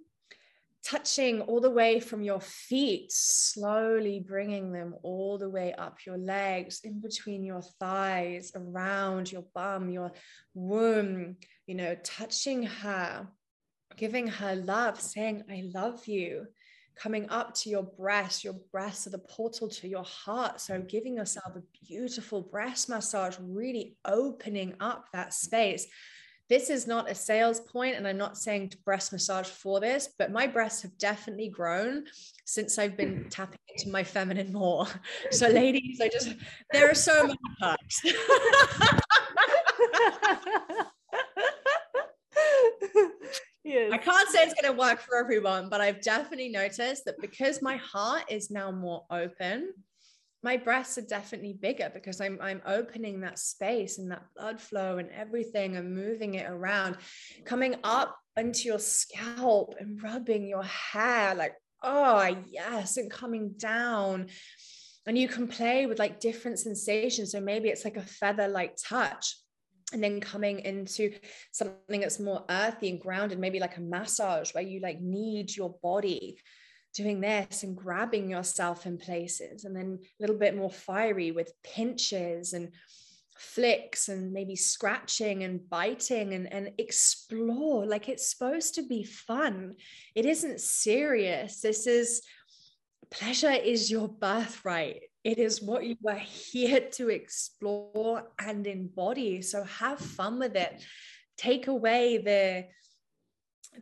touching 0.83 1.41
all 1.41 1.61
the 1.61 1.69
way 1.69 1.99
from 1.99 2.23
your 2.23 2.39
feet, 2.41 3.11
slowly 3.11 4.19
bringing 4.19 4.71
them 4.71 4.95
all 5.03 5.37
the 5.37 5.49
way 5.49 5.73
up 5.73 5.99
your 6.05 6.17
legs, 6.17 6.81
in 6.83 6.99
between 6.99 7.43
your 7.43 7.61
thighs, 7.79 8.51
around 8.55 9.31
your 9.31 9.45
bum, 9.53 9.89
your 9.89 10.11
womb, 10.53 11.35
you 11.67 11.75
know, 11.75 11.95
touching 12.03 12.63
her, 12.63 13.27
giving 13.95 14.27
her 14.27 14.55
love, 14.55 14.99
saying, 14.99 15.43
I 15.49 15.69
love 15.73 16.07
you. 16.07 16.47
Coming 16.95 17.29
up 17.29 17.53
to 17.55 17.69
your 17.69 17.83
breast, 17.83 18.43
your 18.43 18.55
breasts 18.71 19.07
are 19.07 19.11
the 19.11 19.17
portal 19.17 19.69
to 19.69 19.87
your 19.87 20.03
heart. 20.03 20.59
So, 20.59 20.81
giving 20.81 21.15
yourself 21.15 21.55
a 21.55 21.85
beautiful 21.85 22.41
breast 22.41 22.89
massage, 22.89 23.37
really 23.39 23.95
opening 24.05 24.75
up 24.81 25.05
that 25.13 25.33
space 25.33 25.87
this 26.51 26.69
is 26.69 26.85
not 26.85 27.09
a 27.09 27.15
sales 27.15 27.61
point 27.61 27.95
and 27.95 28.05
i'm 28.05 28.17
not 28.17 28.37
saying 28.37 28.67
to 28.67 28.77
breast 28.79 29.13
massage 29.13 29.47
for 29.47 29.79
this 29.79 30.09
but 30.19 30.31
my 30.31 30.45
breasts 30.45 30.81
have 30.81 30.95
definitely 30.97 31.47
grown 31.47 32.03
since 32.45 32.77
i've 32.77 32.97
been 32.97 33.15
mm-hmm. 33.15 33.29
tapping 33.29 33.59
into 33.73 33.89
my 33.89 34.03
feminine 34.03 34.51
more. 34.51 34.85
So 35.31 35.47
ladies 35.47 36.01
i 36.01 36.09
just 36.09 36.35
there 36.73 36.89
are 36.89 36.93
so 36.93 37.23
many 37.23 37.37
perks 37.61 38.01
yes. 43.63 43.91
I 43.91 43.97
can't 43.97 44.29
say 44.29 44.43
it's 44.43 44.59
going 44.59 44.73
to 44.73 44.79
work 44.79 44.99
for 44.99 45.17
everyone, 45.17 45.69
but 45.69 45.81
I've 45.81 46.01
definitely 46.01 46.49
noticed 46.49 47.05
that 47.05 47.19
because 47.21 47.61
my 47.61 47.77
heart 47.77 48.23
is 48.29 48.51
now 48.51 48.71
more 48.71 49.05
open, 49.09 49.73
my 50.43 50.57
breasts 50.57 50.97
are 50.97 51.03
definitely 51.03 51.53
bigger 51.53 51.91
because 51.93 52.19
I'm 52.19 52.39
I'm 52.41 52.61
opening 52.65 53.21
that 53.21 53.39
space 53.39 53.99
and 53.99 54.11
that 54.11 54.25
blood 54.35 54.59
flow 54.59 54.97
and 54.97 55.09
everything 55.11 55.77
and 55.77 55.95
moving 55.95 56.35
it 56.35 56.49
around, 56.49 56.97
coming 57.45 57.75
up 57.83 58.17
into 58.37 58.67
your 58.67 58.79
scalp 58.79 59.75
and 59.79 60.01
rubbing 60.01 60.47
your 60.47 60.63
hair 60.63 61.35
like 61.35 61.53
oh 61.83 62.35
yes 62.47 62.97
and 62.97 63.11
coming 63.11 63.53
down. 63.57 64.27
And 65.07 65.17
you 65.17 65.27
can 65.27 65.47
play 65.47 65.87
with 65.87 65.97
like 65.97 66.19
different 66.19 66.59
sensations. 66.59 67.31
So 67.31 67.41
maybe 67.41 67.69
it's 67.69 67.85
like 67.85 67.97
a 67.97 68.05
feather 68.05 68.47
like 68.47 68.75
touch 68.77 69.35
and 69.93 70.03
then 70.03 70.21
coming 70.21 70.59
into 70.59 71.13
something 71.51 72.01
that's 72.01 72.19
more 72.19 72.45
earthy 72.49 72.89
and 72.89 73.01
grounded 73.01 73.39
maybe 73.39 73.59
like 73.59 73.77
a 73.77 73.81
massage 73.81 74.53
where 74.53 74.63
you 74.63 74.79
like 74.79 75.01
knead 75.01 75.55
your 75.55 75.75
body 75.83 76.37
doing 76.93 77.21
this 77.21 77.63
and 77.63 77.75
grabbing 77.75 78.29
yourself 78.29 78.85
in 78.85 78.97
places 78.97 79.63
and 79.63 79.75
then 79.75 79.99
a 80.01 80.21
little 80.21 80.37
bit 80.37 80.55
more 80.55 80.71
fiery 80.71 81.31
with 81.31 81.53
pinches 81.63 82.53
and 82.53 82.71
flicks 83.37 84.07
and 84.07 84.31
maybe 84.31 84.55
scratching 84.55 85.43
and 85.43 85.67
biting 85.69 86.33
and, 86.33 86.51
and 86.51 86.71
explore. 86.77 87.85
Like 87.85 88.07
it's 88.07 88.29
supposed 88.29 88.75
to 88.75 88.83
be 88.83 89.03
fun. 89.03 89.75
It 90.15 90.25
isn't 90.25 90.61
serious. 90.61 91.61
This 91.61 91.87
is 91.87 92.21
pleasure 93.09 93.51
is 93.51 93.91
your 93.91 94.07
birthright. 94.07 95.03
It 95.23 95.37
is 95.37 95.61
what 95.61 95.85
you 95.85 95.97
are 96.07 96.15
here 96.15 96.81
to 96.93 97.09
explore 97.09 98.23
and 98.39 98.65
embody. 98.65 99.41
So 99.41 99.63
have 99.63 99.99
fun 99.99 100.39
with 100.39 100.55
it. 100.55 100.83
Take 101.37 101.67
away 101.67 102.17
the 102.19 102.65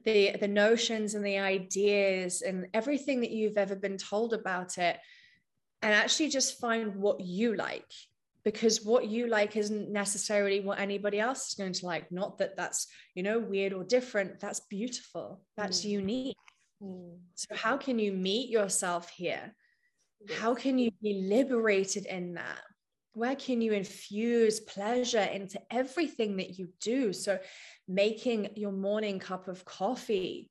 the 0.06 0.36
the 0.40 0.48
notions 0.48 1.16
and 1.16 1.26
the 1.26 1.38
ideas 1.38 2.42
and 2.42 2.68
everything 2.74 3.22
that 3.22 3.32
you've 3.32 3.58
ever 3.58 3.76
been 3.76 3.98
told 3.98 4.34
about 4.34 4.78
it 4.78 4.98
and 5.82 5.94
actually 5.94 6.30
just 6.30 6.60
find 6.60 6.96
what 6.96 7.20
you 7.22 7.56
like. 7.56 7.92
Because 8.46 8.86
what 8.86 9.08
you 9.08 9.28
like 9.28 9.58
isn't 9.58 9.92
necessarily 9.92 10.62
what 10.62 10.80
anybody 10.80 11.20
else 11.20 11.50
is 11.50 11.56
going 11.56 11.74
to 11.74 11.86
like. 11.86 12.12
Not 12.12 12.38
that 12.38 12.56
that's 12.56 12.88
you 13.14 13.24
know 13.24 13.40
weird 13.40 13.74
or 13.74 13.84
different. 13.84 14.40
That's 14.40 14.62
beautiful. 14.62 15.42
That's 15.58 15.82
mm. 15.82 15.90
unique. 15.90 16.38
Mm. 16.82 17.18
so 17.36 17.56
how 17.56 17.76
can 17.76 18.00
you 18.00 18.14
meet 18.14 18.50
yourself 18.50 19.10
here? 19.10 19.54
How 20.38 20.56
can 20.56 20.78
you 20.78 20.92
be 21.02 21.26
liberated 21.28 22.06
in 22.06 22.36
that 22.36 22.62
where 23.14 23.36
can 23.36 23.62
you 23.62 23.74
infuse 23.74 24.60
pleasure 24.60 25.20
into 25.20 25.60
everything 25.72 26.38
that 26.38 26.58
you 26.58 26.70
do? 26.82 27.12
So 27.14 27.40
making 27.88 28.50
your 28.56 28.72
morning 28.72 29.20
cup 29.20 29.48
of 29.48 29.66
coffee 29.66 30.50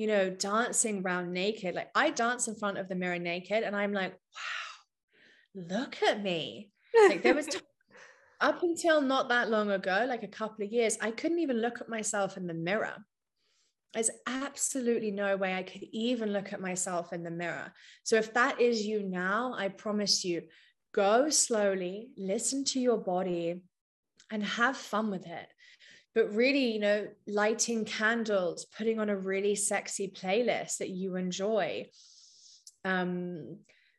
you 0.00 0.06
know 0.06 0.30
dancing 0.30 1.02
around 1.02 1.30
naked. 1.30 1.74
Like 1.74 1.90
i 1.94 2.08
dance 2.08 2.48
in 2.48 2.54
front 2.54 2.78
of 2.78 2.88
the 2.88 2.94
mirror 2.94 3.18
naked 3.18 3.62
and 3.64 3.76
i'm 3.76 3.92
like 3.92 4.12
wow 4.12 5.66
look 5.68 6.02
at 6.02 6.22
me. 6.22 6.70
Like 7.08 7.22
there 7.22 7.34
was 7.34 7.46
t- 7.52 7.58
up 8.40 8.62
until 8.62 9.02
not 9.02 9.28
that 9.28 9.50
long 9.50 9.70
ago 9.70 10.06
like 10.08 10.22
a 10.22 10.28
couple 10.28 10.64
of 10.64 10.72
years 10.72 10.96
i 11.02 11.10
couldn't 11.10 11.40
even 11.40 11.58
look 11.58 11.82
at 11.82 11.88
myself 11.90 12.38
in 12.38 12.46
the 12.46 12.54
mirror. 12.54 12.96
There's 13.92 14.10
absolutely 14.26 15.10
no 15.10 15.36
way 15.36 15.52
I 15.52 15.64
could 15.64 15.82
even 15.92 16.32
look 16.32 16.52
at 16.52 16.60
myself 16.60 17.12
in 17.12 17.24
the 17.24 17.30
mirror. 17.30 17.72
So, 18.04 18.16
if 18.16 18.32
that 18.34 18.60
is 18.60 18.86
you 18.86 19.02
now, 19.02 19.52
I 19.56 19.68
promise 19.68 20.24
you, 20.24 20.42
go 20.92 21.30
slowly, 21.30 22.10
listen 22.16 22.64
to 22.64 22.80
your 22.80 22.98
body, 22.98 23.62
and 24.30 24.42
have 24.42 24.76
fun 24.76 25.10
with 25.10 25.26
it. 25.26 25.46
But 26.14 26.34
really, 26.34 26.72
you 26.72 26.80
know, 26.80 27.08
lighting 27.26 27.84
candles, 27.84 28.66
putting 28.76 28.98
on 28.98 29.08
a 29.08 29.16
really 29.16 29.54
sexy 29.54 30.08
playlist 30.08 30.78
that 30.78 30.90
you 30.90 31.16
enjoy, 31.16 31.86
um, 32.84 33.58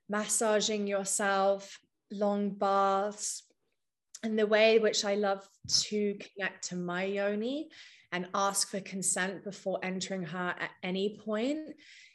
massaging 0.10 0.88
yourself, 0.88 1.80
long 2.12 2.50
baths, 2.50 3.44
and 4.24 4.38
the 4.38 4.46
way 4.48 4.78
which 4.78 5.06
I 5.06 5.16
love 5.16 5.48
to 5.68 6.16
connect 6.16 6.70
to 6.70 6.76
my 6.76 7.06
yoni 7.06 7.70
and 8.12 8.28
ask 8.36 8.70
for 8.70 8.82
consent 8.82 9.44
before 9.44 9.80
entering 9.82 10.24
her 10.24 10.54
at 10.60 10.72
any 10.84 11.18
point 11.24 11.60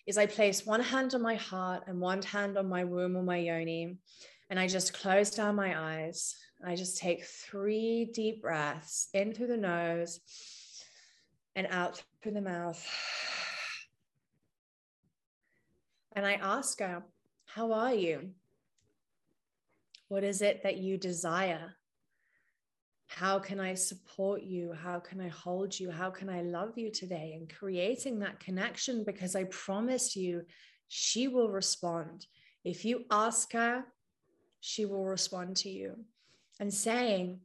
is 0.07 0.19
I 0.19 0.27
place 0.27 0.65
one 0.65 0.83
hand 0.83 1.15
on 1.15 1.23
my 1.23 1.35
heart 1.35 1.85
and 1.87 2.01
one 2.01 2.23
hand 2.23 2.59
on 2.59 2.69
my 2.69 2.85
womb 2.85 3.17
or 3.17 3.23
my 3.23 3.39
yoni 3.39 3.97
and 4.51 4.61
I 4.61 4.69
just 4.69 4.95
close 4.95 5.31
down 5.31 5.57
my 5.57 5.79
eyes. 5.79 6.37
I 6.65 6.77
just 6.77 6.99
take 6.99 7.25
three 7.25 8.11
deep 8.13 8.43
breaths 8.43 9.09
in 9.13 9.33
through 9.33 9.49
the 9.49 9.57
nose 9.57 10.21
and 11.55 11.67
out 11.71 12.03
through 12.23 12.33
the 12.33 12.41
mouth. 12.41 12.85
And 16.15 16.25
I 16.25 16.35
ask 16.35 16.79
her, 16.81 17.03
How 17.47 17.73
are 17.73 17.95
you? 17.95 18.31
What 20.09 20.25
is 20.25 20.41
it 20.41 20.63
that 20.63 20.79
you 20.79 20.97
desire? 20.97 21.75
How 23.09 23.39
can 23.39 23.61
I 23.61 23.75
support 23.75 24.43
you? 24.43 24.73
How 24.73 25.01
can 25.01 25.21
I 25.21 25.29
hold 25.29 25.79
you? 25.79 25.91
How 25.91 26.11
can 26.11 26.29
I 26.29 26.43
love 26.43 26.77
you 26.77 26.91
today? 26.91 27.35
And 27.37 27.53
creating 27.53 28.19
that 28.21 28.41
connection 28.41 29.05
because 29.05 29.37
I 29.37 29.45
promise 29.45 30.17
you, 30.17 30.43
she 30.89 31.29
will 31.29 31.51
respond. 31.51 32.27
If 32.65 32.85
you 32.85 33.05
ask 33.11 33.53
her, 33.53 33.85
she 34.67 34.85
will 34.85 35.05
respond 35.05 35.57
to 35.57 35.69
you. 35.71 35.95
And 36.59 36.75
saying, 36.75 37.39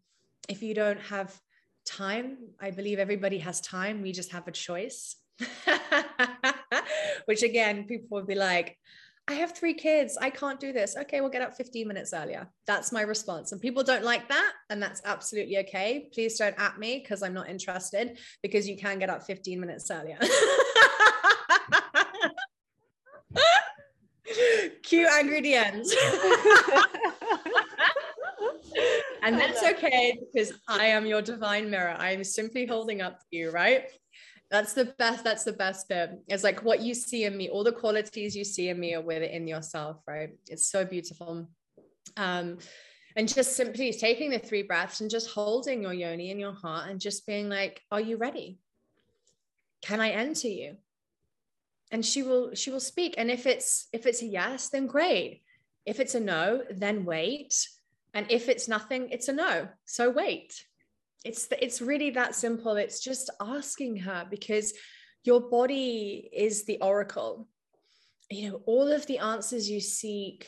if 0.49 0.64
you 0.64 0.73
don't 0.73 0.99
have 1.02 1.39
time, 1.85 2.38
I 2.60 2.72
believe 2.72 2.98
everybody 2.98 3.38
has 3.38 3.61
time, 3.61 4.02
we 4.02 4.11
just 4.11 4.31
have 4.31 4.48
a 4.48 4.52
choice. 4.52 5.18
Which 7.26 7.43
again, 7.43 7.85
people 7.85 8.18
would 8.18 8.26
be 8.26 8.34
like, 8.34 8.76
I 9.27 9.34
have 9.34 9.56
three 9.56 9.76
kids. 9.76 10.18
I 10.19 10.31
can't 10.31 10.60
do 10.60 10.73
this. 10.73 10.98
Okay, 10.98 11.22
we'll 11.22 11.30
get 11.30 11.43
up 11.43 11.53
15 11.53 11.88
minutes 11.88 12.11
earlier. 12.11 12.49
That's 12.65 12.91
my 12.91 13.03
response. 13.03 13.52
And 13.52 13.61
people 13.61 13.84
don't 13.84 14.03
like 14.03 14.27
that. 14.30 14.53
And 14.72 14.81
that's 14.81 15.03
absolutely 15.06 15.60
okay. 15.60 16.10
Please 16.11 16.39
don't 16.39 16.60
at 16.60 16.80
me 16.80 17.02
because 17.03 17.22
I'm 17.22 17.35
not 17.35 17.48
interested 17.48 18.18
because 18.41 18.68
you 18.68 18.77
can 18.77 18.98
get 18.98 19.11
up 19.11 19.22
15 19.22 19.60
minutes 19.60 19.91
earlier. 19.91 20.18
Cute 24.84 25.10
angry 25.12 25.41
DMs. 25.41 25.90
and 29.24 29.40
that's 29.40 29.64
okay 29.64 30.20
because 30.34 30.53
I 30.68 30.88
am 30.88 31.06
your 31.06 31.22
divine 31.22 31.70
mirror. 31.70 31.95
I 31.98 32.12
am 32.12 32.24
simply 32.24 32.66
holding 32.66 33.02
up 33.02 33.20
to 33.20 33.26
you, 33.32 33.52
right? 33.52 33.86
That's 34.49 34.74
the 34.74 34.86
best. 34.86 35.24
That's 35.24 35.44
the 35.44 35.53
best 35.53 35.88
bit. 35.88 36.12
It's 36.28 36.44
like 36.44 36.64
what 36.64 36.82
you 36.82 36.94
see 36.94 37.24
in 37.24 37.38
me, 37.38 37.49
all 37.49 37.64
the 37.64 37.72
qualities 37.72 38.36
you 38.36 38.44
see 38.44 38.70
in 38.70 38.80
me 38.80 38.95
are 38.95 39.02
within 39.02 39.48
yourself, 39.48 39.98
right? 40.08 40.32
It's 40.48 40.68
so 40.68 40.84
beautiful. 40.84 41.48
Um, 42.18 42.58
and 43.16 43.34
just 43.34 43.56
simply 43.56 43.94
taking 43.94 44.30
the 44.30 44.40
three 44.40 44.64
breaths 44.64 45.02
and 45.02 45.10
just 45.10 45.30
holding 45.30 45.84
your 45.84 45.94
yoni 45.94 46.32
in 46.32 46.40
your 46.40 46.53
heart 46.53 46.90
and 46.90 46.99
just 46.99 47.26
being 47.26 47.49
like, 47.49 47.82
Are 47.91 48.02
you 48.02 48.18
ready? 48.18 48.60
Can 49.82 49.99
I 49.99 50.12
enter 50.12 50.48
you? 50.48 50.78
And 51.91 52.05
she 52.05 52.23
will, 52.23 52.55
she 52.55 52.72
will 52.72 52.80
speak. 52.80 53.15
And 53.18 53.30
if 53.30 53.45
it's 53.45 53.88
if 53.91 54.05
it's 54.05 54.22
a 54.22 54.26
yes, 54.26 54.69
then 54.69 54.88
great. 54.88 55.43
If 55.85 55.99
it's 55.99 56.15
a 56.15 56.19
no, 56.19 56.63
then 56.69 57.05
wait. 57.05 57.68
And 58.13 58.26
if 58.30 58.49
it's 58.49 58.68
nothing, 58.68 59.09
it's 59.09 59.27
a 59.27 59.34
no. 59.34 59.68
So 59.85 60.09
wait. 60.09 60.65
It's 61.23 61.47
it's 61.61 61.81
really 61.81 62.11
that 62.11 62.35
simple. 62.35 62.76
It's 62.77 63.01
just 63.03 63.30
asking 63.39 63.97
her 63.97 64.26
because 64.30 64.73
your 65.23 65.41
body 65.41 66.30
is 66.34 66.65
the 66.65 66.80
oracle. 66.81 67.47
You 68.30 68.49
know, 68.49 68.61
all 68.65 68.91
of 68.91 69.05
the 69.07 69.19
answers 69.19 69.69
you 69.69 69.81
seek, 69.81 70.47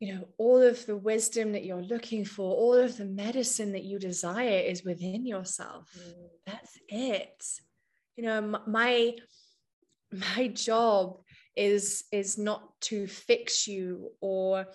you 0.00 0.14
know, 0.14 0.28
all 0.38 0.62
of 0.62 0.84
the 0.86 0.96
wisdom 0.96 1.52
that 1.52 1.64
you're 1.64 1.82
looking 1.82 2.24
for, 2.24 2.50
all 2.50 2.74
of 2.74 2.96
the 2.96 3.04
medicine 3.04 3.72
that 3.72 3.84
you 3.84 3.98
desire 3.98 4.60
is 4.60 4.82
within 4.82 5.26
yourself. 5.26 5.90
Mm. 5.96 6.14
That's 6.46 6.78
it. 6.88 7.44
You 8.16 8.24
know, 8.24 8.60
my 8.66 9.14
my 10.12 10.48
job 10.48 11.20
is 11.56 12.04
is 12.12 12.38
not 12.38 12.80
to 12.80 13.06
fix 13.06 13.66
you 13.66 14.10
or 14.20 14.66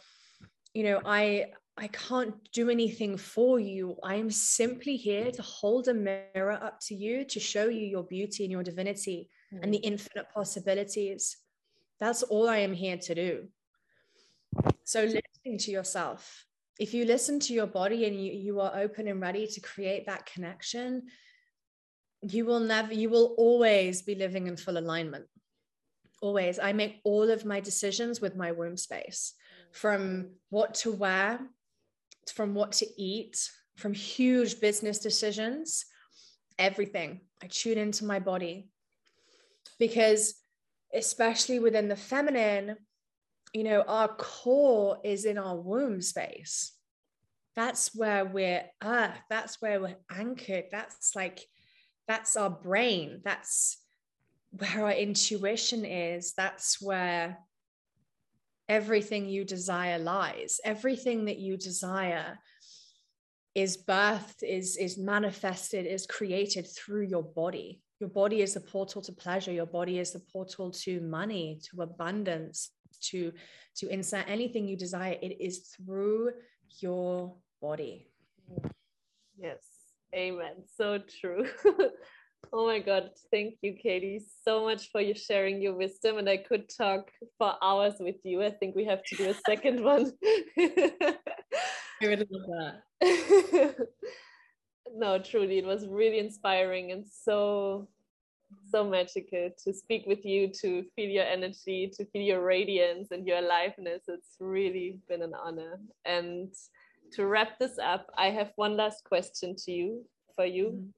you 0.76 0.84
know, 0.84 1.02
I 1.06 1.48
I 1.78 1.88
can't 1.88 2.36
do 2.53 2.70
anything 2.70 3.18
for 3.18 3.60
you. 3.60 3.98
I 4.03 4.16
am 4.16 4.30
simply 4.30 4.95
here 4.95 5.32
to 5.32 5.41
hold 5.41 5.88
a 5.88 5.94
mirror 5.94 6.52
up 6.52 6.80
to 6.88 6.95
you 6.95 7.26
to 7.26 7.40
show 7.40 7.68
you 7.68 7.86
your 7.86 8.03
beauty 8.03 8.44
and 8.44 8.52
your 8.52 8.64
divinity 8.64 9.30
mm. 9.53 9.60
and 9.64 9.74
the 9.74 9.80
mm. 9.80 9.86
infinite 9.91 10.28
possibilities. 10.34 11.38
That's 11.99 12.24
all 12.24 12.48
I 12.48 12.57
am 12.57 12.74
here 12.74 12.98
to 12.98 13.16
do. 13.16 13.48
So, 14.84 15.02
listening 15.02 15.57
to 15.60 15.72
yourself, 15.72 16.45
if 16.80 16.94
you 16.94 17.06
listen 17.06 17.40
to 17.41 17.53
your 17.53 17.68
body 17.68 18.06
and 18.06 18.16
you, 18.16 18.32
you 18.34 18.60
are 18.60 18.74
open 18.76 19.07
and 19.07 19.22
ready 19.22 19.48
to 19.48 19.62
create 19.62 20.06
that 20.06 20.26
connection, 20.26 21.03
you 22.27 22.45
will 22.45 22.60
never, 22.60 22.93
you 22.93 23.10
will 23.10 23.35
always 23.38 24.02
be 24.02 24.15
living 24.15 24.47
in 24.47 24.57
full 24.57 24.77
alignment. 24.77 25.26
Always. 26.22 26.60
I 26.60 26.73
make 26.73 27.02
all 27.03 27.30
of 27.30 27.45
my 27.45 27.60
decisions 27.60 28.22
with 28.22 28.35
my 28.35 28.52
womb 28.52 28.77
space 28.77 29.34
from 29.72 30.30
what 30.49 30.73
to 30.76 30.91
wear 30.91 31.39
from 32.31 32.53
what 32.53 32.73
to 32.73 33.02
eat, 33.02 33.49
from 33.76 33.93
huge 33.93 34.60
business 34.60 34.99
decisions, 34.99 35.85
everything. 36.57 37.22
I 37.43 37.47
tune 37.47 37.77
into 37.77 38.06
my 38.06 38.19
body 38.19 38.69
because, 39.80 40.35
especially 40.93 41.60
within 41.60 41.88
the 41.88 41.95
feminine, 41.95 42.77
you 43.53 43.64
know, 43.64 43.84
our 43.88 44.07
core 44.07 44.99
is 45.03 45.26
in 45.26 45.38
our 45.38 45.56
womb 45.56 46.02
space. 46.02 46.73
That's 47.56 47.95
where 47.95 48.26
we're 48.26 48.64
earth, 48.84 49.18
that's 49.30 49.61
where 49.61 49.80
we're 49.80 49.97
anchored. 50.11 50.65
That's 50.72 51.15
like, 51.15 51.45
that's 52.07 52.36
our 52.36 52.49
brain. 52.49 53.22
That's 53.23 53.77
where 54.52 54.86
our 54.86 54.91
intuition 54.91 55.86
is. 55.86 56.34
That's 56.34 56.82
where 56.82 57.38
everything 58.69 59.27
you 59.27 59.44
desire 59.44 59.98
lies. 59.99 60.60
Everything 60.64 61.26
that 61.26 61.40
you 61.40 61.57
desire 61.57 62.40
is 63.53 63.77
birthed 63.77 64.44
is 64.44 64.76
is 64.76 64.98
manifested 64.98 65.86
is 65.86 66.06
created 66.06 66.68
through 66.68 67.06
your 67.07 67.23
body. 67.23 67.82
Your 67.99 68.10
body 68.10 68.41
is 68.41 68.53
the 68.53 68.60
portal 68.60 69.02
to 69.03 69.14
pleasure. 69.14 69.52
Your 69.52 69.65
body 69.65 69.99
is 69.99 70.11
the 70.11 70.19
portal 70.19 70.72
to 70.72 70.99
money 71.02 71.60
to 71.69 71.82
abundance 71.82 72.72
to 73.10 73.32
to 73.77 73.88
insert 73.88 74.30
anything 74.30 74.68
you 74.68 74.77
desire. 74.77 75.18
It 75.22 75.41
is 75.41 75.69
through 75.76 76.32
your 76.82 77.36
body. 77.61 78.07
Yes 79.38 79.74
amen 80.15 80.55
so 80.77 80.99
true 81.19 81.45
Oh 82.53 82.65
my 82.65 82.79
God. 82.79 83.11
Thank 83.31 83.55
you, 83.61 83.73
Katie, 83.73 84.21
so 84.43 84.63
much 84.63 84.91
for 84.91 85.01
you 85.01 85.13
sharing 85.13 85.61
your 85.61 85.75
wisdom. 85.75 86.17
And 86.17 86.29
I 86.29 86.37
could 86.37 86.69
talk 86.69 87.11
for 87.37 87.55
hours 87.61 87.95
with 87.99 88.17
you. 88.23 88.43
I 88.43 88.51
think 88.51 88.75
we 88.75 88.85
have 88.85 89.03
to 89.03 89.15
do 89.15 89.29
a 89.29 89.33
second 89.45 89.83
one. 89.83 90.11
I 90.57 91.17
would 92.01 92.27
love 92.29 92.81
that. 93.01 93.75
no, 94.95 95.19
truly, 95.19 95.57
it 95.57 95.65
was 95.65 95.87
really 95.87 96.19
inspiring 96.19 96.91
and 96.91 97.05
so, 97.07 97.87
so 98.71 98.83
magical 98.83 99.49
to 99.63 99.73
speak 99.73 100.05
with 100.05 100.23
you, 100.23 100.49
to 100.61 100.83
feel 100.95 101.09
your 101.09 101.25
energy, 101.25 101.91
to 101.97 102.05
feel 102.05 102.21
your 102.21 102.43
radiance 102.43 103.09
and 103.11 103.27
your 103.27 103.39
aliveness. 103.39 104.03
It's 104.07 104.37
really 104.39 104.99
been 105.09 105.21
an 105.21 105.33
honor. 105.33 105.79
And 106.05 106.53
to 107.15 107.25
wrap 107.25 107.59
this 107.59 107.77
up, 107.79 108.07
I 108.17 108.29
have 108.29 108.51
one 108.55 108.77
last 108.77 109.03
question 109.03 109.55
to 109.65 109.71
you 109.71 110.05
for 110.35 110.45
you. 110.45 110.65
Mm-hmm 110.65 110.89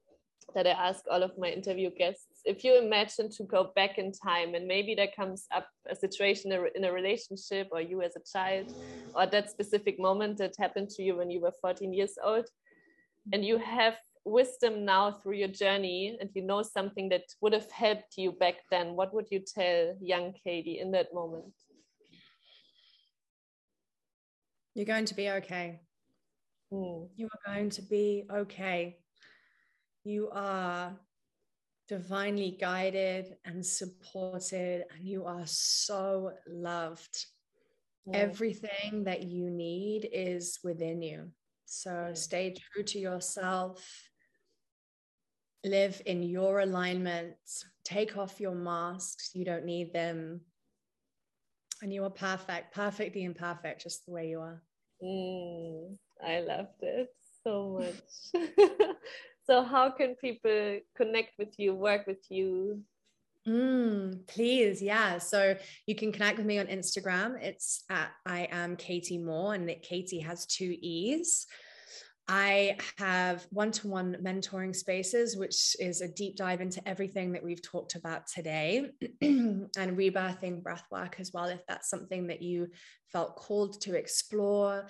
that 0.56 0.66
I 0.66 0.72
ask 0.72 1.04
all 1.12 1.24
of 1.24 1.38
my 1.38 1.50
interview 1.50 1.90
guests. 1.92 2.42
If 2.46 2.64
you 2.64 2.82
imagine 2.82 3.30
to 3.32 3.44
go 3.44 3.72
back 3.76 3.98
in 3.98 4.12
time 4.12 4.56
and 4.56 4.66
maybe 4.66 4.96
there 4.96 5.12
comes 5.16 5.46
up 5.54 5.68
a 5.90 5.96
situation 5.96 6.52
in 6.76 6.84
a 6.86 6.92
relationship 6.92 7.68
or 7.72 7.82
you 7.82 8.02
as 8.02 8.16
a 8.16 8.22
child 8.32 8.74
or 9.14 9.26
that 9.28 9.52
specific 9.52 10.00
moment 10.00 10.38
that 10.38 10.56
happened 10.58 10.90
to 10.92 11.04
you 11.04 11.18
when 11.18 11.30
you 11.30 11.42
were 11.42 11.52
14 11.62 11.94
years 11.94 12.14
old 12.24 12.48
and 13.34 13.44
you 13.44 13.58
have 13.58 13.96
wisdom 14.24 14.86
now 14.86 15.12
through 15.12 15.36
your 15.36 15.48
journey 15.48 16.18
and 16.20 16.30
you 16.34 16.42
know 16.42 16.62
something 16.62 17.10
that 17.10 17.24
would 17.42 17.54
have 17.54 17.70
helped 17.72 18.18
you 18.18 18.32
back 18.32 18.56
then, 18.72 18.96
what 18.96 19.14
would 19.14 19.28
you 19.30 19.40
tell 19.40 19.96
young 20.02 20.34
Katie 20.44 20.80
in 20.80 20.92
that 20.92 21.14
moment? 21.14 21.54
You're 24.76 24.86
going 24.86 25.06
to 25.06 25.16
be 25.16 25.30
okay. 25.30 25.82
Hmm. 26.72 27.06
You 27.16 27.28
are 27.28 27.54
going 27.54 27.70
to 27.72 27.82
be 27.82 28.26
okay 28.32 28.98
you 30.08 30.30
are 30.32 30.98
divinely 31.90 32.58
guided 32.60 33.36
and 33.44 33.66
supported, 33.66 34.86
and 34.96 35.06
you 35.06 35.26
are 35.26 35.46
so 35.46 36.32
loved. 36.48 37.26
Yeah. 38.06 38.20
Everything 38.20 39.04
that 39.04 39.24
you 39.24 39.50
need 39.50 40.10
is 40.12 40.60
within 40.64 41.02
you. 41.02 41.32
So 41.66 42.12
stay 42.14 42.56
true 42.56 42.84
to 42.84 43.00
yourself, 43.00 43.86
live 45.66 46.02
in 46.06 46.24
your 46.24 46.62
alignment, 46.62 47.36
take 47.84 48.18
off 48.18 48.40
your 48.40 48.56
masks. 48.56 49.32
You 49.34 49.44
don't 49.44 49.66
need 49.66 49.92
them. 49.92 50.40
And 51.82 51.94
you 51.94 52.06
are 52.06 52.10
perfect, 52.10 52.74
perfectly 52.74 53.26
imperfect, 53.26 53.84
just 53.84 54.06
the 54.06 54.14
way 54.14 54.30
you 54.30 54.40
are. 54.40 54.64
Mm, 55.04 55.98
I 56.26 56.42
loved 56.42 56.82
it 56.82 57.14
so 57.44 57.80
much. 57.80 58.46
So, 59.48 59.64
how 59.64 59.90
can 59.92 60.16
people 60.16 60.80
connect 60.98 61.40
with 61.40 61.58
you, 61.58 61.74
work 61.74 62.06
with 62.06 62.30
you? 62.30 62.82
Mm, 63.48 64.28
please, 64.28 64.82
yeah. 64.82 65.20
So 65.20 65.56
you 65.86 65.96
can 65.96 66.12
connect 66.12 66.38
with 66.38 66.46
me 66.46 66.60
on 66.60 66.68
Instagram. 66.68 67.42
It's 67.42 67.86
at 67.90 68.10
I 68.26 68.50
am 68.52 68.76
Katie 68.76 69.18
Moore, 69.18 69.54
and 69.54 69.74
Katie 69.82 70.20
has 70.20 70.46
two 70.46 70.76
E's. 70.82 71.48
I 72.30 72.78
have 72.98 73.48
one 73.52 73.72
to 73.72 73.88
one 73.88 74.18
mentoring 74.22 74.76
spaces, 74.76 75.38
which 75.38 75.76
is 75.80 76.02
a 76.02 76.10
deep 76.10 76.36
dive 76.36 76.60
into 76.60 76.86
everything 76.88 77.32
that 77.32 77.44
we've 77.44 77.62
talked 77.62 77.96
about 77.96 78.28
today, 78.28 78.90
and 79.22 79.70
rebirthing 79.76 80.62
breath 80.62 80.84
work 80.92 81.20
as 81.20 81.32
well, 81.34 81.46
if 81.46 81.66
that's 81.68 81.90
something 81.90 82.28
that 82.28 82.42
you 82.42 82.68
felt 83.14 83.38
called 83.38 83.80
to 83.82 83.96
explore. 83.96 84.88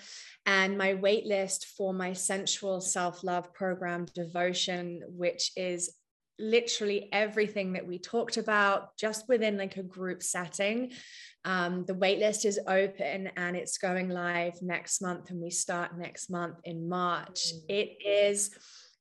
And 0.47 0.77
my 0.77 0.95
waitlist 0.95 1.65
for 1.65 1.93
my 1.93 2.13
sensual 2.13 2.81
self 2.81 3.23
love 3.23 3.53
program, 3.53 4.05
Devotion, 4.15 5.03
which 5.07 5.51
is 5.55 5.93
literally 6.39 7.09
everything 7.11 7.73
that 7.73 7.85
we 7.85 7.97
talked 7.97 8.37
about 8.37 8.95
just 8.97 9.27
within 9.27 9.57
like 9.57 9.77
a 9.77 9.83
group 9.83 10.21
setting 10.21 10.91
um, 11.45 11.85
the 11.85 11.93
waitlist 11.93 12.45
is 12.45 12.59
open 12.67 13.29
and 13.37 13.55
it's 13.55 13.77
going 13.77 14.09
live 14.09 14.61
next 14.61 15.01
month, 15.01 15.29
and 15.29 15.41
we 15.41 15.49
start 15.49 15.97
next 15.97 16.29
month 16.29 16.57
in 16.63 16.89
March. 16.89 17.53
Mm. 17.53 17.59
It 17.69 17.97
is 18.05 18.51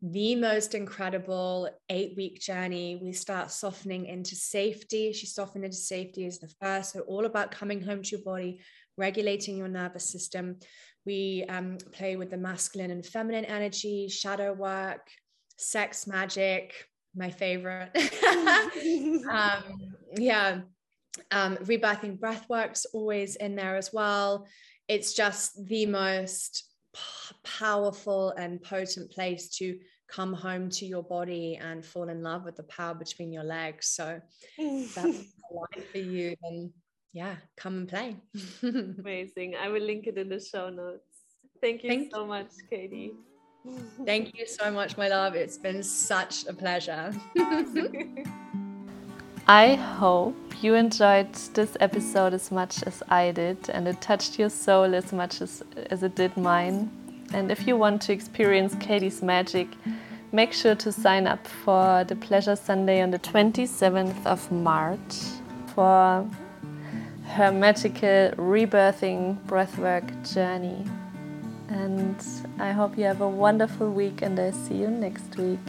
the 0.02 0.36
most 0.36 0.74
incredible 0.74 1.68
eight 1.88 2.14
week 2.16 2.40
journey. 2.40 3.00
We 3.02 3.12
start 3.12 3.50
softening 3.50 4.06
into 4.06 4.36
safety. 4.36 5.12
She 5.12 5.26
softened 5.26 5.64
into 5.64 5.76
safety 5.76 6.26
is 6.26 6.38
the 6.38 6.52
first. 6.60 6.92
So, 6.92 7.00
all 7.00 7.26
about 7.26 7.50
coming 7.50 7.82
home 7.82 8.02
to 8.02 8.16
your 8.16 8.24
body, 8.24 8.60
regulating 8.96 9.56
your 9.56 9.68
nervous 9.68 10.08
system. 10.08 10.56
We 11.04 11.44
um, 11.48 11.78
play 11.92 12.16
with 12.16 12.30
the 12.30 12.36
masculine 12.36 12.90
and 12.90 13.04
feminine 13.04 13.44
energy, 13.44 14.08
shadow 14.08 14.52
work, 14.52 15.08
sex 15.56 16.06
magic, 16.06 16.74
my 17.14 17.30
favorite. 17.30 17.90
um, 19.30 19.62
yeah 20.16 20.60
um, 21.30 21.56
rebirthing 21.58 22.18
breathworks 22.18 22.86
always 22.92 23.36
in 23.36 23.56
there 23.56 23.76
as 23.76 23.92
well. 23.92 24.46
It's 24.88 25.14
just 25.14 25.66
the 25.66 25.86
most 25.86 26.64
powerful 27.44 28.30
and 28.38 28.62
potent 28.62 29.10
place 29.10 29.48
to 29.58 29.78
come 30.08 30.32
home 30.32 30.70
to 30.70 30.86
your 30.86 31.02
body 31.02 31.58
and 31.60 31.84
fall 31.84 32.08
in 32.08 32.22
love 32.22 32.44
with 32.44 32.56
the 32.56 32.62
power 32.64 32.94
between 32.94 33.32
your 33.32 33.44
legs. 33.44 33.88
So 33.88 34.20
that's 34.94 35.34
for 35.92 35.98
you. 35.98 36.36
And 36.42 36.70
yeah, 37.12 37.36
come 37.56 37.78
and 37.78 37.88
play. 37.88 38.16
Amazing. 38.62 39.56
I 39.56 39.68
will 39.68 39.82
link 39.82 40.06
it 40.06 40.18
in 40.18 40.28
the 40.28 40.40
show 40.40 40.70
notes. 40.70 41.02
Thank 41.60 41.82
you 41.82 41.90
Thank 41.90 42.12
so 42.12 42.22
you. 42.22 42.26
much, 42.28 42.50
Katie. 42.70 43.12
Thank 44.04 44.36
you 44.38 44.46
so 44.46 44.70
much, 44.70 44.96
my 44.96 45.08
love. 45.08 45.34
It's 45.34 45.58
been 45.58 45.82
such 45.82 46.46
a 46.46 46.52
pleasure. 46.52 47.12
I 49.48 49.74
hope 49.74 50.36
you 50.60 50.74
enjoyed 50.74 51.32
this 51.54 51.76
episode 51.78 52.34
as 52.34 52.50
much 52.50 52.82
as 52.82 53.00
I 53.08 53.30
did 53.30 53.70
and 53.70 53.86
it 53.86 54.00
touched 54.00 54.40
your 54.40 54.50
soul 54.50 54.92
as 54.92 55.12
much 55.12 55.40
as, 55.40 55.62
as 55.88 56.02
it 56.02 56.16
did 56.16 56.36
mine. 56.36 56.90
And 57.32 57.52
if 57.52 57.64
you 57.64 57.76
want 57.76 58.02
to 58.02 58.12
experience 58.12 58.74
Katie's 58.80 59.22
magic, 59.22 59.68
make 60.32 60.52
sure 60.52 60.74
to 60.74 60.90
sign 60.90 61.28
up 61.28 61.46
for 61.46 62.02
the 62.02 62.16
Pleasure 62.16 62.56
Sunday 62.56 63.00
on 63.00 63.12
the 63.12 63.20
27th 63.20 64.26
of 64.26 64.50
March 64.50 65.14
for 65.76 66.28
her 67.26 67.52
magical 67.52 68.32
rebirthing 68.36 69.40
breathwork 69.46 70.34
journey. 70.34 70.84
And 71.68 72.16
I 72.58 72.72
hope 72.72 72.98
you 72.98 73.04
have 73.04 73.20
a 73.20 73.28
wonderful 73.28 73.92
week 73.92 74.22
and 74.22 74.40
I 74.40 74.50
see 74.50 74.74
you 74.74 74.88
next 74.88 75.36
week. 75.36 75.60